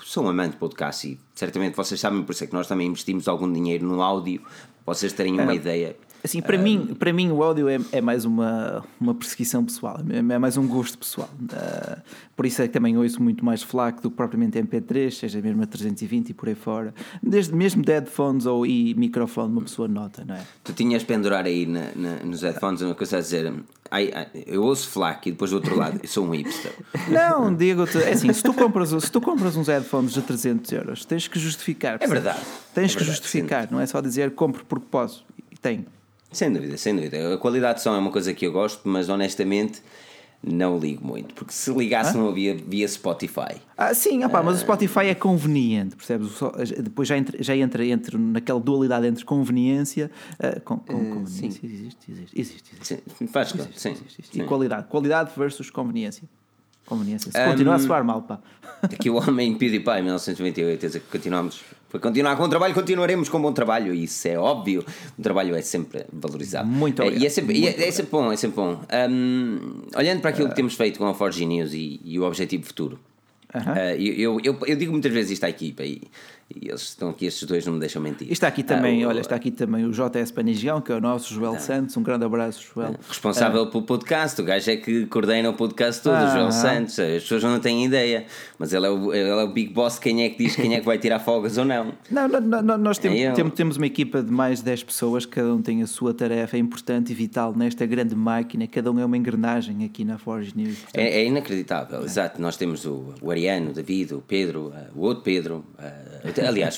Sou 0.04 0.24
um 0.24 0.28
amante 0.28 0.52
de 0.52 0.56
podcast 0.56 1.06
e 1.06 1.18
certamente 1.34 1.76
vocês 1.76 2.00
sabem, 2.00 2.22
por 2.22 2.32
isso 2.32 2.44
é 2.44 2.46
que 2.46 2.54
nós 2.54 2.66
também 2.66 2.88
investimos 2.88 3.28
algum 3.28 3.52
dinheiro 3.52 3.86
no 3.86 4.02
áudio, 4.02 4.40
vocês 4.84 5.12
terem 5.12 5.34
uma 5.34 5.52
uh, 5.52 5.54
ideia. 5.54 5.96
Assim, 6.24 6.40
para, 6.40 6.56
uh, 6.56 6.62
mim, 6.62 6.94
para 6.98 7.12
mim 7.12 7.30
o 7.30 7.42
áudio 7.42 7.68
é, 7.68 7.78
é 7.90 8.00
mais 8.00 8.24
uma, 8.24 8.84
uma 9.00 9.14
perseguição 9.14 9.64
pessoal, 9.64 9.98
é, 10.08 10.18
é 10.18 10.38
mais 10.38 10.56
um 10.56 10.66
gosto 10.66 10.96
pessoal. 10.96 11.28
Uh, 11.40 12.00
por 12.36 12.46
isso 12.46 12.62
é 12.62 12.68
que 12.68 12.72
também 12.72 12.96
ouço 12.96 13.20
muito 13.20 13.44
mais 13.44 13.62
flaco 13.62 14.00
do 14.00 14.10
que 14.10 14.16
propriamente 14.16 14.58
MP3, 14.58 15.10
seja 15.10 15.40
mesmo 15.40 15.62
a 15.62 15.66
320 15.66 16.30
e 16.30 16.34
por 16.34 16.48
aí 16.48 16.54
fora. 16.54 16.94
Desde 17.22 17.54
mesmo 17.54 17.82
de 17.82 17.92
headphones 17.92 18.46
ou 18.46 18.64
e 18.64 18.94
microfone, 18.94 19.52
uma 19.52 19.62
pessoa 19.62 19.88
nota, 19.88 20.24
não 20.24 20.36
é? 20.36 20.42
Tu 20.62 20.72
tinhas 20.72 21.02
pendurar 21.02 21.44
aí 21.44 21.66
na, 21.66 21.86
na, 21.96 22.16
nos 22.24 22.42
headphones 22.42 22.82
uma 22.82 22.94
coisa 22.94 23.18
a 23.18 23.20
dizer. 23.20 23.52
Ai, 23.90 24.10
ai, 24.14 24.28
eu 24.46 24.62
ouço 24.62 24.88
flaco 24.88 25.28
e 25.28 25.32
depois 25.32 25.50
do 25.50 25.54
outro 25.54 25.76
lado, 25.76 26.00
eu 26.02 26.08
sou 26.08 26.24
um 26.24 26.30
hipster. 26.30 26.72
Não, 27.10 27.54
digo-te, 27.54 27.98
é 27.98 28.12
assim, 28.12 28.32
se 28.32 28.42
tu, 28.42 28.54
compras, 28.54 28.90
se 28.90 29.10
tu 29.10 29.20
compras 29.20 29.56
uns 29.56 29.66
headphones 29.66 30.12
de 30.12 30.22
300 30.22 30.72
euros, 30.72 31.04
tens 31.04 31.28
que 31.28 31.38
justificar. 31.38 31.98
É 32.00 32.06
verdade. 32.06 32.40
Tens 32.72 32.94
é 32.94 32.98
que 32.98 33.04
justificar, 33.04 33.70
não 33.70 33.80
é 33.80 33.86
só 33.86 34.00
dizer 34.00 34.30
compro 34.30 34.64
porque 34.64 34.86
posso. 34.90 35.26
E 35.50 35.56
tem. 35.56 35.84
Sem 36.32 36.52
dúvida, 36.52 36.76
sem 36.76 36.94
dúvida. 36.94 37.34
A 37.34 37.38
qualidade 37.38 37.78
de 37.78 37.82
som 37.82 37.94
é 37.94 37.98
uma 37.98 38.10
coisa 38.10 38.32
que 38.32 38.46
eu 38.46 38.52
gosto, 38.52 38.88
mas 38.88 39.08
honestamente 39.08 39.82
não 40.44 40.76
ligo 40.76 41.06
muito, 41.06 41.34
porque 41.34 41.52
se 41.52 41.72
ligasse 41.72 42.16
ah? 42.16 42.20
não 42.20 42.28
havia 42.28 42.56
via 42.56 42.86
Spotify. 42.88 43.60
Ah, 43.76 43.94
sim, 43.94 44.24
opa, 44.24 44.42
mas 44.42 44.56
o 44.56 44.60
Spotify 44.60 45.06
é 45.06 45.14
conveniente, 45.14 45.94
percebes? 45.94 46.32
Depois 46.82 47.06
já 47.06 47.16
entra, 47.16 47.40
já 47.40 47.56
entra 47.56 47.86
entre, 47.86 48.18
naquela 48.18 48.58
dualidade 48.58 49.06
entre 49.06 49.24
conveniência 49.24 50.10
uh, 50.40 50.60
com, 50.62 50.78
com 50.78 50.94
uh, 50.94 51.14
conveniência. 51.14 51.28
Sim. 51.28 51.46
Existe, 51.46 52.10
existe, 52.10 52.40
existe. 52.40 52.72
existe. 52.74 53.02
Sim, 53.16 53.26
faz 53.28 53.54
existe, 53.54 53.80
sim, 53.80 53.90
existe. 53.90 54.40
E 54.40 54.44
qualidade. 54.44 54.88
Qualidade 54.88 55.30
versus 55.36 55.70
conveniência. 55.70 56.28
Conveniência. 56.86 57.30
Se 57.30 57.40
um, 57.40 57.50
continua 57.50 57.76
a 57.76 57.78
soar 57.78 58.04
mal, 58.04 58.22
pá. 58.22 58.40
Aqui 58.82 59.08
o 59.08 59.14
homem 59.14 59.56
PewDiePie, 59.56 60.02
1998, 60.02 60.80
dizer 60.80 61.00
que 61.00 61.06
continuamos. 61.06 61.62
Foi 61.92 62.00
continuar 62.00 62.36
com 62.36 62.44
o 62.44 62.48
trabalho, 62.48 62.72
continuaremos 62.72 63.28
com 63.28 63.38
bom 63.38 63.52
trabalho, 63.52 63.92
e 63.92 64.04
isso 64.04 64.26
é 64.26 64.38
óbvio. 64.38 64.82
O 65.18 65.22
trabalho 65.22 65.54
é 65.54 65.60
sempre 65.60 66.06
valorizado. 66.10 66.66
Muito 66.66 67.02
obrigado. 67.02 67.22
E 67.22 67.26
é 67.26 67.28
sempre, 67.28 67.58
e 67.58 67.68
é, 67.68 67.86
é 67.86 67.90
sempre 67.90 68.10
bom, 68.10 68.32
é 68.32 68.36
sempre 68.38 68.56
bom. 68.56 68.80
Um, 69.10 69.82
olhando 69.94 70.22
para 70.22 70.30
aquilo 70.30 70.46
uh, 70.46 70.48
que 70.48 70.56
temos 70.56 70.72
feito 70.72 70.98
com 70.98 71.06
a 71.06 71.12
Forge 71.12 71.44
News 71.44 71.74
e, 71.74 72.00
e 72.02 72.18
o 72.18 72.22
objetivo 72.22 72.64
futuro, 72.64 72.98
uh 73.54 73.58
-huh. 73.58 73.72
uh, 73.74 74.00
eu, 74.00 74.40
eu, 74.42 74.58
eu, 74.66 74.74
digo 74.74 74.90
muitas 74.90 75.12
vezes 75.12 75.32
isto 75.32 75.44
à 75.44 75.50
equipa, 75.50 75.84
e 75.84 76.00
e 76.60 76.68
eles 76.68 76.82
estão 76.82 77.10
aqui, 77.10 77.26
estes 77.26 77.46
dois 77.46 77.64
não 77.66 77.74
me 77.74 77.80
deixam 77.80 78.02
mentir. 78.02 78.28
E 78.28 78.32
está 78.32 78.48
aqui 78.48 78.62
também, 78.62 79.02
ah, 79.02 79.06
o, 79.06 79.10
olha, 79.10 79.20
está 79.20 79.36
aqui 79.36 79.50
também 79.50 79.84
o 79.84 79.90
JS 79.90 80.30
Panigião, 80.30 80.80
que 80.80 80.92
é 80.92 80.94
o 80.94 81.00
nosso 81.00 81.32
Joel 81.34 81.54
tá. 81.54 81.60
Santos. 81.60 81.96
Um 81.96 82.02
grande 82.02 82.24
abraço, 82.24 82.62
Joel. 82.74 82.96
Responsável 83.08 83.62
ah. 83.62 83.66
pelo 83.66 83.82
podcast, 83.84 84.40
o 84.40 84.44
gajo 84.44 84.70
é 84.70 84.76
que 84.76 85.06
coordena 85.06 85.50
o 85.50 85.54
podcast 85.54 86.02
todo, 86.02 86.14
ah, 86.14 86.24
o 86.24 86.30
Joel 86.32 86.46
ah. 86.46 86.52
Santos. 86.52 86.98
As 86.98 87.22
pessoas 87.22 87.42
não 87.44 87.58
têm 87.58 87.84
ideia, 87.84 88.26
mas 88.58 88.72
ele 88.72 88.86
é, 88.86 88.90
o, 88.90 89.12
ele 89.12 89.28
é 89.28 89.34
o 89.44 89.48
big 89.48 89.72
boss 89.72 89.98
quem 89.98 90.24
é 90.24 90.28
que 90.28 90.44
diz 90.44 90.56
quem 90.56 90.74
é 90.74 90.80
que 90.80 90.86
vai 90.86 90.98
tirar 90.98 91.18
folgas 91.18 91.56
ou 91.58 91.64
não. 91.64 91.92
Não, 92.10 92.28
não, 92.28 92.62
não 92.62 92.78
nós 92.78 92.98
temos, 92.98 93.18
é 93.18 93.32
temos, 93.32 93.54
temos 93.54 93.76
uma 93.76 93.86
equipa 93.86 94.22
de 94.22 94.30
mais 94.30 94.58
de 94.58 94.66
10 94.66 94.84
pessoas, 94.84 95.24
cada 95.24 95.52
um 95.54 95.62
tem 95.62 95.82
a 95.82 95.86
sua 95.86 96.12
tarefa, 96.12 96.56
é 96.56 96.60
importante 96.60 97.10
e 97.10 97.14
vital 97.14 97.54
nesta 97.56 97.86
grande 97.86 98.14
máquina, 98.14 98.66
cada 98.66 98.90
um 98.92 98.98
é 98.98 99.04
uma 99.04 99.16
engrenagem 99.16 99.84
aqui 99.84 100.04
na 100.04 100.18
Forge 100.18 100.52
News. 100.54 100.78
Portanto, 100.78 101.02
é, 101.02 101.22
é, 101.22 101.24
inacreditável, 101.24 102.02
é. 102.02 102.04
exato. 102.04 102.40
Nós 102.40 102.56
temos 102.56 102.84
o, 102.84 103.14
o 103.20 103.30
Ariano, 103.30 103.70
o 103.70 103.72
David, 103.72 104.14
o 104.14 104.20
Pedro, 104.20 104.68
uh, 104.68 104.98
o 104.98 105.00
outro 105.00 105.22
Pedro, 105.22 105.64
uh, 105.78 106.28
aliás, 106.46 106.76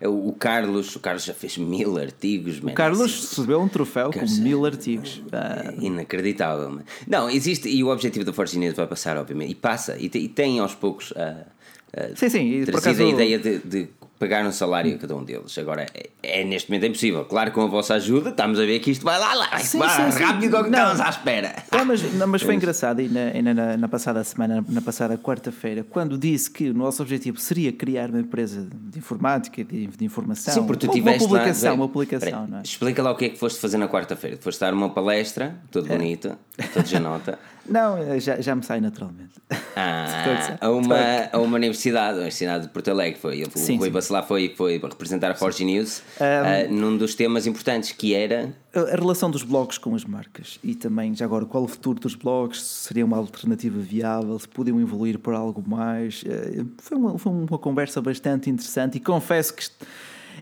é 0.00 0.08
o 0.08 0.32
Carlos, 0.32 0.94
o 0.96 1.00
Carlos 1.00 1.24
já 1.24 1.34
fez 1.34 1.58
mil 1.58 1.98
artigos. 1.98 2.58
O 2.58 2.72
Carlos 2.72 3.00
recebeu 3.00 3.60
um 3.60 3.68
troféu 3.68 4.10
com 4.12 4.24
mil 4.40 4.64
artigos. 4.64 5.22
Ah. 5.32 5.72
Inacreditável. 5.78 6.80
Não, 7.06 7.28
existe, 7.30 7.68
e 7.68 7.82
o 7.82 7.88
objetivo 7.88 8.24
da 8.24 8.32
Forge 8.32 8.58
News 8.58 8.74
vai 8.74 8.86
passar, 8.86 9.16
obviamente, 9.16 9.52
e 9.52 9.54
passa, 9.54 9.96
e, 9.98 10.08
tem, 10.08 10.56
e 10.56 10.60
aos 10.60 10.74
poucos. 10.74 11.10
Uh, 11.10 11.14
uh, 11.14 12.16
sim, 12.16 12.28
sim, 12.28 12.64
trazido 12.64 12.78
acaso... 12.78 13.02
a 13.02 13.08
ideia 13.08 13.38
de, 13.38 13.58
de 13.58 13.88
pagar 14.18 14.44
um 14.44 14.52
salário 14.52 14.94
a 14.94 14.98
cada 14.98 15.14
um 15.14 15.22
deles. 15.22 15.56
Agora, 15.58 15.86
é, 15.94 16.10
é, 16.22 16.44
neste 16.44 16.70
momento 16.70 16.84
é 16.84 16.86
impossível. 16.88 17.24
Claro, 17.24 17.52
com 17.52 17.62
a 17.62 17.66
vossa 17.66 17.94
ajuda, 17.94 18.30
estamos 18.30 18.58
a 18.58 18.64
ver 18.64 18.80
que 18.80 18.90
isto 18.90 19.04
vai 19.04 19.18
lá, 19.18 19.34
lá 19.34 19.58
sim, 19.58 19.78
vai 19.78 19.88
sim, 19.88 20.18
rápido 20.18 20.56
sim. 20.56 20.62
que 20.62 20.68
estamos 20.68 21.00
à 21.00 21.08
espera. 21.08 21.54
Não, 21.72 21.84
mas, 21.84 22.14
não, 22.14 22.26
mas 22.26 22.42
foi 22.42 22.54
engraçado, 22.54 23.00
e 23.00 23.08
na, 23.08 23.54
na, 23.54 23.76
na 23.76 23.88
passada 23.88 24.22
semana, 24.24 24.64
na 24.68 24.82
passada 24.82 25.16
quarta-feira, 25.16 25.84
quando 25.88 26.18
disse 26.18 26.50
que 26.50 26.70
o 26.70 26.74
nosso 26.74 27.02
objetivo 27.02 27.38
seria 27.38 27.72
criar 27.72 28.10
uma 28.10 28.20
empresa 28.20 28.68
de 28.70 28.98
informática, 28.98 29.62
de, 29.64 29.86
de 29.86 30.04
informação. 30.04 30.54
Sim, 30.54 30.66
porque 30.66 30.86
tu 30.86 30.90
uma, 30.90 30.94
tiveste 30.94 31.22
uma 31.22 31.28
publicação, 31.28 31.70
lá, 31.70 31.74
uma 31.74 31.88
publicação, 31.88 32.46
não 32.46 32.58
é? 32.58 32.62
Explica 32.62 33.02
lá 33.02 33.12
o 33.12 33.16
que 33.16 33.26
é 33.26 33.28
que 33.30 33.38
foste 33.38 33.60
fazer 33.60 33.78
na 33.78 33.88
quarta-feira. 33.88 34.36
Foste 34.40 34.60
dar 34.60 34.74
uma 34.74 34.90
palestra, 34.90 35.56
tudo 35.70 35.92
é. 35.92 35.96
bonito, 35.96 36.36
tudo 36.72 36.86
já 36.86 36.98
nota. 36.98 37.38
Não, 37.68 38.18
já, 38.18 38.40
já 38.40 38.54
me 38.54 38.62
sai 38.62 38.80
naturalmente. 38.80 39.34
Ah, 39.80 40.58
a, 40.60 40.70
uma, 40.70 40.96
a 41.32 41.38
uma 41.38 41.54
universidade, 41.56 42.14
a 42.14 42.22
Universidade 42.22 42.66
de 42.66 42.72
Porto 42.72 42.90
Alegre 42.90 43.20
foi. 43.20 43.44
O 43.44 43.50
sim, 43.54 43.76
Rui 43.76 43.90
Bacelar 43.90 44.26
foi, 44.26 44.52
foi 44.56 44.76
representar 44.76 45.30
a 45.30 45.36
Forge 45.36 45.64
News 45.64 46.02
um, 46.20 46.74
uh, 46.74 46.74
num 46.74 46.96
dos 46.96 47.14
temas 47.14 47.46
importantes 47.46 47.92
que 47.92 48.12
era. 48.12 48.52
A 48.74 48.96
relação 48.96 49.30
dos 49.30 49.44
blogs 49.44 49.78
com 49.78 49.94
as 49.94 50.04
marcas 50.04 50.58
e 50.64 50.74
também, 50.74 51.14
já 51.14 51.24
agora, 51.24 51.44
qual 51.44 51.62
o 51.62 51.68
futuro 51.68 52.00
dos 52.00 52.16
blogs? 52.16 52.60
Seria 52.60 53.04
uma 53.04 53.16
alternativa 53.16 53.78
viável? 53.78 54.36
Se 54.36 54.48
podiam 54.48 54.80
evoluir 54.80 55.16
por 55.20 55.32
algo 55.32 55.62
mais? 55.64 56.24
Uh, 56.24 56.66
foi, 56.78 56.98
uma, 56.98 57.16
foi 57.16 57.32
uma 57.32 57.58
conversa 57.58 58.02
bastante 58.02 58.50
interessante 58.50 58.96
e 58.96 59.00
confesso 59.00 59.54
que 59.54 59.62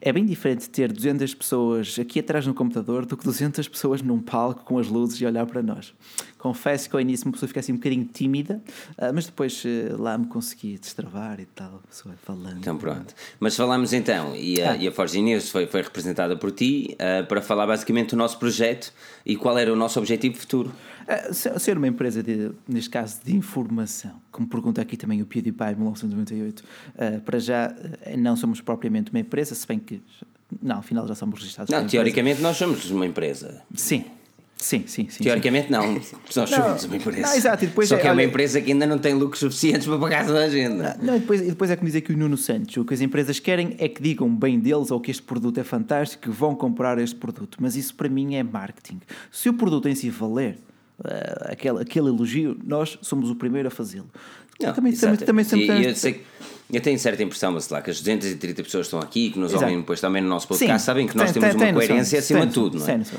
é 0.00 0.12
bem 0.12 0.24
diferente 0.24 0.68
ter 0.68 0.92
200 0.92 1.34
pessoas 1.34 1.98
aqui 1.98 2.20
atrás 2.20 2.46
no 2.46 2.54
computador 2.54 3.06
do 3.06 3.16
que 3.16 3.24
200 3.24 3.66
pessoas 3.68 4.02
num 4.02 4.20
palco 4.20 4.64
com 4.64 4.78
as 4.78 4.88
luzes 4.88 5.20
e 5.20 5.26
olhar 5.26 5.46
para 5.46 5.62
nós. 5.62 5.94
Confesso 6.38 6.88
que 6.88 6.94
ao 6.94 7.00
início 7.00 7.26
uma 7.26 7.32
pessoa 7.32 7.48
fica 7.48 7.60
assim 7.60 7.72
um 7.72 7.76
bocadinho 7.76 8.04
tímida, 8.04 8.62
uh, 8.98 9.12
mas 9.12 9.26
depois 9.26 9.64
uh, 9.64 10.00
lá 10.00 10.16
me 10.16 10.26
consegui 10.26 10.78
destravar 10.78 11.40
e 11.40 11.46
tal, 11.46 11.80
a 11.82 11.88
pessoa 11.88 12.14
falando. 12.22 12.58
Então 12.58 12.76
pronto. 12.76 13.14
Mas 13.40 13.56
falamos 13.56 13.92
então, 13.92 14.34
e 14.36 14.62
a, 14.62 14.72
ah. 14.72 14.76
e 14.76 14.86
a 14.86 14.92
Forge 14.92 15.20
News 15.20 15.50
foi, 15.50 15.66
foi 15.66 15.82
representada 15.82 16.36
por 16.36 16.52
ti 16.52 16.94
uh, 16.94 17.26
para 17.26 17.42
falar 17.42 17.66
basicamente 17.66 18.10
do 18.10 18.16
nosso 18.16 18.38
projeto 18.38 18.92
e 19.24 19.34
qual 19.34 19.58
era 19.58 19.72
o 19.72 19.76
nosso 19.76 19.98
objetivo 19.98 20.36
futuro. 20.36 20.72
Ser 21.32 21.76
uma 21.76 21.88
empresa, 21.88 22.22
de, 22.22 22.50
neste 22.66 22.90
caso, 22.90 23.20
de 23.24 23.34
informação, 23.34 24.20
como 24.30 24.46
pergunta 24.46 24.80
aqui 24.80 24.96
também 24.96 25.22
o 25.22 25.26
PewDiePie 25.26 25.72
em 25.72 25.74
1998, 25.74 26.64
para 27.24 27.38
já 27.38 27.74
não 28.18 28.36
somos 28.36 28.60
propriamente 28.60 29.10
uma 29.10 29.20
empresa, 29.20 29.54
se 29.54 29.66
bem 29.66 29.78
que 29.78 30.00
não, 30.62 30.78
afinal 30.78 31.06
já 31.06 31.14
somos 31.14 31.40
registrados. 31.40 31.72
Não, 31.72 31.86
teoricamente 31.86 32.40
nós 32.40 32.56
somos 32.56 32.90
uma 32.90 33.06
empresa. 33.06 33.62
Sim, 33.74 34.04
Sim, 34.56 34.84
sim, 34.86 35.06
sim. 35.10 35.22
Teoricamente 35.22 35.66
sim. 35.66 35.72
não, 35.72 35.94
nós 36.34 36.50
somos 36.50 36.84
uma 36.84 36.96
empresa. 36.96 37.20
Não, 37.20 37.34
exato, 37.34 37.64
e 37.64 37.66
depois 37.66 37.88
Só 37.88 37.96
é, 37.96 37.98
que 37.98 38.08
é 38.08 38.12
uma 38.12 38.22
empresa 38.22 38.58
que 38.60 38.72
ainda 38.72 38.86
não 38.86 38.98
tem 38.98 39.12
lucros 39.12 39.40
suficientes 39.40 39.86
para 39.86 39.98
pagar 39.98 40.26
toda 40.26 40.40
a 40.40 40.44
agenda. 40.44 40.96
Não, 41.02 41.14
e 41.14 41.20
depois, 41.20 41.40
e 41.42 41.44
depois 41.44 41.70
é 41.70 41.76
como 41.76 41.86
dizer 41.86 42.00
que 42.00 42.12
o 42.12 42.16
Nuno 42.16 42.38
Santos, 42.38 42.74
o 42.78 42.84
que 42.84 42.94
as 42.94 43.02
empresas 43.02 43.38
querem 43.38 43.76
é 43.78 43.86
que 43.86 44.02
digam 44.02 44.34
bem 44.34 44.58
deles 44.58 44.90
ou 44.90 44.98
que 44.98 45.10
este 45.10 45.22
produto 45.22 45.60
é 45.60 45.64
fantástico, 45.64 46.22
que 46.22 46.30
vão 46.30 46.54
comprar 46.54 46.98
este 46.98 47.16
produto. 47.16 47.58
Mas 47.60 47.76
isso 47.76 47.94
para 47.94 48.08
mim 48.08 48.34
é 48.34 48.42
marketing. 48.42 49.00
Se 49.30 49.50
o 49.50 49.54
produto 49.54 49.88
em 49.88 49.94
si 49.94 50.08
valer 50.08 50.58
uh, 51.00 51.52
aquele, 51.52 51.82
aquele 51.82 52.08
elogio, 52.08 52.56
nós 52.64 52.98
somos 53.02 53.30
o 53.30 53.36
primeiro 53.36 53.68
a 53.68 53.70
fazê-lo. 53.70 54.08
Também, 54.58 54.92
também, 54.94 55.16
também, 55.16 55.44
também, 55.44 55.82
eu 55.82 55.94
sei 55.94 56.24
eu 56.72 56.80
tenho 56.80 56.98
certa 56.98 57.22
impressão, 57.22 57.52
mas 57.52 57.68
lá, 57.68 57.80
que 57.80 57.90
as 57.90 58.00
230 58.00 58.62
pessoas 58.62 58.86
que 58.86 58.94
estão 58.94 59.00
aqui, 59.00 59.30
que 59.30 59.38
nos 59.38 59.50
Exato. 59.50 59.64
ouvem 59.64 59.80
depois 59.80 60.00
também 60.00 60.22
no 60.22 60.28
nosso 60.28 60.48
podcast, 60.48 60.80
Sim, 60.80 60.84
sabem 60.84 61.06
que 61.06 61.16
nós 61.16 61.32
tem, 61.32 61.40
temos 61.40 61.56
tem, 61.56 61.68
uma 61.68 61.74
coerência 61.74 62.18
acima 62.18 62.46
de 62.46 62.52
tudo, 62.52 62.78
não 62.78 62.88
é? 62.88 63.04
Sim, 63.04 63.16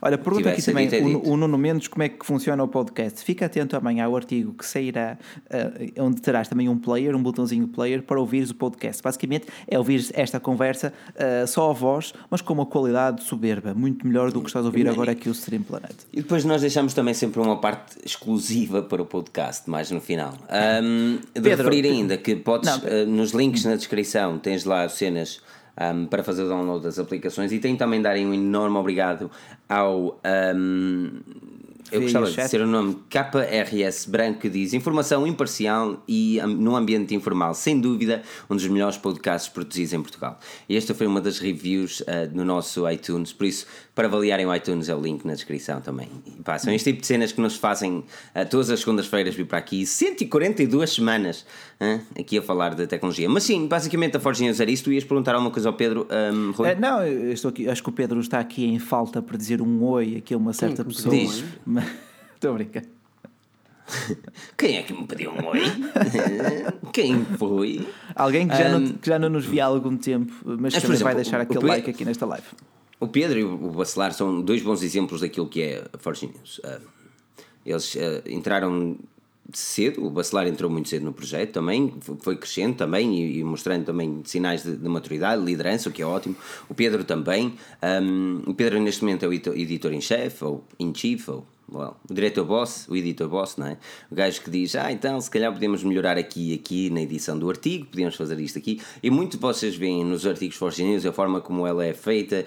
Olha, 0.00 0.18
pergunta 0.18 0.50
aqui 0.50 0.62
também 0.62 0.88
o, 1.02 1.30
o, 1.30 1.36
Nuno 1.36 1.56
Mendes 1.56 1.88
como 1.88 2.02
é 2.02 2.08
que 2.08 2.24
funciona 2.24 2.62
o 2.62 2.68
podcast. 2.68 3.22
Fica 3.22 3.46
atento 3.46 3.76
amanhã 3.76 4.04
ao 4.04 4.14
artigo 4.14 4.52
que 4.52 4.64
sairá, 4.64 5.18
uh, 5.46 6.02
onde 6.02 6.20
terás 6.20 6.48
também 6.48 6.68
um 6.68 6.78
player, 6.78 7.14
um 7.14 7.22
botãozinho 7.22 7.66
player, 7.68 8.02
para 8.02 8.20
ouvires 8.20 8.50
o 8.50 8.54
podcast. 8.54 9.02
Basicamente 9.02 9.46
é 9.66 9.78
ouvir 9.78 10.06
esta 10.12 10.38
conversa 10.38 10.92
uh, 11.14 11.46
só 11.46 11.70
a 11.70 11.72
voz, 11.72 12.12
mas 12.30 12.40
com 12.40 12.52
uma 12.52 12.66
qualidade 12.66 13.22
soberba, 13.24 13.74
muito 13.74 14.06
melhor 14.06 14.30
do 14.30 14.40
que 14.40 14.48
estás 14.48 14.64
a 14.64 14.68
ouvir 14.68 14.88
agora 14.88 15.12
aqui 15.12 15.28
o 15.28 15.32
Stream 15.32 15.62
Planet. 15.62 15.94
E 16.12 16.22
depois 16.22 16.44
nós 16.44 16.60
deixamos 16.60 16.92
também 16.94 17.14
sempre 17.14 17.40
uma 17.40 17.60
parte 17.60 17.96
exclusiva 18.04 18.82
para 18.82 19.02
o 19.02 19.06
podcast, 19.06 19.68
mais 19.68 19.90
no 19.90 20.00
final. 20.00 20.34
Um, 20.82 21.18
de 21.34 21.40
Pedro, 21.40 21.68
referir 21.68 21.88
ainda 21.88 22.16
que 22.16 22.36
podes, 22.36 22.65
não, 22.66 22.78
uh, 22.78 23.06
nos 23.06 23.30
links 23.30 23.64
na 23.64 23.76
descrição, 23.76 24.38
tens 24.38 24.64
lá 24.64 24.88
cenas 24.88 25.40
um, 25.80 26.06
para 26.06 26.22
fazer 26.22 26.42
o 26.44 26.48
download 26.48 26.82
das 26.82 26.98
aplicações 26.98 27.52
e 27.52 27.58
tem 27.58 27.76
também 27.76 28.00
darem 28.00 28.26
um 28.26 28.34
enorme 28.34 28.76
obrigado 28.76 29.30
ao. 29.68 30.20
Um, 30.54 31.20
eu 31.92 32.00
gostava 32.02 32.26
de 32.26 32.34
dizer 32.34 32.60
o 32.60 32.66
nome 32.66 32.98
KRS 33.08 34.10
Branco 34.10 34.40
que 34.40 34.48
diz 34.48 34.74
informação 34.74 35.24
imparcial 35.24 36.02
e 36.08 36.40
no 36.44 36.74
ambiente 36.74 37.14
informal, 37.14 37.54
sem 37.54 37.80
dúvida, 37.80 38.22
um 38.50 38.56
dos 38.56 38.66
melhores 38.66 38.96
podcasts 38.96 39.48
produzidos 39.48 39.92
em 39.92 40.02
Portugal. 40.02 40.40
E 40.68 40.76
esta 40.76 40.94
foi 40.94 41.06
uma 41.06 41.20
das 41.20 41.38
reviews 41.38 42.00
uh, 42.00 42.28
no 42.32 42.44
nosso 42.44 42.90
iTunes, 42.90 43.32
por 43.32 43.46
isso 43.46 43.66
para 43.96 44.08
avaliarem 44.08 44.44
o 44.44 44.54
iTunes 44.54 44.90
é 44.90 44.94
o 44.94 45.00
link 45.00 45.24
na 45.24 45.32
descrição 45.32 45.80
também. 45.80 46.06
E, 46.26 46.42
pá, 46.42 46.58
são 46.58 46.70
este 46.70 46.92
tipo 46.92 47.00
de 47.00 47.06
cenas 47.06 47.32
que 47.32 47.40
nos 47.40 47.56
fazem 47.56 48.00
uh, 48.00 48.04
todas 48.48 48.68
as 48.68 48.80
segundas-feiras 48.80 49.34
vir 49.34 49.46
para 49.46 49.56
aqui, 49.56 49.86
142 49.86 50.90
semanas 50.90 51.46
uh, 51.80 51.98
aqui 52.20 52.36
a 52.36 52.42
falar 52.42 52.74
de 52.74 52.86
tecnologia. 52.86 53.26
Mas 53.26 53.44
sim, 53.44 53.66
basicamente 53.66 54.18
a 54.18 54.20
Forge 54.20 54.44
News 54.44 54.60
era 54.60 54.70
isso. 54.70 54.84
Tu 54.84 54.92
ias 54.92 55.02
perguntar 55.02 55.32
alguma 55.32 55.50
coisa 55.50 55.70
ao 55.70 55.72
Pedro? 55.72 56.06
Um, 56.10 56.50
uh, 56.50 56.78
não, 56.78 57.02
eu 57.06 57.32
estou 57.32 57.48
aqui, 57.48 57.66
acho 57.70 57.82
que 57.82 57.88
o 57.88 57.92
Pedro 57.92 58.20
está 58.20 58.38
aqui 58.38 58.66
em 58.66 58.78
falta 58.78 59.22
para 59.22 59.38
dizer 59.38 59.62
um 59.62 59.82
oi 59.82 60.16
aqui 60.18 60.34
a 60.34 60.36
uma 60.36 60.52
certa 60.52 60.84
Quem 60.84 60.94
pessoa. 60.94 61.14
Diz? 61.16 61.42
Estou 62.36 62.50
a 62.50 62.54
brincar. 62.54 62.82
Quem 64.58 64.76
é 64.76 64.82
que 64.82 64.92
me 64.92 65.06
pediu 65.06 65.30
um 65.30 65.46
oi? 65.46 65.62
Quem 66.92 67.24
foi? 67.24 67.88
Alguém 68.14 68.46
que 68.46 68.56
já, 68.58 68.68
um, 68.68 68.78
não, 68.78 68.92
que 68.92 69.08
já 69.08 69.18
não 69.18 69.30
nos 69.30 69.46
via 69.46 69.64
há 69.64 69.68
algum 69.68 69.96
tempo, 69.96 70.34
mas, 70.44 70.58
mas 70.60 70.74
também 70.74 70.96
exemplo, 70.96 71.04
vai 71.04 71.14
deixar 71.14 71.40
aquele 71.40 71.64
like 71.64 71.88
aqui 71.88 72.04
nesta 72.04 72.26
live. 72.26 72.44
O 72.98 73.08
Pedro 73.08 73.38
e 73.38 73.44
o 73.44 73.70
Bacelar 73.70 74.12
são 74.12 74.40
dois 74.40 74.62
bons 74.62 74.82
exemplos 74.82 75.20
daquilo 75.20 75.48
que 75.48 75.62
é 75.62 75.84
a 75.92 75.98
Forge 75.98 76.26
News. 76.26 76.58
Uh, 76.58 76.80
eles 77.64 77.94
uh, 77.94 78.22
entraram 78.26 78.96
cedo, 79.52 80.04
o 80.04 80.10
Bacelar 80.10 80.46
entrou 80.46 80.70
muito 80.70 80.88
cedo 80.88 81.04
no 81.04 81.12
projeto 81.12 81.52
também, 81.52 81.94
foi 82.20 82.36
crescendo 82.36 82.76
também 82.76 83.38
e, 83.38 83.44
mostrando 83.44 83.84
também 83.84 84.22
sinais 84.24 84.62
de, 84.62 84.76
de, 84.76 84.88
maturidade, 84.88 85.44
liderança, 85.44 85.88
o 85.88 85.92
que 85.92 86.02
é 86.02 86.06
ótimo. 86.06 86.36
O 86.68 86.74
Pedro 86.74 87.04
também. 87.04 87.54
Um, 88.02 88.42
o 88.46 88.54
Pedro 88.54 88.80
neste 88.80 89.02
momento 89.02 89.24
é 89.24 89.28
o 89.28 89.32
editor 89.32 89.92
em 89.92 90.00
chefe, 90.00 90.44
ou 90.44 90.64
in 90.78 90.94
chief, 90.94 91.28
ou 91.28 91.46
well, 91.72 91.96
o 92.08 92.14
diretor 92.14 92.44
boss, 92.44 92.86
o 92.88 92.96
editor 92.96 93.28
boss, 93.28 93.56
não 93.56 93.66
é? 93.66 93.78
O 94.10 94.14
gajo 94.14 94.40
que 94.42 94.50
diz, 94.50 94.74
ah, 94.74 94.90
então 94.90 95.20
se 95.20 95.30
calhar 95.30 95.52
podemos 95.52 95.82
melhorar 95.82 96.16
aqui 96.16 96.52
e 96.52 96.54
aqui 96.54 96.90
na 96.90 97.00
edição 97.00 97.38
do 97.38 97.48
artigo, 97.48 97.86
podemos 97.86 98.14
fazer 98.14 98.38
isto 98.40 98.58
aqui. 98.58 98.80
E 99.02 99.10
muito 99.10 99.38
vocês 99.38 99.76
veem 99.76 100.04
nos 100.04 100.26
artigos 100.26 100.56
Forge 100.56 100.82
News 100.82 101.04
a 101.04 101.12
forma 101.12 101.40
como 101.40 101.66
ela 101.66 101.84
é 101.84 101.92
feita, 101.92 102.44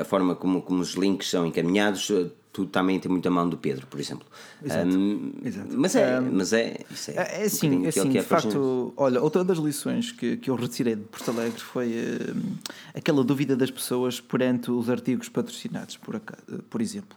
a 0.00 0.04
forma 0.04 0.34
como, 0.34 0.62
como 0.62 0.80
os 0.80 0.94
links 0.94 1.28
são 1.28 1.46
encaminhados, 1.46 2.10
tu 2.56 2.64
também 2.64 2.98
tem 2.98 3.10
muita 3.12 3.30
mão 3.30 3.46
do 3.46 3.58
Pedro, 3.58 3.86
por 3.86 4.00
exemplo. 4.00 4.26
Exato. 4.64 4.88
Um, 4.88 5.32
Exato. 5.44 5.68
Mas 5.72 5.94
é, 5.94 6.18
um, 6.18 6.32
mas 6.32 6.52
é, 6.54 6.80
isso 6.90 7.10
é, 7.10 7.14
é, 7.14 7.42
é 7.42 7.44
assim, 7.44 7.84
é 7.84 7.88
assim, 7.88 8.08
de 8.08 8.22
facto, 8.22 8.94
olha, 8.96 9.20
outra 9.20 9.44
das 9.44 9.58
lições 9.58 10.10
que, 10.10 10.38
que 10.38 10.48
eu 10.48 10.54
retirei 10.54 10.96
de 10.96 11.02
Porto 11.02 11.30
Alegre 11.32 11.60
foi 11.60 11.88
uh, 11.88 12.68
aquela 12.94 13.22
dúvida 13.22 13.54
das 13.54 13.70
pessoas 13.70 14.22
perante 14.22 14.70
os 14.70 14.88
artigos 14.88 15.28
patrocinados, 15.28 15.98
por, 15.98 16.18
por 16.70 16.80
exemplo 16.80 17.14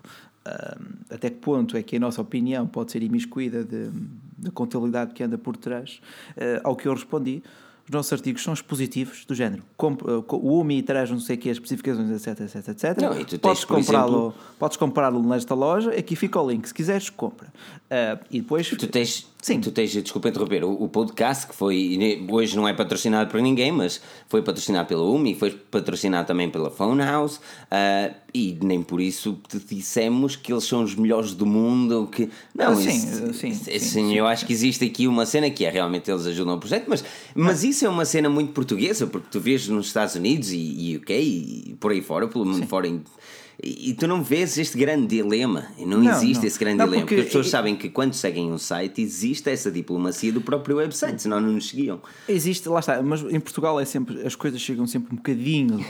até 1.10 1.30
que 1.30 1.38
ponto 1.38 1.76
é 1.76 1.84
que 1.84 1.95
a 1.95 2.00
nossa 2.00 2.22
opinião 2.22 2.68
pode 2.68 2.91
ser 2.91 3.04
imiscuída 3.04 3.64
da 3.64 4.52
contabilidade 4.52 5.14
que 5.14 5.24
anda 5.24 5.38
por 5.38 5.58
trás, 5.58 6.02
uh, 6.32 6.62
ao 6.64 6.76
que 6.76 6.88
eu 6.88 6.93
respondi, 6.93 7.43
os 7.89 7.91
nossos 7.91 8.14
artigos 8.14 8.43
são 8.43 8.54
expositivos 8.54 9.26
do 9.26 9.34
género. 9.34 9.64
Uh, 9.82 10.24
o 10.36 10.60
UMI 10.60 10.84
traz 10.84 11.10
não 11.10 11.20
sei 11.20 11.36
o 11.36 11.39
que, 11.39 11.50
as 11.50 11.58
especificações, 11.58 12.12
etc, 12.12 12.41
etc, 12.41 12.68
etc. 12.70 13.02
Não, 13.02 13.26
tens, 13.26 13.38
podes 13.39 13.66
comprá-lo 13.66 14.34
podes 14.60 14.78
comprá-lo 14.78 15.24
nesta 15.24 15.56
loja, 15.56 15.89
aqui 15.89 16.16
fica 16.16 16.39
o 16.39 16.47
link. 16.47 16.68
Se 16.68 16.74
quiseres, 16.74 17.10
compra. 17.10 17.47
Uh, 17.47 18.24
e 18.30 18.41
depois... 18.41 18.70
Tu 18.70 18.88
tens 18.88 19.28
Sim. 19.42 19.62
Tu 19.62 19.72
tens, 19.72 19.92
desculpa 19.92 20.28
interromper, 20.28 20.66
o, 20.66 20.84
o, 20.84 20.90
podcast 20.90 21.48
que 21.48 21.56
foi, 21.56 21.98
hoje 22.30 22.58
não 22.58 22.68
é 22.68 22.74
patrocinado 22.74 23.32
por 23.32 23.42
ninguém, 23.42 23.72
mas 23.72 24.02
foi 24.28 24.42
patrocinado 24.42 24.88
pela 24.88 25.02
UMI, 25.02 25.34
foi 25.34 25.52
patrocinado 25.52 26.28
também 26.28 26.50
pela 26.50 26.70
Phone 26.70 27.02
House, 27.02 27.38
uh, 27.38 28.14
e 28.34 28.58
nem 28.62 28.84
por 28.84 29.00
isso 29.00 29.40
te 29.48 29.58
dissemos 29.60 30.36
que 30.36 30.52
eles 30.52 30.66
são 30.66 30.84
os 30.84 30.94
melhores 30.94 31.34
do 31.34 31.46
mundo, 31.46 32.10
que... 32.12 32.30
Não, 32.54 32.76
sim, 32.76 32.90
isso, 32.90 33.34
sim, 33.34 33.54
sim, 33.54 33.80
sim, 33.80 34.14
eu 34.14 34.28
acho 34.28 34.46
que 34.46 34.52
existe 34.52 34.84
aqui 34.84 35.08
uma 35.08 35.26
cena 35.26 35.50
que 35.50 35.64
é 35.64 35.70
realmente 35.70 36.12
eles 36.12 36.28
ajudam 36.28 36.56
o 36.56 36.60
projeto, 36.60 36.86
mas, 36.90 37.04
mas 37.34 37.64
isso 37.64 37.86
é 37.86 37.90
uma 37.90 38.04
cena 38.04 38.30
muito 38.30 38.52
portuguesa, 38.52 39.08
porque 39.08 39.30
tu 39.32 39.40
vês 39.40 39.70
nos 39.70 39.88
Estados 39.88 40.16
Unidos 40.16 40.52
e, 40.52 40.58
e 40.58 40.98
UK 40.98 41.14
e 41.14 41.78
por 41.80 41.92
aí 41.92 42.02
fora, 42.02 42.28
pelo 42.28 42.46
mundo 42.46 42.68
fora 42.68 42.88
e 43.62 43.93
tu 43.93 44.07
não 44.07 44.24
vês 44.24 44.57
este 44.57 44.78
grande 44.78 45.07
dilema, 45.07 45.68
não, 45.78 46.01
não 46.01 46.12
existe 46.12 46.41
não. 46.41 46.47
esse 46.47 46.57
grande 46.57 46.78
não, 46.78 46.86
dilema, 46.86 47.01
porque, 47.03 47.16
porque 47.16 47.22
as 47.22 47.28
pessoas 47.28 47.47
e... 47.47 47.49
sabem 47.49 47.76
que 47.76 47.89
quando 47.89 48.14
seguem 48.14 48.51
um 48.51 48.57
site 48.57 49.01
existe 49.01 49.49
essa 49.49 49.70
diplomacia 49.70 50.32
do 50.32 50.39
próprio 50.39 50.78
website, 50.78 51.22
senão 51.22 51.41
não 51.41 51.51
nos 51.51 51.70
seguiam. 51.70 51.99
Existe, 52.28 52.70
lá 52.70 52.80
está, 52.80 53.01
mas 53.01 53.22
em 53.22 53.39
Portugal 53.39 53.80
é 53.80 53.84
sempre, 53.84 54.26
as 54.26 54.36
coisas 54.36 54.62
chegam 54.62 54.88
sempre 54.88 55.14
um 55.14 55.18
bocadinho. 55.18 55.86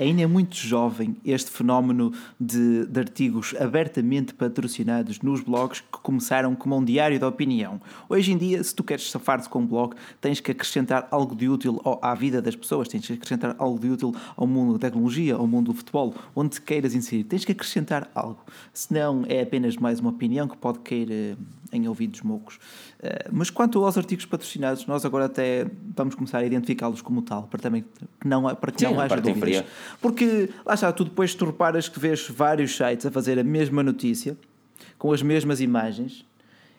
ainda 0.00 0.22
é 0.22 0.26
muito 0.26 0.56
jovem 0.56 1.16
este 1.24 1.50
fenómeno 1.50 2.12
de, 2.38 2.86
de 2.86 3.00
artigos 3.00 3.54
abertamente 3.60 4.34
patrocinados 4.34 5.20
nos 5.20 5.40
blogs 5.40 5.80
que 5.80 5.98
começaram 6.02 6.54
como 6.56 6.76
um 6.76 6.84
diário 6.84 7.18
de 7.18 7.24
opinião. 7.24 7.80
Hoje 8.08 8.32
em 8.32 8.36
dia, 8.36 8.62
se 8.62 8.74
tu 8.74 8.82
queres 8.82 9.08
safar-te 9.10 9.48
com 9.48 9.60
um 9.60 9.66
blog, 9.66 9.94
tens 10.20 10.40
que 10.40 10.50
acrescentar 10.50 11.06
algo 11.12 11.36
de 11.36 11.48
útil 11.48 11.80
à 12.02 12.14
vida 12.14 12.42
das 12.42 12.56
pessoas, 12.56 12.88
tens 12.88 13.06
que 13.06 13.12
acrescentar 13.12 13.54
algo 13.58 13.78
de 13.78 13.88
útil 13.88 14.14
ao 14.36 14.46
mundo 14.46 14.72
da 14.72 14.78
tecnologia, 14.80 15.36
ao 15.36 15.46
mundo 15.46 15.72
do 15.72 15.74
futebol, 15.74 16.14
onde 16.34 16.60
queiras 16.60 16.94
inserir, 17.04 17.24
tens 17.24 17.44
que 17.44 17.52
acrescentar 17.52 18.10
algo. 18.14 18.44
Senão 18.72 19.24
é 19.28 19.42
apenas 19.42 19.76
mais 19.76 20.00
uma 20.00 20.10
opinião 20.10 20.48
que 20.48 20.56
pode 20.56 20.80
cair 20.80 21.10
eh, 21.10 21.36
em 21.72 21.86
ouvidos 21.88 22.22
moucos. 22.22 22.58
Eh, 23.02 23.28
mas 23.30 23.50
quanto 23.50 23.84
aos 23.84 23.96
artigos 23.96 24.26
patrocinados, 24.26 24.86
nós 24.86 25.04
agora 25.04 25.26
até 25.26 25.66
vamos 25.96 26.14
começar 26.14 26.38
a 26.38 26.46
identificá-los 26.46 27.02
como 27.02 27.22
tal, 27.22 27.44
para, 27.44 27.60
também, 27.60 27.84
que 28.20 28.28
não, 28.28 28.42
para 28.54 28.72
que 28.72 28.80
Sim, 28.80 28.92
não 28.92 29.00
haja 29.00 29.16
dúvidas. 29.16 29.36
Inferior. 29.36 29.64
Porque, 30.00 30.50
lá 30.64 30.74
está, 30.74 30.92
tu 30.92 31.04
depois 31.04 31.34
tu 31.34 31.44
reparas 31.44 31.88
que 31.88 32.00
vês 32.00 32.28
vários 32.28 32.76
sites 32.76 33.06
a 33.06 33.10
fazer 33.10 33.38
a 33.38 33.44
mesma 33.44 33.82
notícia, 33.82 34.36
com 34.98 35.12
as 35.12 35.22
mesmas 35.22 35.60
imagens, 35.60 36.24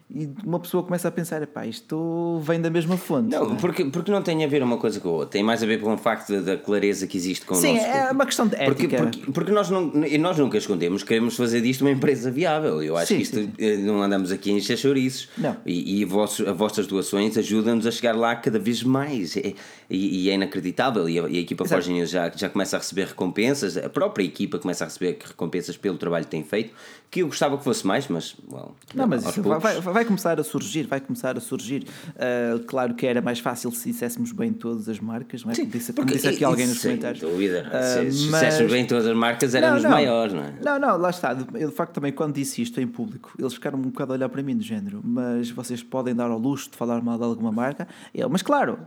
e 0.08 0.30
uma 0.46 0.60
pessoa 0.60 0.84
começa 0.84 1.08
a 1.08 1.12
pensar, 1.12 1.46
pá, 1.48 1.66
isto 1.66 2.40
vem 2.44 2.62
da 2.62 2.70
mesma 2.70 2.96
fonte. 2.96 3.32
Não, 3.32 3.50
não 3.50 3.56
é? 3.56 3.60
porque, 3.60 3.86
porque 3.86 4.12
não 4.12 4.22
tem 4.22 4.44
a 4.44 4.48
ver 4.48 4.62
uma 4.62 4.78
coisa 4.78 5.00
com 5.00 5.10
a 5.10 5.12
outra, 5.12 5.30
tem 5.30 5.44
mais 5.44 5.64
a 5.64 5.66
ver 5.66 5.82
com 5.82 5.92
o 5.92 5.98
facto 5.98 6.42
da 6.42 6.56
clareza 6.56 7.08
que 7.08 7.18
existe 7.18 7.44
com 7.44 7.56
Sim, 7.56 7.72
o 7.72 7.76
nosso 7.76 7.88
é 7.88 8.12
uma 8.12 8.26
questão 8.26 8.48
de 8.48 8.56
ética. 8.56 8.72
Porque, 8.76 8.88
porque, 8.98 9.32
porque, 9.32 9.52
nós, 9.52 9.70
não, 9.72 9.92
nós 10.20 10.38
nunca 10.38 10.60
escondemos, 10.60 11.02
queremos 11.02 11.36
fazer 11.36 11.60
disto 11.62 11.82
uma 11.82 11.90
empresa 11.90 12.30
viável. 12.30 12.84
Eu 12.84 12.96
acho 12.96 13.08
sim, 13.08 13.16
que 13.16 13.22
isto 13.24 13.36
sim, 13.36 13.46
sim. 13.46 13.54
Eh, 13.58 13.78
não 13.78 14.02
andamos 14.02 14.32
aqui 14.32 14.52
a 14.52 14.54
encher 14.54 14.78
chouriços. 14.78 15.28
Não. 15.36 15.58
E, 15.66 16.02
e 16.02 16.06
vossos, 16.06 16.48
as 16.48 16.56
vossas 16.56 16.86
doações 16.86 17.36
ajudam-nos 17.36 17.88
a 17.88 17.92
chegar 17.92 18.16
lá 18.16 18.36
cada 18.36 18.60
vez 18.60 18.84
mais. 18.84 19.36
E, 19.36 19.56
e, 19.90 20.24
e 20.26 20.30
é 20.30 20.36
inacreditável. 20.36 21.08
E 21.10 21.20
a, 21.20 21.28
e 21.28 21.38
a 21.38 21.42
equipa 21.42 21.64
News 21.88 22.10
já, 22.10 22.30
já 22.30 22.50
começa 22.50 22.78
a 22.78 22.80
receber 22.80 23.08
recompensas, 23.08 23.78
a 23.78 23.90
própria 23.90 24.24
equipa 24.24 24.58
começa 24.58 24.84
a 24.84 24.88
receber 24.88 25.18
recompensas 25.26 25.78
pelo 25.78 25.98
trabalho 25.98 26.26
que 26.26 26.32
tem 26.32 26.44
feito, 26.44 26.74
que 27.12 27.22
eu 27.22 27.28
gostava 27.28 27.58
que 27.58 27.64
fosse 27.64 27.86
mais, 27.86 28.08
mas. 28.08 28.36
Well, 28.52 28.76
não, 28.94 29.08
mas 29.08 29.26
isso 29.26 29.42
vai, 29.42 29.60
vai, 29.60 29.80
vai 29.80 30.06
começar 30.06 30.40
a 30.40 30.44
surgir 30.44 30.84
vai 30.84 31.00
começar 31.00 31.38
a 31.38 31.40
surgir. 31.40 31.86
Uh, 32.10 32.64
claro 32.66 32.94
que 32.94 33.06
era 33.06 33.22
mais 33.22 33.40
fácil 33.40 33.72
se 33.72 33.92
disséssemos 33.92 34.32
bem 34.32 34.52
todas 34.52 34.90
as 34.90 35.00
marcas, 35.00 35.44
não 35.44 35.52
é? 35.52 35.56
Sim, 35.56 35.66
disse, 35.66 35.94
porque 35.94 36.14
disse 36.14 36.28
aqui 36.28 36.44
alguém 36.44 36.68
nos 36.68 36.82
comentários. 36.82 37.20
Sem 37.20 37.30
dúvida. 37.30 37.68
Uh, 37.68 38.12
se 38.12 38.30
mas... 38.30 38.42
disséssemos 38.42 38.72
bem 38.72 38.86
todas 38.86 39.08
as 39.08 39.16
marcas, 39.16 39.56
éramos 39.56 39.84
não, 39.84 39.90
não. 39.90 39.98
maiores, 39.98 40.34
não 40.34 40.44
é? 40.44 40.54
Não, 40.64 40.80
não, 40.80 40.98
lá 40.98 41.10
está. 41.10 41.36
Eu 41.54 41.70
de 41.70 41.76
facto 41.76 41.94
também, 41.94 42.12
quando 42.12 42.34
disse 42.34 42.62
isto 42.62 42.80
em 42.80 42.88
público, 42.88 43.34
eles 43.38 43.54
ficaram 43.54 43.78
um 43.78 43.84
bocado 43.84 44.14
a 44.14 44.16
olhar 44.16 44.30
para 44.30 44.42
mim 44.42 44.56
do 44.56 44.64
género, 44.64 45.02
mas 45.04 45.50
vocês 45.50 45.84
podem 45.84 46.16
dar 46.16 46.30
ao 46.30 46.38
luxo 46.38 46.70
de 46.72 46.78
falar 46.78 47.02
mal 47.02 47.18
de 47.18 47.24
alguma 47.24 47.52
marca. 47.52 47.88
Eu, 48.14 48.30
mas 48.30 48.42
claro, 48.42 48.80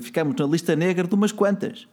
ficamos 0.00 0.34
na 0.36 0.45
lista 0.46 0.76
negra 0.76 1.06
de 1.06 1.14
umas 1.14 1.32
quantas 1.32 1.88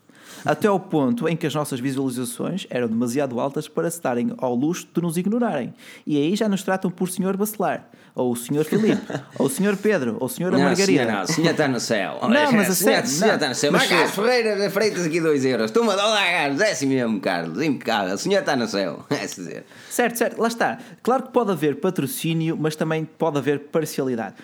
até 0.45 0.67
ao 0.67 0.79
ponto 0.79 1.27
em 1.27 1.35
que 1.35 1.47
as 1.47 1.55
nossas 1.55 1.79
visualizações 1.79 2.67
eram 2.69 2.87
demasiado 2.87 3.39
altas 3.39 3.67
para 3.67 3.89
se 3.89 4.01
darem 4.01 4.33
ao 4.37 4.55
luxo 4.55 4.87
de 4.93 5.01
nos 5.01 5.17
ignorarem. 5.17 5.73
E 6.05 6.17
aí 6.17 6.35
já 6.35 6.49
nos 6.49 6.63
tratam 6.63 6.91
por 6.91 7.09
Senhor 7.09 7.37
Bacelar, 7.37 7.89
ou 8.15 8.31
o 8.31 8.35
Senhor 8.35 8.63
Filipe, 8.63 9.01
ou 9.39 9.47
o 9.47 9.49
Senhor 9.49 9.75
Pedro, 9.77 10.17
ou 10.19 10.27
o 10.27 10.29
Senhor 10.29 10.51
Margarida. 10.51 11.05
Não, 11.05 11.21
o 11.23 11.27
senhor 11.27 11.51
está 11.51 11.67
no 11.67 11.79
céu. 11.79 12.19
Não, 12.21 12.51
mas 12.51 12.69
a 12.69 12.75
sério. 12.75 13.03
O 13.05 13.07
senhor 13.07 13.33
está 13.33 13.49
no 13.49 13.55
céu. 13.55 13.71
Mas 13.71 13.87
Carlos 13.87 14.11
Ferreira 14.11 14.69
Freitas 14.69 15.05
aqui 15.05 15.19
2 15.19 15.45
euros. 15.45 15.71
Toma, 15.71 15.95
dá 15.95 16.05
lá, 16.05 16.23
Carlos. 16.23 16.61
É 16.61 16.71
assim 16.71 16.87
mesmo, 16.87 17.19
Carlos. 17.19 17.61
Impecável. 17.61 18.13
O 18.13 18.17
senhor 18.17 18.39
está 18.39 18.55
no 18.55 18.67
céu. 18.67 19.05
É 19.13 19.25
dizer. 19.25 19.65
Certo, 19.89 20.17
certo. 20.17 20.41
Lá 20.41 20.47
está. 20.47 20.77
Claro 21.01 21.23
que 21.23 21.31
pode 21.31 21.51
haver 21.51 21.79
patrocínio, 21.79 22.57
mas 22.59 22.75
também 22.75 23.05
pode 23.05 23.37
haver 23.37 23.59
parcialidade. 23.59 24.35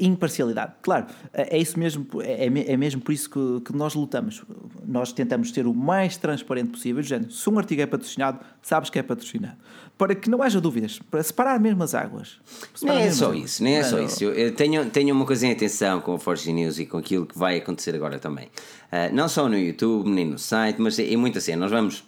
Imparcialidade. 0.00 0.72
Claro, 0.80 1.06
é 1.32 1.58
isso 1.58 1.78
mesmo. 1.78 2.06
É, 2.22 2.46
é 2.46 2.76
mesmo 2.76 3.00
por 3.02 3.12
isso 3.12 3.28
que, 3.28 3.60
que 3.66 3.76
nós 3.76 3.94
lutamos. 3.94 4.42
Nós 4.86 5.12
tentamos 5.22 5.50
ser 5.50 5.66
o 5.66 5.74
mais 5.74 6.16
transparente 6.16 6.70
possível. 6.70 7.02
Se 7.30 7.50
um 7.50 7.58
artigo 7.58 7.80
é 7.80 7.86
patrocinado, 7.86 8.40
sabes 8.60 8.90
que 8.90 8.98
é 8.98 9.02
patrocinado. 9.02 9.56
Para 9.96 10.14
que 10.14 10.28
não 10.28 10.42
haja 10.42 10.60
dúvidas, 10.60 10.98
para 11.10 11.22
separar 11.22 11.60
mesmo 11.60 11.82
as 11.82 11.94
águas. 11.94 12.40
Nem 12.82 13.02
é 13.02 13.12
só 13.12 13.26
águas. 13.26 13.44
isso, 13.44 13.62
nem 13.62 13.76
é 13.76 13.82
só 13.84 14.00
isso. 14.00 14.24
Eu 14.24 14.54
tenho, 14.54 14.90
tenho 14.90 15.14
uma 15.14 15.24
coisa 15.24 15.46
em 15.46 15.52
atenção 15.52 16.00
com 16.00 16.14
a 16.14 16.18
Forge 16.18 16.52
News 16.52 16.78
e 16.78 16.86
com 16.86 16.98
aquilo 16.98 17.24
que 17.24 17.38
vai 17.38 17.58
acontecer 17.58 17.94
agora 17.94 18.18
também. 18.18 18.46
Uh, 18.46 19.14
não 19.14 19.28
só 19.28 19.48
no 19.48 19.56
YouTube, 19.56 20.10
nem 20.10 20.26
no 20.26 20.38
site, 20.38 20.80
mas 20.80 20.98
em 20.98 21.16
muita 21.16 21.40
cena. 21.40 21.60
Nós 21.60 21.70
vamos 21.70 22.04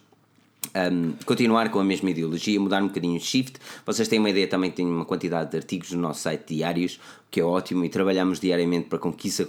um, 0.74 1.12
continuar 1.24 1.70
com 1.70 1.78
a 1.78 1.84
mesma 1.84 2.10
ideologia, 2.10 2.58
mudar 2.58 2.82
um 2.82 2.88
bocadinho 2.88 3.16
o 3.16 3.20
shift. 3.20 3.58
Vocês 3.86 4.08
têm 4.08 4.18
uma 4.18 4.30
ideia 4.30 4.48
também 4.48 4.70
que 4.70 4.76
tem 4.76 4.86
uma 4.86 5.04
quantidade 5.04 5.50
de 5.50 5.56
artigos 5.56 5.92
no 5.92 6.00
nosso 6.00 6.22
site 6.22 6.54
diários, 6.54 6.98
que 7.30 7.40
é 7.40 7.44
ótimo, 7.44 7.84
e 7.84 7.88
trabalhamos 7.88 8.40
diariamente 8.40 8.88
para 8.88 8.98
que 9.12 9.28
isso 9.28 9.42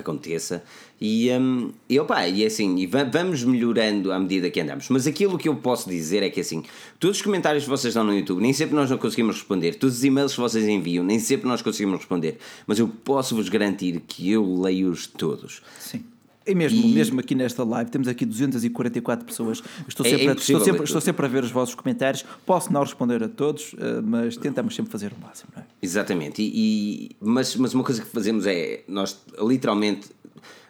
aconteça. 0.00 0.62
E, 1.00 1.30
um, 1.30 1.70
e, 1.88 1.98
opa, 1.98 2.26
e 2.28 2.44
assim, 2.44 2.76
e 2.76 2.86
vamos 2.86 3.42
melhorando 3.44 4.12
à 4.12 4.18
medida 4.18 4.50
que 4.50 4.60
andamos. 4.60 4.88
Mas 4.90 5.06
aquilo 5.06 5.38
que 5.38 5.48
eu 5.48 5.56
posso 5.56 5.88
dizer 5.88 6.22
é 6.22 6.28
que 6.28 6.40
assim, 6.40 6.62
todos 6.98 7.16
os 7.16 7.22
comentários 7.22 7.64
que 7.64 7.70
vocês 7.70 7.94
dão 7.94 8.04
no 8.04 8.14
YouTube, 8.14 8.40
nem 8.42 8.52
sempre 8.52 8.74
nós 8.74 8.90
não 8.90 8.98
conseguimos 8.98 9.36
responder, 9.36 9.76
todos 9.76 9.96
os 9.96 10.04
e-mails 10.04 10.34
que 10.34 10.40
vocês 10.40 10.66
enviam, 10.66 11.04
nem 11.04 11.18
sempre 11.18 11.48
nós 11.48 11.62
conseguimos 11.62 11.98
responder, 11.98 12.38
mas 12.66 12.78
eu 12.78 12.88
posso 12.88 13.34
vos 13.34 13.48
garantir 13.48 14.02
que 14.06 14.30
eu 14.30 14.60
leio-os 14.60 15.06
todos. 15.06 15.62
Sim. 15.78 16.04
E 16.46 16.54
mesmo, 16.54 16.80
e... 16.80 16.92
mesmo 16.92 17.20
aqui 17.20 17.34
nesta 17.34 17.62
live, 17.64 17.90
temos 17.90 18.08
aqui 18.08 18.24
244 18.24 19.24
pessoas. 19.26 19.62
Estou 19.86 20.04
sempre, 20.04 20.26
é, 20.26 20.30
é 20.30 20.32
estou, 20.32 20.60
sempre, 20.60 20.84
estou 20.84 21.00
sempre 21.00 21.26
a 21.26 21.28
ver 21.28 21.44
os 21.44 21.50
vossos 21.50 21.74
comentários. 21.74 22.24
Posso 22.46 22.72
não 22.72 22.82
responder 22.82 23.22
a 23.22 23.28
todos, 23.28 23.74
eh, 23.78 24.00
mas 24.02 24.36
tentamos 24.36 24.74
sempre 24.74 24.90
fazer 24.90 25.12
o 25.12 25.20
máximo. 25.24 25.50
É? 25.56 25.62
Exatamente. 25.82 26.42
E, 26.42 26.50
e, 26.54 27.16
mas, 27.20 27.54
mas 27.56 27.74
uma 27.74 27.84
coisa 27.84 28.02
que 28.02 28.08
fazemos 28.08 28.46
é, 28.46 28.82
nós 28.88 29.20
literalmente 29.38 30.08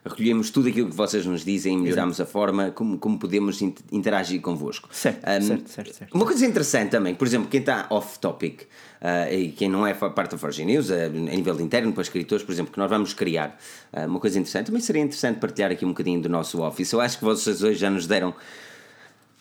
recolhemos 0.05 0.51
tudo 0.51 0.69
aquilo 0.69 0.89
que 0.89 0.97
vocês 0.97 1.25
nos 1.27 1.45
dizem 1.45 1.75
e 1.75 1.77
melhoramos 1.77 2.17
Exato. 2.17 2.29
a 2.29 2.33
forma 2.33 2.71
como, 2.71 2.99
como 2.99 3.19
podemos 3.19 3.61
interagir 3.93 4.41
convosco. 4.41 4.89
Certo, 4.91 5.19
um, 5.19 5.43
certo, 5.43 5.71
certo, 5.71 5.95
certo, 5.95 6.15
Uma 6.15 6.25
coisa 6.25 6.45
interessante 6.47 6.91
também, 6.91 7.15
por 7.15 7.27
exemplo, 7.27 7.49
quem 7.49 7.61
está 7.61 7.87
off-topic 7.91 8.63
uh, 9.01 9.33
e 9.33 9.53
quem 9.53 9.69
não 9.69 9.87
é 9.87 9.95
parte 9.95 10.33
da 10.33 10.39
Forge 10.39 10.65
News, 10.65 10.91
uh, 10.91 10.95
a 11.05 11.09
nível 11.09 11.61
interno, 11.61 11.93
para 11.93 12.03
escritores, 12.03 12.45
por 12.45 12.53
exemplo, 12.53 12.73
que 12.73 12.79
nós 12.79 12.89
vamos 12.89 13.13
criar 13.13 13.59
uh, 13.93 14.07
uma 14.07 14.21
coisa 14.21 14.39
interessante, 14.39 14.67
também 14.67 14.81
seria 14.81 15.03
interessante 15.03 15.39
partilhar 15.39 15.71
aqui 15.71 15.85
um 15.85 15.89
bocadinho 15.89 16.21
do 16.21 16.29
nosso 16.29 16.63
office. 16.63 16.93
Eu 16.93 17.01
acho 17.01 17.19
que 17.19 17.25
vocês 17.25 17.63
hoje 17.63 17.79
já 17.79 17.91
nos 17.91 18.07
deram 18.07 18.35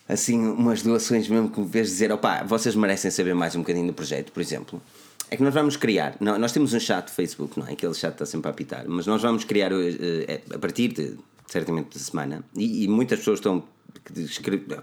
assim 0.08 0.40
umas 0.40 0.82
doações 0.82 1.28
mesmo 1.28 1.50
que 1.50 1.60
me 1.60 1.66
vez 1.66 1.88
dizer, 1.88 2.12
opá, 2.12 2.42
vocês 2.42 2.74
merecem 2.74 3.10
saber 3.10 3.34
mais 3.34 3.54
um 3.54 3.60
bocadinho 3.60 3.86
do 3.86 3.92
projeto, 3.92 4.32
por 4.32 4.40
exemplo. 4.40 4.82
É 5.30 5.36
que 5.36 5.42
nós 5.44 5.54
vamos 5.54 5.76
criar, 5.76 6.16
nós 6.18 6.50
temos 6.50 6.74
um 6.74 6.80
chat 6.80 7.04
do 7.04 7.12
Facebook, 7.12 7.56
não 7.56 7.64
é? 7.68 7.72
Aquele 7.72 7.94
chat 7.94 8.12
está 8.12 8.26
sempre 8.26 8.48
a 8.48 8.50
apitar, 8.50 8.84
mas 8.88 9.06
nós 9.06 9.22
vamos 9.22 9.44
criar 9.44 9.70
eh, 9.70 10.40
a 10.52 10.58
partir 10.58 10.88
de, 10.88 11.16
certamente, 11.46 11.90
de 11.96 12.00
semana, 12.00 12.42
e, 12.56 12.82
e 12.82 12.88
muitas 12.88 13.20
pessoas 13.20 13.38
estão, 13.38 13.62
que 14.04 14.22
escrevem, 14.22 14.76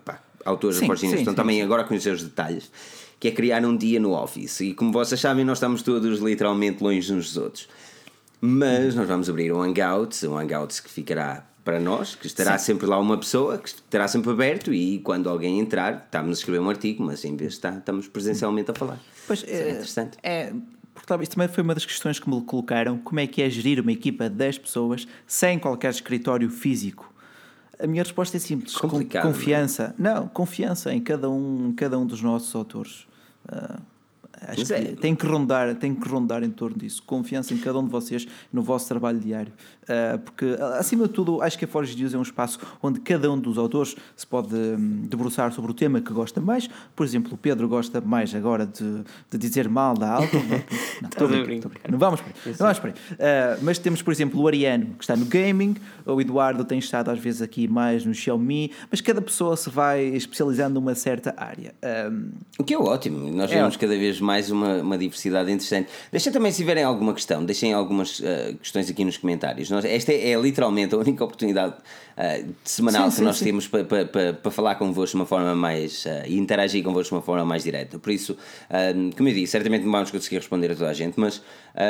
autores 0.45 0.79
da 0.79 0.85
Forginhas, 0.85 1.19
estão 1.19 1.33
sim, 1.33 1.35
também 1.35 1.57
sim. 1.57 1.63
agora 1.63 1.81
a 1.81 1.85
conhecer 1.85 2.13
os 2.13 2.23
detalhes, 2.23 2.71
que 3.19 3.27
é 3.27 3.31
criar 3.31 3.65
um 3.65 3.75
dia 3.75 3.99
no 3.99 4.13
Office. 4.13 4.61
E 4.61 4.73
como 4.73 4.91
vocês 4.91 5.19
sabem, 5.19 5.43
nós 5.43 5.57
estamos 5.57 5.81
todos 5.81 6.19
literalmente 6.19 6.83
longe 6.83 7.13
uns 7.13 7.33
dos 7.33 7.37
outros. 7.37 7.67
Mas 8.39 8.95
nós 8.95 9.07
vamos 9.07 9.29
abrir 9.29 9.51
um 9.51 9.61
Hangouts, 9.61 10.23
um 10.23 10.37
Hangouts 10.37 10.79
que 10.79 10.89
ficará 10.89 11.47
para 11.63 11.79
nós, 11.79 12.15
que 12.15 12.27
estará 12.27 12.57
Sim. 12.57 12.65
sempre 12.65 12.85
lá 12.85 12.97
uma 12.97 13.17
pessoa, 13.17 13.57
que 13.57 13.67
estará 13.67 14.07
sempre 14.07 14.31
aberto 14.31 14.73
e 14.73 14.99
quando 14.99 15.27
alguém 15.27 15.59
entrar, 15.59 16.03
estamos 16.05 16.37
a 16.37 16.39
escrever 16.39 16.61
um 16.61 16.69
artigo, 16.69 17.03
mas 17.03 17.25
em 17.25 17.35
vez 17.35 17.51
de 17.51 17.57
estar, 17.57 17.77
estamos 17.77 18.07
presencialmente 18.07 18.71
a 18.71 18.73
falar. 18.73 18.99
Pois 19.25 19.43
é, 19.43 19.47
é 19.51 19.71
interessante. 19.71 20.17
É, 20.23 20.53
porque 20.93 21.05
talvez 21.05 21.27
também 21.27 21.47
foi 21.47 21.63
uma 21.63 21.73
das 21.73 21.85
questões 21.85 22.19
que 22.19 22.29
me 22.29 22.41
colocaram: 22.41 22.97
como 22.99 23.19
é 23.19 23.27
que 23.27 23.41
é 23.41 23.49
gerir 23.49 23.81
uma 23.81 23.91
equipa 23.91 24.29
de 24.29 24.35
10 24.35 24.59
pessoas 24.59 25.07
sem 25.25 25.59
qualquer 25.59 25.91
escritório 25.91 26.49
físico? 26.49 27.13
A 27.79 27.87
minha 27.87 28.03
resposta 28.03 28.37
é 28.37 28.39
simples: 28.39 28.75
Complicado, 28.75 29.23
confiança. 29.23 29.95
Não, 29.97 30.11
é? 30.11 30.13
não, 30.15 30.27
confiança 30.27 30.93
em 30.93 31.01
cada 31.01 31.29
um, 31.29 31.73
cada 31.75 31.97
um 31.97 32.05
dos 32.05 32.21
nossos 32.21 32.53
autores. 32.55 33.07
Uh, 33.47 33.81
Acho 34.41 34.65
que 34.65 34.73
é. 34.73 34.95
tem 34.95 35.15
que 35.15 35.25
rondar, 35.25 35.75
tem 35.75 35.95
que 35.95 36.07
rondar 36.07 36.43
em 36.43 36.49
torno 36.49 36.77
disso. 36.77 37.01
Confiança 37.03 37.53
em 37.53 37.57
cada 37.57 37.79
um 37.79 37.85
de 37.85 37.89
vocês 37.89 38.27
no 38.53 38.61
vosso 38.61 38.87
trabalho 38.87 39.19
diário. 39.19 39.51
Uh, 39.87 40.19
porque, 40.19 40.57
acima 40.77 41.07
de 41.07 41.13
tudo, 41.13 41.41
acho 41.41 41.57
que 41.57 41.65
a 41.65 41.67
Forge 41.67 41.95
News 41.95 42.13
é 42.13 42.17
um 42.17 42.21
espaço 42.21 42.59
onde 42.81 42.99
cada 42.99 43.31
um 43.31 43.39
dos 43.39 43.57
autores 43.57 43.95
se 44.15 44.27
pode 44.27 44.53
um, 44.53 45.01
debruçar 45.07 45.51
sobre 45.53 45.71
o 45.71 45.73
tema 45.73 46.01
que 46.01 46.11
gosta 46.11 46.41
mais. 46.41 46.69
Por 46.95 47.05
exemplo, 47.05 47.33
o 47.33 47.37
Pedro 47.37 47.67
gosta 47.67 48.01
mais 48.01 48.35
agora 48.35 48.65
de, 48.65 49.03
de 49.31 49.37
dizer 49.37 49.69
mal 49.69 49.93
da 49.97 50.11
Alta. 50.11 50.37
não, 51.01 51.09
estou 51.09 51.29
Não 51.89 51.97
vamos 51.97 52.21
por 52.21 52.27
aí. 52.27 52.33
Não 52.45 52.57
vamos 52.57 52.79
por 52.79 52.89
aí. 52.89 52.93
Uh, 52.93 53.59
mas 53.61 53.79
temos, 53.79 54.01
por 54.01 54.11
exemplo, 54.11 54.41
o 54.41 54.47
Ariano, 54.47 54.87
que 54.97 55.03
está 55.03 55.15
no 55.15 55.25
gaming. 55.25 55.75
O 56.05 56.19
Eduardo 56.19 56.65
tem 56.65 56.79
estado 56.79 57.09
às 57.09 57.19
vezes 57.19 57.41
aqui 57.41 57.67
mais 57.67 58.05
no 58.05 58.13
Xiaomi. 58.13 58.71
Mas 58.91 59.01
cada 59.01 59.21
pessoa 59.21 59.55
se 59.55 59.69
vai 59.69 60.03
especializando 60.03 60.79
numa 60.79 60.95
certa 60.95 61.33
área. 61.37 61.73
Um, 62.11 62.31
o 62.59 62.63
que 62.63 62.73
é 62.73 62.77
ótimo. 62.77 63.31
Nós 63.31 63.51
é 63.51 63.55
vemos 63.55 63.75
ótimo. 63.75 63.81
cada 63.81 63.99
vez 63.99 64.19
mais 64.19 64.51
uma, 64.51 64.81
uma 64.81 64.97
diversidade 64.97 65.51
interessante. 65.51 65.89
Deixem 66.11 66.31
também, 66.31 66.51
se 66.51 66.57
tiverem 66.57 66.83
alguma 66.83 67.13
questão, 67.13 67.43
deixem 67.43 67.73
algumas 67.73 68.19
uh, 68.19 68.57
questões 68.61 68.89
aqui 68.89 69.05
nos 69.05 69.17
comentários. 69.17 69.69
Nós, 69.77 69.85
esta 69.85 70.11
é, 70.11 70.31
é, 70.31 70.41
literalmente 70.41 70.95
a 70.95 70.97
única 70.97 71.23
oportunidade 71.23 71.75
uh, 72.17 72.55
semanal 72.63 73.09
sim, 73.09 73.17
que 73.17 73.23
nós 73.23 73.37
sim. 73.37 73.45
temos 73.45 73.67
para 73.67 73.85
pa, 73.85 74.05
pa, 74.05 74.33
pa 74.41 74.51
falar 74.51 74.75
convosco 74.75 75.11
de 75.11 75.21
uma 75.21 75.25
forma 75.25 75.55
mais. 75.55 76.05
Uh, 76.05 76.09
e 76.25 76.37
interagir 76.37 76.83
convosco 76.83 77.09
de 77.09 77.15
uma 77.15 77.21
forma 77.21 77.45
mais 77.45 77.63
direta. 77.63 77.99
Por 77.99 78.11
isso, 78.11 78.35
como 79.15 79.29
eu 79.29 79.33
disse, 79.33 79.51
certamente 79.51 79.83
não 79.83 79.91
vamos 79.91 80.11
conseguir 80.11 80.37
responder 80.37 80.71
a 80.71 80.75
toda 80.75 80.89
a 80.89 80.93
gente, 80.93 81.19
mas 81.19 81.41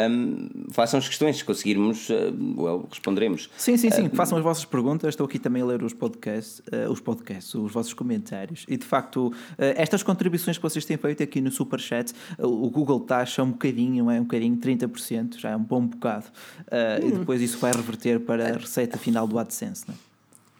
um, 0.09 0.49
façam 0.71 0.97
as 0.99 1.07
questões, 1.07 1.37
se 1.37 1.45
conseguirmos, 1.45 2.09
well, 2.09 2.87
responderemos. 2.89 3.49
Sim, 3.57 3.77
sim, 3.77 3.89
sim. 3.89 4.09
façam 4.09 4.37
as 4.37 4.43
vossas 4.43 4.65
perguntas. 4.65 5.09
Estou 5.09 5.25
aqui 5.25 5.39
também 5.39 5.61
a 5.61 5.65
ler 5.65 5.83
os 5.83 5.93
podcasts, 5.93 6.61
os 6.89 6.99
podcasts, 6.99 7.53
os 7.55 7.71
vossos 7.71 7.93
comentários. 7.93 8.65
E 8.67 8.77
de 8.77 8.85
facto, 8.85 9.33
estas 9.57 10.03
contribuições 10.03 10.57
que 10.57 10.63
vocês 10.63 10.85
têm 10.85 10.97
feito 10.97 11.23
aqui 11.23 11.41
no 11.41 11.51
Superchat, 11.51 12.13
o 12.37 12.69
Google 12.69 12.99
taxa 13.01 13.43
um 13.43 13.51
bocadinho, 13.51 14.09
é 14.11 14.19
um 14.19 14.23
bocadinho, 14.23 14.57
30%, 14.57 15.37
já 15.37 15.51
é 15.51 15.55
um 15.55 15.63
bom 15.63 15.85
bocado. 15.85 16.25
Uh, 16.59 17.03
hum. 17.03 17.07
E 17.07 17.11
depois 17.19 17.41
isso 17.41 17.57
vai 17.57 17.71
reverter 17.71 18.19
para 18.19 18.55
a 18.55 18.57
receita 18.57 18.97
final 18.97 19.27
do 19.27 19.37
AdSense, 19.39 19.85
não 19.87 19.95
é? 19.95 20.07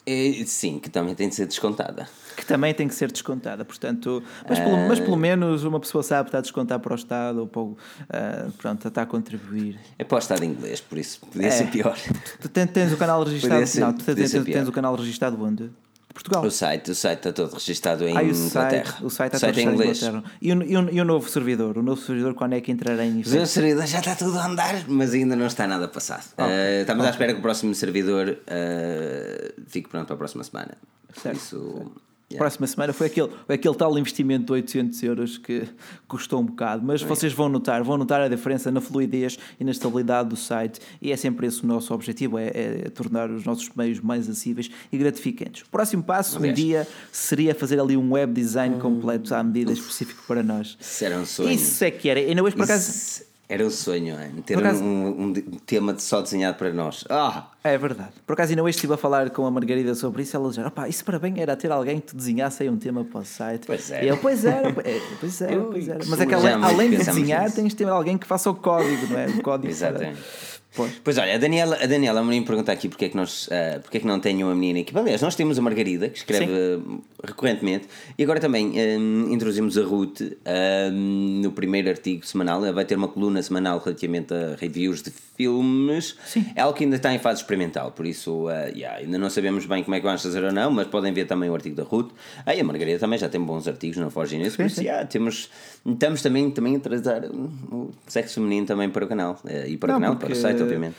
É, 0.10 0.46
sim, 0.46 0.80
que 0.80 0.90
também 0.90 1.14
tem 1.14 1.28
de 1.28 1.36
ser 1.36 1.46
descontada. 1.46 2.08
Que 2.38 2.46
também 2.46 2.74
tem 2.74 2.88
que 2.88 2.96
ser 2.96 3.12
descontada, 3.12 3.66
portanto, 3.66 4.24
mas, 4.48 4.58
pelo, 4.58 4.78
mas 4.88 5.00
pelo 5.02 5.18
menos 5.18 5.66
uma 5.66 5.82
pessoa 5.82 6.02
sabe 6.02 6.30
está 6.30 6.38
a 6.38 6.42
descontar 6.42 6.80
para 6.80 6.94
o 6.94 6.96
Estado 6.96 7.42
ou 7.42 7.48
para 7.48 7.62
o, 7.62 7.66
uh, 7.72 8.52
pronto, 8.58 8.88
está 8.88 9.02
a 9.02 9.06
contribuir. 9.06 9.78
É 10.00 10.06
para 10.06 10.16
o 10.16 10.20
Estado 10.20 10.46
inglês, 10.46 10.80
por 10.80 10.98
isso 10.98 11.20
podia 11.20 11.48
é. 11.48 11.52
ser 11.52 11.70
pior. 11.70 11.98
Tu 12.40 12.48
tens, 12.48 12.72
tens 12.72 12.94
o 12.94 12.98
canal 12.98 13.22
registado, 13.26 13.68
ser, 13.68 13.82
não, 13.82 13.92
tu 13.92 14.06
tens, 14.06 14.32
tens, 14.32 14.46
tens, 14.46 14.68
o 14.70 14.72
canal 14.72 14.96
registado 14.96 15.44
onde? 15.44 15.70
Portugal. 16.18 16.44
O 16.44 16.49
site, 16.49 16.91
o 16.91 16.95
site 16.95 17.19
está 17.19 17.31
todo 17.31 17.53
registado 17.53 18.07
em 18.07 18.18
ah, 18.18 18.23
Inglaterra. 18.23 18.91
Site, 18.91 19.06
o 19.06 19.10
site 19.10 19.35
está 19.35 19.38
o 19.38 19.53
site 19.53 19.64
todo 19.64 19.69
em 19.69 19.73
inglês. 19.73 20.02
E, 20.41 20.52
o, 20.52 20.64
e, 20.64 20.77
o, 20.77 20.89
e 20.89 21.02
o 21.02 21.06
novo 21.06 21.30
servidor? 21.30 21.77
O 21.77 21.84
novo 21.84 22.02
servidor 22.02 22.34
quando 22.34 22.53
é 22.53 22.61
que 22.61 22.72
entrará 22.72 23.06
em 23.06 23.19
efeito? 23.19 23.44
O 23.44 23.45
servidor 23.45 23.85
já 23.85 23.99
está 23.99 24.15
tudo 24.15 24.38
a 24.39 24.48
andar, 24.48 24.88
mas 24.88 25.14
ainda 25.14 25.35
não 25.35 25.45
está 25.45 25.68
nada 25.68 25.88
passado. 25.88 26.26
Okay. 26.34 26.45
Uh, 26.45 26.81
estamos 26.81 27.02
okay. 27.02 27.07
à 27.07 27.11
espera 27.11 27.34
que 27.34 27.39
o 27.39 27.41
próximo 27.41 27.76
servidor 27.76 28.30
uh, 28.30 29.61
fique 29.68 29.89
pronto 29.89 30.07
para 30.07 30.15
a 30.15 30.18
próxima 30.18 30.44
semana. 30.44 30.72
Certo, 31.14 31.38
isso... 31.38 31.73
Certo 31.77 32.07
Yeah. 32.30 32.44
Próxima 32.44 32.68
semana 32.68 32.91
foi 32.91 33.08
aquele, 33.08 33.30
aquele 33.48 33.76
tal 33.76 33.98
investimento 33.98 34.48
de 34.48 34.52
800 34.52 35.04
euros 35.04 35.38
que 35.38 35.64
custou 36.10 36.41
um 36.41 36.45
bocado, 36.45 36.86
mas 36.86 37.02
vocês 37.02 37.32
vão 37.32 37.48
notar, 37.48 37.82
vão 37.84 37.98
notar 37.98 38.20
a 38.20 38.28
diferença 38.28 38.70
na 38.70 38.82
fluidez 38.82 39.40
e 39.58 39.64
na 39.64 39.72
estabilidade 39.72 40.28
do 40.28 40.36
site 40.36 40.82
e 41.02 41.14
é 41.14 41.16
sempre 41.16 41.48
esse 41.48 41.64
o 41.64 41.68
nosso 41.68 41.94
objetivo, 41.94 42.38
é, 42.38 42.48
é 42.48 42.90
tornar 42.90 43.32
os 43.32 43.45
nossos 43.45 43.70
meios 43.74 44.02
mais 44.02 44.28
acessíveis 44.28 44.70
e 44.91 44.98
gratificantes. 44.98 45.62
O 45.62 45.70
próximo 45.70 46.04
passo, 46.04 46.38
um 46.44 46.52
dia, 46.52 46.86
seria 47.14 47.56
fazer 47.56 47.80
ali 47.80 47.95
um 47.95 48.12
web 48.12 48.34
design 48.34 48.76
hum. 48.76 48.80
completo 48.80 49.34
à 49.34 49.41
medida 49.41 49.72
específico 49.72 50.22
para 50.28 50.44
nós. 50.44 50.78
Isso 50.82 51.06
era 51.06 51.18
um 51.18 51.26
sonho. 51.26 51.49
Isso 51.49 51.82
é 51.82 51.91
que 51.91 52.10
era. 52.10 52.20
E 52.20 52.41
hoje 52.41 52.56
por 52.58 52.66
acaso 52.66 53.26
era 53.49 53.65
o 53.65 53.72
sonho, 53.72 54.15
é? 54.19 54.30
ter 54.45 54.57
acaso, 54.57 54.84
um, 54.84 55.24
um, 55.24 55.34
tema 55.65 55.98
só 55.98 56.22
desenhado 56.22 56.57
para 56.57 56.74
nós. 56.74 57.06
Ah! 57.10 57.48
É 57.64 57.78
verdade. 57.78 58.11
Por 58.26 58.34
acaso, 58.34 58.52
ainda 58.52 58.61
hoje 58.61 58.76
estive 58.76 58.94
a 58.94 58.98
falar 58.98 59.30
com 59.30 59.45
a 59.45 59.52
Margarida 59.52 59.95
sobre 59.95 60.24
isso. 60.24 60.36
Ela 60.36 60.49
disse: 60.49 60.61
opá, 60.61 60.88
isso 60.90 61.06
para 61.06 61.18
bem 61.18 61.40
era 61.40 61.56
ter 61.56 61.72
alguém 61.72 62.02
que 62.02 62.07
te 62.07 62.15
desenhasse 62.15 62.64
aí 62.64 62.69
um 62.69 62.78
tema 62.78 63.06
para 63.06 63.22
o 63.22 63.26
site. 63.26 63.65
Pois 63.65 63.90
é. 63.90 64.03
E 64.03 64.07
eu, 64.10 64.18
pois 64.18 64.44
era, 64.44 64.74
pois 65.19 65.41
era, 65.41 65.61
pois 65.61 65.88
era. 65.88 65.99
Mas 66.07 66.19
é 66.19 66.26
que 66.26 66.34
além, 66.34 66.53
além 66.53 66.90
de 66.90 66.98
desenhar, 66.98 67.44
nisso. 67.44 67.56
tens 67.56 67.69
de 67.69 67.76
ter 67.76 67.88
alguém 67.88 68.18
que 68.18 68.28
faça 68.28 68.49
o 68.49 68.56
código, 68.56 69.07
não 69.07 69.19
é? 69.19 69.28
O 69.28 69.41
código 69.41 69.72
Exatamente. 69.72 70.18
Para... 70.18 70.57
Pois. 70.78 70.91
pois 71.04 71.18
olha, 71.18 71.36
a 71.36 71.38
Daniela, 71.38 71.76
a 71.82 71.86
Daniela 71.88 72.24
me 72.24 72.40
pergunta 72.41 72.72
aqui 72.72 72.88
porque 72.88 73.06
é, 73.06 73.10
que 73.10 73.18
nós, 73.18 73.48
uh, 73.48 73.82
porque 73.82 73.98
é 73.98 73.99
que 73.99 74.08
não 74.08 74.20
tenho 74.20 74.45
uma 74.45 74.56
menina 74.56 74.80
equipa. 74.80 74.99
Aliás, 74.99 75.22
nós 75.22 75.36
temos 75.36 75.58
a 75.58 75.62
Margarida, 75.62 76.08
que 76.08 76.20
escreve 76.20 76.45
Sim. 76.45 77.02
recorrentemente, 77.24 77.88
e 78.18 78.24
agora 78.24 78.40
também 78.40 78.72
um, 78.99 79.34
introduzimos 79.34 79.78
a 79.78 79.84
Ruth 79.84 80.22
um, 80.22 81.41
no 81.41 81.52
primeiro 81.52 81.90
artigo 81.90 82.26
semanal. 82.26 82.64
Ela 82.64 82.74
vai 82.74 82.86
ter 82.86 82.95
uma 82.95 83.08
coluna 83.08 83.41
semanal 83.41 83.80
relativamente 83.80 84.34
a 84.34 84.56
reviews 84.56 85.02
de 85.02 85.12
filmes. 85.38 86.16
Sim. 86.26 86.45
É 86.56 86.62
algo 86.62 86.78
que 86.78 86.84
ainda 86.84 86.95
está 86.95 87.14
em 87.14 87.20
fase 87.20 87.41
experimental, 87.41 87.91
por 87.91 88.06
isso 88.06 88.48
uh, 88.48 88.76
yeah, 88.76 88.98
ainda 88.98 89.18
não 89.18 89.30
sabemos 89.30 89.66
bem 89.66 89.84
como 89.84 89.95
é 89.95 89.99
que 89.99 90.06
vamos 90.06 90.22
fazer 90.22 90.44
ou 90.44 90.52
não, 90.52 90.72
mas 90.72 90.88
podem 90.88 91.14
ver 91.14 91.26
também 91.26 91.49
o 91.49 91.54
artigo 91.54 91.76
da 91.76 91.84
Ruth. 91.84 92.12
Aí 92.45 92.60
a 92.60 92.64
Margarida 92.64 92.99
também 92.99 93.18
já 93.18 93.30
tem 93.30 93.41
bons 93.41 93.68
artigos 93.68 93.98
na 93.98 94.10
Forge 94.10 94.38
News, 94.38 94.56
por 94.56 94.66
isso 94.66 94.82
yeah, 94.82 95.06
temos, 95.06 95.49
estamos 95.86 96.22
também, 96.22 96.52
também 96.52 96.76
a 96.76 96.80
trazer 96.80 97.30
o 97.32 97.91
sexo 98.08 98.36
feminino 98.36 98.66
também 98.66 98.90
para 98.90 99.06
o 99.06 99.08
canal 99.08 99.40
uh, 99.44 99.68
e 99.68 99.78
para 99.78 99.94
não, 99.94 99.99
o 99.99 100.02
canal, 100.02 100.16
para 100.18 100.34
o 100.34 100.36
site 100.36 100.62
obviamente. 100.68 100.95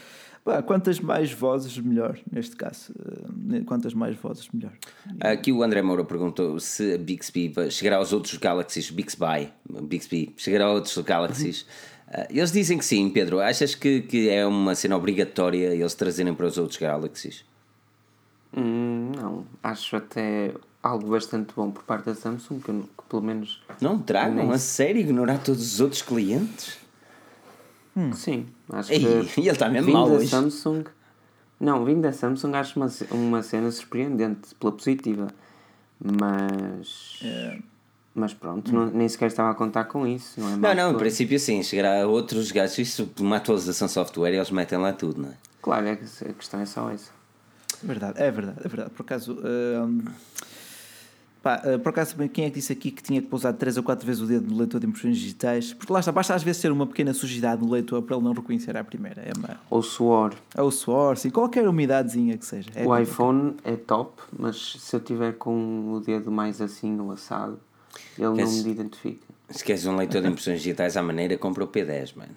quantas 0.67 1.01
mais 1.01 1.33
vozes, 1.33 1.79
melhor, 1.79 2.19
neste 2.31 2.57
caso. 2.57 2.93
Eh, 3.53 3.61
quantas 3.67 3.95
mais 3.95 4.17
vozes, 4.17 4.49
melhor. 4.53 4.73
Aqui 5.21 5.53
o 5.53 5.63
André 5.63 5.83
Moura 5.83 6.05
perguntou 6.05 6.59
se 6.59 6.95
a 6.95 6.99
Bixby 6.99 7.53
chegará 7.71 7.97
aos 7.97 8.13
outros 8.13 8.37
Galaxies, 8.37 8.91
Bixby, 8.91 9.51
Bixby 9.83 10.35
chegará 10.37 10.67
a 10.67 10.73
outros 10.73 10.97
Galaxies. 10.99 11.63
Uhum. 11.63 12.25
Eles 12.31 12.51
dizem 12.51 12.79
que 12.79 12.85
sim, 12.85 13.11
Pedro. 13.11 13.39
Achas 13.39 13.75
que, 13.75 14.01
que 14.03 14.31
é 14.31 14.47
uma 14.47 14.75
cena 14.75 14.97
obrigatória 14.97 15.75
eles 15.75 15.95
trazerem 15.95 16.35
para 16.35 16.47
os 16.47 16.57
outros 16.57 16.79
Galaxies? 16.79 17.45
Hum, 18.57 19.13
não, 19.15 19.45
acho 19.63 19.97
até 19.97 20.55
algo 20.83 21.11
bastante 21.11 21.53
bom 21.55 21.71
por 21.71 21.83
parte 21.83 22.07
da 22.07 22.15
Samsung, 22.15 22.61
que, 22.61 22.73
que 22.73 23.05
pelo 23.09 23.23
menos. 23.23 23.63
Não 23.81 23.99
tragam 23.99 24.51
a 24.51 24.59
sério 24.59 25.01
ignorar 25.01 25.39
todos 25.39 25.75
os 25.75 25.81
outros 25.81 26.03
clientes? 26.03 26.79
Hum. 27.99 28.13
Sim, 28.13 28.47
acho 28.73 28.91
que. 28.91 28.97
E 28.97 29.05
ele 29.43 29.51
está 29.51 29.69
mesmo 29.69 29.93
mal 29.93 30.09
hoje. 30.09 30.29
Samsung, 30.29 30.85
não, 31.59 31.85
vindo 31.85 32.03
da 32.03 32.13
Samsung 32.13 32.55
acho 32.55 32.79
uma, 32.79 32.89
uma 33.11 33.43
cena 33.43 33.69
surpreendente 33.73 34.55
pela 34.55 34.71
positiva. 34.71 35.27
Mas. 36.01 37.19
É. 37.25 37.59
Mas 38.15 38.33
pronto, 38.35 38.71
hum. 38.71 38.75
não, 38.75 38.87
nem 38.87 39.09
sequer 39.09 39.27
estava 39.27 39.51
a 39.51 39.55
contar 39.55 39.85
com 39.85 40.07
isso, 40.07 40.41
não 40.41 40.53
é? 40.53 40.57
Não, 40.57 40.75
não, 40.75 40.93
em 40.93 40.99
princípio 40.99 41.39
sim, 41.39 41.63
chegará 41.63 42.03
a 42.03 42.07
outros 42.07 42.51
gajos, 42.51 42.79
isso 42.79 43.11
uma 43.21 43.37
atualização 43.37 43.87
software 43.87 44.33
e 44.33 44.37
eles 44.37 44.51
metem 44.51 44.79
lá 44.79 44.93
tudo, 44.93 45.23
não 45.23 45.29
é? 45.29 45.35
Claro, 45.61 45.87
é 45.87 45.93
a 45.93 45.97
questão 46.33 46.61
é 46.61 46.67
só 46.67 46.91
essa. 46.91 47.11
Verdade, 47.83 48.21
é 48.21 48.31
verdade, 48.31 48.59
é 48.65 48.69
verdade. 48.69 48.91
Por 48.91 49.03
acaso. 49.03 49.35
Uh, 49.35 50.03
Pá, 51.49 51.63
uh, 51.65 51.79
por 51.79 51.89
acaso, 51.89 52.15
quem 52.29 52.45
é 52.45 52.51
que 52.51 52.57
disse 52.57 52.75
aqui 52.75 52.91
que 52.91 53.03
tinha 53.03 53.23
que 53.23 53.27
pousar 53.27 53.55
3 53.55 53.79
ou 53.79 53.83
4 53.83 54.07
vezes 54.07 54.21
o 54.21 54.27
dedo 54.27 54.53
no 54.53 54.59
leitor 54.59 54.79
de 54.79 54.87
impressões 54.87 55.17
digitais? 55.17 55.73
Porque 55.73 55.91
lá 55.91 56.01
está, 56.01 56.13
basta 56.13 56.35
às 56.35 56.43
vezes 56.43 56.61
ter 56.61 56.71
uma 56.71 56.87
pequena 56.87 57.15
sujidade 57.15 57.63
no 57.63 57.71
leitor 57.71 58.03
para 58.03 58.17
ele 58.17 58.23
não 58.23 58.35
reconhecer 58.35 58.77
à 58.77 58.85
primeira. 58.85 59.23
É 59.23 59.33
uma... 59.35 59.59
Ou 59.71 59.83
suor. 59.83 60.35
Ou 60.59 60.71
suor, 60.71 61.17
sim, 61.17 61.31
qualquer 61.31 61.67
umidadezinha 61.67 62.37
que 62.37 62.45
seja. 62.45 62.69
É 62.75 62.87
o 62.87 62.95
iPhone 62.95 63.57
é 63.65 63.77
top, 63.77 64.21
mas 64.39 64.77
se 64.79 64.95
eu 64.95 65.01
tiver 65.01 65.39
com 65.39 65.95
o 65.95 66.01
dedo 66.01 66.31
mais 66.31 66.61
assim 66.61 66.93
no 66.93 67.11
assado, 67.13 67.59
ele 68.19 68.37
queres, 68.37 68.55
não 68.55 68.65
me 68.65 68.71
identifica. 68.71 69.27
Se 69.49 69.65
queres 69.65 69.87
um 69.87 69.97
leitor 69.97 70.21
de 70.21 70.29
impressões 70.29 70.59
digitais 70.59 70.99
à 70.99 71.03
maneira, 71.03 71.39
compra 71.39 71.65
o 71.65 71.69
P10, 71.69 72.15
mano. 72.15 72.33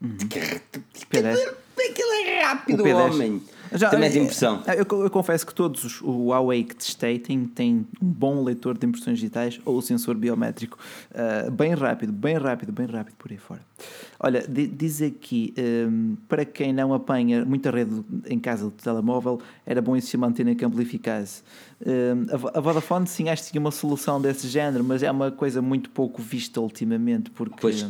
Uhum. 0.00 0.16
P10. 0.16 1.54
Aquilo 1.90 2.12
é 2.12 2.40
rápido, 2.44 2.86
homem. 2.86 3.42
Já, 3.72 3.90
Também 3.90 4.08
é 4.08 4.12
de 4.12 4.18
impressão. 4.18 4.62
Eu, 4.66 5.02
eu, 5.02 5.10
confesso 5.10 5.46
que 5.46 5.54
todos 5.54 5.84
os, 5.84 6.00
o 6.00 6.28
Huawei 6.28 6.64
que 6.64 6.76
testei 6.76 7.18
têm, 7.18 7.46
têm 7.46 7.86
um 8.00 8.06
bom 8.06 8.42
leitor 8.42 8.76
de 8.76 8.86
impressões 8.86 9.18
digitais 9.18 9.60
ou 9.64 9.80
sensor 9.80 10.14
biométrico 10.14 10.78
uh, 11.10 11.50
bem 11.50 11.74
rápido, 11.74 12.12
bem 12.12 12.36
rápido, 12.36 12.72
bem 12.72 12.86
rápido 12.86 13.14
por 13.16 13.30
aí 13.30 13.38
fora. 13.38 13.60
Olha, 14.18 14.44
diz 14.48 15.02
aqui, 15.02 15.54
um, 15.58 16.16
para 16.28 16.44
quem 16.44 16.72
não 16.72 16.94
apanha 16.94 17.44
muita 17.44 17.70
rede 17.70 18.02
em 18.26 18.38
casa 18.38 18.64
do 18.64 18.70
telemóvel, 18.70 19.40
era 19.66 19.82
bom 19.82 19.96
existir 19.96 20.16
uma 20.16 20.28
antena 20.28 20.54
que 20.54 20.64
amplificasse. 20.64 21.42
Um, 21.84 22.26
a, 22.30 22.58
a 22.58 22.60
Vodafone, 22.60 23.06
sim, 23.06 23.28
acho 23.28 23.44
que 23.44 23.50
tinha 23.50 23.60
uma 23.60 23.70
solução 23.70 24.20
desse 24.20 24.48
género, 24.48 24.84
mas 24.84 25.02
é 25.02 25.10
uma 25.10 25.30
coisa 25.30 25.60
muito 25.60 25.90
pouco 25.90 26.22
vista 26.22 26.60
ultimamente, 26.60 27.30
porque... 27.30 27.56
Pois, 27.60 27.84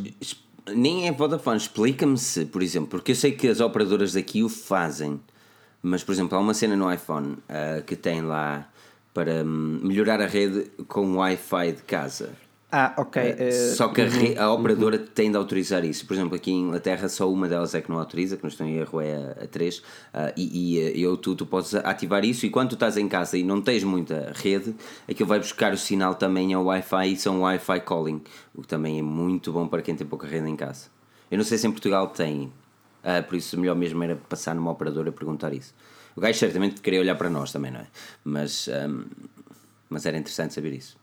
nem 0.73 1.07
é 1.07 1.11
Vodafone, 1.11 1.57
explica-me 1.57 2.17
se, 2.17 2.45
por 2.45 2.61
exemplo, 2.63 2.89
porque 2.89 3.11
eu 3.11 3.15
sei 3.15 3.31
que 3.31 3.47
as 3.47 3.59
operadoras 3.59 4.13
daqui 4.13 4.43
o 4.43 4.49
fazem, 4.49 5.19
mas 5.85 6.03
por 6.03 6.13
exemplo, 6.13 6.35
há 6.35 6.41
uma 6.41 6.53
cena 6.53 6.75
no 6.75 6.91
iPhone 6.91 7.33
uh, 7.33 7.83
que 7.85 7.95
tem 7.95 8.21
lá 8.21 8.67
para 9.13 9.43
um, 9.43 9.79
melhorar 9.83 10.19
a 10.19 10.25
rede 10.25 10.71
com 10.87 11.05
o 11.11 11.15
Wi-Fi 11.17 11.73
de 11.73 11.83
casa. 11.83 12.31
Ah, 12.71 12.93
ok. 12.97 13.21
Uh, 13.21 13.75
só 13.75 13.89
que 13.89 14.01
a, 14.01 14.43
a 14.43 14.51
operadora 14.51 14.97
uhum. 14.97 15.05
tem 15.13 15.29
de 15.29 15.37
autorizar 15.37 15.85
isso. 15.85 16.07
Por 16.07 16.15
exemplo, 16.15 16.35
aqui 16.35 16.51
em 16.51 16.63
Inglaterra 16.63 17.07
só 17.07 17.31
uma 17.31 17.47
delas 17.47 17.75
é 17.75 17.81
que 17.81 17.89
não 17.91 17.99
autoriza, 17.99 18.35
que 18.35 18.43
não 18.43 18.49
estou 18.49 18.65
em 18.65 18.77
erro 18.77 18.99
é 18.99 19.35
a 19.43 19.47
3. 19.47 19.77
Uh, 19.77 19.83
e, 20.35 20.79
e 20.95 21.01
eu, 21.03 21.15
tu, 21.15 21.35
tu 21.35 21.45
podes 21.45 21.75
ativar 21.75 22.25
isso 22.25 22.47
e 22.47 22.49
quando 22.49 22.69
tu 22.69 22.73
estás 22.73 22.97
em 22.97 23.07
casa 23.07 23.37
e 23.37 23.43
não 23.43 23.61
tens 23.61 23.83
muita 23.83 24.33
rede, 24.35 24.75
aquilo 25.07 25.29
vai 25.29 25.37
buscar 25.37 25.71
o 25.71 25.77
sinal 25.77 26.15
também 26.15 26.51
ao 26.53 26.65
Wi-Fi 26.65 27.13
e 27.13 27.15
são 27.15 27.41
Wi-Fi 27.41 27.79
calling, 27.81 28.21
o 28.55 28.63
que 28.63 28.67
também 28.67 28.97
é 28.97 29.03
muito 29.03 29.53
bom 29.53 29.67
para 29.67 29.83
quem 29.83 29.95
tem 29.95 30.05
pouca 30.05 30.25
rede 30.25 30.49
em 30.49 30.55
casa. 30.55 30.87
Eu 31.29 31.37
não 31.37 31.45
sei 31.45 31.59
se 31.59 31.67
em 31.67 31.71
Portugal 31.71 32.07
tem, 32.07 32.51
uh, 33.05 33.23
por 33.23 33.35
isso 33.35 33.57
melhor 33.57 33.75
mesmo 33.75 34.03
era 34.03 34.15
passar 34.15 34.55
numa 34.55 34.71
operadora 34.71 35.09
e 35.09 35.11
perguntar 35.11 35.53
isso. 35.53 35.73
O 36.15 36.21
gajo 36.21 36.37
certamente 36.39 36.81
queria 36.81 36.99
olhar 36.99 37.15
para 37.15 37.29
nós 37.29 37.51
também, 37.51 37.71
não 37.71 37.81
é? 37.81 37.87
Mas, 38.23 38.67
um, 38.67 39.05
mas 39.89 40.05
era 40.05 40.17
interessante 40.17 40.53
saber 40.53 40.73
isso. 40.73 40.97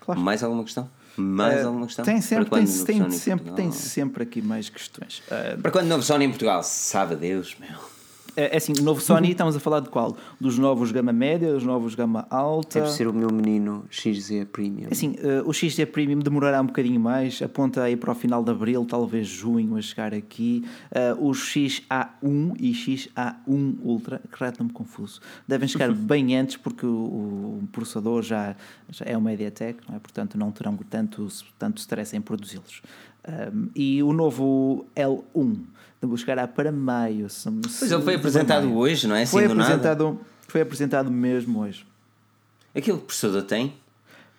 Claro. 0.00 0.20
Mais 0.20 0.42
alguma 0.42 0.64
questão? 0.64 0.90
Mais 1.16 1.64
uh, 1.64 1.68
alguma 1.68 1.86
questão? 1.86 2.04
Tem 2.04 2.20
sempre, 2.20 2.50
tem, 2.50 2.64
tem, 2.64 3.10
sempre, 3.10 3.52
tem 3.52 3.72
sempre 3.72 4.22
aqui 4.22 4.40
mais 4.40 4.68
questões. 4.68 5.22
Uh, 5.26 5.60
para 5.60 5.70
quando 5.70 5.86
novo 5.86 6.02
Sony 6.02 6.26
em 6.26 6.30
Portugal? 6.30 6.62
Sabe 6.62 7.14
a 7.14 7.16
Deus, 7.16 7.56
meu. 7.58 7.97
É, 8.38 8.54
é 8.54 8.56
assim, 8.56 8.72
o 8.78 8.82
novo 8.84 9.00
Sony, 9.00 9.32
estamos 9.32 9.56
a 9.56 9.60
falar 9.60 9.80
de 9.80 9.88
qual? 9.88 10.16
Dos 10.40 10.56
novos 10.58 10.92
gama 10.92 11.12
média, 11.12 11.52
dos 11.52 11.64
novos 11.64 11.96
gama 11.96 12.24
alta? 12.30 12.78
Deve 12.78 12.92
ser 12.92 13.08
o 13.08 13.12
meu 13.12 13.32
menino 13.32 13.84
XZ 13.90 14.44
Premium. 14.52 14.86
Assim, 14.92 15.16
uh, 15.16 15.44
o 15.44 15.52
XZ 15.52 15.86
Premium 15.86 16.20
demorará 16.20 16.60
um 16.60 16.66
bocadinho 16.66 17.00
mais, 17.00 17.42
aponta 17.42 17.82
aí 17.82 17.96
para 17.96 18.12
o 18.12 18.14
final 18.14 18.44
de 18.44 18.52
abril, 18.52 18.86
talvez 18.88 19.26
junho 19.26 19.76
a 19.76 19.82
chegar 19.82 20.14
aqui. 20.14 20.64
Uh, 20.92 21.28
o 21.28 21.32
XA1 21.32 22.54
e 22.60 22.70
XA1 22.70 23.78
Ultra, 23.82 24.20
que 24.30 24.62
me 24.62 24.70
confuso, 24.70 25.20
devem 25.48 25.68
chegar 25.68 25.90
bem 25.92 26.36
antes 26.36 26.56
porque 26.56 26.86
o, 26.86 26.90
o 27.60 27.68
processador 27.72 28.22
já, 28.22 28.54
já, 28.88 29.04
é 29.04 29.16
uma 29.16 29.30
MediaTek, 29.30 29.80
não 29.88 29.96
é? 29.96 29.98
portanto 29.98 30.38
não 30.38 30.52
terão 30.52 30.78
tanto, 30.88 31.26
tanto 31.58 31.78
stress 31.78 32.16
em 32.16 32.20
produzi-los. 32.20 32.82
Um, 33.28 33.68
e 33.74 34.00
o 34.00 34.12
novo 34.12 34.86
L1 34.94 35.56
buscará 36.06 36.46
para 36.46 36.70
maio. 36.70 37.28
Se, 37.28 37.50
pois 37.50 37.90
ele 37.90 38.02
foi 38.02 38.14
apresentado 38.14 38.72
hoje, 38.76 39.06
não 39.06 39.16
é? 39.16 39.22
Assim 39.22 39.32
foi 39.32 39.44
apresentado, 39.46 40.20
foi 40.46 40.60
apresentado 40.60 41.10
mesmo 41.10 41.60
hoje. 41.60 41.86
Aquilo 42.74 42.98
que 42.98 43.04
o 43.04 43.06
processador 43.06 43.42
tem? 43.42 43.74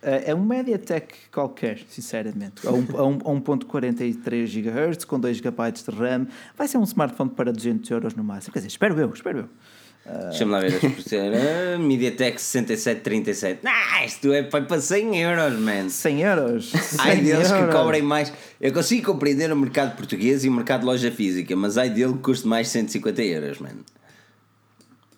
É 0.01 0.33
um 0.33 0.45
MediaTek 0.45 1.13
qualquer, 1.29 1.81
sinceramente. 1.89 2.65
A 2.65 2.71
1.43 2.71 4.47
GHz 4.47 5.03
com 5.03 5.19
2 5.19 5.37
GB 5.37 5.71
de 5.73 5.91
RAM. 5.91 6.27
Vai 6.57 6.69
ser 6.69 6.77
um 6.77 6.83
smartphone 6.83 7.31
para 7.31 7.51
200 7.51 7.91
euros 7.91 8.15
no 8.15 8.23
máximo. 8.23 8.53
Quer 8.53 8.59
dizer, 8.59 8.69
espero 8.69 8.97
eu, 8.97 9.11
espero 9.11 9.39
eu. 9.39 9.49
Deixa-me 10.29 10.51
lá 10.51 10.59
ver 10.59 10.75
as. 10.75 10.79
Ah, 11.13 11.77
MediaTek 11.77 12.41
6737. 12.41 13.61
Ah, 13.65 14.05
isto 14.05 14.33
é 14.33 14.43
para 14.43 14.79
100 14.79 15.21
euros, 15.21 15.59
man. 15.59 15.89
100 15.89 16.21
euros? 16.21 16.71
Ai 16.97 17.17
deles 17.17 17.51
euros. 17.51 17.67
que 17.67 17.77
cobrem 17.77 18.01
mais. 18.01 18.33
Eu 18.59 18.73
consigo 18.73 19.13
compreender 19.13 19.51
o 19.51 19.55
mercado 19.55 19.95
português 19.95 20.43
e 20.43 20.49
o 20.49 20.51
mercado 20.51 20.81
de 20.81 20.85
loja 20.87 21.11
física, 21.11 21.55
mas 21.55 21.77
ai 21.77 21.89
dele 21.89 22.13
que 22.13 22.19
custe 22.19 22.47
mais 22.47 22.67
150 22.69 23.21
euros, 23.23 23.59
man. 23.59 23.77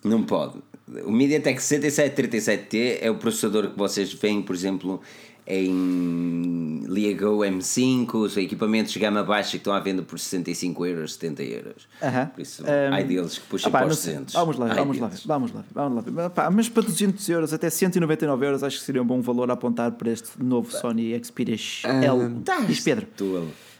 Não 0.03 0.23
pode. 0.23 0.57
O 1.05 1.11
MediaTek 1.11 1.59
6737T 1.61 2.97
é 3.01 3.09
o 3.09 3.15
processador 3.15 3.69
que 3.69 3.77
vocês 3.77 4.11
veem, 4.13 4.41
por 4.41 4.55
exemplo, 4.55 5.01
em 5.45 6.83
Liago 6.87 7.39
M5, 7.39 8.13
os 8.15 8.37
equipamentos 8.37 8.91
de 8.93 8.99
gama 8.99 9.23
baixa 9.23 9.51
que 9.51 9.57
estão 9.57 9.73
à 9.73 9.79
venda 9.79 10.01
por 10.03 10.19
65 10.19 10.85
euros, 10.85 11.13
70 11.13 11.43
euros. 11.43 11.87
Uh 12.01 12.05
-huh. 12.05 12.27
Por 12.29 12.41
isso, 12.41 12.63
um, 12.63 12.93
há 12.93 13.01
deles 13.01 13.37
que 13.37 13.47
puxam 13.47 13.71
para 13.71 13.87
os 13.87 13.97
200. 13.97 14.33
Vamos 14.33 14.57
lá, 14.57 14.73
vamos 14.73 14.97
lá, 14.99 15.11
vamos 15.25 15.51
lá, 15.51 15.63
vamos 15.73 16.05
lá. 16.05 16.51
mas 16.51 16.69
para 16.69 16.83
200 16.83 17.27
euros, 17.29 17.53
até 17.53 17.69
199 17.69 18.45
euros, 18.45 18.63
acho 18.63 18.79
que 18.79 18.85
seria 18.85 19.01
um 19.01 19.05
bom 19.05 19.21
valor 19.21 19.49
a 19.49 19.53
apontar 19.53 19.91
para 19.93 20.11
este 20.11 20.41
novo 20.41 20.71
Sony 20.71 21.19
Xperia 21.23 21.57
L. 21.85 22.41
Tá, 22.45 22.61
Diz 22.61 22.79
Pedro. 22.79 23.07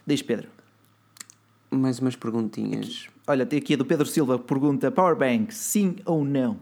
Diz 0.06 0.22
Pedro. 0.22 0.48
Mais 1.70 1.98
umas 2.00 2.16
perguntinhas. 2.16 3.06
Olha, 3.26 3.46
tem 3.46 3.58
aqui 3.58 3.74
a 3.74 3.76
do 3.76 3.84
Pedro 3.84 4.04
Silva, 4.04 4.38
pergunta 4.38 4.90
Powerbank, 4.90 5.54
sim 5.54 5.96
ou 6.04 6.24
não? 6.24 6.58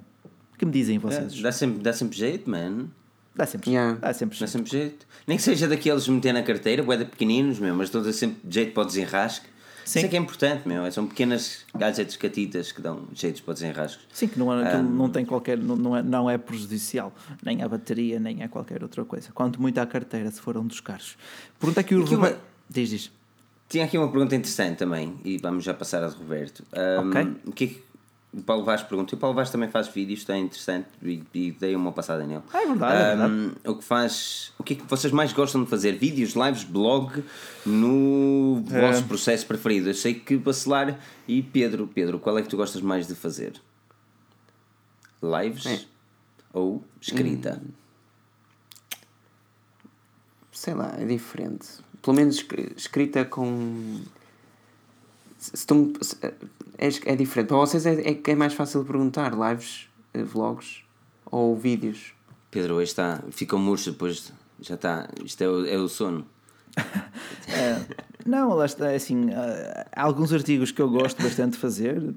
O 0.54 0.58
que 0.58 0.64
me 0.66 0.70
dizem 0.70 0.98
vocês? 0.98 1.38
É, 1.38 1.42
dá, 1.42 1.50
sempre, 1.50 1.82
dá 1.82 1.92
sempre 1.92 2.16
jeito, 2.16 2.48
man. 2.50 2.86
Dá 3.40 3.46
sempre, 3.46 3.70
yeah. 3.70 3.98
dá 3.98 4.12
sempre, 4.12 4.38
dá 4.38 4.46
sempre 4.46 4.70
jeito. 4.70 5.06
Nem 5.26 5.38
que 5.38 5.42
seja 5.42 5.66
daqueles 5.66 6.06
meter 6.06 6.34
na 6.34 6.42
carteira, 6.42 6.82
boeda 6.82 7.06
pequeninos, 7.06 7.58
meu, 7.58 7.74
mas 7.74 7.88
dão 7.88 8.04
sempre 8.12 8.38
jeito 8.46 8.74
para 8.74 8.82
o 8.82 8.84
desenrasque. 8.84 9.46
Sim. 9.82 10.00
Isso 10.00 10.06
é 10.06 10.08
que 10.10 10.16
é 10.16 10.18
importante, 10.18 10.68
meu. 10.68 10.92
São 10.92 11.06
pequenas 11.06 11.64
gadgets 11.74 12.18
catitas 12.18 12.70
que 12.70 12.82
dão 12.82 13.08
jeitos 13.14 13.40
para 13.40 13.52
o 13.52 13.54
desenrasque. 13.54 14.02
Sim, 14.12 14.28
que 14.28 14.38
não, 14.38 14.52
é, 14.52 14.76
um, 14.76 14.82
não 14.82 15.08
tem 15.08 15.24
qualquer. 15.24 15.56
Não, 15.56 15.74
não, 15.74 15.96
é, 15.96 16.02
não 16.02 16.28
é 16.28 16.36
prejudicial, 16.36 17.14
nem 17.42 17.62
à 17.62 17.68
bateria, 17.68 18.20
nem 18.20 18.42
a 18.42 18.48
qualquer 18.50 18.82
outra 18.82 19.06
coisa. 19.06 19.30
Quanto 19.32 19.58
muito 19.58 19.78
à 19.78 19.86
carteira, 19.86 20.30
se 20.30 20.38
for 20.38 20.58
um 20.58 20.66
dos 20.66 20.80
carros. 20.80 21.16
Pergunta 21.58 21.80
aqui 21.80 21.94
o 21.94 22.04
Roberto. 22.04 22.34
Uma... 22.34 22.42
Diz, 22.68 22.90
diz. 22.90 23.10
Tinha 23.70 23.86
aqui 23.86 23.96
uma 23.96 24.10
pergunta 24.10 24.36
interessante 24.36 24.76
também, 24.76 25.14
e 25.24 25.38
vamos 25.38 25.64
já 25.64 25.72
passar 25.72 26.04
a 26.04 26.08
de 26.08 26.16
Roberto. 26.16 26.62
Um, 26.76 27.08
ok. 27.08 27.36
O 27.46 27.52
que 27.52 27.64
é 27.64 27.66
que 27.68 27.82
o 28.32 28.42
Paulo 28.42 28.64
Vaz 28.64 28.82
pergunta. 28.82 29.14
E 29.14 29.16
o 29.16 29.18
Paulo 29.18 29.34
Vaz 29.34 29.50
também 29.50 29.68
faz 29.68 29.88
vídeos, 29.88 30.20
está 30.20 30.36
interessante 30.36 30.88
e, 31.02 31.22
e 31.34 31.50
dei 31.50 31.74
uma 31.74 31.90
passada 31.90 32.24
nele. 32.24 32.42
Ah, 32.52 32.62
é 32.62 32.66
verdade, 32.66 32.94
um, 32.94 32.96
é 32.96 33.16
verdade. 33.16 33.52
O 33.66 33.74
que 33.76 33.84
faz. 33.84 34.52
O 34.58 34.62
que 34.62 34.74
é 34.74 34.76
que 34.76 34.84
vocês 34.84 35.12
mais 35.12 35.32
gostam 35.32 35.64
de 35.64 35.70
fazer? 35.70 35.92
Vídeos, 35.92 36.34
lives, 36.34 36.62
blog 36.62 37.24
no 37.66 38.64
é. 38.70 38.80
vosso 38.80 39.04
processo 39.04 39.46
preferido? 39.46 39.90
Eu 39.90 39.94
sei 39.94 40.14
que 40.14 40.36
Bacelar 40.36 40.98
e 41.26 41.42
Pedro. 41.42 41.88
Pedro, 41.88 42.18
qual 42.20 42.38
é 42.38 42.42
que 42.42 42.48
tu 42.48 42.56
gostas 42.56 42.80
mais 42.80 43.08
de 43.08 43.14
fazer? 43.14 43.60
Lives 45.22 45.66
é. 45.66 45.80
ou 46.52 46.84
escrita? 47.00 47.60
Hum. 47.62 47.68
Sei 50.52 50.74
lá, 50.74 50.94
é 50.98 51.04
diferente. 51.04 51.66
Pelo 52.00 52.16
menos 52.16 52.44
escrita 52.76 53.24
com 53.24 54.00
se 55.40 55.56
se, 55.56 56.16
é, 56.80 57.12
é 57.12 57.16
diferente. 57.16 57.48
Para 57.48 57.58
vocês 57.58 57.84
é, 57.84 58.00
é, 58.00 58.20
é 58.26 58.34
mais 58.34 58.54
fácil 58.54 58.82
perguntar 58.84 59.32
lives, 59.34 59.86
eh, 60.14 60.22
vlogs 60.22 60.82
ou 61.30 61.54
vídeos? 61.54 62.14
Pedro, 62.50 62.76
hoje 62.76 62.90
está, 62.90 63.22
fica 63.30 63.56
murcho 63.58 63.90
depois, 63.90 64.32
já 64.60 64.74
está, 64.74 65.08
isto 65.22 65.42
é 65.42 65.48
o, 65.48 65.66
é 65.66 65.76
o 65.76 65.88
sono. 65.88 66.26
é, 67.48 67.84
não, 68.24 68.54
lá 68.54 68.64
está, 68.64 68.90
é 68.90 68.96
assim, 68.96 69.28
há 69.92 70.02
alguns 70.02 70.32
artigos 70.32 70.72
que 70.72 70.80
eu 70.80 70.88
gosto 70.88 71.22
bastante 71.22 71.52
de 71.52 71.58
fazer, 71.58 72.14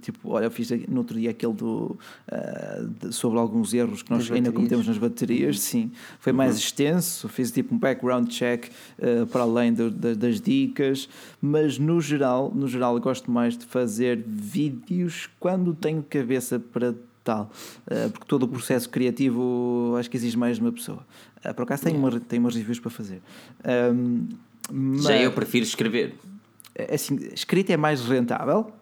tipo, 0.00 0.30
olha, 0.30 0.44
eu 0.44 0.50
fiz 0.50 0.70
no 0.88 0.98
outro 0.98 1.18
dia 1.18 1.30
aquele 1.30 1.52
do, 1.52 1.98
uh, 2.30 2.86
de, 3.00 3.14
sobre 3.14 3.38
alguns 3.38 3.72
erros 3.72 4.02
que 4.02 4.10
nós 4.10 4.30
ainda 4.30 4.52
cometemos 4.52 4.86
nas 4.86 4.98
baterias, 4.98 5.56
uhum. 5.56 5.62
sim, 5.62 5.92
foi 6.20 6.32
mais 6.32 6.52
uhum. 6.52 6.58
extenso, 6.58 7.28
fiz 7.28 7.50
tipo 7.50 7.74
um 7.74 7.78
background 7.78 8.28
check 8.28 8.66
uh, 8.98 9.26
para 9.26 9.42
além 9.42 9.72
do, 9.72 9.90
da, 9.90 10.14
das 10.14 10.40
dicas, 10.40 11.08
mas 11.40 11.78
no 11.78 12.00
geral, 12.00 12.52
no 12.54 12.68
geral 12.68 12.98
gosto 13.00 13.30
mais 13.30 13.56
de 13.56 13.64
fazer 13.64 14.22
vídeos 14.26 15.28
quando 15.38 15.74
tenho 15.74 16.02
cabeça 16.02 16.58
para 16.58 16.94
tal, 17.24 17.50
uh, 17.86 18.10
porque 18.10 18.26
todo 18.26 18.44
o 18.44 18.48
processo 18.48 18.88
criativo 18.88 19.94
acho 19.98 20.10
que 20.10 20.16
exige 20.16 20.36
mais 20.36 20.56
de 20.56 20.62
uma 20.62 20.72
pessoa. 20.72 21.06
Uh, 21.44 21.54
por 21.54 21.62
acaso 21.62 21.84
tenho, 21.84 21.98
uma, 21.98 22.18
tenho 22.20 22.42
umas 22.42 22.54
reviews 22.54 22.80
para 22.80 22.90
fazer. 22.90 23.20
Um, 23.94 24.26
mas, 24.70 25.02
Já 25.02 25.16
eu 25.16 25.32
prefiro 25.32 25.64
escrever. 25.64 26.14
É 26.74 26.94
assim, 26.94 27.16
escrita 27.32 27.72
é 27.72 27.76
mais 27.76 28.02
rentável, 28.02 28.72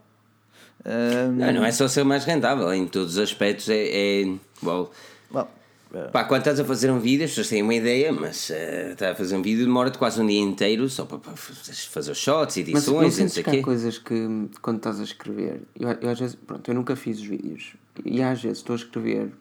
não, 1.33 1.53
não 1.53 1.65
é 1.65 1.73
só 1.73 1.89
ser 1.89 2.05
mais 2.05 2.25
rentável, 2.25 2.73
em 2.73 2.87
todos 2.87 3.15
os 3.15 3.19
aspectos 3.19 3.69
é. 3.69 4.23
é 4.23 4.25
well, 4.63 4.91
well, 5.33 5.49
uh, 5.93 6.11
Pá, 6.13 6.25
quando 6.25 6.41
estás 6.41 6.61
a 6.61 6.65
fazer 6.65 6.91
um 6.91 7.01
vídeo, 7.01 7.25
as 7.25 7.31
pessoas 7.31 7.49
têm 7.49 7.63
uma 7.63 7.75
ideia, 7.75 8.13
mas 8.13 8.51
uh, 8.51 8.93
estás 8.93 9.13
a 9.13 9.15
fazer 9.15 9.37
um 9.37 9.43
vídeo 9.43 9.65
demora-te 9.65 9.99
quase 9.99 10.21
um 10.21 10.27
dia 10.27 10.41
inteiro 10.41 10.89
só 10.89 11.05
para, 11.05 11.19
para 11.19 11.35
fazer 11.35 12.15
shots, 12.15 12.57
edições, 12.57 12.87
mas 12.87 13.19
não 13.19 13.29
sei 13.29 13.43
que 13.43 13.59
há 13.59 13.63
coisas 13.63 13.99
que 13.99 14.49
quando 14.63 14.77
estás 14.79 15.01
a 15.01 15.05
escrever, 15.05 15.63
eu, 15.79 15.89
eu, 15.89 16.11
às 16.11 16.21
vezes, 16.21 16.37
pronto, 16.37 16.71
eu 16.71 16.75
nunca 16.75 16.95
fiz 16.95 17.19
os 17.19 17.27
vídeos 17.27 17.75
e 18.05 18.23
às 18.23 18.43
vezes 18.43 18.59
estou 18.59 18.75
a 18.75 18.77
escrever 18.77 19.33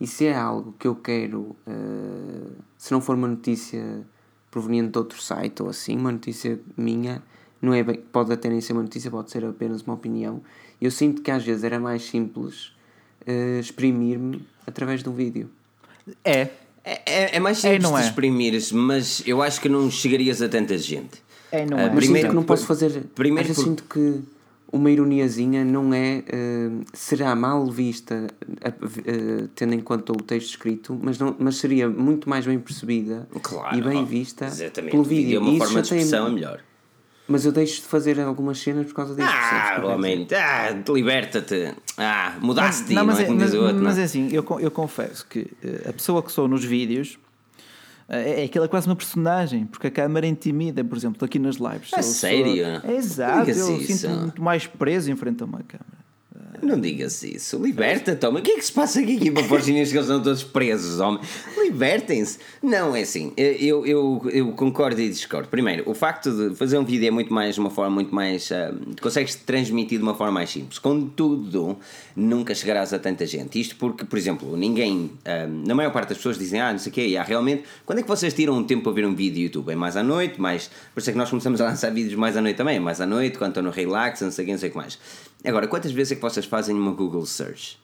e 0.00 0.06
se 0.06 0.26
é 0.26 0.36
algo 0.36 0.74
que 0.78 0.86
eu 0.86 0.94
quero, 0.94 1.56
uh, 1.66 2.52
se 2.76 2.92
não 2.92 3.00
for 3.00 3.16
uma 3.16 3.26
notícia 3.26 4.06
proveniente 4.50 4.92
de 4.92 4.98
outro 4.98 5.20
site 5.20 5.62
ou 5.62 5.68
assim, 5.68 5.96
uma 5.96 6.12
notícia 6.12 6.58
minha, 6.76 7.22
não 7.60 7.74
é 7.74 7.82
bem, 7.82 7.96
pode 7.96 8.32
até 8.32 8.48
nem 8.48 8.60
ser 8.60 8.74
uma 8.74 8.82
notícia, 8.82 9.10
pode 9.10 9.30
ser 9.30 9.44
apenas 9.44 9.82
uma 9.82 9.94
opinião 9.94 10.40
eu 10.86 10.90
sinto 10.90 11.22
que 11.22 11.30
às 11.30 11.44
vezes 11.44 11.64
era 11.64 11.78
mais 11.78 12.02
simples 12.04 12.72
uh, 13.26 13.60
exprimir-me 13.60 14.46
através 14.66 15.02
de 15.02 15.08
um 15.08 15.14
vídeo. 15.14 15.50
É. 16.24 16.48
É, 16.84 17.02
é, 17.04 17.36
é 17.36 17.40
mais 17.40 17.58
simples 17.58 17.80
é, 17.80 17.82
não 17.82 17.98
é? 17.98 18.02
exprimir-se, 18.02 18.74
mas 18.74 19.22
eu 19.26 19.42
acho 19.42 19.60
que 19.60 19.68
não 19.68 19.90
chegarias 19.90 20.40
a 20.40 20.48
tanta 20.48 20.78
gente. 20.78 21.22
É, 21.50 21.66
não 21.66 21.76
uh, 21.76 21.80
é. 21.80 21.88
Primeiro, 21.90 22.28
que 22.28 22.34
não 22.34 22.44
posso 22.44 22.66
fazer. 22.66 23.04
Primeiro, 23.14 23.54
por... 23.54 23.64
sinto 23.64 23.84
que 23.84 24.22
uma 24.72 24.90
ironiazinha 24.90 25.64
não 25.64 25.92
é. 25.92 26.22
Uh, 26.28 26.84
será 26.92 27.34
mal 27.34 27.66
vista, 27.70 28.26
uh, 28.42 29.48
tendo 29.54 29.74
em 29.74 29.80
conta 29.80 30.12
o 30.12 30.16
texto 30.16 30.50
escrito, 30.50 30.98
mas, 31.00 31.18
não, 31.18 31.34
mas 31.38 31.56
seria 31.56 31.88
muito 31.88 32.28
mais 32.28 32.46
bem 32.46 32.58
percebida 32.58 33.28
claro, 33.42 33.76
e 33.76 33.82
bem 33.82 34.04
vista 34.04 34.46
exatamente. 34.46 34.92
pelo 34.92 35.04
vídeo. 35.04 35.36
É 35.36 35.40
uma 35.40 35.58
forma 35.58 35.82
de 35.82 35.88
expressão 35.88 36.26
tem... 36.26 36.34
melhor. 36.34 36.60
Mas 37.28 37.44
eu 37.44 37.52
deixo 37.52 37.82
de 37.82 37.86
fazer 37.86 38.18
algumas 38.18 38.58
cenas 38.58 38.86
por 38.86 38.94
causa 38.94 39.14
disso. 39.14 39.28
Ah, 39.30 39.82
homem, 39.84 40.26
ah, 40.32 40.70
liberta-te. 40.90 41.74
Ah, 41.98 42.38
mudaste-te, 42.40 42.94
não, 42.94 43.04
mas, 43.04 43.18
não 43.18 43.24
é, 43.24 43.28
mas, 43.28 43.54
outro, 43.54 43.82
mas 43.82 43.96
não. 43.96 44.02
é 44.02 44.04
assim, 44.06 44.28
eu, 44.32 44.44
eu 44.58 44.70
confesso 44.70 45.26
que 45.26 45.46
eh, 45.62 45.90
a 45.90 45.92
pessoa 45.92 46.22
que 46.22 46.32
sou 46.32 46.48
nos 46.48 46.64
vídeos 46.64 47.18
eh, 48.08 48.30
é, 48.30 48.40
é 48.40 48.44
aquela 48.46 48.66
quase 48.66 48.86
uma 48.86 48.96
personagem, 48.96 49.66
porque 49.66 49.88
a 49.88 49.90
câmera 49.90 50.26
intimida, 50.26 50.82
por 50.82 50.96
exemplo, 50.96 51.22
aqui 51.22 51.38
nas 51.38 51.56
lives. 51.56 51.92
É 51.92 52.00
sério? 52.00 52.80
Sou, 52.80 52.90
é 52.90 52.96
exato, 52.96 53.50
eu 53.50 53.80
sinto-me 53.80 54.16
muito 54.16 54.42
mais 54.42 54.66
preso 54.66 55.12
em 55.12 55.16
frente 55.16 55.42
a 55.42 55.46
uma 55.46 55.62
câmera. 55.62 55.97
Não 56.62 56.80
digas 56.80 57.22
isso. 57.22 57.62
Liberta-te, 57.62 58.24
homem. 58.26 58.40
O 58.40 58.44
que 58.44 58.52
é 58.52 58.54
que 58.56 58.64
se 58.64 58.72
passa 58.72 59.00
aqui, 59.00 59.16
aqui 59.16 59.30
para 59.30 59.44
Forginhos 59.44 59.90
que 59.90 59.96
eles 59.96 60.06
estão 60.06 60.22
todos 60.22 60.42
presos, 60.42 60.98
homem? 60.98 61.20
Libertem-se. 61.56 62.38
Não, 62.62 62.96
é 62.96 63.02
assim. 63.02 63.32
Eu, 63.36 63.86
eu, 63.86 64.22
eu 64.32 64.52
concordo 64.52 65.00
e 65.00 65.08
discordo. 65.08 65.48
Primeiro, 65.48 65.88
o 65.88 65.94
facto 65.94 66.30
de 66.30 66.54
fazer 66.56 66.78
um 66.78 66.84
vídeo 66.84 67.06
é 67.06 67.10
muito 67.10 67.32
mais, 67.32 67.58
uma 67.58 67.70
forma 67.70 67.94
muito 67.94 68.14
mais. 68.14 68.50
Uh, 68.50 69.00
consegues 69.00 69.34
transmitir 69.34 69.98
de 69.98 70.02
uma 70.02 70.14
forma 70.14 70.32
mais 70.32 70.50
simples. 70.50 70.78
Contudo, 70.78 71.78
nunca 72.16 72.54
chegarás 72.54 72.92
a 72.92 72.98
tanta 72.98 73.26
gente. 73.26 73.60
Isto 73.60 73.76
porque, 73.76 74.04
por 74.04 74.18
exemplo, 74.18 74.56
ninguém. 74.56 75.12
Uh, 75.24 75.66
na 75.66 75.74
maior 75.74 75.92
parte 75.92 76.10
das 76.10 76.18
pessoas 76.18 76.38
dizem, 76.38 76.60
ah, 76.60 76.72
não 76.72 76.78
sei 76.78 76.90
o 76.90 76.94
quê, 76.94 77.16
há 77.16 77.22
realmente. 77.22 77.64
Quando 77.84 78.00
é 78.00 78.02
que 78.02 78.08
vocês 78.08 78.32
tiram 78.34 78.54
um 78.54 78.64
tempo 78.64 78.82
para 78.82 78.92
ver 78.92 79.06
um 79.06 79.14
vídeo 79.14 79.42
YouTube? 79.42 79.70
É 79.70 79.76
mais 79.76 79.96
à 79.96 80.02
noite, 80.02 80.40
mais. 80.40 80.70
Por 80.94 81.00
isso 81.00 81.10
é 81.10 81.12
que 81.12 81.18
nós 81.18 81.30
começamos 81.30 81.60
a 81.60 81.66
lançar 81.66 81.90
vídeos 81.90 82.14
mais 82.14 82.36
à 82.36 82.40
noite 82.40 82.56
também. 82.56 82.76
É 82.76 82.80
mais 82.80 83.00
à 83.00 83.06
noite, 83.06 83.38
quando 83.38 83.50
estou 83.50 83.62
no 83.62 83.70
relax, 83.70 84.20
não 84.22 84.30
sei 84.30 84.44
o 84.44 84.46
quê, 84.46 84.52
não 84.52 84.58
sei 84.58 84.68
o 84.68 84.72
que 84.72 84.78
mais. 84.78 84.98
Agora, 85.44 85.68
quantas 85.68 85.92
vezes 85.92 86.12
é 86.12 86.14
que 86.16 86.22
vocês 86.22 86.46
fazem 86.46 86.74
uma 86.74 86.92
Google 86.92 87.24
Search? 87.24 87.78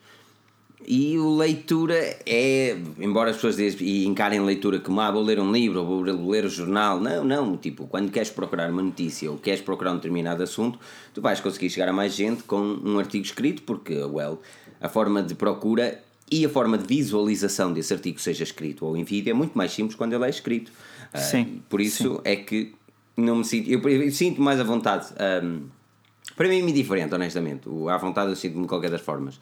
E 0.86 1.18
o 1.18 1.36
leitura 1.36 1.94
é, 2.26 2.76
embora 2.98 3.30
as 3.30 3.36
pessoas 3.36 3.56
dizem, 3.56 3.86
e 3.86 4.06
encarem 4.06 4.38
leitura 4.40 4.78
como 4.78 5.00
ah, 5.00 5.10
vou 5.10 5.22
ler 5.22 5.40
um 5.40 5.50
livro 5.50 5.80
ou 5.80 5.86
vou 5.86 6.00
ler 6.02 6.44
o 6.44 6.48
jornal, 6.48 7.00
não, 7.00 7.24
não, 7.24 7.56
tipo, 7.56 7.86
quando 7.86 8.10
queres 8.10 8.28
procurar 8.28 8.70
uma 8.70 8.82
notícia 8.82 9.30
ou 9.30 9.38
queres 9.38 9.62
procurar 9.62 9.92
um 9.92 9.96
determinado 9.96 10.42
assunto, 10.42 10.78
tu 11.14 11.22
vais 11.22 11.40
conseguir 11.40 11.70
chegar 11.70 11.88
a 11.88 11.92
mais 11.92 12.14
gente 12.14 12.42
com 12.42 12.58
um 12.58 12.98
artigo 12.98 13.24
escrito, 13.24 13.62
porque, 13.62 13.94
well, 13.94 14.42
a 14.78 14.88
forma 14.88 15.22
de 15.22 15.34
procura 15.34 16.02
e 16.30 16.44
a 16.44 16.48
forma 16.50 16.76
de 16.76 16.86
visualização 16.86 17.72
desse 17.72 17.94
artigo, 17.94 18.20
seja 18.20 18.44
escrito 18.44 18.84
ou 18.84 18.94
em 18.94 19.04
vídeo, 19.04 19.30
é 19.30 19.34
muito 19.34 19.56
mais 19.56 19.72
simples 19.72 19.96
quando 19.96 20.12
ele 20.12 20.24
é 20.24 20.30
escrito. 20.30 20.70
Sim. 21.14 21.42
Uh, 21.42 21.62
por 21.68 21.80
isso 21.80 22.16
sim. 22.16 22.20
é 22.24 22.36
que 22.36 22.74
não 23.16 23.36
me 23.36 23.44
sinto, 23.44 23.70
eu, 23.70 23.80
eu 23.88 24.10
sinto 24.10 24.42
mais 24.42 24.60
à 24.60 24.64
vontade. 24.64 25.06
Um, 25.42 25.62
para 26.36 26.48
mim 26.48 26.58
é 26.58 26.62
muito 26.62 26.76
diferente, 26.76 27.14
honestamente. 27.14 27.68
O 27.68 27.88
à 27.88 27.96
vontade 27.96 28.30
eu 28.30 28.36
sinto-me 28.36 28.62
de 28.62 28.68
qualquer 28.68 28.90
das 28.90 29.00
formas. 29.00 29.40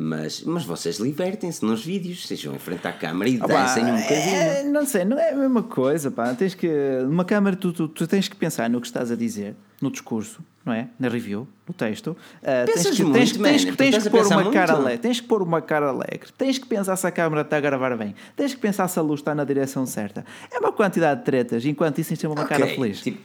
Mas, 0.00 0.42
mas 0.44 0.64
vocês 0.64 0.98
libertem-se 0.98 1.64
nos 1.64 1.84
vídeos, 1.84 2.24
sejam 2.24 2.54
em 2.54 2.58
frente 2.58 2.86
à 2.86 2.92
câmara 2.92 3.28
e 3.28 3.40
oh, 3.42 3.46
dancem 3.48 3.84
um 3.84 3.96
bocadinho. 3.96 4.36
É, 4.36 4.62
não 4.62 4.86
sei, 4.86 5.04
não 5.04 5.18
é 5.18 5.30
a 5.30 5.36
mesma 5.36 5.60
coisa, 5.60 6.08
pá. 6.08 6.32
Tens 6.34 6.54
que, 6.54 6.68
numa 7.02 7.24
câmara 7.24 7.56
tu, 7.56 7.72
tu, 7.72 7.88
tu, 7.88 8.06
tens 8.06 8.28
que 8.28 8.36
pensar 8.36 8.70
no 8.70 8.80
que 8.80 8.86
estás 8.86 9.10
a 9.10 9.16
dizer, 9.16 9.56
no 9.82 9.90
discurso, 9.90 10.40
não 10.64 10.72
é? 10.72 10.86
Na 11.00 11.08
review, 11.08 11.48
no 11.66 11.74
texto. 11.74 12.16
Uh, 12.42 12.72
tens 12.72 12.90
que, 12.90 13.02
muito, 13.02 13.18
tens, 13.18 13.32
tens, 13.32 13.64
tens, 13.64 13.76
tens 13.76 14.02
que 14.04 14.10
pôr 14.10 14.26
uma 14.26 14.52
cara 14.52 14.74
alegre, 14.74 14.98
tens 14.98 15.20
que 15.20 15.26
pôr 15.26 15.42
uma 15.42 15.60
cara 15.60 15.88
alegre, 15.88 16.28
tens 16.38 16.58
que 16.58 16.66
pensar 16.68 16.94
se 16.94 17.04
a 17.04 17.10
câmara 17.10 17.42
está 17.42 17.56
a 17.56 17.60
gravar 17.60 17.96
bem, 17.96 18.14
tens 18.36 18.54
que 18.54 18.60
pensar 18.60 18.86
se 18.86 19.00
a 19.00 19.02
luz 19.02 19.18
está 19.18 19.34
na 19.34 19.42
direção 19.42 19.84
certa. 19.84 20.24
É 20.52 20.60
uma 20.60 20.70
quantidade 20.70 21.20
de 21.20 21.26
tretas, 21.26 21.64
enquanto 21.64 21.98
isso 21.98 22.10
tens 22.10 22.22
uma 22.22 22.44
okay. 22.44 22.56
cara 22.56 22.68
feliz. 22.68 23.00
Tipo, 23.00 23.18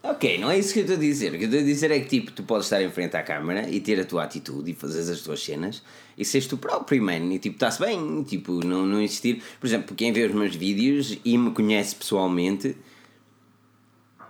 Ok, 0.00 0.38
não 0.38 0.48
é 0.48 0.58
isso 0.58 0.72
que 0.72 0.78
eu 0.78 0.82
estou 0.82 0.96
a 0.96 1.00
dizer. 1.00 1.34
O 1.34 1.38
que 1.38 1.44
eu 1.44 1.48
estou 1.48 1.60
a 1.60 1.64
dizer 1.64 1.90
é 1.90 1.98
que 1.98 2.08
tipo, 2.08 2.30
tu 2.30 2.44
podes 2.44 2.66
estar 2.66 2.80
em 2.80 2.90
frente 2.90 3.16
à 3.16 3.22
câmara 3.22 3.68
e 3.68 3.80
ter 3.80 4.00
a 4.00 4.04
tua 4.04 4.22
atitude 4.22 4.70
e 4.70 4.74
fazer 4.74 5.10
as 5.12 5.20
tuas 5.20 5.42
cenas 5.42 5.82
e 6.16 6.24
seres 6.24 6.46
tu 6.46 6.56
próprio, 6.56 7.02
man. 7.02 7.34
E 7.34 7.38
tipo, 7.38 7.56
está-se 7.56 7.80
bem, 7.80 8.22
tipo, 8.22 8.64
não, 8.64 8.86
não 8.86 9.00
existir. 9.00 9.42
Por 9.58 9.66
exemplo, 9.66 9.96
quem 9.96 10.12
vê 10.12 10.24
os 10.24 10.32
meus 10.32 10.54
vídeos 10.54 11.18
e 11.24 11.36
me 11.36 11.50
conhece 11.50 11.96
pessoalmente 11.96 12.76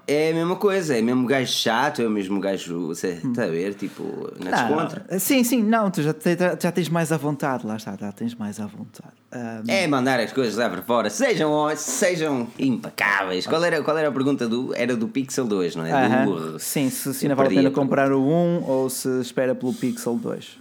é 0.09 0.31
a 0.31 0.35
mesma 0.35 0.57
coisa, 0.57 0.97
é 0.97 1.03
mesmo 1.03 1.27
gajo 1.27 1.53
chato, 1.53 2.01
é 2.01 2.07
o 2.07 2.11
mesmo 2.11 2.41
gajo, 2.41 2.87
você 2.87 3.21
está 3.23 3.45
a 3.45 3.49
ver, 3.49 3.75
tipo, 3.75 4.33
na 4.43 4.51
descontra. 4.51 5.19
Sim, 5.19 5.45
sim, 5.45 5.63
não, 5.63 5.91
tu 5.91 6.03
já, 6.03 6.15
te, 6.15 6.35
já 6.59 6.73
tens 6.73 6.89
mais 6.89 7.13
à 7.13 7.19
vontade, 7.19 7.67
lá 7.67 7.77
está, 7.77 7.95
já 7.95 8.11
tens 8.11 8.35
mais 8.35 8.59
à 8.59 8.65
vontade. 8.65 9.13
Um... 9.31 9.71
É 9.71 9.87
mandar 9.87 10.19
as 10.19 10.33
coisas 10.33 10.57
lá 10.57 10.71
para 10.71 10.81
fora, 10.81 11.11
sejam, 11.11 11.53
sejam 11.77 12.49
impecáveis. 12.59 13.47
Qual 13.47 13.63
era, 13.63 13.83
qual 13.83 13.99
era 13.99 14.09
a 14.09 14.13
pergunta 14.13 14.49
do. 14.49 14.75
Era 14.75 14.97
do 14.97 15.09
Pixel 15.09 15.47
2, 15.47 15.77
não 15.77 15.85
é? 15.85 15.93
Uh 15.93 16.55
-huh. 16.55 16.59
sim, 16.59 16.89
se, 16.89 17.13
se 17.13 17.27
ainda 17.27 17.35
vale 17.35 17.49
a 17.51 17.59
pena 17.59 17.71
comprar 17.71 18.11
o 18.11 18.23
1 18.23 18.65
ou 18.67 18.89
se 18.89 19.21
espera 19.21 19.55
pelo 19.55 19.75
Pixel 19.75 20.15
2. 20.15 20.59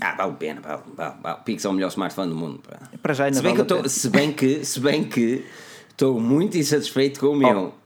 Ah, 0.00 0.14
vale 0.16 0.30
a 0.30 0.34
pena, 0.34 0.60
vale, 0.60 0.82
vale, 0.96 1.14
vale. 1.20 1.38
O 1.40 1.42
Pixel 1.42 1.70
é 1.70 1.72
o 1.72 1.74
melhor 1.74 1.88
smartphone 1.88 2.30
do 2.30 2.36
mundo. 2.36 2.60
Pá. 2.68 2.78
Para 3.02 3.14
já 3.14 3.24
ainda 3.24 3.38
se 3.38 3.42
bem 3.42 3.56
vale 3.56 3.66
que 3.66 3.82
tô, 3.82 3.88
se 3.88 4.08
bem 4.08 4.32
que 4.32 4.64
Se 4.64 4.78
bem 4.78 5.02
que 5.02 5.44
estou 5.90 6.20
muito 6.20 6.56
insatisfeito 6.56 7.18
com 7.18 7.30
o 7.30 7.36
meu. 7.36 7.74
Oh. 7.74 7.85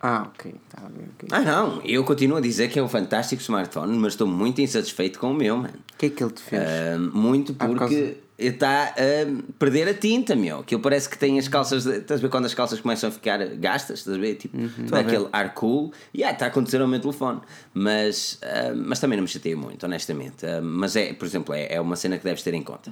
Ah, 0.00 0.28
ok. 0.34 0.54
Tá 0.70 0.82
okay. 0.86 1.28
Ah, 1.30 1.40
não. 1.40 1.82
Eu 1.84 2.02
continuo 2.04 2.38
a 2.38 2.40
dizer 2.40 2.68
que 2.68 2.78
é 2.78 2.82
um 2.82 2.88
fantástico 2.88 3.42
smartphone, 3.42 3.96
mas 3.98 4.14
estou 4.14 4.26
muito 4.26 4.60
insatisfeito 4.60 5.18
com 5.18 5.30
o 5.30 5.34
meu, 5.34 5.58
mano. 5.58 5.74
O 5.92 5.98
que 5.98 6.06
é 6.06 6.10
que 6.10 6.24
ele 6.24 6.32
te 6.32 6.40
fez? 6.40 6.62
Uh, 6.62 6.98
muito 7.14 7.52
porque 7.52 7.78
causa... 7.78 8.14
está 8.38 8.84
a 8.84 9.52
perder 9.58 9.88
a 9.88 9.94
tinta, 9.94 10.34
meu. 10.34 10.62
Que 10.62 10.74
ele 10.74 10.82
parece 10.82 11.06
que 11.06 11.18
tem 11.18 11.38
as 11.38 11.48
calças. 11.48 11.84
Estás 11.84 12.18
a 12.18 12.22
ver 12.22 12.30
quando 12.30 12.46
as 12.46 12.54
calças 12.54 12.80
começam 12.80 13.10
a 13.10 13.12
ficar 13.12 13.44
gastas? 13.56 13.98
Estás 13.98 14.16
a 14.16 14.20
ver? 14.20 14.36
Tipo, 14.36 14.56
uhum. 14.56 14.86
aquele 14.98 15.28
ar 15.34 15.52
cool. 15.52 15.92
E 16.14 16.18
yeah, 16.18 16.34
está 16.34 16.46
a 16.46 16.48
acontecer 16.48 16.80
ao 16.80 16.88
meu 16.88 16.98
telefone. 16.98 17.42
Mas, 17.74 18.40
uh, 18.42 18.74
mas 18.74 18.98
também 19.00 19.18
não 19.18 19.24
me 19.24 19.28
chateia 19.28 19.56
muito, 19.56 19.84
honestamente. 19.84 20.46
Uh, 20.46 20.62
mas 20.62 20.96
é, 20.96 21.12
por 21.12 21.26
exemplo, 21.26 21.54
é, 21.54 21.74
é 21.74 21.80
uma 21.80 21.96
cena 21.96 22.16
que 22.16 22.24
deves 22.24 22.42
ter 22.42 22.54
em 22.54 22.62
conta. 22.62 22.90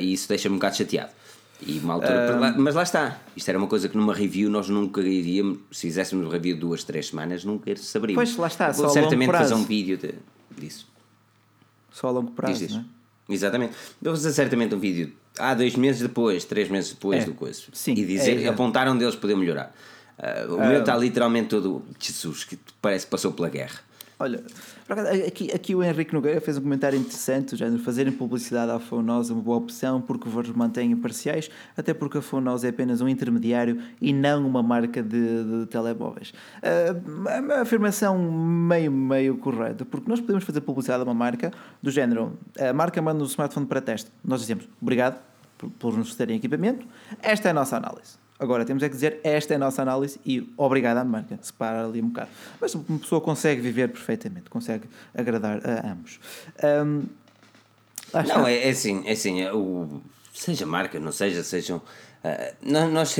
e 0.00 0.14
isso 0.14 0.26
deixa-me 0.26 0.54
um 0.54 0.58
bocado 0.58 0.78
chateado. 0.78 1.12
E 1.66 1.78
uma 1.78 1.94
altura, 1.94 2.54
uh... 2.56 2.60
mas 2.60 2.74
lá 2.74 2.82
está. 2.82 3.18
Isto 3.36 3.48
era 3.48 3.58
uma 3.58 3.66
coisa 3.66 3.88
que 3.88 3.96
numa 3.96 4.14
review 4.14 4.48
nós 4.48 4.68
nunca 4.68 5.00
iríamos, 5.00 5.58
se 5.70 5.82
fizéssemos 5.82 6.24
uma 6.24 6.32
review 6.32 6.54
de 6.54 6.60
duas, 6.60 6.84
três 6.84 7.08
semanas, 7.08 7.44
nunca 7.44 7.74
saberíamos. 7.76 8.30
Pois 8.30 8.38
lá 8.38 8.46
está, 8.46 8.70
Vou 8.70 8.86
só 8.86 8.92
certamente 8.92 9.30
fazer 9.30 9.54
um 9.54 9.64
vídeo 9.64 9.96
de, 9.98 10.14
disso. 10.56 10.88
Só 11.92 12.08
a 12.08 12.10
longo 12.10 12.30
prazo, 12.30 12.66
Diz, 12.66 12.76
é? 12.76 12.84
Exatamente. 13.28 13.74
Vou 14.00 14.14
fazer 14.14 14.32
certamente 14.32 14.74
um 14.74 14.78
vídeo 14.78 15.12
há 15.38 15.54
dois 15.54 15.76
meses 15.76 16.02
depois, 16.02 16.44
três 16.44 16.68
meses 16.68 16.90
depois 16.90 17.22
é. 17.22 17.26
do 17.26 17.34
coisa. 17.34 17.62
Sim, 17.72 17.92
e 17.92 18.04
dizer, 18.04 18.38
é, 18.38 18.44
é. 18.44 18.48
apontar 18.48 18.88
onde 18.88 19.04
eles 19.04 19.16
podem 19.16 19.36
melhorar. 19.36 19.74
Uh, 20.18 20.54
o 20.54 20.58
meu 20.58 20.80
está 20.80 20.96
literalmente 20.96 21.48
todo 21.48 21.82
Jesus, 21.98 22.44
que 22.44 22.58
parece 22.80 23.06
que 23.06 23.10
passou 23.10 23.32
pela 23.32 23.48
guerra. 23.48 23.80
Olha, 24.18 24.44
aqui, 25.26 25.52
aqui 25.52 25.74
o 25.74 25.82
Henrique 25.82 26.12
Nogueira 26.12 26.40
fez 26.40 26.56
um 26.56 26.62
comentário 26.62 26.98
interessante, 26.98 27.56
já 27.56 27.66
fazerem 27.78 28.12
publicidade 28.12 28.70
à 28.72 28.78
Fonos 28.78 29.30
é 29.30 29.32
uma 29.32 29.42
boa 29.42 29.58
opção 29.58 30.00
porque 30.00 30.28
vos 30.28 30.50
mantém 30.50 30.90
imparciais, 30.90 31.50
até 31.76 31.94
porque 31.94 32.18
a 32.18 32.22
Fonos 32.22 32.64
é 32.64 32.68
apenas 32.68 33.00
um 33.00 33.08
intermediário 33.08 33.80
e 34.00 34.12
não 34.12 34.46
uma 34.46 34.62
marca 34.62 35.02
de, 35.02 35.44
de 35.60 35.66
telemóveis. 35.66 36.32
Uh, 36.58 37.38
uma 37.40 37.60
afirmação 37.60 38.18
meio, 38.18 38.90
meio 38.90 39.36
correta, 39.36 39.84
porque 39.84 40.08
nós 40.08 40.20
podemos 40.20 40.44
fazer 40.44 40.60
publicidade 40.60 41.02
a 41.02 41.04
uma 41.04 41.14
marca 41.14 41.52
do 41.82 41.90
género, 41.90 42.38
a 42.58 42.72
marca 42.72 43.00
manda 43.00 43.22
um 43.22 43.26
smartphone 43.26 43.66
para 43.66 43.80
teste, 43.80 44.10
nós 44.24 44.40
dizemos 44.40 44.68
obrigado 44.80 45.20
por, 45.56 45.70
por 45.70 45.96
nos 45.96 46.14
terem 46.14 46.36
equipamento, 46.36 46.86
esta 47.22 47.48
é 47.48 47.50
a 47.50 47.54
nossa 47.54 47.76
análise. 47.76 48.18
Agora 48.40 48.64
temos 48.64 48.82
é 48.82 48.88
que 48.88 48.94
dizer 48.94 49.20
esta 49.22 49.52
é 49.52 49.56
a 49.56 49.58
nossa 49.58 49.82
análise 49.82 50.18
e 50.24 50.50
obrigado 50.56 50.96
à 50.96 51.04
marca, 51.04 51.38
separar 51.42 51.84
ali 51.84 52.00
um 52.00 52.08
bocado. 52.08 52.30
Mas 52.58 52.74
uma 52.74 52.98
pessoa 52.98 53.20
consegue 53.20 53.60
viver 53.60 53.88
perfeitamente, 53.88 54.48
consegue 54.48 54.88
agradar 55.14 55.60
a 55.62 55.92
ambos. 55.92 56.18
Um, 56.64 57.02
não, 58.26 58.46
é, 58.46 58.66
é, 58.66 58.70
assim, 58.70 59.02
é 59.06 59.12
assim, 59.12 59.42
é 59.42 59.52
o, 59.52 60.00
seja 60.32 60.64
marca, 60.64 60.98
não 60.98 61.12
seja, 61.12 61.44
sejam. 61.44 61.76
Uh, 62.24 62.54
nós, 62.62 62.90
nós 62.90 63.16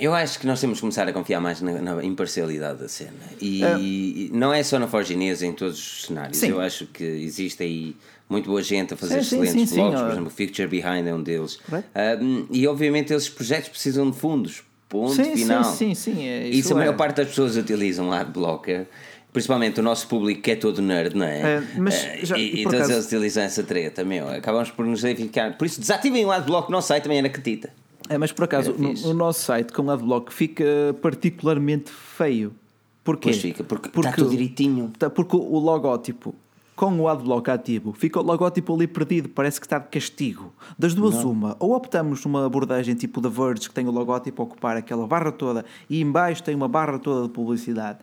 eu 0.00 0.14
acho 0.14 0.38
que 0.38 0.46
nós 0.46 0.60
temos 0.60 0.76
que 0.78 0.82
começar 0.82 1.08
a 1.08 1.12
confiar 1.12 1.40
mais 1.40 1.60
na, 1.60 1.72
na 1.80 2.04
imparcialidade 2.04 2.78
da 2.78 2.88
cena. 2.88 3.12
E 3.40 4.30
não 4.32 4.52
é 4.52 4.62
só 4.62 4.78
na 4.78 4.86
Forge 4.86 5.14
em 5.14 5.52
todos 5.52 5.78
os 5.78 6.04
cenários. 6.06 6.38
Sim. 6.38 6.50
Eu 6.50 6.60
acho 6.60 6.86
que 6.86 7.02
existe 7.02 7.62
aí 7.62 7.96
muito 8.28 8.48
boa 8.48 8.62
gente 8.62 8.94
a 8.94 8.96
fazer 8.96 9.22
sim, 9.22 9.42
excelentes 9.42 9.52
sim, 9.52 9.66
sim, 9.66 9.74
blogs, 9.76 10.00
por 10.00 10.10
exemplo, 10.10 10.26
o 10.26 10.30
Future 10.30 10.68
Behind 10.68 11.06
é 11.06 11.14
um 11.14 11.22
deles. 11.22 11.56
Uh, 11.56 12.46
e 12.50 12.66
obviamente 12.66 13.12
esses 13.12 13.28
projetos 13.28 13.68
precisam 13.68 14.10
de 14.10 14.16
fundos. 14.16 14.62
Ponto 14.88 15.12
final. 15.12 15.64
Sim, 15.64 15.94
sim, 15.94 16.12
sim. 16.12 16.26
É, 16.26 16.48
isso, 16.48 16.60
isso 16.60 16.72
a 16.72 16.76
maior 16.76 16.94
é. 16.94 16.96
parte 16.96 17.16
das 17.16 17.28
pessoas 17.28 17.56
utilizam 17.56 18.12
Adblocker. 18.12 18.86
Principalmente 19.32 19.80
o 19.80 19.82
nosso 19.82 20.06
público 20.06 20.40
que 20.40 20.52
é 20.52 20.56
todo 20.56 20.80
nerd, 20.80 21.16
não 21.16 21.26
é? 21.26 21.40
é 21.40 21.62
mas 21.76 22.04
uh, 22.04 22.08
já, 22.22 22.38
e, 22.38 22.60
e 22.60 22.64
todos 22.64 22.88
eles 22.88 23.06
utilizam 23.06 23.42
essa 23.42 23.64
treta, 23.64 24.04
meu. 24.04 24.28
Acabamos 24.28 24.70
por 24.70 24.86
nos 24.86 25.02
verificar. 25.02 25.58
Por 25.58 25.66
isso, 25.66 25.80
desativem 25.80 26.24
o 26.24 26.30
Adblock 26.30 26.70
no 26.70 26.76
nosso 26.76 26.88
site, 26.88 27.02
também 27.02 27.18
é 27.18 27.22
na 27.22 27.28
catita. 27.28 27.70
É, 28.08 28.16
mas 28.16 28.30
por 28.30 28.44
acaso, 28.44 28.74
no, 28.78 28.92
no, 28.92 29.14
nosso 29.14 29.42
site 29.42 29.72
com 29.72 29.90
Adblock 29.90 30.32
fica 30.32 30.64
particularmente 31.02 31.90
feio. 31.90 32.54
Porquê? 33.02 33.30
Pois 33.30 33.42
fica, 33.42 33.64
porque, 33.64 33.88
porque 33.88 34.08
está 34.08 34.22
tudo 34.22 34.30
direitinho. 34.30 34.92
Tá, 34.98 35.10
porque 35.10 35.36
o 35.36 35.58
logótipo 35.58 36.34
com 36.74 36.98
o 36.98 37.08
adblock 37.08 37.50
ativo, 37.50 37.92
fica 37.92 38.18
o 38.18 38.22
logótipo 38.22 38.74
ali 38.74 38.86
perdido, 38.86 39.28
parece 39.28 39.60
que 39.60 39.66
está 39.66 39.78
de 39.78 39.88
castigo. 39.88 40.52
Das 40.78 40.94
duas, 40.94 41.14
não. 41.16 41.30
uma, 41.30 41.56
ou 41.60 41.74
optamos 41.74 42.24
numa 42.24 42.44
abordagem 42.44 42.94
tipo 42.94 43.20
da 43.20 43.28
Verge, 43.28 43.68
que 43.68 43.74
tem 43.74 43.86
o 43.86 43.90
logótipo 43.90 44.42
a 44.42 44.44
ocupar 44.44 44.76
aquela 44.76 45.06
barra 45.06 45.30
toda 45.30 45.64
e 45.88 46.00
embaixo 46.00 46.42
tem 46.42 46.54
uma 46.54 46.68
barra 46.68 46.98
toda 46.98 47.28
de 47.28 47.32
publicidade. 47.32 47.98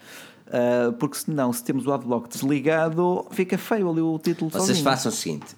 Uh, 0.48 0.91
porque 0.93 1.18
senão, 1.18 1.53
se 1.53 1.64
temos 1.64 1.88
o 1.88 1.93
adblock 1.93 2.27
desligado, 2.27 3.26
fica 3.31 3.57
feio 3.57 3.89
ali 3.89 4.02
o 4.02 4.19
título 4.19 4.52
Vocês 4.52 4.68
sozinho. 4.68 4.84
façam 4.84 5.10
o 5.10 5.15
seguinte: 5.15 5.56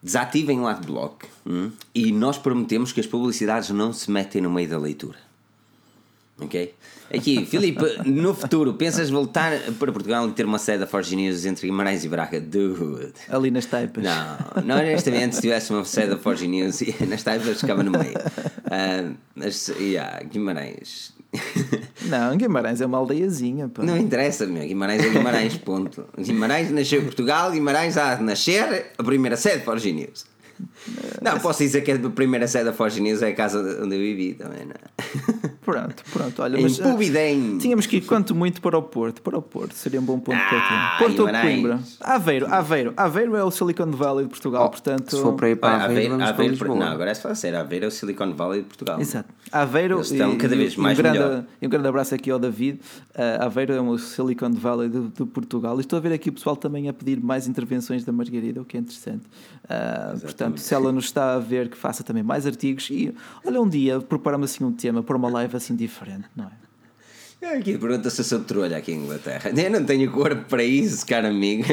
desativem 0.00 0.60
o 0.60 0.66
adblock 0.66 1.26
hum, 1.44 1.72
e 1.92 2.12
nós 2.12 2.38
prometemos 2.38 2.92
que 2.92 3.00
as 3.00 3.06
publicidades 3.06 3.70
não 3.70 3.92
se 3.92 4.10
metem 4.10 4.40
no 4.40 4.50
meio 4.50 4.68
da 4.68 4.78
leitura. 4.78 5.27
Ok? 6.40 6.74
Aqui, 7.12 7.46
Filipe, 7.46 7.82
no 8.04 8.34
futuro, 8.34 8.74
pensas 8.74 9.08
voltar 9.08 9.52
para 9.78 9.90
Portugal 9.90 10.28
e 10.28 10.32
ter 10.32 10.44
uma 10.44 10.58
sede 10.58 10.80
da 10.80 10.86
Forge 10.86 11.16
News 11.16 11.46
entre 11.46 11.66
Guimarães 11.66 12.04
e 12.04 12.08
Braga? 12.08 12.38
Dude. 12.38 13.14
Ali 13.28 13.50
nas 13.50 13.64
taipas. 13.64 14.04
Não, 14.04 14.62
não 14.64 14.76
honestamente, 14.76 15.36
se 15.36 15.40
tivesse 15.40 15.72
uma 15.72 15.84
sede 15.84 16.10
da 16.10 16.18
Forge 16.18 16.46
News 16.46 16.82
nas 17.08 17.22
taipas 17.22 17.60
ficava 17.60 17.82
no 17.82 17.90
meio. 17.90 18.18
Uh, 18.18 19.16
mas, 19.34 19.68
yeah, 19.80 20.22
Guimarães. 20.24 21.14
Não, 22.02 22.36
Guimarães 22.36 22.80
é 22.80 22.86
uma 22.86 22.98
aldeiazinha. 22.98 23.68
Pá. 23.68 23.82
Não 23.82 23.96
interessa, 23.96 24.46
meu. 24.46 24.66
Guimarães 24.66 25.02
é 25.02 25.08
Guimarães, 25.08 25.56
ponto. 25.56 26.04
Guimarães 26.18 26.70
nasceu 26.70 27.00
em 27.00 27.04
Portugal, 27.04 27.50
Guimarães 27.50 27.96
há 27.96 28.16
de 28.16 28.22
nascer 28.22 28.92
a 28.96 29.02
primeira 29.02 29.36
sede 29.36 29.58
da 29.58 29.64
Forge 29.64 29.92
News. 29.92 30.26
Não, 31.22 31.38
posso 31.38 31.60
dizer 31.60 31.82
que 31.82 31.92
a 31.92 32.10
primeira 32.10 32.46
sede 32.46 32.64
da 32.64 32.72
Forge 32.72 33.00
News 33.00 33.22
é 33.22 33.28
a 33.28 33.34
casa 33.34 33.60
onde 33.82 33.94
eu 33.94 34.00
vivi 34.00 34.34
também, 34.34 34.66
não 34.66 34.72
é? 34.72 35.37
Pronto, 35.68 36.02
pronto. 36.10 36.42
Olha, 36.42 36.58
mas, 36.58 36.78
Pubidem. 36.78 37.58
Tínhamos 37.58 37.84
que 37.84 37.98
ir 37.98 38.00
quanto 38.00 38.34
muito 38.34 38.58
para 38.62 38.78
o 38.78 38.82
Porto. 38.82 39.20
Para 39.20 39.36
o 39.36 39.42
Porto 39.42 39.74
seria 39.74 40.00
um 40.00 40.02
bom 40.02 40.18
ponto 40.18 40.38
ah, 40.40 40.48
para 40.48 40.60
ti. 40.60 40.98
Porto 40.98 41.26
ou 41.26 41.42
Coimbra? 41.42 41.80
Aveiro, 42.00 42.46
Aveiro. 42.46 42.94
Aveiro 42.96 43.36
é 43.36 43.44
o 43.44 43.50
Silicon 43.50 43.90
Valley 43.90 44.24
de 44.24 44.30
Portugal, 44.30 44.64
oh, 44.64 44.70
portanto. 44.70 45.14
Se 45.14 45.20
for 45.20 45.34
para 45.34 45.50
ir 45.50 45.56
para 45.56 45.84
Aveiro, 45.84 46.14
Aveiro, 46.14 46.30
Aveiro 46.30 46.56
para 46.56 46.68
Não, 46.74 46.86
agora 46.86 47.10
é 47.10 47.14
só 47.14 47.34
sério. 47.34 47.58
Aveiro 47.58 47.84
é 47.84 47.88
o 47.88 47.90
Silicon 47.90 48.32
Valley 48.32 48.62
de 48.62 48.66
Portugal. 48.66 48.98
Exato. 48.98 49.28
Aveiro. 49.52 49.96
Eles 49.96 50.10
estão 50.10 50.38
cada 50.38 50.56
vez 50.56 50.74
mais 50.74 50.98
um 50.98 51.02
grande, 51.02 51.18
melhor. 51.18 51.44
E 51.60 51.66
um 51.66 51.68
grande 51.68 51.88
abraço 51.88 52.14
aqui 52.14 52.30
ao 52.30 52.38
David. 52.38 52.80
Uh, 53.10 53.44
Aveiro 53.44 53.74
é 53.74 53.80
o 53.82 53.98
Silicon 53.98 54.52
Valley 54.52 54.88
de, 54.88 55.00
de, 55.08 55.26
Portugal. 55.26 55.76
E 55.76 55.80
estou 55.82 55.98
a 55.98 56.00
ver 56.00 56.14
aqui 56.14 56.30
o 56.30 56.32
pessoal 56.32 56.56
também 56.56 56.88
a 56.88 56.94
pedir 56.94 57.20
mais 57.22 57.46
intervenções 57.46 58.06
da 58.06 58.12
Margarida, 58.12 58.62
o 58.62 58.64
que 58.64 58.78
é 58.78 58.80
interessante. 58.80 59.26
Uh, 59.64 60.18
portanto, 60.18 60.60
se 60.60 60.72
ela 60.72 60.90
nos 60.90 61.04
está 61.04 61.34
a 61.34 61.38
ver, 61.38 61.68
que 61.68 61.76
faça 61.76 62.02
também 62.02 62.22
mais 62.22 62.46
artigos. 62.46 62.88
E 62.90 63.14
olha, 63.44 63.60
um 63.60 63.68
dia 63.68 64.00
preparamos 64.00 64.50
assim 64.50 64.64
um 64.64 64.72
tema 64.72 65.02
para 65.02 65.14
uma 65.14 65.28
live 65.28 65.57
assim 65.58 65.76
diferente 65.76 66.26
não 66.34 66.46
é? 66.46 66.68
Aqui 67.40 67.78
pergunta 67.78 68.10
se 68.10 68.20
eu 68.20 68.24
sou 68.24 68.40
trolha 68.40 68.76
aqui 68.76 68.90
em 68.90 69.04
Inglaterra. 69.04 69.52
Eu 69.56 69.70
não 69.70 69.84
tenho 69.84 70.10
corpo 70.10 70.44
para 70.48 70.64
isso, 70.64 71.06
cara 71.06 71.28
amigo. 71.28 71.64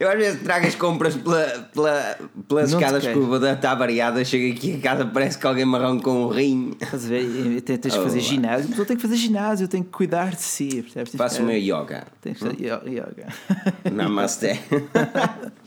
Eu 0.00 0.10
às 0.10 0.18
vezes 0.18 0.42
trago 0.42 0.66
as 0.66 0.74
compras 0.74 1.14
pela, 1.14 1.46
pela, 1.72 2.18
pelas 2.48 2.72
não 2.72 2.80
escadas 2.80 3.06
que 3.06 3.16
o 3.16 3.46
está 3.46 3.76
variada. 3.76 4.24
Chego 4.24 4.52
aqui 4.52 4.74
a 4.74 4.80
casa, 4.80 5.06
parece 5.06 5.38
que 5.38 5.46
alguém 5.46 5.64
marrão 5.64 6.00
com 6.00 6.24
um 6.24 6.28
rim. 6.28 6.76
Estás 6.80 7.04
a 7.04 7.08
ver? 7.08 7.60
Tens 7.60 7.78
de 7.80 7.90
fazer 7.90 8.18
oh, 8.18 8.22
ginásio. 8.22 8.66
Mas 8.68 8.78
eu 8.78 8.84
tenho 8.84 8.98
que 8.98 9.02
fazer 9.02 9.16
ginásio, 9.16 9.64
eu 9.64 9.68
tenho 9.68 9.84
que 9.84 9.90
cuidar 9.90 10.30
de 10.30 10.42
si. 10.42 10.84
Faço 11.16 11.42
o 11.42 11.46
meu 11.46 11.58
yoga. 11.58 12.04
Tens 12.20 12.38
que 12.38 12.44
fazer 12.48 12.82
yoga. 12.88 13.28
Namaste. 13.92 14.48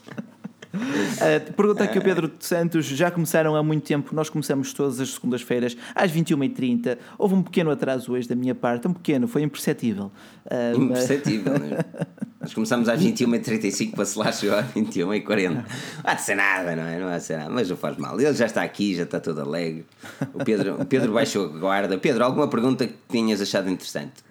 Uh, 0.73 1.53
pergunta 1.53 1.84
aqui 1.84 1.98
o 1.98 2.02
Pedro 2.02 2.31
Santos: 2.39 2.85
já 2.85 3.10
começaram 3.10 3.56
há 3.56 3.64
muito 3.64 3.84
tempo, 3.84 4.14
nós 4.14 4.30
começamos 4.30 4.73
todas 4.73 4.99
as 4.99 5.10
segundas-feiras 5.11 5.77
às 5.95 6.11
21h30. 6.11 6.98
Houve 7.18 7.35
um 7.35 7.44
pequeno 7.44 7.72
atraso 7.72 8.11
hoje 8.11 8.27
da 8.27 8.35
minha 8.35 8.53
parte, 8.53 8.88
um 8.88 8.94
pequeno, 8.94 9.27
foi 9.27 9.44
imperceptível. 9.44 10.11
Uh, 10.45 10.81
imperceptível, 10.81 11.53
mas... 11.53 12.07
Nós 12.39 12.53
começamos 12.53 12.88
às 12.88 13.02
21h35 13.02 13.91
para 13.94 14.06
se 14.06 14.18
lá 14.18 14.31
chegar 14.31 14.60
às 14.60 14.72
21h40. 14.72 15.49
Não 15.49 15.65
há 16.02 16.14
de 16.14 16.22
ser 16.22 16.35
nada, 16.35 16.76
não 16.77 16.84
é? 16.84 16.98
Não 16.98 17.10
há 17.10 17.18
de 17.18 17.23
ser 17.26 17.38
nada, 17.38 17.49
mas 17.49 17.69
não 17.69 17.76
faz 17.76 17.98
mal. 17.98 18.18
Ele 18.18 18.34
já 18.34 18.45
está 18.45 18.64
aqui, 18.64 18.95
já 18.95 19.03
está 19.03 19.19
todo 19.19 19.41
alegre. 19.41 19.85
O 20.34 20.45
Pedro, 20.45 20.81
o 20.81 20.85
Pedro 20.85 21.11
baixou 21.11 21.45
a 21.45 21.49
guarda. 21.49 21.98
Pedro, 21.98 22.23
alguma 22.23 22.48
pergunta 22.48 22.88
que 22.88 22.95
tinhas 23.10 23.41
achado 23.41 23.69
interessante? 23.69 24.23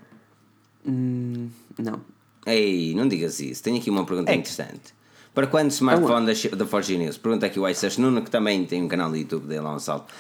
Hum, 0.87 1.51
não. 1.79 2.01
Ei, 2.47 2.95
não 2.95 3.07
digas 3.07 3.39
isso. 3.41 3.63
Tenho 3.63 3.77
aqui 3.77 3.91
uma 3.91 4.07
pergunta 4.07 4.33
é. 4.33 4.37
interessante. 4.37 4.96
Para 5.37 5.47
quando 5.47 5.71
smartphone 5.71 6.25
da, 6.25 6.57
da 6.57 6.65
Forge 6.65 6.97
News? 6.97 7.19
Pergunta 7.19 7.45
aqui 7.45 7.61
o 7.61 7.69
Ice 7.69 8.01
Nuno, 8.01 8.23
que 8.23 8.31
também 8.31 8.65
tem 8.65 8.83
um 8.83 8.89
canal 8.89 9.11
do 9.11 9.19
YouTube 9.19 9.47
dele, 9.47 9.61
lá 9.61 9.75
um 9.75 9.79
salto. 9.79 10.11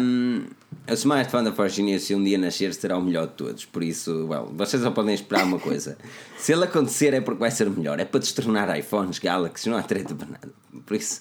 Um, 0.00 0.46
o 0.88 0.94
smartphone 0.94 1.44
da 1.44 1.52
Forge 1.52 1.82
News, 1.82 2.04
se 2.04 2.14
um 2.14 2.24
dia 2.24 2.38
nascer, 2.38 2.72
será 2.72 2.96
o 2.96 3.02
melhor 3.02 3.26
de 3.26 3.34
todos. 3.34 3.66
Por 3.66 3.82
isso, 3.82 4.26
well, 4.26 4.50
vocês 4.54 4.82
só 4.82 4.90
podem 4.90 5.14
esperar 5.14 5.44
uma 5.44 5.58
coisa. 5.58 5.98
se 6.38 6.50
ele 6.50 6.64
acontecer, 6.64 7.12
é 7.12 7.20
porque 7.20 7.40
vai 7.40 7.50
ser 7.50 7.68
o 7.68 7.72
melhor. 7.72 8.00
É 8.00 8.06
para 8.06 8.20
destornar 8.20 8.74
iPhones, 8.78 9.18
Galaxy, 9.18 9.68
não 9.68 9.76
há 9.76 9.82
treta 9.82 10.14
para 10.14 10.26
nada. 10.26 10.48
Por 10.86 10.96
isso, 10.96 11.20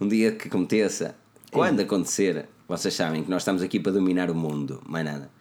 um 0.00 0.06
dia 0.06 0.30
que 0.30 0.46
aconteça, 0.46 1.16
quando 1.50 1.80
acontecer, 1.80 2.46
vocês 2.68 2.94
sabem 2.94 3.24
que 3.24 3.30
nós 3.30 3.42
estamos 3.42 3.60
aqui 3.60 3.80
para 3.80 3.90
dominar 3.90 4.30
o 4.30 4.36
mundo, 4.36 4.80
mais 4.86 5.04
nada. 5.04 5.32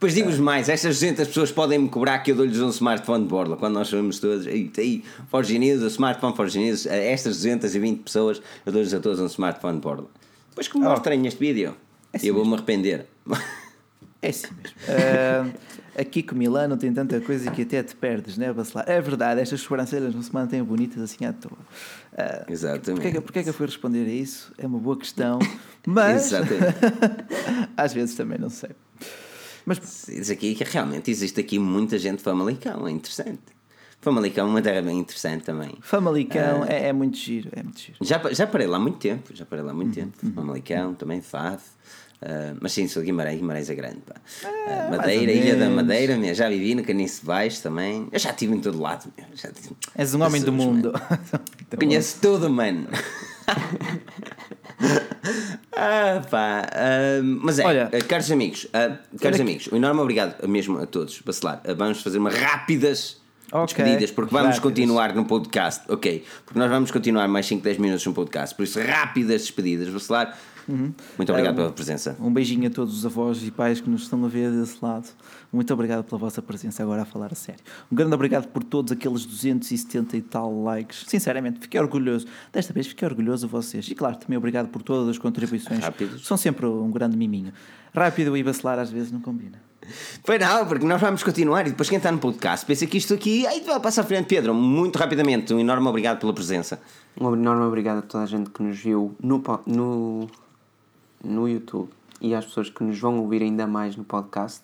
Depois 0.00 0.14
digo-vos 0.14 0.38
mais, 0.38 0.70
estas 0.70 0.98
200 0.98 1.28
pessoas 1.28 1.52
podem 1.52 1.78
me 1.78 1.86
cobrar 1.90 2.20
que 2.20 2.30
eu 2.30 2.34
dou-lhes 2.34 2.58
um 2.58 2.70
smartphone 2.70 3.24
de 3.24 3.28
borla, 3.28 3.58
quando 3.58 3.74
nós 3.74 3.86
sabemos 3.86 4.18
todos, 4.18 4.46
aí, 4.46 4.72
aí 4.78 5.04
News, 5.58 5.82
o 5.82 5.88
smartphone 5.88 6.34
Forge 6.34 6.58
News, 6.58 6.86
a 6.86 6.96
estas 6.96 7.36
220 7.36 7.98
pessoas, 8.04 8.40
eu 8.64 8.72
dou-lhes 8.72 8.94
a 8.94 8.98
todos 8.98 9.20
um 9.20 9.26
smartphone 9.26 9.74
de 9.74 9.82
borla. 9.82 10.06
Depois 10.48 10.68
que 10.68 10.78
me 10.78 10.86
oh. 10.86 10.88
mostrem 10.88 11.26
este 11.26 11.38
vídeo, 11.38 11.76
é 12.14 12.16
assim 12.16 12.28
eu 12.28 12.34
vou-me 12.34 12.54
arrepender. 12.54 13.04
É 14.22 14.30
assim 14.30 14.46
mesmo. 14.54 14.76
Uh, 14.88 16.00
aqui 16.00 16.22
com 16.22 16.34
Milano 16.34 16.78
tem 16.78 16.92
tanta 16.94 17.20
coisa 17.20 17.50
que 17.50 17.60
até 17.60 17.82
te 17.82 17.94
perdes, 17.94 18.38
né, 18.38 18.50
Bacelar? 18.54 18.88
É 18.88 19.02
verdade, 19.02 19.42
estas 19.42 19.60
sobrancelhas 19.60 20.14
não 20.14 20.22
se 20.22 20.32
mantêm 20.32 20.64
bonitas 20.64 21.02
assim 21.02 21.26
à 21.26 21.32
toa. 21.34 21.52
Uh, 21.52 22.50
Exatamente. 22.50 23.02
Porquê, 23.02 23.18
é 23.18 23.20
porquê 23.20 23.38
é 23.40 23.42
que 23.42 23.48
eu 23.50 23.54
fui 23.54 23.66
responder 23.66 24.06
a 24.06 24.12
isso? 24.12 24.50
É 24.56 24.66
uma 24.66 24.78
boa 24.78 24.96
questão, 24.96 25.38
mas 25.86 26.32
às 27.76 27.92
vezes 27.92 28.14
também 28.14 28.38
não 28.38 28.48
sei. 28.48 28.70
Mas 29.64 30.06
diz 30.08 30.30
aqui 30.30 30.54
que 30.54 30.64
realmente 30.64 31.10
existe 31.10 31.40
aqui 31.40 31.58
muita 31.58 31.98
gente 31.98 32.22
Famalicão, 32.22 32.86
é 32.86 32.90
interessante. 32.90 33.40
Famalicão 34.00 34.46
é 34.46 34.50
uma 34.50 34.62
terra 34.62 34.80
bem 34.80 34.98
interessante 34.98 35.44
também. 35.44 35.76
Famalicão 35.82 36.62
uh, 36.62 36.64
é, 36.64 36.88
é, 36.88 36.92
muito 36.92 37.18
giro, 37.18 37.50
é 37.52 37.62
muito 37.62 37.78
giro. 37.78 37.98
Já, 38.00 38.18
já 38.32 38.46
parei 38.46 38.66
lá 38.66 38.78
há 38.78 38.80
muito 38.80 38.98
tempo, 38.98 39.34
já 39.34 39.44
parei 39.44 39.62
lá 39.62 39.72
há 39.72 39.74
muito 39.74 39.88
uhum, 39.88 40.06
tempo. 40.06 40.26
Uhum. 40.26 40.32
Famalicão, 40.32 40.94
também 40.94 41.20
Faf. 41.20 41.62
Uh, 42.22 42.56
mas 42.60 42.72
sim, 42.72 42.86
sou 42.88 43.02
de 43.02 43.06
Guimarães, 43.06 43.38
Guimarães 43.38 43.68
é 43.68 43.74
grande. 43.74 44.00
Pá. 44.06 44.14
Uh, 44.44 44.90
Madeira, 44.90 45.32
Ilha 45.32 45.56
da 45.56 45.68
Madeira, 45.68 46.16
minha, 46.16 46.34
já 46.34 46.48
vivi 46.48 46.74
no 46.74 46.82
Canice 46.82 47.24
Baixo 47.24 47.62
também. 47.62 48.08
Eu 48.10 48.18
já 48.18 48.30
estive 48.30 48.54
em 48.54 48.60
todo 48.60 48.80
lado. 48.80 49.10
Meu, 49.16 49.26
já 49.34 49.50
tive... 49.50 49.74
És 49.94 50.14
um 50.14 50.22
homem 50.22 50.42
do 50.42 50.52
mundo. 50.52 50.92
Conheço 51.78 52.18
tudo, 52.20 52.48
mano. 52.48 52.88
ah, 55.76 56.22
pá. 56.30 56.62
Uh, 56.72 57.24
mas 57.42 57.58
é, 57.58 57.66
Olha, 57.66 57.90
uh, 57.92 58.04
caros 58.06 58.30
amigos, 58.30 58.64
uh, 58.64 59.18
caros 59.18 59.40
amigos, 59.40 59.68
um 59.72 59.76
enorme 59.76 60.00
obrigado 60.00 60.48
mesmo 60.48 60.78
a 60.78 60.86
todos. 60.86 61.20
Bacelar, 61.20 61.62
vamos 61.76 62.02
fazer 62.02 62.18
uma 62.18 62.30
rápidas 62.30 63.20
okay. 63.52 63.84
despedidas, 63.84 64.10
porque 64.10 64.32
vamos 64.32 64.56
rápidas. 64.56 64.62
continuar 64.62 65.14
no 65.14 65.24
podcast, 65.24 65.82
ok? 65.88 66.24
Porque 66.44 66.58
nós 66.58 66.70
vamos 66.70 66.90
continuar 66.90 67.28
mais 67.28 67.46
5, 67.46 67.62
10 67.62 67.78
minutos 67.78 68.06
no 68.06 68.14
podcast, 68.14 68.54
por 68.54 68.64
isso, 68.64 68.80
rápidas 68.80 69.42
despedidas. 69.42 69.88
Bacelar, 69.88 70.38
Uhum. 70.70 70.92
Muito 71.18 71.30
obrigado 71.30 71.54
um, 71.54 71.56
pela 71.56 71.72
presença. 71.72 72.16
Um 72.20 72.32
beijinho 72.32 72.68
a 72.68 72.70
todos 72.70 72.96
os 72.96 73.04
avós 73.04 73.42
e 73.42 73.50
pais 73.50 73.80
que 73.80 73.90
nos 73.90 74.02
estão 74.02 74.24
a 74.24 74.28
ver 74.28 74.50
desse 74.50 74.78
lado. 74.80 75.08
Muito 75.52 75.72
obrigado 75.74 76.04
pela 76.04 76.18
vossa 76.18 76.40
presença, 76.40 76.82
agora 76.82 77.02
a 77.02 77.04
falar 77.04 77.32
a 77.32 77.34
sério. 77.34 77.60
Um 77.90 77.96
grande 77.96 78.14
obrigado 78.14 78.46
por 78.48 78.62
todos 78.62 78.92
aqueles 78.92 79.24
270 79.26 80.16
e 80.16 80.22
tal 80.22 80.62
likes. 80.62 81.04
Sinceramente, 81.08 81.60
fiquei 81.60 81.80
orgulhoso. 81.80 82.26
Desta 82.52 82.72
vez 82.72 82.86
fiquei 82.86 83.06
orgulhoso 83.06 83.46
de 83.46 83.52
vocês. 83.52 83.88
E 83.88 83.94
claro, 83.94 84.16
também 84.16 84.38
obrigado 84.38 84.68
por 84.68 84.82
todas 84.82 85.08
as 85.08 85.18
contribuições. 85.18 85.80
Rápidos. 85.80 86.26
São 86.26 86.36
sempre 86.36 86.66
um 86.66 86.90
grande 86.90 87.16
miminho. 87.16 87.52
Rápido 87.92 88.36
e 88.36 88.42
bacelar 88.42 88.78
às 88.78 88.90
vezes 88.90 89.10
não 89.10 89.20
combina. 89.20 89.70
Foi 90.22 90.38
não, 90.38 90.66
porque 90.66 90.86
nós 90.86 91.00
vamos 91.00 91.22
continuar 91.22 91.66
e 91.66 91.70
depois 91.70 91.88
quem 91.88 91.96
está 91.96 92.12
no 92.12 92.18
podcast 92.18 92.64
pensa 92.64 92.86
que 92.86 92.98
isto 92.98 93.14
aqui. 93.14 93.46
Aí 93.46 93.60
vai 93.62 93.80
passar 93.80 94.02
à 94.02 94.04
frente, 94.04 94.26
Pedro. 94.26 94.54
Muito 94.54 94.98
rapidamente, 94.98 95.52
um 95.52 95.58
enorme 95.58 95.88
obrigado 95.88 96.20
pela 96.20 96.32
presença. 96.32 96.80
Um 97.18 97.32
enorme 97.34 97.64
obrigado 97.64 97.98
a 97.98 98.02
toda 98.02 98.24
a 98.24 98.26
gente 98.26 98.50
que 98.50 98.62
nos 98.62 98.78
viu 98.78 99.16
no, 99.20 99.42
no 99.66 100.28
no 101.22 101.48
YouTube 101.48 101.90
e 102.20 102.34
às 102.34 102.44
pessoas 102.44 102.68
que 102.68 102.82
nos 102.82 102.98
vão 102.98 103.18
ouvir 103.20 103.42
ainda 103.42 103.66
mais 103.66 103.96
no 103.96 104.04
podcast. 104.04 104.62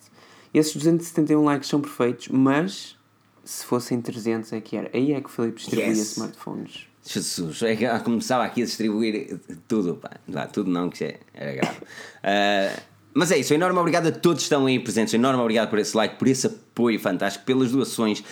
Esses 0.53 0.75
271 0.75 1.43
likes 1.43 1.69
são 1.69 1.81
perfeitos, 1.81 2.27
mas 2.29 2.95
se 3.43 3.65
fossem 3.65 4.01
300 4.01 4.53
é 4.53 4.61
que 4.61 4.75
era. 4.75 4.89
Aí 4.93 5.13
é 5.13 5.21
que 5.21 5.27
o 5.27 5.29
Filipe 5.29 5.57
distribuía 5.57 5.89
yes. 5.89 6.11
smartphones. 6.11 6.87
Jesus, 7.03 7.61
é 7.61 7.75
que 7.75 7.87
começava 7.99 8.43
aqui 8.43 8.61
a 8.61 8.65
distribuir 8.65 9.39
tudo, 9.67 9.95
pá. 9.95 10.11
Não, 10.27 10.47
tudo 10.47 10.69
não, 10.69 10.89
que 10.89 11.05
é, 11.05 11.19
era 11.33 11.53
grave. 11.53 11.77
Uh, 11.77 12.81
mas 13.13 13.31
é 13.31 13.37
isso, 13.37 13.53
um 13.53 13.55
enorme 13.55 13.79
obrigado 13.79 14.07
a 14.07 14.11
todos 14.11 14.39
que 14.39 14.43
estão 14.43 14.65
aí 14.65 14.77
presentes, 14.79 15.13
um 15.13 15.17
enorme 15.17 15.41
obrigado 15.41 15.69
por 15.69 15.79
esse 15.79 15.95
like, 15.95 16.17
por 16.17 16.27
esse 16.27 16.47
apoio 16.47 16.66
fantástico, 16.99 17.45
pelas 17.45 17.71
doações. 17.71 18.23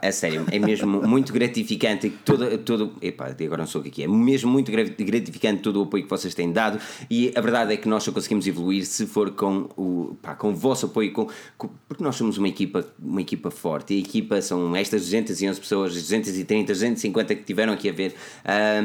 É 0.00 0.10
sério, 0.10 0.46
é 0.50 0.58
mesmo 0.58 1.02
muito 1.06 1.32
gratificante 1.32 2.10
todo, 2.24 2.58
todo. 2.58 2.92
Epá, 3.02 3.26
agora 3.26 3.58
não 3.58 3.66
sou 3.66 3.80
o 3.80 3.84
que 3.84 4.02
é, 4.02 4.04
é 4.04 4.08
mesmo 4.08 4.50
muito 4.50 4.70
gratificante 4.70 5.62
todo 5.62 5.80
o 5.80 5.82
apoio 5.84 6.04
que 6.04 6.10
vocês 6.10 6.34
têm 6.34 6.52
dado 6.52 6.78
e 7.10 7.32
a 7.34 7.40
verdade 7.40 7.72
é 7.72 7.76
que 7.76 7.88
nós 7.88 8.02
só 8.02 8.12
conseguimos 8.12 8.46
evoluir 8.46 8.84
se 8.84 9.06
for 9.06 9.30
com 9.32 9.68
o, 9.76 10.16
pá, 10.20 10.34
com 10.34 10.50
o 10.50 10.54
vosso 10.54 10.86
apoio, 10.86 11.12
com, 11.12 11.28
com, 11.56 11.68
porque 11.88 12.02
nós 12.02 12.16
somos 12.16 12.38
uma 12.38 12.48
equipa, 12.48 12.86
uma 12.98 13.20
equipa 13.20 13.50
forte 13.50 13.94
e 13.94 13.96
a 13.96 14.00
equipa 14.00 14.40
são 14.42 14.74
estas 14.76 15.02
211 15.02 15.60
pessoas, 15.60 15.94
230, 15.94 16.72
250 16.72 17.34
que 17.34 17.42
tiveram 17.42 17.72
aqui 17.72 17.88
a 17.88 17.92
ver 17.92 18.14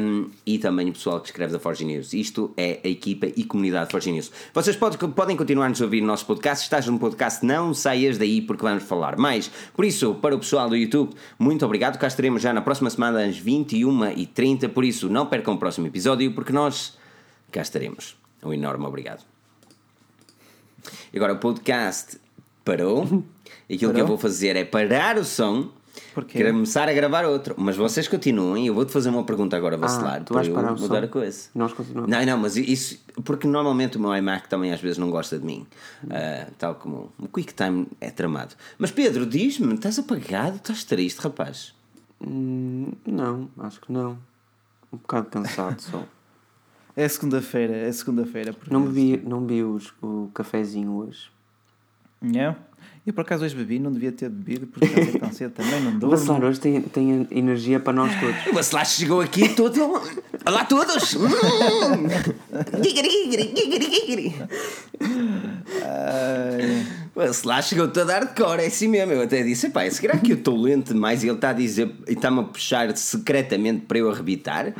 um, 0.00 0.26
e 0.44 0.58
também 0.58 0.88
o 0.88 0.92
pessoal 0.92 1.20
que 1.20 1.28
escreve 1.28 1.52
da 1.52 1.58
Forge 1.58 1.84
News. 1.84 2.12
Isto 2.12 2.52
é 2.56 2.80
a 2.82 2.88
equipa 2.88 3.26
e 3.26 3.44
comunidade 3.44 3.90
Forge 3.90 4.10
News. 4.10 4.30
Vocês 4.52 4.76
podem, 4.76 4.98
podem 5.10 5.36
continuar 5.36 5.70
a 5.70 5.84
ouvir 5.84 6.00
no 6.00 6.06
nosso 6.06 6.26
podcast. 6.26 6.58
Se 6.58 6.64
estás 6.64 6.86
no 6.86 6.98
podcast, 6.98 7.44
não 7.44 7.72
saias 7.74 8.18
daí 8.18 8.33
porque 8.42 8.62
vamos 8.62 8.84
falar 8.84 9.16
mais. 9.16 9.50
Por 9.74 9.84
isso, 9.84 10.14
para 10.14 10.34
o 10.34 10.38
pessoal 10.38 10.68
do 10.68 10.76
YouTube, 10.76 11.14
muito 11.38 11.64
obrigado. 11.64 11.98
Cá 11.98 12.06
estaremos 12.06 12.42
já 12.42 12.52
na 12.52 12.60
próxima 12.60 12.90
semana 12.90 13.24
às 13.24 13.40
21h30. 13.40 14.68
Por 14.68 14.84
isso, 14.84 15.08
não 15.08 15.26
percam 15.26 15.54
o 15.54 15.58
próximo 15.58 15.86
episódio, 15.86 16.32
porque 16.32 16.52
nós 16.52 16.96
cá 17.50 17.62
estaremos. 17.62 18.16
Um 18.42 18.52
enorme 18.52 18.84
obrigado. 18.86 19.24
E 21.12 21.16
agora 21.16 21.32
o 21.32 21.38
podcast 21.38 22.18
parou. 22.64 23.02
Aquilo 23.70 23.92
parou? 23.92 23.94
que 23.94 24.00
eu 24.00 24.06
vou 24.06 24.18
fazer 24.18 24.56
é 24.56 24.64
parar 24.64 25.16
o 25.16 25.24
som 25.24 25.70
Porquê? 26.14 26.38
Quero 26.38 26.52
começar 26.52 26.88
a 26.88 26.92
gravar 26.92 27.24
outro. 27.24 27.54
Mas 27.58 27.76
vocês 27.76 28.08
continuem. 28.08 28.66
Eu 28.66 28.74
vou-te 28.74 28.92
fazer 28.92 29.08
uma 29.08 29.24
pergunta 29.24 29.56
agora, 29.56 29.76
Vacilar. 29.76 30.20
Ah, 30.20 30.24
tu 30.24 30.34
vais 30.34 30.48
para 30.48 30.68
eu 30.68 30.76
mudar 30.76 31.04
a 31.04 31.08
coisa. 31.08 31.48
Nós 31.54 31.72
continuamos. 31.72 32.10
Não, 32.10 32.24
não, 32.24 32.38
mas 32.38 32.56
isso. 32.56 33.02
Porque 33.24 33.46
normalmente 33.46 33.96
o 33.96 34.00
meu 34.00 34.14
iMac 34.14 34.48
também 34.48 34.72
às 34.72 34.80
vezes 34.80 34.98
não 34.98 35.10
gosta 35.10 35.38
de 35.38 35.44
mim. 35.44 35.66
Uh, 36.04 36.52
tal 36.58 36.74
como 36.74 37.12
o 37.18 37.28
QuickTime 37.28 37.86
é 38.00 38.10
tramado. 38.10 38.54
Mas 38.78 38.90
Pedro, 38.90 39.26
diz-me, 39.26 39.74
estás 39.74 39.98
apagado? 39.98 40.56
Estás 40.56 40.84
triste, 40.84 41.18
rapaz? 41.20 41.74
Hum, 42.20 42.92
não, 43.06 43.48
acho 43.58 43.80
que 43.80 43.92
não. 43.92 44.18
Um 44.92 44.96
bocado 44.98 45.28
cansado 45.28 45.80
só. 45.80 46.04
É 46.96 47.08
segunda-feira, 47.08 47.74
é 47.74 47.90
segunda-feira. 47.90 48.54
Não 48.70 48.84
bebi, 48.84 49.20
não 49.26 49.40
bebi 49.40 49.64
os, 49.64 49.92
o 50.00 50.30
cafezinho 50.32 50.92
hoje. 50.92 51.28
Não? 52.22 52.54
Eu 53.06 53.12
por 53.12 53.20
acaso 53.20 53.44
hoje 53.44 53.54
bebi, 53.54 53.78
não 53.78 53.92
devia 53.92 54.10
ter 54.10 54.30
bebido, 54.30 54.66
porque 54.66 54.86
já 54.86 55.18
tão 55.18 55.30
cedo 55.30 55.52
também 55.52 55.78
não 55.82 55.98
dou. 55.98 56.08
O 56.08 56.12
Bacelar 56.12 56.42
hoje 56.42 56.58
tem, 56.58 56.80
tem 56.80 57.28
energia 57.30 57.78
para 57.78 57.92
nós 57.92 58.10
todos. 58.18 58.46
O 58.46 58.54
Bacelar 58.54 58.86
chegou 58.86 59.20
aqui 59.20 59.50
todo. 59.54 60.00
Olá 60.46 60.62
a 60.62 60.64
todos! 60.64 61.14
O 67.14 67.20
Bacelar 67.20 67.62
chegou 67.62 67.88
todo 67.88 68.08
hardcore, 68.08 68.62
é 68.62 68.66
assim 68.66 68.88
mesmo. 68.88 69.12
Eu 69.12 69.22
até 69.22 69.42
disse: 69.42 69.68
pá, 69.68 69.88
será 69.90 70.16
que 70.16 70.32
eu 70.32 70.36
estou 70.36 70.58
lento 70.58 70.94
demais 70.94 71.22
e 71.22 71.26
ele 71.28 71.36
está 71.36 71.50
a 71.50 71.52
dizer 71.52 71.94
e 72.08 72.14
está-me 72.14 72.40
a 72.40 72.44
puxar 72.44 72.96
secretamente 72.96 73.82
para 73.86 73.98
eu 73.98 74.10
arrebitar? 74.10 74.74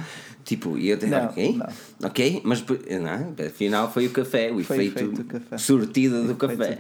Tipo, 0.45 0.77
e 0.77 0.91
eu 0.91 0.97
disse, 0.97 1.15
ok, 1.15 1.57
não. 1.57 1.67
Ok, 2.03 2.43
mas 2.45 2.65
não, 3.01 3.47
afinal 3.47 3.91
foi 3.91 4.07
o 4.07 4.11
café, 4.11 4.51
o 4.51 4.63
foi 4.65 4.87
efeito 4.87 5.25
café. 5.25 5.59
sortido 5.59 6.25
do 6.25 6.35
café. 6.35 6.79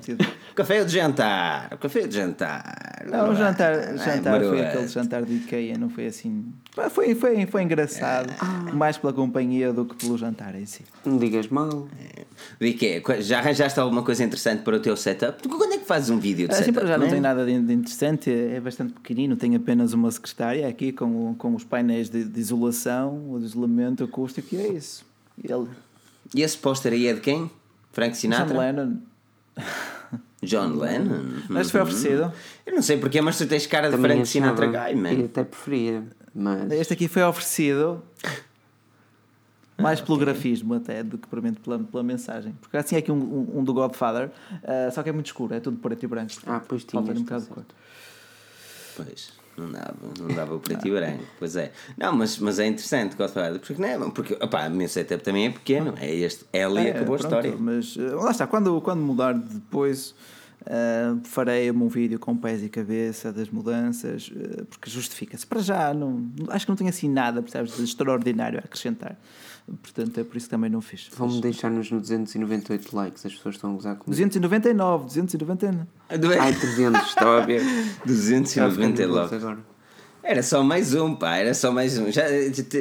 O 0.51 0.55
café 0.55 0.79
é 0.79 0.85
de 0.85 0.93
jantar, 0.93 1.69
o 1.73 1.79
café 1.79 2.01
é 2.01 2.07
de 2.07 2.15
jantar. 2.15 3.05
Não, 3.11 3.31
o 3.31 3.35
jantar, 3.35 3.97
jantar 3.97 4.41
foi 4.41 4.61
aquele 4.61 4.89
jantar 4.89 5.23
de 5.25 5.35
Ikea, 5.35 5.79
não 5.79 5.89
foi 5.89 6.07
assim. 6.07 6.45
Foi, 6.91 7.15
foi, 7.15 7.47
foi 7.47 7.63
engraçado, 7.63 8.31
é. 8.31 8.73
mais 8.73 8.97
pela 8.97 9.13
companhia 9.13 9.73
do 9.73 9.85
que 9.85 9.95
pelo 9.95 10.17
jantar 10.17 10.55
em 10.55 10.67
si. 10.67 10.83
Não 11.05 11.19
digas 11.19 11.49
mal. 11.49 11.89
É. 12.01 12.25
De 12.61 12.67
Ikea, 12.69 13.03
já 13.21 13.39
arranjaste 13.39 13.79
alguma 13.79 14.03
coisa 14.03 14.25
interessante 14.25 14.63
para 14.63 14.77
o 14.77 14.81
teu 14.81 14.97
setup? 14.97 15.47
Quando 15.49 15.75
é 15.75 15.79
que 15.79 15.87
fazes 15.87 16.11
um 16.11 16.19
vídeo 16.19 16.49
de 16.49 16.55
assim, 16.55 16.65
setup? 16.65 16.87
Já 16.87 16.99
não, 16.99 17.05
não 17.05 17.13
tem 17.13 17.21
nada 17.21 17.45
de 17.45 17.53
interessante, 17.53 18.31
é 18.31 18.61
bastante 18.61 18.93
pequenino, 18.93 19.37
tem 19.37 19.55
apenas 19.55 19.93
uma 19.93 20.11
secretária 20.11 20.67
aqui 20.69 20.93
com, 20.93 21.35
com 21.35 21.55
os 21.55 21.65
painéis 21.65 22.09
de, 22.09 22.25
de 22.25 22.41
isolação, 22.41 23.31
o 23.31 23.39
isolamento 23.39 24.05
acústico 24.05 24.55
e 24.55 24.59
é 24.59 24.69
isso. 24.69 25.05
E, 25.43 25.53
ele... 25.53 25.69
e 26.35 26.43
esse 26.43 26.57
póster 26.57 26.93
aí 26.93 27.07
é 27.07 27.15
de 27.15 27.21
quem? 27.21 27.51
Frank 27.93 28.17
Sinatra? 28.17 28.55
John 28.55 28.61
Lennon. 28.61 28.97
John 30.43 30.77
Lennon? 30.77 31.43
Mas 31.49 31.71
foi 31.71 31.81
oferecido? 31.81 32.33
Eu 32.67 32.75
não 32.75 32.83
sei 32.83 32.99
porque, 32.99 33.21
mas 33.21 33.39
tu 33.39 33.47
tens 33.47 33.67
cara 33.67 33.89
de 33.89 33.97
Também 33.97 34.13
Frank 34.13 34.29
Sinatra 34.29 34.67
guy, 34.67 34.95
man. 34.95 35.13
Eu 35.13 35.25
até 35.27 35.45
preferia, 35.45 36.05
mas... 36.35 36.71
Este 36.73 36.93
aqui 36.93 37.09
foi 37.09 37.23
oferecido 37.23 38.03
Mais 39.77 40.01
ah, 40.01 40.05
pelo 40.05 40.17
okay. 40.17 40.27
grafismo 40.27 40.75
até 40.75 41.03
do 41.03 41.19
que 41.19 41.27
propriamente 41.27 41.61
pela, 41.61 41.79
pela 41.79 42.03
mensagem. 42.03 42.55
Porque 42.61 42.77
assim 42.77 42.95
é 42.95 42.99
aqui 43.01 43.11
um, 43.11 43.17
um, 43.17 43.59
um 43.59 43.65
do 43.65 43.75
Godfather, 43.75 44.31
uh, 44.63 44.93
só 44.93 45.03
que 45.03 45.09
é 45.09 45.13
muito 45.13 45.27
escuro, 45.27 45.53
é 45.53 45.61
tudo 45.61 45.77
preto 45.79 46.05
e 46.05 46.07
branco. 46.07 46.33
Ah, 46.47 46.61
pois 46.67 46.85
tinha. 46.85 47.03
Um 47.03 47.05
bocado 47.05 47.43
de 47.43 47.49
cor. 47.49 47.65
Pois, 48.97 49.33
não 49.57 49.71
dava, 49.71 49.95
não 50.19 50.29
dava 50.35 50.55
o 50.55 50.61
preto 50.61 50.87
e 50.87 50.91
branco, 50.91 51.25
pois 51.39 51.57
é. 51.57 51.73
Não, 51.97 52.15
mas, 52.15 52.39
mas 52.39 52.59
é 52.59 52.67
interessante 52.67 53.17
Godfather, 53.17 53.61
porque 53.61 53.81
não 53.81 53.89
é, 53.89 54.11
porque 54.11 54.35
opa, 54.35 54.67
o 54.69 54.71
meu 54.71 54.89
setup 54.89 55.23
também 55.23 55.47
é 55.47 55.51
pequeno, 55.51 55.95
é 56.01 56.15
este 56.15 56.45
L 56.53 56.75
e 56.75 56.87
é, 56.87 56.91
acabou 56.91 57.19
pronto, 57.19 57.35
a 57.35 57.39
história. 57.39 57.57
Mas 57.59 57.97
uh, 57.97 58.17
lá 58.17 58.31
está, 58.31 58.47
quando, 58.47 58.81
quando 58.81 59.01
mudar 59.01 59.35
depois 59.35 60.15
Uh, 60.65 61.21
farei 61.25 61.71
um 61.71 61.89
vídeo 61.89 62.19
com 62.19 62.35
pés 62.35 62.63
e 62.63 62.71
cabeça 62.71 63.31
das 63.31 63.51
mudanças, 63.51 64.29
uh, 64.29 64.65
porque 64.65 64.89
justifica-se. 64.89 65.47
Para 65.47 65.61
já, 65.61 65.93
não, 65.93 66.33
acho 66.49 66.65
que 66.65 66.71
não 66.71 66.77
tenho 66.77 66.89
assim 66.89 67.07
nada 67.07 67.43
percebes, 67.43 67.77
de 67.77 67.85
extraordinário 67.85 68.59
a 68.59 68.63
acrescentar. 68.63 69.19
Portanto, 69.67 70.21
é 70.21 70.25
por 70.25 70.37
isso 70.37 70.47
que 70.47 70.51
também 70.51 70.69
não 70.69 70.83
fiz. 70.83 71.09
Vão-me 71.17 71.41
deixar-nos 71.41 71.91
no 71.91 71.99
298 71.99 72.95
likes, 72.95 73.25
as 73.25 73.35
pessoas 73.35 73.55
estão 73.55 73.71
a 73.71 73.75
gozar 73.75 73.97
comigo. 73.97 74.11
299, 74.11 75.07
299. 75.07 75.87
Ai, 76.39 76.53
300, 76.53 77.09
estava 77.09 77.43
a 77.43 77.47
ver. 77.47 77.63
299. 78.05 79.37
Agora. 79.37 79.75
Era 80.23 80.43
só 80.43 80.63
mais 80.63 80.95
um, 80.95 81.15
pá, 81.15 81.37
era 81.37 81.53
só 81.53 81.71
mais 81.71 81.99
um. 81.99 82.11
Já, 82.11 82.25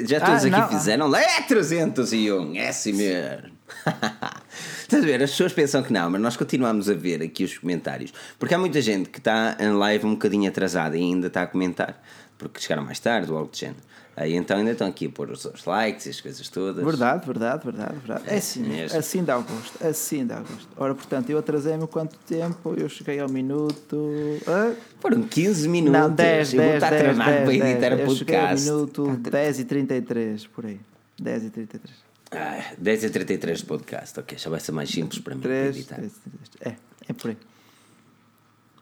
já 0.06 0.20
todos 0.20 0.46
ah, 0.46 0.48
aqui 0.48 0.50
não. 0.50 0.70
fizeram. 0.70 1.16
É 1.16 1.42
301, 1.42 2.56
é 2.56 2.70
assim 2.70 2.94
mesmo. 2.94 3.52
Estás 4.82 5.04
a 5.04 5.06
ver? 5.06 5.22
As 5.24 5.32
pessoas 5.32 5.52
pensam 5.52 5.84
que 5.84 5.92
não, 5.92 6.10
mas 6.10 6.22
nós 6.22 6.38
continuamos 6.38 6.90
a 6.90 6.94
ver 6.94 7.22
aqui 7.22 7.44
os 7.44 7.58
comentários. 7.58 8.14
Porque 8.40 8.54
há 8.54 8.58
muita 8.58 8.82
gente 8.82 9.10
que 9.10 9.18
está 9.18 9.58
em 9.60 9.72
live 9.72 10.06
um 10.06 10.12
bocadinho 10.12 10.50
atrasada 10.50 10.98
e 10.98 11.02
ainda 11.02 11.28
está 11.28 11.44
a 11.44 11.48
comentar. 11.48 12.02
Porque 12.38 12.62
chegaram 12.62 12.84
mais 12.84 13.00
tarde 13.00 13.32
ou 13.32 13.38
algo 13.38 13.52
de 13.52 13.60
género. 13.60 13.82
Aí 14.15 14.34
então 14.35 14.57
ainda 14.57 14.72
estão 14.72 14.88
aqui 14.88 15.07
a 15.07 15.10
pôr 15.10 15.31
os, 15.31 15.44
os 15.45 15.65
likes 15.65 16.06
e 16.06 16.10
as 16.10 16.22
coisas 16.22 16.48
todas. 16.48 16.85
Verdade, 16.85 17.26
verdade, 17.26 17.64
verdade, 17.64 17.95
verdade. 17.98 18.23
É 18.27 18.38
assim, 18.38 18.61
mesmo. 18.61 18.98
assim 18.98 19.23
dá 19.23 19.38
gosto, 19.38 19.85
assim 19.85 20.26
dá 20.26 20.40
gosto. 20.40 20.68
Ora, 20.77 20.94
portanto, 20.94 21.30
eu 21.31 21.38
atrasei-me 21.40 21.88
quanto 21.88 22.15
tempo? 22.19 22.76
Eu 22.77 22.88
cheguei 22.88 23.19
ao 23.19 23.27
minuto. 23.27 24.40
Ah? 24.45 24.73
Foram 24.99 25.23
15 25.23 25.68
minutos. 25.68 25.99
Não, 25.99 26.11
10, 26.11 26.53
10, 26.53 26.81
10, 26.81 26.81
10, 26.81 27.18
10, 27.18 27.18
10, 27.18 27.80
10. 27.80 27.99
Eu 27.99 28.15
cheguei 28.15 28.35
ao 28.38 28.56
minuto 28.56 29.18
10 29.18 29.60
e 29.60 29.65
33, 29.65 30.48
por 30.48 30.65
aí. 30.68 30.80
10 31.19 31.45
e 31.45 31.49
33. 31.49 32.14
Ah, 32.31 32.73
10 32.77 33.06
a 33.06 33.10
33 33.10 33.60
de 33.60 33.65
podcast, 33.65 34.19
ok, 34.19 34.38
já 34.38 34.49
vai 34.49 34.60
ser 34.60 34.72
mais 34.72 34.90
simples 34.90 35.22
para 35.22 35.35
mim 35.35 35.41
3, 35.41 35.76
editar. 35.76 35.95
3, 35.98 36.14
3, 36.60 36.73
é, 36.73 36.77
é 37.10 37.14
por 37.14 37.30
aí. 37.30 37.38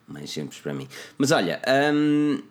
Mais 0.07 0.29
simples 0.29 0.59
para 0.59 0.73
mim. 0.73 0.87
Mas 1.17 1.31
olha, 1.31 1.61
um, 1.93 2.41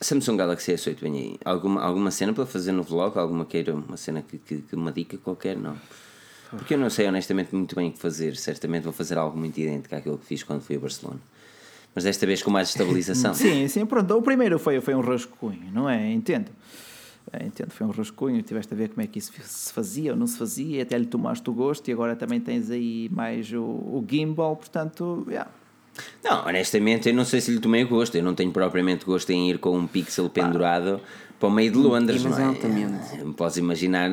Samsung 0.00 0.36
Galaxy 0.36 0.72
S8 0.72 0.96
vem 1.00 1.14
aí. 1.14 1.38
Alguma, 1.44 1.82
alguma 1.82 2.10
cena 2.10 2.32
para 2.32 2.46
fazer 2.46 2.72
no 2.72 2.82
vlog? 2.82 3.18
Alguma 3.18 3.44
queira, 3.44 3.74
uma 3.74 3.96
cena 3.96 4.22
que, 4.22 4.38
que, 4.38 4.58
que 4.62 4.74
uma 4.74 4.90
dica 4.90 5.18
qualquer? 5.18 5.56
Não. 5.56 5.76
Porque 6.50 6.74
eu 6.74 6.78
não 6.78 6.90
sei 6.90 7.06
honestamente 7.06 7.54
muito 7.54 7.76
bem 7.76 7.90
o 7.90 7.92
que 7.92 7.98
fazer. 7.98 8.34
Certamente 8.36 8.84
vou 8.84 8.92
fazer 8.92 9.18
algo 9.18 9.38
muito 9.38 9.58
idêntico 9.58 9.94
àquilo 9.94 10.18
que 10.18 10.26
fiz 10.26 10.42
quando 10.42 10.62
fui 10.62 10.76
a 10.76 10.80
Barcelona. 10.80 11.20
Mas 11.94 12.04
desta 12.04 12.26
vez 12.26 12.42
com 12.42 12.50
mais 12.50 12.70
estabilização. 12.70 13.34
sim, 13.34 13.68
sim, 13.68 13.84
pronto. 13.84 14.16
O 14.16 14.22
primeiro 14.22 14.58
foi, 14.58 14.80
foi 14.80 14.94
um 14.94 15.00
rascunho, 15.00 15.70
não 15.72 15.88
é? 15.88 16.10
Entendo. 16.10 16.50
É, 17.32 17.46
entendo, 17.46 17.70
foi 17.70 17.86
um 17.86 17.90
rascunho, 17.90 18.42
tiveste 18.42 18.72
a 18.72 18.76
ver 18.76 18.88
como 18.88 19.02
é 19.02 19.06
que 19.06 19.18
isso 19.18 19.32
se 19.44 19.72
fazia 19.72 20.12
ou 20.12 20.16
não 20.18 20.26
se 20.26 20.36
fazia, 20.36 20.82
até 20.82 20.98
lhe 20.98 21.06
tomaste 21.06 21.48
o 21.48 21.52
gosto 21.52 21.86
e 21.86 21.92
agora 21.92 22.16
também 22.16 22.40
tens 22.40 22.70
aí 22.70 23.08
mais 23.12 23.52
o, 23.52 23.62
o 23.62 24.04
gimbal, 24.08 24.56
portanto, 24.56 25.24
yeah. 25.28 25.48
Não, 26.22 26.46
honestamente, 26.46 27.08
eu 27.08 27.14
não 27.14 27.24
sei 27.24 27.40
se 27.40 27.50
lhe 27.50 27.60
tomei 27.60 27.84
gosto. 27.84 28.14
Eu 28.16 28.22
não 28.22 28.34
tenho 28.34 28.52
propriamente 28.52 29.04
gosto 29.04 29.30
em 29.30 29.50
ir 29.50 29.58
com 29.58 29.76
um 29.76 29.86
pixel 29.86 30.28
pendurado 30.28 31.00
ah. 31.02 31.32
para 31.38 31.48
o 31.48 31.52
meio 31.52 31.72
de 31.72 31.78
Londres. 31.78 32.22
Mas 32.22 32.38
não 32.38 32.50
é? 32.50 33.32
Podes 33.36 33.56
imaginar. 33.56 34.10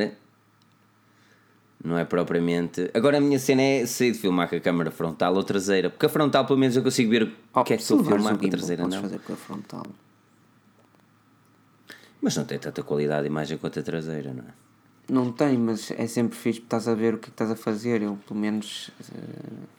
Não 1.84 1.98
é 1.98 2.04
propriamente. 2.04 2.90
Agora 2.94 3.18
a 3.18 3.22
minha 3.22 3.40
cena 3.40 3.62
é 3.62 3.86
sair 3.86 4.12
de 4.12 4.20
filmar 4.20 4.50
com 4.50 4.56
a 4.56 4.60
câmera 4.60 4.92
frontal 4.92 5.36
ou 5.36 5.44
traseira. 5.44 5.90
Porque 5.90 6.06
a 6.06 6.10
frontal, 6.10 6.46
pelo 6.46 6.60
menos, 6.60 6.76
eu 6.76 6.84
consigo 6.84 7.10
ver 7.10 7.32
o 7.54 7.64
que 7.64 7.74
é 7.74 7.78
que 7.78 7.84
estou 7.84 8.02
a 8.02 8.04
filmar 8.04 8.38
com 8.38 8.46
a 8.46 8.50
traseira. 8.50 8.88
Não 8.88 9.02
fazer 9.02 9.20
com 9.20 9.34
a 9.34 9.36
frontal. 9.36 9.86
Mas 12.22 12.36
não 12.36 12.46
tem 12.46 12.58
tanta 12.58 12.82
qualidade 12.82 13.22
de 13.22 13.28
imagem 13.28 13.58
quanto 13.58 13.80
a 13.80 13.84
traseira, 13.84 14.34
não 14.34 14.44
é? 14.44 14.68
Não 15.10 15.32
tem, 15.32 15.58
mas 15.58 15.92
é 15.92 16.06
sempre 16.08 16.38
fixe 16.38 16.60
porque 16.60 16.76
estás 16.76 16.88
a 16.88 16.94
ver 16.94 17.14
o 17.14 17.18
que, 17.18 17.28
é 17.28 17.30
estás 17.30 17.52
a 17.52 17.56
fazer. 17.56 18.02
Eu, 18.02 18.18
pelo 18.28 18.40
menos. 18.40 18.90
Uh, 19.00 19.77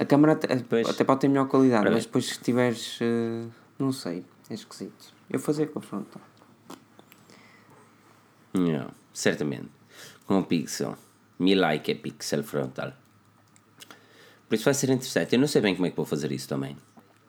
a 0.00 0.04
câmera 0.06 0.32
até, 0.32 0.54
até 0.54 1.04
pode 1.04 1.20
ter 1.20 1.28
melhor 1.28 1.46
qualidade, 1.46 1.82
Para 1.82 1.90
mas 1.92 2.06
depois 2.06 2.24
se 2.24 2.40
tiveres. 2.40 2.98
Uh, 3.02 3.50
não 3.78 3.92
sei, 3.92 4.24
é 4.48 4.54
esquisito. 4.54 5.12
Eu 5.28 5.38
fazer 5.38 5.66
com 5.66 5.78
a 5.78 5.82
frontal. 5.82 6.22
Não, 8.54 8.88
certamente. 9.12 9.68
Com 10.26 10.38
o 10.38 10.44
pixel. 10.44 10.96
Me 11.38 11.54
like 11.54 11.90
é 11.90 11.94
pixel 11.94 12.42
frontal. 12.42 12.94
Por 14.48 14.54
isso 14.54 14.64
vai 14.64 14.72
ser 14.72 14.88
interessante. 14.88 15.34
Eu 15.34 15.38
não 15.38 15.46
sei 15.46 15.60
bem 15.60 15.74
como 15.74 15.86
é 15.86 15.90
que 15.90 15.96
vou 15.96 16.06
fazer 16.06 16.32
isso 16.32 16.48
também. 16.48 16.78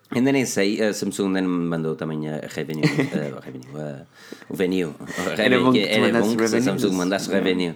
Ainda 0.10 0.31
nem 0.31 0.45
sei, 0.45 0.81
a 0.81 0.93
Samsung 0.93 1.27
ainda 1.27 1.41
me 1.41 1.48
mandou 1.48 1.95
também 1.95 2.30
a 2.30 2.39
revenue, 2.48 2.84
uh, 2.84 3.39
revenue 3.41 3.69
uh, 3.76 4.06
o 4.49 4.56
venue. 4.56 4.93
Era 5.38 5.60
bom 5.60 5.72
que, 5.73 5.80
era 5.80 6.22
bom 6.22 6.35
que 6.35 6.43
a 6.43 6.61
Samsung 6.61 6.93
mandasse 6.93 7.30
o 7.30 7.34
revenue. 7.34 7.76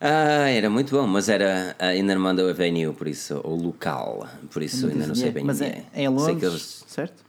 Ah, 0.00 0.48
era 0.50 0.68
muito 0.68 0.94
bom, 0.94 1.06
mas 1.06 1.28
era, 1.28 1.74
ainda 1.78 2.14
não 2.14 2.20
mandou 2.20 2.48
a 2.48 2.52
venue, 2.52 2.92
por 2.92 3.08
isso, 3.08 3.40
ou 3.42 3.56
local, 3.56 4.28
por 4.50 4.62
isso 4.62 4.86
ainda 4.86 5.06
não 5.06 5.14
sei 5.14 5.30
bem. 5.30 5.44
Mas 5.44 5.60
é, 5.60 5.84
é 5.94 6.02
em 6.02 6.08
Londres, 6.08 6.42
eles... 6.42 6.84
certo? 6.86 7.24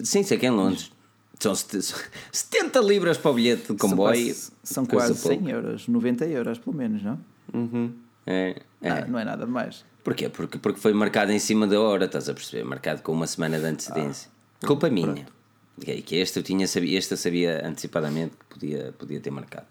Sim, 0.00 0.22
sei 0.22 0.36
que 0.36 0.46
é 0.46 0.48
em 0.48 0.52
Londres. 0.52 0.90
São 1.38 1.54
70 1.54 2.80
libras 2.82 3.16
para 3.16 3.30
o 3.30 3.34
bilhete 3.34 3.72
de 3.72 3.78
comboio. 3.78 4.34
São, 4.34 4.52
são 4.64 4.86
quase 4.86 5.14
100 5.14 5.50
euros, 5.50 5.86
90 5.86 6.26
euros 6.26 6.58
pelo 6.58 6.76
menos, 6.76 7.02
não? 7.02 7.18
Uhum. 7.54 7.94
É, 8.26 8.56
é. 8.82 9.00
Não, 9.02 9.08
não 9.08 9.18
é 9.20 9.24
nada 9.24 9.46
mais. 9.46 9.84
Porquê? 10.02 10.28
Porque, 10.28 10.58
porque 10.58 10.80
foi 10.80 10.92
marcado 10.92 11.30
em 11.32 11.38
cima 11.38 11.66
da 11.66 11.80
hora, 11.80 12.06
estás 12.06 12.28
a 12.28 12.34
perceber? 12.34 12.64
Marcado 12.64 13.02
com 13.02 13.12
uma 13.12 13.26
semana 13.26 13.58
de 13.58 13.66
antecedência. 13.66 14.30
Ah, 14.62 14.66
Culpa 14.66 14.90
minha. 14.90 15.06
Pronto. 15.06 15.32
Que 15.80 16.16
este 16.16 16.40
eu 16.40 16.42
tinha 16.42 16.66
sabia, 16.66 16.98
este 16.98 17.12
eu 17.12 17.16
sabia 17.16 17.64
antecipadamente 17.64 18.34
que 18.36 18.46
podia, 18.46 18.94
podia 18.98 19.20
ter 19.20 19.30
marcado. 19.30 19.66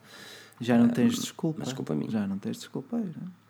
Já 0.59 0.77
não 0.77 0.89
tens 0.89 1.15
desculpa. 1.15 1.59
Mas 1.63 1.73
culpa 1.73 1.93
minha. 1.93 2.09
Já 2.09 2.27
não 2.27 2.37
tens 2.37 2.57
desculpa, 2.57 2.97
não? 2.97 3.47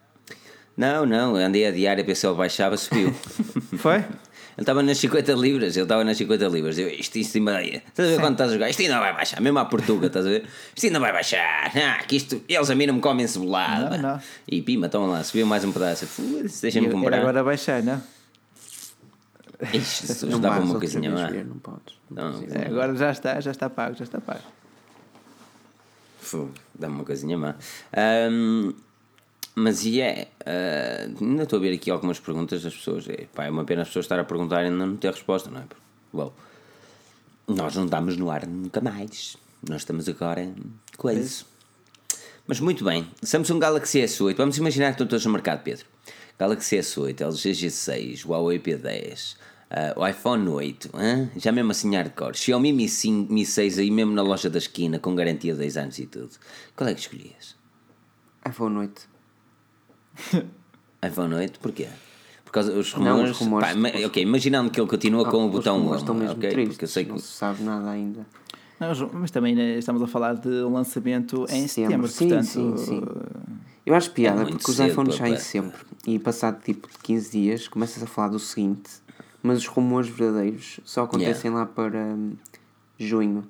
Não, 0.77 1.07
não, 1.07 1.35
andei 1.35 1.65
a 1.65 1.71
diária, 1.71 2.03
pensei, 2.03 2.29
ele 2.29 2.37
baixava, 2.37 2.77
subiu. 2.77 3.11
Foi? 3.77 3.95
Ele 3.95 4.63
estava 4.63 4.83
nas 4.83 4.99
50 4.99 5.33
libras, 5.33 5.75
ele 5.75 5.83
estava 5.83 6.03
nas 6.03 6.17
50 6.17 6.47
libras. 6.47 6.77
Eu, 6.77 6.87
isto, 6.89 7.15
isto 7.15 7.37
ainda. 7.37 7.61
Estás 7.63 8.09
a 8.09 8.11
ver 8.11 8.19
quando 8.19 8.33
estás 8.33 8.51
a 8.51 8.53
jogar? 8.53 8.69
Isto 8.69 8.83
ainda 8.83 8.99
vai 8.99 9.13
baixar, 9.13 9.41
mesmo 9.41 9.57
à 9.57 9.65
Portuga, 9.65 10.05
estás 10.05 10.25
a 10.25 10.29
ver? 10.29 10.45
Isto 10.75 10.85
ainda 10.85 10.99
vai 10.99 11.11
baixar. 11.11 11.71
Ah, 11.75 12.03
que 12.03 12.15
isto, 12.15 12.41
eles 12.47 12.69
a 12.69 12.75
mim 12.75 12.85
não 12.85 12.95
me 12.95 13.01
comem 13.01 13.25
cebolada. 13.25 13.97
Não, 13.97 14.13
não. 14.13 14.21
E 14.47 14.61
pima, 14.61 14.85
estão 14.85 15.07
lá, 15.07 15.23
subiu 15.23 15.47
mais 15.47 15.63
um 15.63 15.71
pedaço. 15.71 16.07
Deixa-me 16.61 16.89
comprar. 16.89 17.19
agora 17.19 17.43
baixar, 17.43 17.81
não? 17.81 18.01
Ixi, 19.73 20.07
Jesus, 20.07 20.39
dava 20.39 20.59
uma 20.59 20.77
coisinha 20.77 21.11
lá. 21.11 21.31
Não. 21.31 21.81
Não, 22.09 22.31
não, 22.31 22.47
é, 22.49 22.67
agora 22.67 22.95
já 22.95 23.11
está, 23.11 23.39
já 23.39 23.51
está 23.51 23.69
pago, 23.69 23.95
já 23.95 24.03
está 24.03 24.21
pago. 24.21 24.41
Dá-me 26.73 26.95
uma 26.95 27.03
coisinha 27.03 27.37
má. 27.37 27.55
Um, 28.31 28.73
mas 29.55 29.85
e 29.85 29.97
yeah, 29.97 30.27
é, 30.45 31.07
uh, 31.09 31.23
ainda 31.23 31.43
estou 31.43 31.57
a 31.57 31.61
ver 31.61 31.73
aqui 31.73 31.89
algumas 31.89 32.19
perguntas 32.19 32.61
das 32.61 32.75
pessoas. 32.75 33.07
É, 33.09 33.25
pá, 33.33 33.45
é 33.45 33.49
uma 33.49 33.65
pena 33.65 33.81
as 33.81 33.87
pessoas 33.87 34.05
estarem 34.05 34.21
a 34.21 34.25
perguntar 34.25 34.61
e 34.61 34.65
ainda 34.65 34.85
não 34.85 34.95
ter 34.95 35.11
resposta, 35.11 35.49
não 35.49 35.61
é? 35.61 35.63
Well, 36.13 36.33
nós 37.47 37.75
não 37.75 37.85
estamos 37.85 38.17
no 38.17 38.29
ar 38.29 38.45
nunca 38.45 38.81
mais. 38.81 39.35
Nós 39.67 39.81
estamos 39.81 40.07
agora 40.07 40.53
com 40.95 41.09
isso. 41.09 41.45
Mas 42.45 42.59
muito 42.59 42.85
bem, 42.85 43.07
Samsung 43.21 43.59
Galaxy 43.59 43.99
S8. 43.99 44.35
Vamos 44.35 44.57
imaginar 44.57 44.87
que 44.87 44.93
estão 44.93 45.07
todos 45.07 45.25
no 45.25 45.31
mercado, 45.31 45.63
Pedro. 45.63 45.85
Galaxy 46.37 46.77
S8, 46.77 47.19
LG 47.19 47.51
G6, 47.51 48.25
Huawei 48.25 48.59
P10, 48.59 49.35
uh, 49.71 49.99
o 49.99 50.07
iPhone 50.07 50.47
8, 50.47 50.89
hein? 50.99 51.31
já 51.35 51.51
mesmo 51.51 51.71
assim 51.71 51.95
hardcore. 51.95 52.35
Xiaomi 52.35 52.73
Mi, 52.73 52.87
5, 52.87 53.31
Mi 53.31 53.45
6 53.45 53.79
aí 53.79 53.91
mesmo 53.91 54.13
na 54.13 54.21
loja 54.21 54.49
da 54.49 54.57
esquina, 54.57 54.99
com 54.99 55.15
garantia 55.15 55.53
de 55.53 55.59
10 55.59 55.77
anos 55.77 55.99
e 55.99 56.05
tudo. 56.05 56.29
Qual 56.75 56.89
é 56.89 56.93
que 56.93 57.01
escolhias? 57.01 57.55
iPhone 58.47 58.77
8 58.77 59.09
iPhone 61.05 61.33
8, 61.33 61.59
porquê? 61.59 61.87
Por 62.43 62.51
causa 62.51 62.71
dos 62.71 62.93
rumores. 62.93 63.23
Não, 63.23 63.31
os 63.31 63.37
rumores 63.37 63.73
pá, 63.73 64.07
ok, 64.07 64.23
imaginando 64.23 64.71
que 64.71 64.79
ele 64.79 64.87
continua 64.87 65.27
ah, 65.27 65.31
com 65.31 65.45
o 65.45 65.49
botão 65.49 65.85
1. 65.89 65.95
Estão 65.95 66.15
mesmo 66.15 66.37
okay, 66.37 66.49
tristes, 66.49 66.75
porque 66.75 66.85
eu 66.85 66.89
sei 66.89 67.05
que... 67.05 67.11
não 67.11 67.19
se 67.19 67.27
sabe 67.27 67.61
nada 67.61 67.89
ainda. 67.89 68.25
Não, 68.79 69.09
mas 69.13 69.31
também 69.31 69.55
né, 69.55 69.77
estamos 69.77 70.01
a 70.01 70.07
falar 70.07 70.35
de 70.35 70.49
um 70.63 70.71
lançamento 70.71 71.45
em 71.49 71.67
setembro, 71.67 72.07
sim, 72.07 72.29
portanto... 72.29 72.47
Sim, 72.47 72.77
sim. 72.77 73.01
Eu 73.85 73.95
acho 73.95 74.11
piada, 74.11 74.41
é 74.41 74.45
porque 74.45 74.69
os 74.69 74.79
iPhones 74.79 75.15
saem 75.15 75.37
sempre. 75.37 75.79
E 76.05 76.19
passado 76.19 76.61
tipo 76.61 76.87
de 76.87 76.97
15 76.99 77.31
dias, 77.31 77.67
começas 77.67 78.03
a 78.03 78.05
falar 78.05 78.29
do 78.29 78.39
seguinte, 78.39 78.89
mas 79.47 79.59
os 79.59 79.67
rumores 79.67 80.09
verdadeiros 80.09 80.81
só 80.83 81.03
acontecem 81.03 81.49
yeah. 81.49 81.59
lá 81.59 81.65
para 81.65 81.97
hum, 81.97 82.33
junho. 82.99 83.49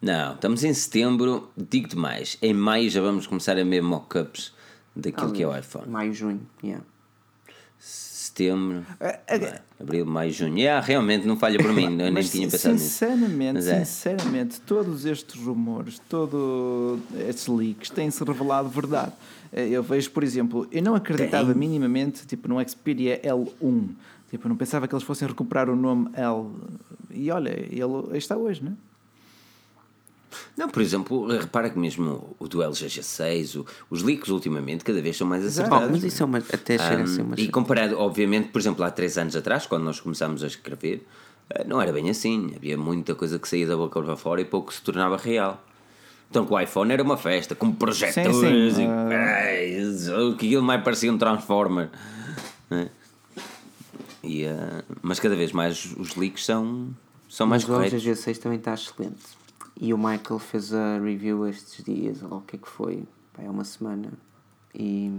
Não, 0.00 0.34
estamos 0.34 0.64
em 0.64 0.72
setembro, 0.72 1.50
digo-te 1.56 1.96
mais, 1.96 2.38
em 2.40 2.54
maio 2.54 2.88
já 2.88 3.00
vamos 3.02 3.26
começar 3.26 3.58
a 3.58 3.64
ver 3.64 3.82
mock-ups 3.82 4.54
daquilo 4.94 5.28
ah, 5.28 5.32
que 5.32 5.42
é 5.42 5.48
o 5.48 5.56
iPhone. 5.56 5.88
Maio, 5.90 6.14
junho, 6.14 6.40
yeah. 6.62 6.84
setembro, 7.78 8.86
é, 8.98 9.20
é, 9.26 9.60
abril, 9.78 10.06
maio, 10.06 10.32
junho. 10.32 10.56
Yeah, 10.56 10.84
realmente 10.84 11.26
não 11.26 11.36
falha 11.36 11.58
por 11.58 11.72
mim, 11.72 11.84
eu 12.00 12.10
nem 12.10 12.22
tinha 12.22 12.48
pensado 12.48 12.78
sinceramente, 12.78 13.58
nisso. 13.58 13.70
É. 13.70 13.84
Sinceramente, 13.84 14.60
todos 14.62 15.04
estes 15.04 15.38
rumores, 15.38 16.00
todos 16.08 17.00
estes 17.28 17.46
leaks 17.46 17.90
têm-se 17.90 18.24
revelado 18.24 18.70
verdade. 18.70 19.12
Eh, 19.56 19.70
eu 19.70 19.82
vejo, 19.82 20.10
por 20.10 20.22
exemplo, 20.22 20.68
eu 20.70 20.82
não 20.82 20.94
acreditava 20.94 21.48
Tem. 21.52 21.58
minimamente 21.58 22.26
tipo, 22.26 22.46
no 22.46 22.68
Xperia 22.68 23.20
L1. 23.22 23.88
Tipo, 24.30 24.46
eu 24.46 24.48
não 24.50 24.56
pensava 24.56 24.86
que 24.86 24.94
eles 24.94 25.04
fossem 25.04 25.26
recuperar 25.26 25.70
o 25.70 25.74
nome 25.74 26.10
L. 26.12 26.50
E 27.10 27.30
olha, 27.30 27.50
ele 27.50 28.18
está 28.18 28.36
hoje, 28.36 28.62
não 28.62 28.72
é? 28.72 28.74
Não, 30.54 30.68
por 30.68 30.82
exemplo, 30.82 31.26
repara 31.28 31.70
que 31.70 31.78
mesmo 31.78 32.36
o 32.38 32.46
do 32.46 32.62
LG 32.62 32.86
G6, 32.86 33.60
o, 33.60 33.66
os 33.88 34.02
leaks 34.02 34.28
ultimamente 34.28 34.84
cada 34.84 35.00
vez 35.00 35.16
são 35.16 35.26
mais 35.26 35.44
acertados. 35.44 35.90
mas 35.90 36.04
isso 36.04 36.22
é 36.22 36.26
uma, 36.26 36.38
até 36.38 36.76
chega 36.76 37.00
um, 37.00 37.04
a 37.04 37.06
ser 37.06 37.22
uma 37.22 37.40
E 37.40 37.48
comparado, 37.48 37.98
obviamente, 37.98 38.48
por 38.48 38.60
exemplo, 38.60 38.84
há 38.84 38.90
3 38.90 39.18
anos 39.18 39.36
atrás, 39.36 39.66
quando 39.66 39.84
nós 39.84 39.98
começámos 40.00 40.44
a 40.44 40.46
escrever, 40.46 41.06
eh, 41.50 41.64
não 41.64 41.80
era 41.80 41.92
bem 41.92 42.10
assim. 42.10 42.52
Havia 42.54 42.76
muita 42.76 43.14
coisa 43.14 43.38
que 43.38 43.48
saía 43.48 43.66
da 43.66 43.76
boca 43.76 44.02
para 44.02 44.16
fora 44.16 44.40
e 44.40 44.44
pouco 44.44 44.74
se 44.74 44.82
tornava 44.82 45.16
real. 45.16 45.62
Então 46.30 46.44
com 46.44 46.54
o 46.54 46.60
iPhone 46.60 46.92
era 46.92 47.02
uma 47.02 47.16
festa, 47.16 47.54
com 47.54 47.72
projetores 47.72 48.36
sim, 48.36 48.70
sim. 48.72 48.88
e 48.88 50.10
uh... 50.10 50.36
que 50.36 50.46
aquilo 50.46 50.62
mais 50.62 50.82
parecia 50.82 51.12
um 51.12 51.18
Transformer. 51.18 51.88
É? 52.70 52.88
E, 54.22 54.44
uh, 54.44 54.84
mas 55.02 55.20
cada 55.20 55.36
vez 55.36 55.52
mais 55.52 55.94
os 55.96 56.16
leaks 56.16 56.44
são, 56.44 56.88
são 57.28 57.46
mais 57.46 57.64
corretos. 57.64 57.92
O 57.92 58.08
LG 58.08 58.12
G6 58.12 58.38
também 58.38 58.58
está 58.58 58.74
excelente. 58.74 59.36
E 59.80 59.94
o 59.94 59.98
Michael 59.98 60.38
fez 60.38 60.72
a 60.72 60.98
review 60.98 61.46
estes 61.46 61.84
dias, 61.84 62.22
ou 62.22 62.38
o 62.38 62.40
que 62.40 62.56
é 62.56 62.58
que 62.58 62.68
foi? 62.68 63.04
É 63.38 63.48
uma 63.48 63.64
semana. 63.64 64.08
E 64.74 65.10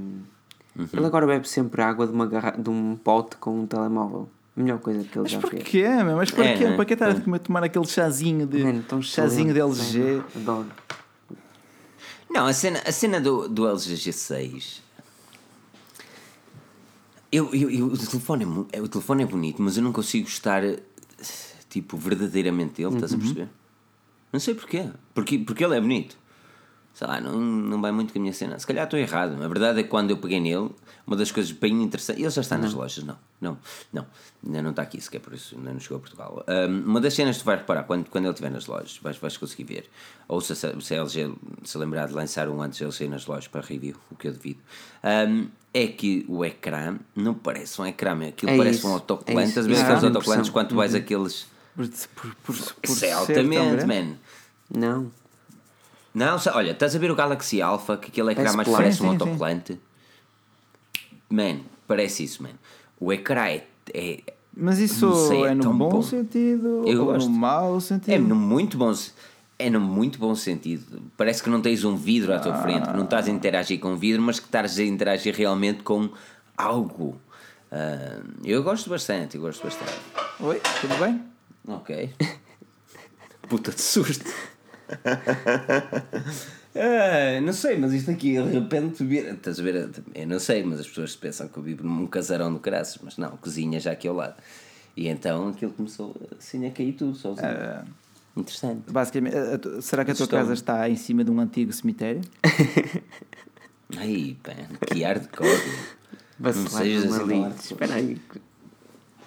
uhum. 0.76 0.88
ele 0.92 1.06
agora 1.06 1.26
bebe 1.26 1.48
sempre 1.48 1.82
água 1.82 2.06
de, 2.08 2.14
uma 2.14 2.26
garra... 2.26 2.52
de 2.52 2.70
um 2.70 2.96
pote 2.96 3.38
com 3.38 3.62
um 3.62 3.68
telemóvel. 3.68 4.28
A 4.58 4.62
melhor 4.62 4.80
coisa 4.80 5.04
que 5.04 5.18
ele 5.18 5.24
mas 5.24 5.32
já 5.32 5.40
fez. 5.40 5.54
Mas 5.54 5.62
porquê, 5.62 5.88
Mas 5.88 6.32
porquê? 6.32 6.64
É, 6.64 6.76
Para 6.76 6.86
que 6.86 6.94
estar 6.94 7.10
a 7.12 7.40
tomar 7.40 7.64
aquele 7.64 7.86
chazinho 7.86 8.48
de. 8.48 8.64
Man, 8.64 9.02
chazinho 9.04 9.54
de 9.54 9.60
LG? 9.60 10.24
Adoro. 10.36 10.72
Não, 12.30 12.48
a 12.48 12.54
cena, 12.54 12.82
a 12.86 12.92
cena 12.92 13.22
do, 13.22 13.48
do 13.48 13.68
LG 13.68 13.94
G6. 13.94 14.80
Eu, 17.32 17.54
eu, 17.54 17.70
eu, 17.70 17.86
o, 17.88 17.98
telefone 17.98 18.68
é, 18.72 18.82
o 18.82 18.88
telefone 18.88 19.24
é 19.24 19.26
bonito, 19.26 19.62
mas 19.62 19.78
eu 19.78 19.84
não 19.84 19.92
consigo 19.92 20.28
estar 20.28 20.64
tipo 21.70 21.98
verdadeiramente 21.98 22.82
ele, 22.82 22.88
uhum. 22.88 22.96
estás 22.96 23.12
a 23.12 23.16
uhum. 23.16 23.22
perceber? 23.22 23.50
Não 24.32 24.40
sei 24.40 24.56
porquê. 24.56 24.90
Porque, 25.14 25.38
porque 25.40 25.64
ele 25.64 25.76
é 25.76 25.82
bonito. 25.82 26.18
Sei 26.94 27.06
lá, 27.06 27.22
não, 27.22 27.40
não 27.40 27.80
vai 27.80 27.92
muito 27.92 28.12
com 28.12 28.18
a 28.18 28.22
minha 28.22 28.34
cena. 28.34 28.58
Se 28.58 28.66
calhar 28.66 28.86
estou 28.86 28.98
errado. 28.98 29.42
A 29.44 29.48
verdade 29.48 29.82
é 29.82 29.84
que 29.84 29.90
quando 29.90 30.10
eu 30.10 30.18
peguei 30.18 30.40
nele, 30.40 30.72
uma 31.06 31.16
das 31.16 31.32
coisas 31.32 31.52
bem 31.52 31.84
interessantes. 31.84 32.24
Ele 32.24 32.32
já 32.32 32.42
está 32.42 32.58
nas 32.58 32.74
lojas, 32.74 33.04
não. 33.04 33.18
Não, 33.40 33.58
não. 33.94 34.06
Ainda 34.46 34.62
não 34.62 34.70
está 34.72 34.82
aqui 34.82 35.00
sequer, 35.00 35.20
por 35.20 35.34
isso 35.34 35.56
ainda 35.56 35.72
não 35.72 35.80
chegou 35.80 35.98
a 35.98 36.00
Portugal. 36.00 36.46
Um, 36.48 36.90
uma 36.90 37.00
das 37.00 37.14
cenas 37.14 37.38
que 37.38 37.44
tu 37.44 37.46
vais 37.46 37.60
reparar 37.60 37.84
quando, 37.84 38.10
quando 38.10 38.26
ele 38.26 38.34
estiver 38.34 38.50
nas 38.50 38.66
lojas, 38.66 38.98
vais, 39.02 39.18
vais 39.18 39.38
conseguir 39.38 39.64
ver. 39.64 39.90
Ou 40.28 40.42
se, 40.42 40.56
se 40.56 40.96
a 40.96 41.02
LG 41.02 41.34
se 41.64 41.78
lembrar 41.78 42.08
de 42.08 42.14
lançar 42.14 42.50
um 42.50 42.62
antes 42.62 42.82
ele 42.82 42.92
sair 42.92 43.08
nas 43.08 43.26
lojas 43.28 43.48
para 43.48 43.62
review, 43.62 43.96
o 44.10 44.16
que 44.16 44.28
eu 44.28 44.34
devido. 44.34 44.60
Um, 45.04 45.48
é 45.74 45.86
que 45.88 46.26
o 46.28 46.44
ecrã 46.44 46.98
não 47.16 47.36
parece 47.36 47.80
um 47.80 47.86
ecrã, 47.86 48.28
aquilo 48.28 48.52
é 48.52 48.58
parece 48.58 48.80
isso, 48.80 48.88
um 48.88 48.94
autocolante. 48.94 49.56
É 49.56 49.60
Às 49.60 49.68
vezes 49.68 49.84
aqueles 49.84 50.04
autocolantes, 50.04 50.50
quando 50.50 50.70
tu 50.70 50.76
vais 50.76 50.94
uhum. 50.94 51.00
aqueles 51.00 51.46
por, 51.76 51.88
por, 51.88 52.36
por, 52.36 52.56
por 52.56 52.92
Isso 52.92 53.06
é 53.06 53.12
altamente, 53.12 53.86
man. 53.86 54.16
Não. 54.70 55.12
Não, 56.12 56.36
olha, 56.56 56.72
estás 56.72 56.96
a 56.96 57.00
ver 57.00 57.12
o 57.12 57.16
Galaxy 57.16 57.62
Alpha, 57.62 57.96
que 57.98 58.08
aquele 58.08 58.32
ecrã 58.32 58.52
mais 58.54 58.68
parece 58.68 59.04
um 59.04 59.10
autocolante? 59.12 59.80
Man, 61.30 61.60
parece 61.88 62.24
isso, 62.24 62.42
man. 62.42 62.56
O 63.00 63.14
ecrã 63.14 63.46
é. 63.46 63.64
é 63.94 64.24
Mas 64.56 64.80
isso 64.80 65.14
sei, 65.28 65.44
é, 65.44 65.48
é 65.48 65.56
no 65.56 65.74
bom, 65.74 65.90
bom, 65.90 66.02
sentido 66.02 66.84
Eu 66.86 67.02
ou 67.02 67.14
gosto. 67.14 67.30
no 67.30 67.38
mau 67.38 67.80
sentido? 67.80 68.14
É 68.14 68.18
no 68.18 68.36
muito 68.36 68.78
bom 68.78 68.94
é 69.60 69.70
no 69.70 69.80
muito 69.80 70.20
bom 70.20 70.36
sentido. 70.36 71.02
Parece 71.18 71.42
que 71.42 71.50
não 71.50 71.62
tens 71.62 71.84
um 71.84 71.96
vidro 71.96 72.34
à 72.34 72.40
tua 72.40 72.54
ah. 72.54 72.62
frente, 72.62 72.88
que 72.88 72.96
não 72.96 73.06
estás 73.06 73.28
a 73.28 73.32
interagir 73.32 73.80
com 73.80 73.94
o 73.94 73.98
vidro, 73.98 74.22
mas 74.22 74.40
que 74.40 74.46
estás 74.46 74.78
a 74.78 74.84
interagir 74.84 75.36
realmente 75.36 75.82
com 75.82 76.10
algo. 76.56 77.20
Uh, 77.72 78.24
eu 78.44 78.62
gosto 78.64 78.90
bastante, 78.90 79.36
eu 79.36 79.42
gosto 79.42 79.64
bastante. 79.64 79.94
Oi, 80.40 80.62
tudo 80.80 80.96
bem? 81.00 81.24
Ok. 81.68 82.14
Puta 83.50 83.72
de 83.72 83.82
susto. 83.82 84.32
ah, 86.80 87.42
não 87.42 87.54
sei, 87.54 87.78
mas 87.78 87.94
isto 87.94 88.12
aqui 88.12 88.42
de 88.42 88.52
repente 88.60 89.04
vira. 89.04 89.32
Estás 89.32 89.60
a 89.60 89.64
ver? 89.64 89.90
Eu 90.14 90.28
não 90.28 90.40
sei, 90.40 90.64
mas 90.64 90.80
as 90.80 90.88
pessoas 90.88 91.16
pensam 91.16 91.48
que 91.48 91.58
eu 91.58 91.64
vivo 91.64 91.84
num 91.84 92.08
casarão 92.08 92.54
do 92.54 92.60
caraças, 92.60 93.00
mas 93.04 93.18
não, 93.18 93.32
cozinha 93.38 93.80
já 93.80 93.92
aqui 93.92 94.08
ao 94.08 94.16
lado. 94.16 94.36
E 94.96 95.08
então 95.08 95.50
aquilo 95.50 95.72
começou 95.74 96.16
assim 96.38 96.66
a 96.66 96.72
cair 96.72 96.94
tudo 96.94 97.16
sozinho. 97.16 97.48
Ah, 97.48 97.84
Interessante. 98.38 98.92
Basicamente, 98.92 99.36
será 99.82 100.06
que 100.06 100.12
a 100.12 100.16
tua 100.16 100.28
casa 100.28 100.54
está 100.54 100.88
em 100.88 100.96
cima 100.96 101.24
de 101.24 101.32
um 101.32 101.40
antigo 101.40 101.74
cemitério? 101.74 102.22
Ai, 103.98 104.38
pá, 104.44 104.54
que 104.86 105.04
hardcore. 105.04 105.50
Não 106.40 106.54
sejas 106.54 107.14
assim. 107.14 107.48
Espera 107.60 107.96
aí. 107.96 108.22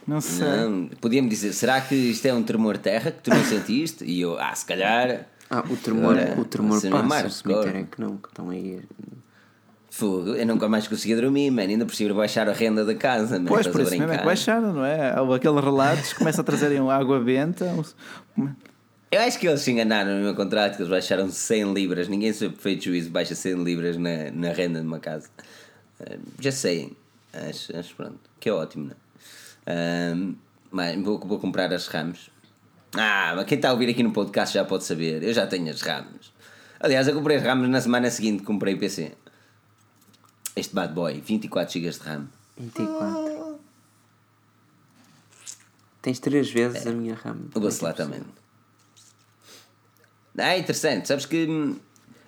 Não 0.06 0.20
sei. 0.20 0.46
Não, 0.46 0.88
podia-me 1.00 1.28
dizer, 1.28 1.52
será 1.52 1.80
que 1.80 1.94
isto 1.94 2.24
é 2.26 2.32
um 2.32 2.42
tremor 2.42 2.78
terra 2.78 3.10
que 3.10 3.22
tu 3.22 3.30
não 3.30 3.44
sentiste? 3.44 4.04
E 4.04 4.20
eu, 4.20 4.38
ah, 4.38 4.54
se 4.54 4.64
calhar. 4.64 5.26
Ah, 5.50 5.64
o 5.68 5.76
tremor, 5.76 6.16
Agora, 6.16 6.40
o 6.40 6.44
tremor 6.44 6.80
passa, 6.80 7.26
o 7.26 7.30
cemitério 7.30 7.80
é 7.80 7.84
que 7.84 8.00
não, 8.00 8.16
que 8.16 8.28
estão 8.28 8.50
aí. 8.50 8.80
Fogo, 9.90 10.36
eu 10.36 10.46
nunca 10.46 10.68
mais 10.68 10.86
conseguia 10.86 11.20
dormir, 11.20 11.50
mano. 11.50 11.68
Ainda 11.68 11.84
por 11.84 11.92
cima 11.92 12.14
baixar 12.14 12.48
a 12.48 12.52
renda 12.52 12.84
da 12.84 12.94
casa, 12.94 13.40
man. 13.40 13.46
Pois, 13.46 13.66
por 13.66 13.80
isso 13.80 13.90
mesmo 13.90 14.12
é 14.12 14.18
que 14.18 14.24
baixaram, 14.24 14.72
não 14.72 14.84
é? 14.84 15.10
Aqueles 15.34 15.64
relatos 15.64 16.12
começam 16.12 16.42
a 16.42 16.44
trazerem 16.44 16.78
água 16.88 17.18
benta. 17.18 17.74
Eu 19.10 19.20
acho 19.22 19.40
que 19.40 19.48
eles 19.48 19.60
se 19.60 19.72
enganaram 19.72 20.18
no 20.18 20.22
meu 20.22 20.36
contrato, 20.36 20.76
que 20.76 20.82
eles 20.82 20.90
baixaram 20.90 21.28
100 21.28 21.74
libras. 21.74 22.06
Ninguém 22.06 22.32
sob 22.32 22.54
feito 22.56 22.84
juízo 22.84 23.10
baixa 23.10 23.34
100 23.34 23.64
libras 23.64 23.96
na, 23.96 24.30
na 24.32 24.52
renda 24.52 24.80
de 24.80 24.86
uma 24.86 25.00
casa. 25.00 25.28
Uh, 26.00 26.20
já 26.38 26.52
sei, 26.52 26.96
acho, 27.32 27.76
acho 27.76 27.96
pronto, 27.96 28.20
que 28.38 28.48
é 28.48 28.52
ótimo, 28.52 28.84
não 28.84 28.92
é? 28.92 30.14
Um, 30.14 30.36
mas 30.70 31.02
vou, 31.02 31.18
vou 31.18 31.40
comprar 31.40 31.72
as 31.72 31.88
ramos. 31.88 32.29
Ah, 32.94 33.34
mas 33.36 33.46
quem 33.46 33.56
está 33.56 33.70
a 33.70 33.72
ouvir 33.72 33.88
aqui 33.90 34.02
no 34.02 34.12
podcast 34.12 34.54
já 34.54 34.64
pode 34.64 34.84
saber. 34.84 35.22
Eu 35.22 35.32
já 35.32 35.46
tenho 35.46 35.70
as 35.70 35.80
ramos. 35.80 36.32
Aliás, 36.80 37.06
eu 37.06 37.14
comprei 37.14 37.36
as 37.36 37.42
ramos 37.42 37.68
na 37.68 37.80
semana 37.80 38.10
seguinte 38.10 38.42
comprei 38.42 38.74
o 38.74 38.78
PC. 38.78 39.12
Este 40.56 40.74
bad 40.74 40.92
boy, 40.92 41.20
24 41.20 41.72
GB 41.72 41.90
de 41.90 41.98
RAM. 41.98 42.28
24. 42.56 43.60
Tens 46.02 46.18
três 46.18 46.50
vezes 46.50 46.86
é. 46.86 46.88
a 46.88 46.92
minha 46.92 47.14
RAM. 47.14 47.38
O 47.54 47.60
bacelar 47.60 47.94
também. 47.94 48.22
Ah, 50.36 50.54
é 50.54 50.58
interessante. 50.58 51.06
Sabes 51.06 51.26
que 51.26 51.46
hum, 51.46 51.78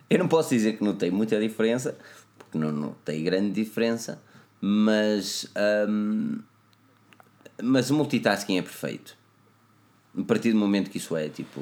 eu 0.08 0.18
não 0.18 0.28
posso 0.28 0.50
dizer 0.50 0.76
que 0.76 0.84
notei 0.84 1.10
muita 1.10 1.40
diferença, 1.40 1.96
porque 2.38 2.58
não 2.58 2.70
notei 2.70 3.22
grande 3.22 3.52
diferença, 3.52 4.22
mas. 4.60 5.46
Hum, 5.88 6.40
mas 7.62 7.90
o 7.90 7.94
multitasking 7.94 8.58
é 8.58 8.62
perfeito. 8.62 9.16
A 10.18 10.22
partir 10.24 10.52
do 10.52 10.58
momento 10.58 10.90
que 10.90 10.98
isso 10.98 11.16
é, 11.16 11.28
tipo. 11.28 11.60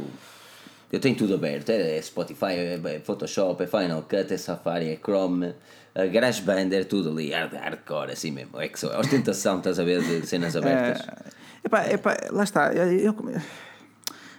Eu 0.93 0.98
tenho 0.98 1.16
tudo 1.16 1.35
aberto. 1.35 1.70
É, 1.70 1.97
é 1.97 2.02
Spotify, 2.02 2.52
é, 2.52 2.81
é 2.82 3.01
Photoshop, 3.01 3.62
é 3.62 3.66
Final 3.66 4.02
Cut, 4.02 4.32
é 4.32 4.36
Safari, 4.36 4.89
é 4.89 4.97
Chrome, 4.97 5.55
a 5.94 6.06
GarageBand, 6.06 6.72
é 6.72 6.85
tudo 6.85 7.10
ali, 7.10 7.32
hard, 7.32 7.52
hardcore, 7.52 8.12
assim 8.12 8.31
mesmo. 8.31 8.60
É 8.60 8.68
que 8.68 8.78
só, 8.78 8.98
ostentação, 8.98 9.59
estás 9.59 9.78
a 9.78 9.85
ver, 9.85 10.02
de 10.02 10.27
cenas 10.27 10.56
abertas. 10.56 11.06
É, 11.06 11.66
epá, 11.66 11.86
epá, 11.86 12.16
lá 12.31 12.43
está. 12.43 12.72
Eu, 12.72 13.14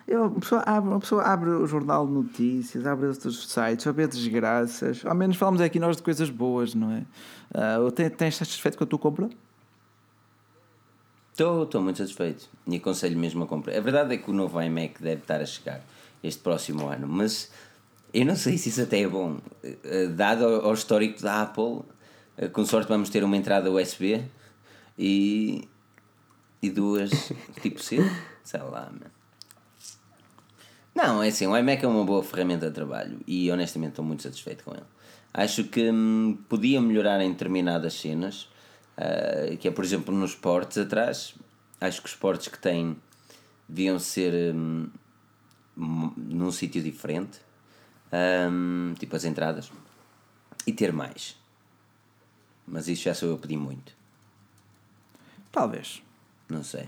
eu, 0.08 0.26
uma, 0.26 0.40
pessoa 0.40 0.62
abre, 0.66 0.90
uma 0.90 1.00
pessoa 1.00 1.24
abre 1.24 1.50
o 1.50 1.66
jornal 1.66 2.06
de 2.06 2.12
notícias, 2.12 2.86
abre 2.86 3.08
outros 3.08 3.48
sites, 3.48 3.88
a 3.88 3.92
ver 3.94 4.10
desgraças. 4.10 5.06
Ao 5.06 5.16
menos 5.16 5.38
falamos 5.38 5.62
aqui 5.62 5.80
nós 5.80 5.96
de 5.96 6.04
coisas 6.04 6.30
boas, 6.30 6.76
não 6.76 6.92
é? 6.92 7.04
Uh, 7.80 7.92
tens 7.92 8.36
satisfeito 8.36 8.78
com 8.78 8.84
a 8.84 8.88
tua 8.88 9.00
compra? 9.00 9.30
Estou, 11.32 11.64
estou 11.64 11.82
muito 11.82 11.98
satisfeito 11.98 12.50
e 12.68 12.76
aconselho 12.76 13.18
mesmo 13.18 13.44
a 13.44 13.48
comprar. 13.48 13.78
A 13.78 13.82
verdade 13.82 14.14
é 14.14 14.18
que 14.18 14.30
o 14.30 14.34
novo 14.34 14.62
iMac 14.62 15.02
deve 15.02 15.22
estar 15.22 15.42
a 15.42 15.46
chegar 15.46 15.82
este 16.22 16.42
próximo 16.42 16.88
ano, 16.88 17.08
mas 17.08 17.50
eu 18.14 18.26
não 18.26 18.36
sei 18.36 18.58
se 18.58 18.70
isso 18.70 18.82
até 18.82 19.02
é 19.02 19.08
bom. 19.08 19.38
Eh, 19.64 20.08
dado 20.08 20.46
ao 20.46 20.74
histórico 20.74 21.22
da 21.22 21.44
Apple, 21.44 21.80
eh, 22.38 22.48
com 22.50 22.66
sorte 22.66 22.90
vamos 22.90 23.10
ter 23.10 23.24
uma 23.24 23.38
entrada 23.38 23.72
USB 23.72 24.24
e, 25.00 25.68
e 26.62 26.70
duas 26.70 27.10
tipo 27.62 27.82
C, 27.82 27.98
sei 28.44 28.62
lá, 28.62 28.92
man. 28.92 29.10
Não, 30.94 31.24
é 31.24 31.30
assim, 31.30 31.48
o 31.48 31.58
iMac 31.58 31.86
é 31.86 31.88
uma 31.88 32.04
boa 32.04 32.22
ferramenta 32.22 32.68
de 32.68 32.76
trabalho 32.76 33.20
e 33.26 33.50
honestamente 33.50 33.92
estou 33.92 34.04
muito 34.04 34.24
satisfeito 34.24 34.66
com 34.66 34.72
ele. 34.72 34.84
Acho 35.34 35.64
que 35.64 35.90
hum, 35.90 36.38
podia 36.50 36.82
melhorar 36.82 37.22
em 37.22 37.32
determinadas 37.32 37.94
cenas, 37.94 38.50
Uh, 39.02 39.58
que 39.58 39.68
é, 39.68 39.72
por 39.72 39.84
exemplo, 39.84 40.14
nos 40.14 40.32
esportes 40.32 40.78
atrás. 40.78 41.34
Acho 41.80 42.00
que 42.02 42.08
os 42.08 42.14
esportes 42.14 42.48
que 42.48 42.60
têm 42.60 42.96
deviam 43.68 43.98
ser 43.98 44.54
um, 44.54 44.88
num 45.76 46.52
sítio 46.52 46.84
diferente, 46.84 47.40
um, 48.52 48.94
tipo 49.00 49.16
as 49.16 49.24
entradas, 49.24 49.72
e 50.68 50.72
ter 50.72 50.94
mais. 50.94 51.36
Mas 52.68 52.88
isso 52.88 53.04
já 53.04 53.14
sou 53.14 53.30
eu 53.30 53.36
a 53.36 53.38
pedir 53.38 53.58
muito. 53.58 53.94
Talvez. 55.52 56.04
Não 56.48 56.64
sei. 56.64 56.88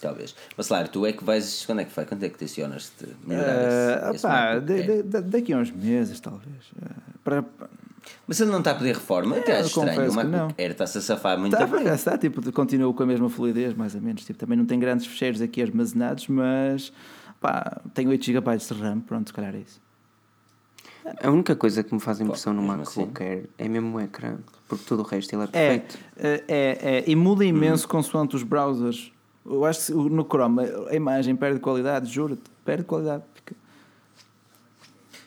Talvez. 0.00 0.34
Mas 0.56 0.68
claro, 0.68 0.88
tu 0.88 1.06
é 1.06 1.12
que 1.12 1.24
vais. 1.24 1.64
Quando 1.66 1.80
é 1.80 1.84
que 1.84 1.94
vai? 1.94 2.06
Quando 2.06 2.24
é 2.24 2.28
que 2.28 2.38
tensionas 2.38 2.92
de 2.98 3.14
melhorar 3.26 4.10
uh, 4.10 4.14
esse, 4.14 4.22
pá, 4.22 4.58
de, 4.58 4.82
de, 4.82 5.02
de, 5.02 5.20
daqui 5.22 5.52
a 5.52 5.58
uns 5.58 5.70
meses, 5.70 6.18
talvez. 6.20 6.70
Uh, 6.72 7.18
para, 7.22 7.44
mas 8.26 8.40
ele 8.40 8.50
não 8.50 8.58
está 8.58 8.72
a 8.72 8.74
pedir 8.74 8.94
reforma? 8.94 9.36
É, 9.36 9.58
acho 9.58 9.68
estranho. 9.68 10.10
O 10.10 10.14
MacBook 10.14 10.54
Air 10.58 10.70
está-se 10.72 10.98
a 10.98 11.00
safar 11.00 11.38
muito 11.38 11.54
está, 11.54 11.66
bem. 11.66 11.86
Está, 11.86 12.18
tipo, 12.18 12.52
continua 12.52 12.92
com 12.92 13.02
a 13.02 13.06
mesma 13.06 13.28
fluidez, 13.28 13.74
mais 13.74 13.94
ou 13.94 14.00
menos. 14.00 14.24
Tipo, 14.24 14.38
também 14.38 14.56
não 14.56 14.66
tem 14.66 14.78
grandes 14.78 15.06
fecheiros 15.06 15.40
aqui 15.40 15.62
armazenados, 15.62 16.28
mas 16.28 16.92
pá, 17.40 17.80
tem 17.94 18.08
8 18.08 18.24
GB 18.24 18.56
de 18.56 18.74
RAM, 18.74 19.00
pronto, 19.00 19.28
se 19.28 19.34
calhar 19.34 19.54
é 19.54 19.58
isso. 19.58 19.80
A 21.22 21.30
única 21.30 21.56
coisa 21.56 21.82
que 21.82 21.92
me 21.94 22.00
faz 22.00 22.20
impressão 22.20 22.54
Pô, 22.54 22.60
no 22.60 22.66
MacBook 22.66 23.22
assim? 23.22 23.24
Air 23.24 23.48
é 23.58 23.68
mesmo 23.68 23.96
o 23.96 24.00
ecrã, 24.00 24.36
porque 24.68 24.84
todo 24.84 25.00
o 25.00 25.02
resto 25.02 25.34
ele 25.34 25.44
é 25.44 25.46
perfeito. 25.46 25.98
É, 26.16 26.44
é, 26.46 26.78
é 26.98 27.04
e 27.06 27.16
muda 27.16 27.44
imenso 27.44 27.86
hum. 27.86 27.88
consoante 27.88 28.36
os 28.36 28.42
browsers. 28.42 29.12
Eu 29.44 29.64
acho 29.64 29.86
que 29.86 29.92
no 29.92 30.24
Chrome 30.24 30.62
a 30.88 30.94
imagem 30.94 31.34
perde 31.34 31.58
qualidade, 31.60 32.12
juro-te, 32.12 32.42
perde 32.64 32.84
qualidade. 32.84 33.24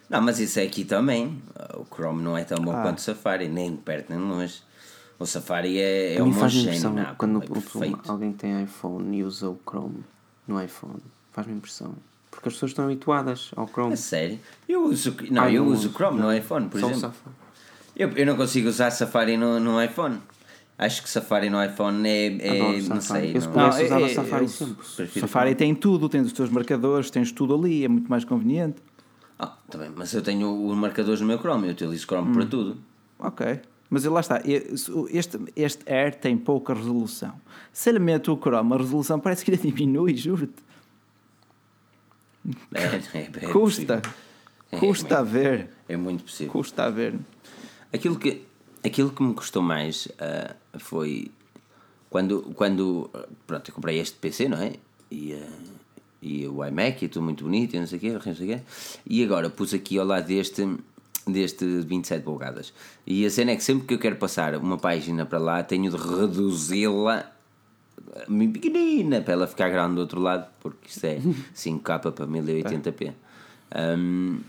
Não, 0.10 0.22
mas 0.22 0.40
isso 0.40 0.60
é 0.60 0.64
aqui 0.64 0.84
também. 0.86 1.42
O 1.76 1.86
Chrome 1.86 2.22
não 2.22 2.38
é 2.38 2.44
tão 2.44 2.64
bom 2.64 2.72
ah. 2.72 2.82
quanto 2.82 2.98
o 3.00 3.02
Safari, 3.02 3.48
nem 3.48 3.76
perto 3.76 4.10
nem 4.10 4.20
longe. 4.20 4.62
O 5.18 5.26
Safari 5.26 5.80
é, 5.80 6.16
é 6.16 6.22
homogéneo. 6.22 6.90
Não, 6.90 7.16
quando 7.16 7.44
é 7.44 8.10
alguém 8.10 8.34
tem 8.34 8.64
iPhone 8.64 9.18
e 9.18 9.24
usa 9.24 9.50
o 9.50 9.60
Chrome 9.68 10.04
no 10.48 10.62
iPhone, 10.62 11.02
faz-me 11.32 11.54
impressão. 11.54 11.94
Porque 12.30 12.50
as 12.50 12.56
pessoas 12.56 12.72
estão 12.72 12.86
habituadas 12.86 13.52
ao 13.56 13.68
Chrome. 13.68 13.94
É 13.94 13.96
sério? 13.96 14.40
Eu 14.68 14.86
uso, 14.86 15.16
não, 15.30 15.44
ah, 15.44 15.52
eu 15.52 15.66
uso 15.66 15.90
o 15.90 15.92
Chrome 15.94 16.20
no 16.20 16.34
iPhone, 16.34 16.68
por 16.68 16.80
exemplo. 16.80 17.14
Eu, 17.96 18.10
eu 18.10 18.26
não 18.26 18.36
consigo 18.36 18.68
usar 18.68 18.92
Safari 18.92 19.38
no, 19.38 19.60
no 19.60 19.82
iPhone. 19.82 20.20
Acho 20.78 21.04
que 21.04 21.10
Safari 21.10 21.50
no 21.50 21.64
iPhone 21.64 22.08
é. 22.08 22.26
é 22.26 22.82
não 22.82 23.00
sei. 23.00 23.38
Eu 23.38 23.42
não, 23.42 23.52
não 23.54 23.70
usar 23.70 24.02
é, 24.02 24.10
Safari 24.10 24.50
sempre. 24.50 25.20
Safari 25.20 25.56
tem 25.56 25.76
tudo, 25.76 26.10
tens 26.10 26.26
os 26.26 26.34
teus 26.34 26.50
marcadores, 26.50 27.12
tens 27.12 27.32
tudo 27.32 27.54
ali, 27.54 27.86
é 27.86 27.88
muito 27.88 28.10
mais 28.10 28.26
conveniente. 28.26 28.82
Ah, 29.44 29.58
tá 29.70 29.78
bem, 29.78 29.92
mas 29.94 30.14
eu 30.14 30.22
tenho 30.22 30.66
os 30.68 30.78
marcadores 30.78 31.20
no 31.20 31.28
meu 31.28 31.38
Chrome, 31.38 31.68
eu 31.68 31.72
utilizo 31.74 32.06
Chrome 32.06 32.30
hum. 32.30 32.34
para 32.34 32.46
tudo. 32.46 32.78
Ok. 33.20 33.60
Mas 33.90 34.06
lá 34.06 34.22
está, 34.22 34.42
este, 34.46 35.38
este 35.56 35.92
Air 35.92 36.16
tem 36.16 36.38
pouca 36.38 36.74
resolução. 36.74 37.34
Se 37.72 37.90
ele 37.90 38.00
mete 38.00 38.32
o 38.32 38.38
Chrome, 38.38 38.74
a 38.74 38.78
resolução 38.78 39.20
parece 39.20 39.44
que 39.44 39.52
ele 39.52 39.58
diminui, 39.58 40.16
juro-te. 40.16 40.64
É, 42.74 43.18
é, 43.18 43.30
é 43.46 43.52
Custa. 43.52 44.02
É, 44.72 44.80
Custa 44.80 45.20
a 45.20 45.24
ver. 45.24 45.70
É 45.88 45.98
muito 45.98 46.24
possível. 46.24 46.52
Custa 46.54 46.86
a 46.86 46.90
ver. 46.90 47.20
Aquilo 47.92 48.18
que, 48.18 48.44
aquilo 48.84 49.12
que 49.12 49.22
me 49.22 49.34
custou 49.34 49.62
mais 49.62 50.06
uh, 50.06 50.80
foi 50.80 51.30
quando, 52.10 52.42
quando 52.56 53.10
pronto, 53.46 53.70
eu 53.70 53.76
comprei 53.76 54.00
este 54.00 54.18
PC, 54.18 54.48
não 54.48 54.58
é? 54.58 54.74
E, 55.12 55.34
uh, 55.34 55.73
e 56.24 56.48
o 56.48 56.66
iMac 56.66 57.04
e 57.04 57.08
tudo 57.08 57.24
muito 57.24 57.44
bonito 57.44 57.76
e 57.76 57.80
não 57.80 57.88
sei 57.88 57.98
o 57.98 58.02
quê, 58.02 58.12
não 58.12 58.22
sei 58.22 58.32
o 58.32 58.58
quê. 58.58 58.62
E 59.06 59.24
agora 59.24 59.50
pus 59.50 59.74
aqui 59.74 59.98
ao 59.98 60.06
lado 60.06 60.26
deste 60.26 60.66
deste 61.28 61.66
27 61.66 62.24
polegadas. 62.24 62.74
E 63.08 63.26
a 63.26 63.30
cena 63.30 63.52
é 63.52 63.56
que 63.56 63.64
sempre 63.64 63.88
que 63.88 63.94
eu 63.94 64.00
quero 64.00 64.18
passar 64.18 64.56
uma 64.56 64.78
página 64.78 65.26
para 65.26 65.40
lá, 65.40 65.64
tenho 65.64 65.90
de 65.90 65.98
reduzi-la 65.98 67.32
pequenina 68.54 69.22
para 69.22 69.34
ela 69.34 69.48
ficar 69.48 69.70
grande 69.70 69.96
do 69.96 70.02
outro 70.02 70.20
lado, 70.20 70.48
porque 70.60 70.88
isto 70.88 71.06
é 71.06 71.20
5K 71.56 72.00
para 72.00 72.28
1080p. 72.28 73.14
Um, 73.76 74.40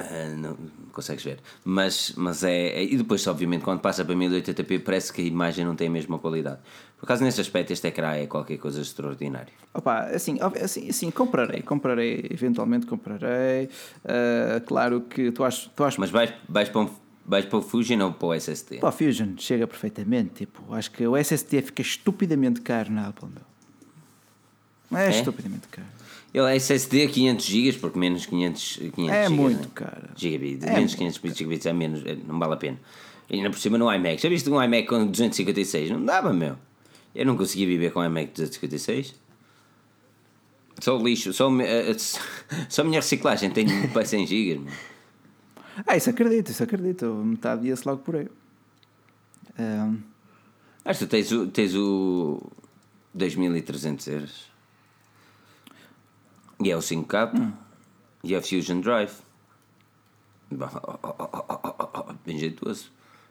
Uh, 0.00 0.34
não 0.38 0.56
consegues 0.92 1.22
ver. 1.22 1.40
Mas, 1.62 2.14
mas 2.16 2.42
é, 2.42 2.68
é, 2.68 2.82
E 2.82 2.96
depois, 2.96 3.26
obviamente, 3.26 3.62
quando 3.62 3.80
passa 3.80 4.02
para 4.02 4.14
1080p, 4.14 4.82
parece 4.82 5.12
que 5.12 5.20
a 5.20 5.24
imagem 5.24 5.62
não 5.62 5.76
tem 5.76 5.88
a 5.88 5.90
mesma 5.90 6.18
qualidade. 6.18 6.58
Por 7.00 7.06
causa 7.06 7.24
nesse 7.24 7.40
aspecto, 7.40 7.72
este 7.72 7.88
ecrã 7.88 8.12
é 8.12 8.26
qualquer 8.26 8.58
coisa 8.58 8.82
extraordinário. 8.82 9.52
Opa, 9.72 10.00
assim, 10.00 10.36
assim, 10.62 10.90
assim 10.90 11.10
comprarei, 11.10 11.62
comprarei, 11.62 12.26
eventualmente 12.30 12.84
comprarei. 12.86 13.70
Uh, 14.04 14.60
claro 14.66 15.00
que 15.00 15.32
tu 15.32 15.42
achas. 15.42 15.70
Tu 15.74 15.82
achas... 15.82 15.98
Mas 15.98 16.10
vais, 16.10 16.32
vais 16.46 16.68
para 16.68 16.82
um. 16.82 16.90
Vais 17.24 17.44
para 17.46 17.58
o 17.58 17.62
Fusion 17.62 18.00
ou 18.00 18.12
para 18.12 18.28
o 18.28 18.34
SSD? 18.34 18.78
Para 18.78 18.88
o 18.88 18.92
Fusion 18.92 19.34
chega 19.38 19.66
perfeitamente. 19.66 20.30
Tipo, 20.34 20.74
acho 20.74 20.90
que 20.90 21.06
o 21.06 21.16
SSD 21.16 21.62
fica 21.62 21.80
estupidamente 21.80 22.60
caro 22.60 22.92
na 22.92 23.08
Apple, 23.08 23.28
meu. 23.30 24.98
É, 25.00 25.06
é? 25.06 25.10
estupidamente 25.10 25.68
caro. 25.68 25.88
Ele 26.34 26.52
é 26.52 26.56
SSD 26.56 27.04
a 27.04 27.08
500 27.08 27.46
GB, 27.46 27.78
porque 27.78 27.98
menos 27.98 28.26
500, 28.26 28.80
500 28.94 29.14
É 29.14 29.28
muito 29.28 29.62
né? 29.62 29.68
caro. 29.74 30.08
Gigabit. 30.16 30.66
É 30.66 30.74
menos 30.74 30.94
500 30.94 31.36
GB 31.36 31.60
é 31.64 31.72
menos, 31.72 32.04
é, 32.04 32.14
não 32.14 32.38
vale 32.38 32.54
a 32.54 32.56
pena. 32.56 32.78
E 33.28 33.36
ainda 33.36 33.50
por 33.50 33.58
cima 33.58 33.78
no 33.78 33.92
iMac. 33.92 34.20
Já 34.20 34.28
viste 34.28 34.50
um 34.50 34.62
iMac 34.62 34.86
com 34.86 35.06
256? 35.06 35.90
Não 35.90 36.04
dava, 36.04 36.32
meu. 36.32 36.56
Eu 37.14 37.26
não 37.26 37.36
conseguia 37.36 37.66
viver 37.66 37.92
com 37.92 38.00
um 38.00 38.04
iMac 38.04 38.32
256. 38.32 39.14
Só 40.80 40.96
lixo, 40.96 41.32
só, 41.32 41.48
só 42.68 42.82
a 42.82 42.84
minha 42.84 43.00
reciclagem 43.00 43.50
tem 43.50 43.88
para 43.88 44.04
100 44.04 44.26
GB, 44.26 44.58
meu. 44.60 44.72
Ah, 45.86 45.96
isso 45.96 46.10
acredito, 46.10 46.50
isso 46.50 46.62
acredito. 46.62 47.06
Metade 47.06 47.68
ia-se 47.68 47.86
logo 47.86 48.02
por 48.02 48.16
aí. 48.16 48.28
Um... 49.58 49.98
Acho 50.84 51.00
que 51.00 51.06
tens 51.06 51.32
o, 51.32 51.46
tens 51.48 51.74
o 51.74 52.40
2300 53.14 54.06
euros. 54.06 54.50
E 56.62 56.70
é 56.70 56.76
o 56.76 56.80
5K. 56.80 57.38
Hum. 57.38 57.52
E 58.22 58.34
é 58.34 58.38
o 58.38 58.42
Fusion 58.42 58.80
Drive. 58.80 59.12
Bem 62.26 62.38
jeitoso. 62.38 62.90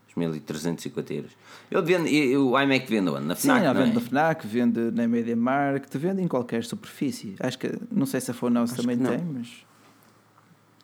Os 0.10 0.15
1350 0.15 1.14
euros. 1.14 1.31
Ele 1.69 1.81
vende, 1.84 2.38
o 2.38 2.60
iMac 2.60 2.90
vende 2.90 3.10
onde? 3.10 3.26
Na 3.26 3.36
FNAC? 3.36 3.61
Sim, 3.61 3.73
vende 3.73 3.91
é? 3.91 3.94
na 3.94 4.02
FNAC, 4.02 4.48
vende 4.48 4.80
na 4.91 5.07
Media 5.07 5.36
Market, 5.36 5.95
vende 5.95 6.22
em 6.22 6.27
qualquer 6.27 6.64
superfície. 6.64 7.36
Acho 7.40 7.60
que, 7.60 7.72
não 7.91 8.06
sei 8.06 8.19
se 8.19 8.31
a 8.31 8.34
Fonouse 8.34 8.76
também 8.76 8.98
tem, 8.98 9.19
mas. 9.19 9.48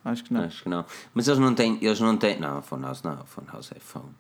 Acho 0.06 0.24
que 0.24 0.34
não. 0.34 0.42
Acho 0.44 0.62
que 0.62 0.70
não. 0.70 0.86
Mas 1.16 1.28
eles 1.28 1.40
não 1.40 1.56
têm. 1.56 1.80
Eles 1.82 2.00
não 2.00 2.16
têm. 2.16 2.40
Não, 2.40 2.60
a 2.60 2.62
Fonouse 2.62 3.04
não. 3.04 3.14
A 3.14 3.26
Fonouse 3.26 3.74
é 3.76 3.80
phone. 3.80 4.14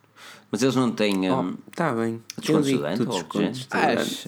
Mas 0.52 0.64
eles 0.64 0.76
não 0.76 0.91
têm. 0.91 1.26
Está 1.26 1.91
um, 1.91 1.94
oh, 1.94 2.02
bem. 2.02 2.23
Desconto 2.40 2.68
estudante 2.68 3.02
ou 3.03 3.07
desconto 3.07 3.68
Achas? 3.72 4.27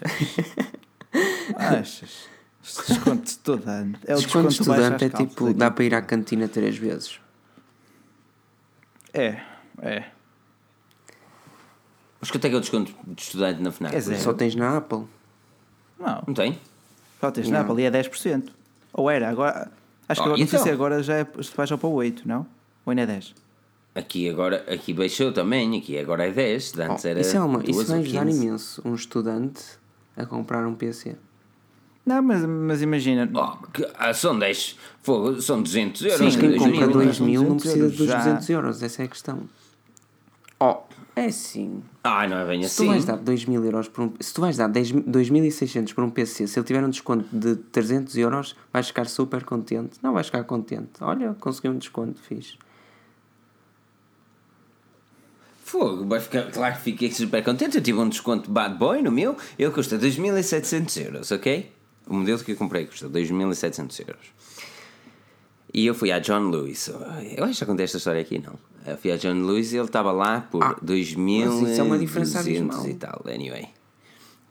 Achas? 1.55 2.29
Desconto 2.61 3.23
de 3.23 3.29
estudante. 3.29 3.99
É 4.05 4.13
o 4.13 4.17
desconto, 4.17 4.49
desconto 4.49 4.49
de 4.49 4.53
estudante 4.53 5.05
é 5.05 5.09
tipo, 5.09 5.53
dá 5.53 5.71
para 5.71 5.83
ir 5.85 5.95
à 5.95 6.01
cantina 6.01 6.47
três 6.47 6.77
vezes. 6.77 7.19
É, 9.13 9.41
é. 9.81 10.03
Mas 12.19 12.31
quanto 12.31 12.45
é 12.45 12.49
que 12.49 12.55
é 12.55 12.57
o 12.57 12.61
desconto 12.61 12.93
de 13.05 13.21
estudante 13.21 13.61
na 13.61 13.71
FNAC? 13.71 13.95
É 13.95 14.01
Só 14.01 14.33
tens 14.33 14.55
na 14.55 14.77
Apple. 14.77 15.03
Não. 15.99 16.23
Não 16.27 16.33
tem? 16.33 16.59
Só 17.19 17.31
tens 17.31 17.45
não. 17.47 17.53
na 17.53 17.61
Apple 17.61 17.81
e 17.81 17.85
é 17.85 17.91
10%. 17.91 18.49
Ou 18.93 19.09
era, 19.09 19.29
agora. 19.29 19.71
Acho 20.09 20.21
que 20.21 20.27
oh, 20.27 20.31
agora, 20.31 20.41
então? 20.41 20.45
não 20.45 20.47
sei 20.47 20.59
se 20.59 20.69
agora 20.69 21.03
já 21.03 21.15
é, 21.17 21.27
se 21.41 21.55
baixa 21.55 21.77
para 21.77 21.87
o 21.87 21.93
8, 21.93 22.27
não? 22.27 22.47
Ou 22.85 22.91
ainda 22.91 23.03
é 23.03 23.05
10? 23.05 23.35
Aqui 23.93 24.29
agora, 24.29 24.63
aqui 24.71 24.93
baixou 24.93 25.31
também, 25.33 25.77
aqui 25.77 25.97
agora 25.97 26.27
é 26.27 26.31
10, 26.31 26.79
antes 26.79 27.03
oh, 27.03 27.07
era 27.07 27.19
Isso 27.19 27.35
é 27.35 27.41
uma, 27.41 27.63
isso 27.65 27.85
vai 27.85 27.99
ajudar 27.99 28.29
imenso 28.29 28.81
um 28.85 28.93
estudante 28.93 29.63
a 30.15 30.25
comprar 30.25 30.65
um 30.65 30.75
PC. 30.75 31.15
Não, 32.05 32.21
mas, 32.21 32.45
mas 32.45 32.81
imagina. 32.81 33.29
Oh, 33.33 33.67
que, 33.67 33.85
ah, 33.95 34.13
são 34.13 34.37
10, 34.37 34.77
fogo, 35.01 35.41
são 35.41 35.61
200 35.61 36.01
euros. 36.03 36.33
Sim, 36.33 36.39
quem 36.39 36.57
compra 36.57 36.87
2 36.87 37.19
mil 37.19 37.43
não 37.43 37.57
precisa 37.57 37.89
dos 37.89 37.97
200 37.97 38.49
euros, 38.49 38.81
essa 38.81 39.01
é 39.01 39.05
a 39.05 39.07
questão. 39.09 39.41
Oh, 40.59 40.77
é 41.17 41.31
sim. 41.31 41.81
Ah, 42.03 42.27
não 42.27 42.37
é 42.37 42.45
bem 42.45 42.61
se 42.61 42.67
assim. 42.67 42.83
Tu 42.83 42.87
vais 42.89 43.05
dar 43.05 43.17
2 43.17 43.45
mil 43.45 43.65
euros 43.65 43.87
por 43.87 44.03
um, 44.03 44.13
se 44.19 44.31
tu 44.31 44.41
vais 44.41 44.55
dar 44.55 44.69
2.600 44.69 45.91
por 45.93 46.03
um 46.03 46.11
PC, 46.11 46.45
se 46.45 46.59
ele 46.59 46.65
tiver 46.65 46.83
um 46.83 46.89
desconto 46.91 47.27
de 47.35 47.55
300 47.55 48.15
euros, 48.17 48.55
vais 48.71 48.87
ficar 48.87 49.07
super 49.07 49.43
contente. 49.43 49.97
Não 50.03 50.13
vais 50.13 50.27
ficar 50.27 50.43
contente. 50.43 50.91
Olha, 51.01 51.35
consegui 51.39 51.69
um 51.69 51.77
desconto, 51.77 52.21
fiz. 52.21 52.55
Fogo, 55.65 56.05
vai 56.05 56.19
ficar, 56.19 56.51
claro 56.51 56.75
que 56.75 56.81
fiquei 56.81 57.11
super 57.11 57.43
contente. 57.43 57.77
Eu 57.77 57.83
tive 57.83 57.99
um 57.99 58.07
desconto 58.07 58.51
bad 58.51 58.77
boy 58.77 59.01
no 59.01 59.11
meu, 59.11 59.35
ele 59.57 59.71
custa 59.71 59.97
2.700 59.97 61.03
euros, 61.03 61.31
ok? 61.31 61.71
O 62.05 62.13
modelo 62.13 62.39
que 62.39 62.51
eu 62.51 62.55
comprei 62.55 62.85
custa 62.85 63.09
2.700 63.09 64.07
euros. 64.07 64.27
E 65.73 65.85
eu 65.85 65.93
fui 65.93 66.11
a 66.11 66.19
John 66.19 66.49
Lewis. 66.49 66.87
Eu 66.87 67.43
acho 67.43 67.53
que 67.53 67.59
já 67.59 67.65
contei 67.65 67.83
esta 67.83 67.97
história 67.97 68.21
aqui, 68.21 68.39
não. 68.39 68.53
Eu 68.85 68.97
fui 68.97 69.11
a 69.11 69.17
John 69.17 69.45
Lewis 69.45 69.73
e 69.73 69.77
ele 69.77 69.85
estava 69.85 70.11
lá 70.11 70.41
por 70.41 70.63
ah, 70.63 70.75
2.200 70.83 71.77
é 71.77 71.83
uma 71.83 71.97
diferença 71.97 72.49
e 72.49 72.93
tal. 72.95 73.21
Anyway. 73.27 73.67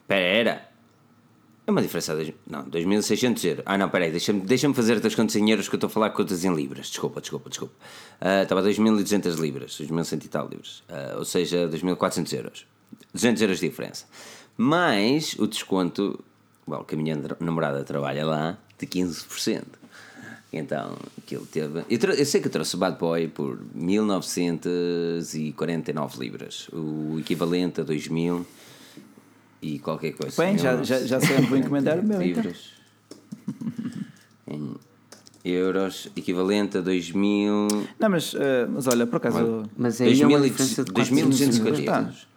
Pera. 0.07 0.69
É 1.65 1.71
uma 1.71 1.81
diferença 1.81 2.15
de. 2.15 2.33
Não, 2.45 2.63
2.600 2.65 3.45
euros. 3.45 3.63
Ah, 3.65 3.77
não, 3.77 3.89
peraí. 3.89 4.11
Deixa-me 4.11 4.41
deixa 4.41 4.71
fazer 4.73 5.05
as 5.05 5.15
contas 5.15 5.35
em 5.35 5.49
euros 5.49 5.67
que 5.67 5.75
eu 5.75 5.77
estou 5.77 5.87
a 5.87 5.91
falar 5.91 6.11
contas 6.11 6.45
em 6.45 6.53
libras. 6.53 6.87
Desculpa, 6.87 7.19
desculpa, 7.19 7.49
desculpa. 7.49 7.73
Uh, 8.21 8.43
estava 8.43 8.61
a 8.61 8.63
2.200 8.63 9.35
libras. 9.39 9.71
2.100 9.71 10.23
e 10.23 10.27
tal 10.29 10.47
libras. 10.47 10.83
Uh, 10.87 11.17
ou 11.17 11.25
seja, 11.25 11.67
2.400 11.67 12.33
euros. 12.37 12.67
200 13.13 13.41
euros 13.41 13.59
de 13.59 13.67
diferença. 13.67 14.05
Mais 14.55 15.35
o 15.37 15.47
desconto 15.47 16.23
bom, 16.67 16.83
que 16.83 16.95
a 16.95 16.97
minha 16.97 17.17
namorada 17.39 17.83
trabalha 17.83 18.25
lá, 18.25 18.57
de 18.77 18.85
15%. 18.85 19.63
Então, 20.57 20.97
aquilo 21.17 21.45
teve. 21.45 21.85
Eu, 21.89 21.99
eu, 22.11 22.25
sei 22.25 22.41
que 22.41 22.47
eu 22.47 22.51
trouxe 22.51 22.75
o 22.75 22.77
Bad 22.77 22.97
Boy 22.97 23.27
por 23.27 23.59
1949 23.73 26.19
libras, 26.19 26.69
o 26.73 27.17
equivalente 27.19 27.81
a 27.81 27.83
2000. 27.83 28.45
e 29.61 29.79
qualquer 29.79 30.13
coisa. 30.13 30.41
Bem, 30.41 30.57
já, 30.57 30.81
já, 30.83 30.99
já 30.99 31.19
sei 31.19 31.37
onde 31.37 31.47
vou 31.47 31.57
encomendar 31.57 31.99
o 31.99 32.03
meu. 32.03 32.21
Então. 32.21 32.43
Livros. 32.43 32.71
em 34.47 34.75
euros, 35.43 36.09
equivalente 36.15 36.77
a 36.77 36.81
2000. 36.81 37.67
Não, 37.99 38.09
mas, 38.09 38.33
uh, 38.33 38.37
mas 38.69 38.87
olha, 38.87 39.05
por 39.07 39.17
acaso. 39.17 39.63
Mas 39.77 39.99
aí 40.01 40.07
2000, 40.07 40.29
é 40.29 40.37
uma 40.37 40.47
diferença 40.47 40.83
de 40.83 40.91
2250 40.91 42.36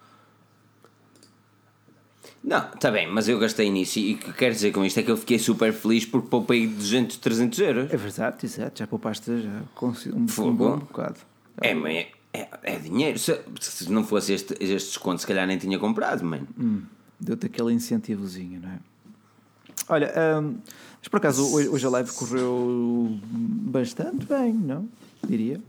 Não, 2.42 2.70
está 2.74 2.90
bem, 2.90 3.06
mas 3.06 3.28
eu 3.28 3.38
gastei 3.38 3.70
nisso 3.70 3.98
e 3.98 4.14
o 4.14 4.18
que 4.18 4.32
quero 4.32 4.54
dizer 4.54 4.72
com 4.72 4.82
isto 4.84 4.98
é 4.98 5.02
que 5.02 5.10
eu 5.10 5.16
fiquei 5.16 5.38
super 5.38 5.72
feliz 5.74 6.06
porque 6.06 6.28
poupei 6.28 6.66
200, 6.66 7.18
300 7.18 7.58
euros. 7.58 7.92
É 7.92 7.96
verdade, 7.96 8.46
exato, 8.46 8.78
já 8.78 8.86
poupaste 8.86 9.42
já 9.42 9.62
um, 9.82 10.48
um 10.48 10.54
bom 10.54 10.78
bocado. 10.78 11.20
É, 11.60 11.72
é, 11.72 12.12
é, 12.32 12.48
é 12.62 12.76
dinheiro. 12.78 13.18
Se, 13.18 13.38
se, 13.60 13.92
não 13.92 14.04
fosse 14.04 14.32
este, 14.32 14.54
este 14.58 14.88
desconto, 14.88 15.20
se 15.20 15.26
calhar 15.26 15.46
nem 15.46 15.58
tinha 15.58 15.78
comprado, 15.78 16.24
mano. 16.24 16.48
Hum, 16.58 16.82
Deu-te 17.20 17.46
aquele 17.46 17.74
incentivozinho, 17.74 18.60
não 18.60 18.70
é? 18.70 18.78
Olha, 19.88 20.12
um, 20.40 20.56
mas 20.98 21.08
por 21.08 21.18
acaso 21.18 21.54
hoje 21.54 21.84
a 21.84 21.90
live 21.90 22.10
correu 22.12 23.18
bastante 23.22 24.24
bem, 24.24 24.54
não? 24.54 24.88
Diria. 25.26 25.60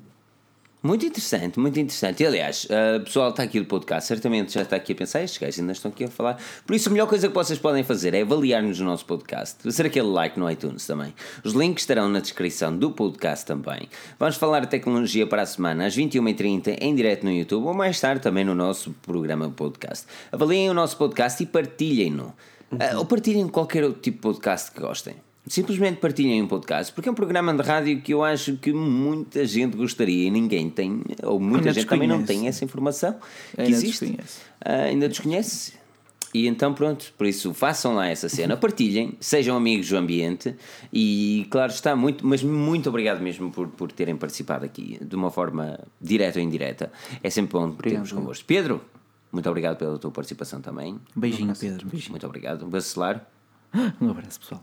Muito 0.83 1.05
interessante, 1.05 1.59
muito 1.59 1.79
interessante. 1.79 2.23
E, 2.23 2.25
aliás, 2.25 2.67
o 2.99 3.03
pessoal 3.03 3.29
está 3.29 3.43
aqui 3.43 3.59
do 3.59 3.67
podcast, 3.67 4.07
certamente 4.07 4.51
já 4.51 4.63
está 4.63 4.75
aqui 4.77 4.93
a 4.93 4.95
pensar, 4.95 5.21
estes 5.21 5.39
gajos 5.39 5.59
ainda 5.59 5.73
estão 5.73 5.91
aqui 5.91 6.05
a 6.05 6.07
falar. 6.07 6.41
Por 6.65 6.75
isso, 6.75 6.89
a 6.89 6.91
melhor 6.91 7.07
coisa 7.07 7.27
que 7.27 7.33
vocês 7.35 7.59
podem 7.59 7.83
fazer 7.83 8.15
é 8.15 8.23
avaliar-nos 8.23 8.79
no 8.79 8.87
nosso 8.87 9.05
podcast, 9.05 9.61
fazer 9.61 9.85
aquele 9.85 10.07
like 10.07 10.39
no 10.39 10.49
iTunes 10.49 10.87
também. 10.87 11.13
Os 11.43 11.53
links 11.53 11.83
estarão 11.83 12.09
na 12.09 12.19
descrição 12.19 12.75
do 12.75 12.89
podcast 12.89 13.45
também. 13.45 13.87
Vamos 14.17 14.37
falar 14.37 14.61
de 14.61 14.67
tecnologia 14.67 15.27
para 15.27 15.43
a 15.43 15.45
semana, 15.45 15.85
às 15.85 15.95
21h30, 15.95 16.77
em 16.81 16.95
direto 16.95 17.25
no 17.25 17.31
YouTube, 17.31 17.67
ou 17.67 17.75
mais 17.75 17.99
tarde 17.99 18.19
também 18.19 18.43
no 18.43 18.55
nosso 18.55 18.89
programa 19.03 19.51
podcast. 19.51 20.07
Avaliem 20.31 20.71
o 20.71 20.73
nosso 20.73 20.97
podcast 20.97 21.43
e 21.43 21.45
partilhem-no. 21.45 22.33
Uhum. 22.71 22.99
ou 22.99 23.05
partilhem 23.05 23.49
qualquer 23.49 23.83
outro 23.83 23.99
tipo 23.99 24.15
de 24.15 24.21
podcast 24.21 24.71
que 24.71 24.79
gostem. 24.79 25.15
Simplesmente 25.47 25.97
partilhem 25.97 26.41
um 26.41 26.47
podcast, 26.47 26.93
porque 26.93 27.09
é 27.09 27.11
um 27.11 27.15
programa 27.15 27.53
de 27.53 27.61
rádio 27.63 28.01
que 28.01 28.13
eu 28.13 28.23
acho 28.23 28.57
que 28.57 28.72
muita 28.72 29.43
gente 29.45 29.76
gostaria 29.76 30.27
e 30.27 30.30
ninguém 30.30 30.69
tem, 30.69 31.01
ou 31.23 31.39
muita 31.39 31.69
ainda 31.69 31.73
gente 31.73 31.88
também 31.88 32.07
não 32.07 32.23
tem 32.23 32.47
essa 32.47 32.63
informação 32.63 33.15
que 33.55 33.61
ainda 33.61 33.76
existe. 33.76 34.05
Desconhece. 34.05 34.39
Uh, 34.63 34.89
ainda 34.89 35.09
desconhece. 35.09 35.73
E 36.34 36.47
então, 36.47 36.73
pronto, 36.73 37.11
por 37.18 37.26
isso 37.26 37.53
façam 37.53 37.95
lá 37.95 38.07
essa 38.07 38.30
cena, 38.30 38.55
partilhem, 38.57 39.18
sejam 39.19 39.57
amigos 39.57 39.89
do 39.89 39.97
ambiente 39.97 40.55
e, 40.93 41.47
claro 41.49 41.72
está, 41.72 41.95
muito, 41.95 42.26
mas 42.26 42.43
muito 42.43 42.88
obrigado 42.88 43.19
mesmo 43.19 43.51
por, 43.51 43.68
por 43.68 43.91
terem 43.91 44.15
participado 44.15 44.63
aqui 44.63 44.97
de 45.01 45.15
uma 45.15 45.31
forma 45.31 45.80
direta 45.99 46.39
ou 46.39 46.45
indireta. 46.45 46.91
É 47.22 47.30
sempre 47.30 47.53
bom 47.53 47.72
termos 47.72 48.11
convosco. 48.11 48.45
Pedro, 48.45 48.80
muito 49.31 49.49
obrigado 49.49 49.77
pela 49.77 49.97
tua 49.97 50.11
participação 50.11 50.61
também. 50.61 50.99
Beijinho, 51.15 51.53
Pedro. 51.57 51.88
Beijinho. 51.89 52.11
Muito 52.11 52.26
obrigado. 52.26 52.65
Um 52.65 52.69
bacelar. 52.69 53.27
Um 54.01 54.09
abraço, 54.09 54.39
pessoal. 54.39 54.61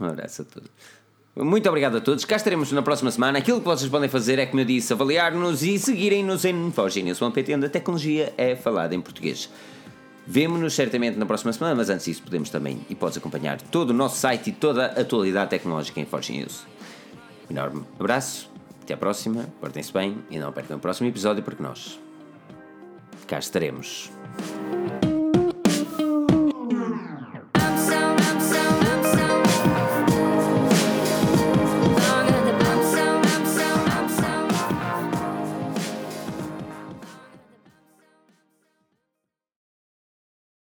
Um 0.00 0.06
abraço 0.06 0.42
a 0.42 0.44
todos. 0.44 0.70
Muito 1.36 1.68
obrigado 1.68 1.98
a 1.98 2.00
todos. 2.00 2.24
Cá 2.24 2.36
estaremos 2.36 2.72
na 2.72 2.80
próxima 2.80 3.10
semana. 3.10 3.38
Aquilo 3.38 3.60
que 3.60 3.66
vocês 3.66 3.90
podem 3.90 4.08
fazer 4.08 4.38
é, 4.38 4.46
como 4.46 4.60
eu 4.60 4.64
disse, 4.64 4.92
avaliar-nos 4.92 5.62
e 5.62 5.78
seguirem-nos 5.78 6.46
em 6.46 6.68
Infogenius.pt, 6.68 7.54
onde 7.54 7.66
a 7.66 7.68
tecnologia 7.68 8.32
é 8.38 8.56
falada 8.56 8.94
em 8.94 9.00
português. 9.00 9.50
Vemo-nos 10.26 10.74
certamente 10.74 11.18
na 11.18 11.26
próxima 11.26 11.52
semana, 11.52 11.74
mas 11.74 11.90
antes 11.90 12.06
disso 12.06 12.22
podemos 12.22 12.48
também 12.48 12.80
e 12.88 12.94
podes 12.94 13.18
acompanhar 13.18 13.60
todo 13.60 13.90
o 13.90 13.92
nosso 13.92 14.16
site 14.16 14.50
e 14.50 14.52
toda 14.52 14.86
a 14.86 15.00
atualidade 15.02 15.50
tecnológica 15.50 16.00
em 16.00 16.06
Forge. 16.06 16.46
Um 17.48 17.52
enorme 17.52 17.84
abraço, 18.00 18.50
até 18.82 18.94
à 18.94 18.96
próxima, 18.96 19.46
portem-se 19.60 19.92
bem 19.92 20.18
e 20.30 20.38
não 20.38 20.52
percam 20.52 20.78
o 20.78 20.80
próximo 20.80 21.08
episódio 21.08 21.44
porque 21.44 21.62
nós 21.62 22.00
cá 23.26 23.38
estaremos. 23.38 24.10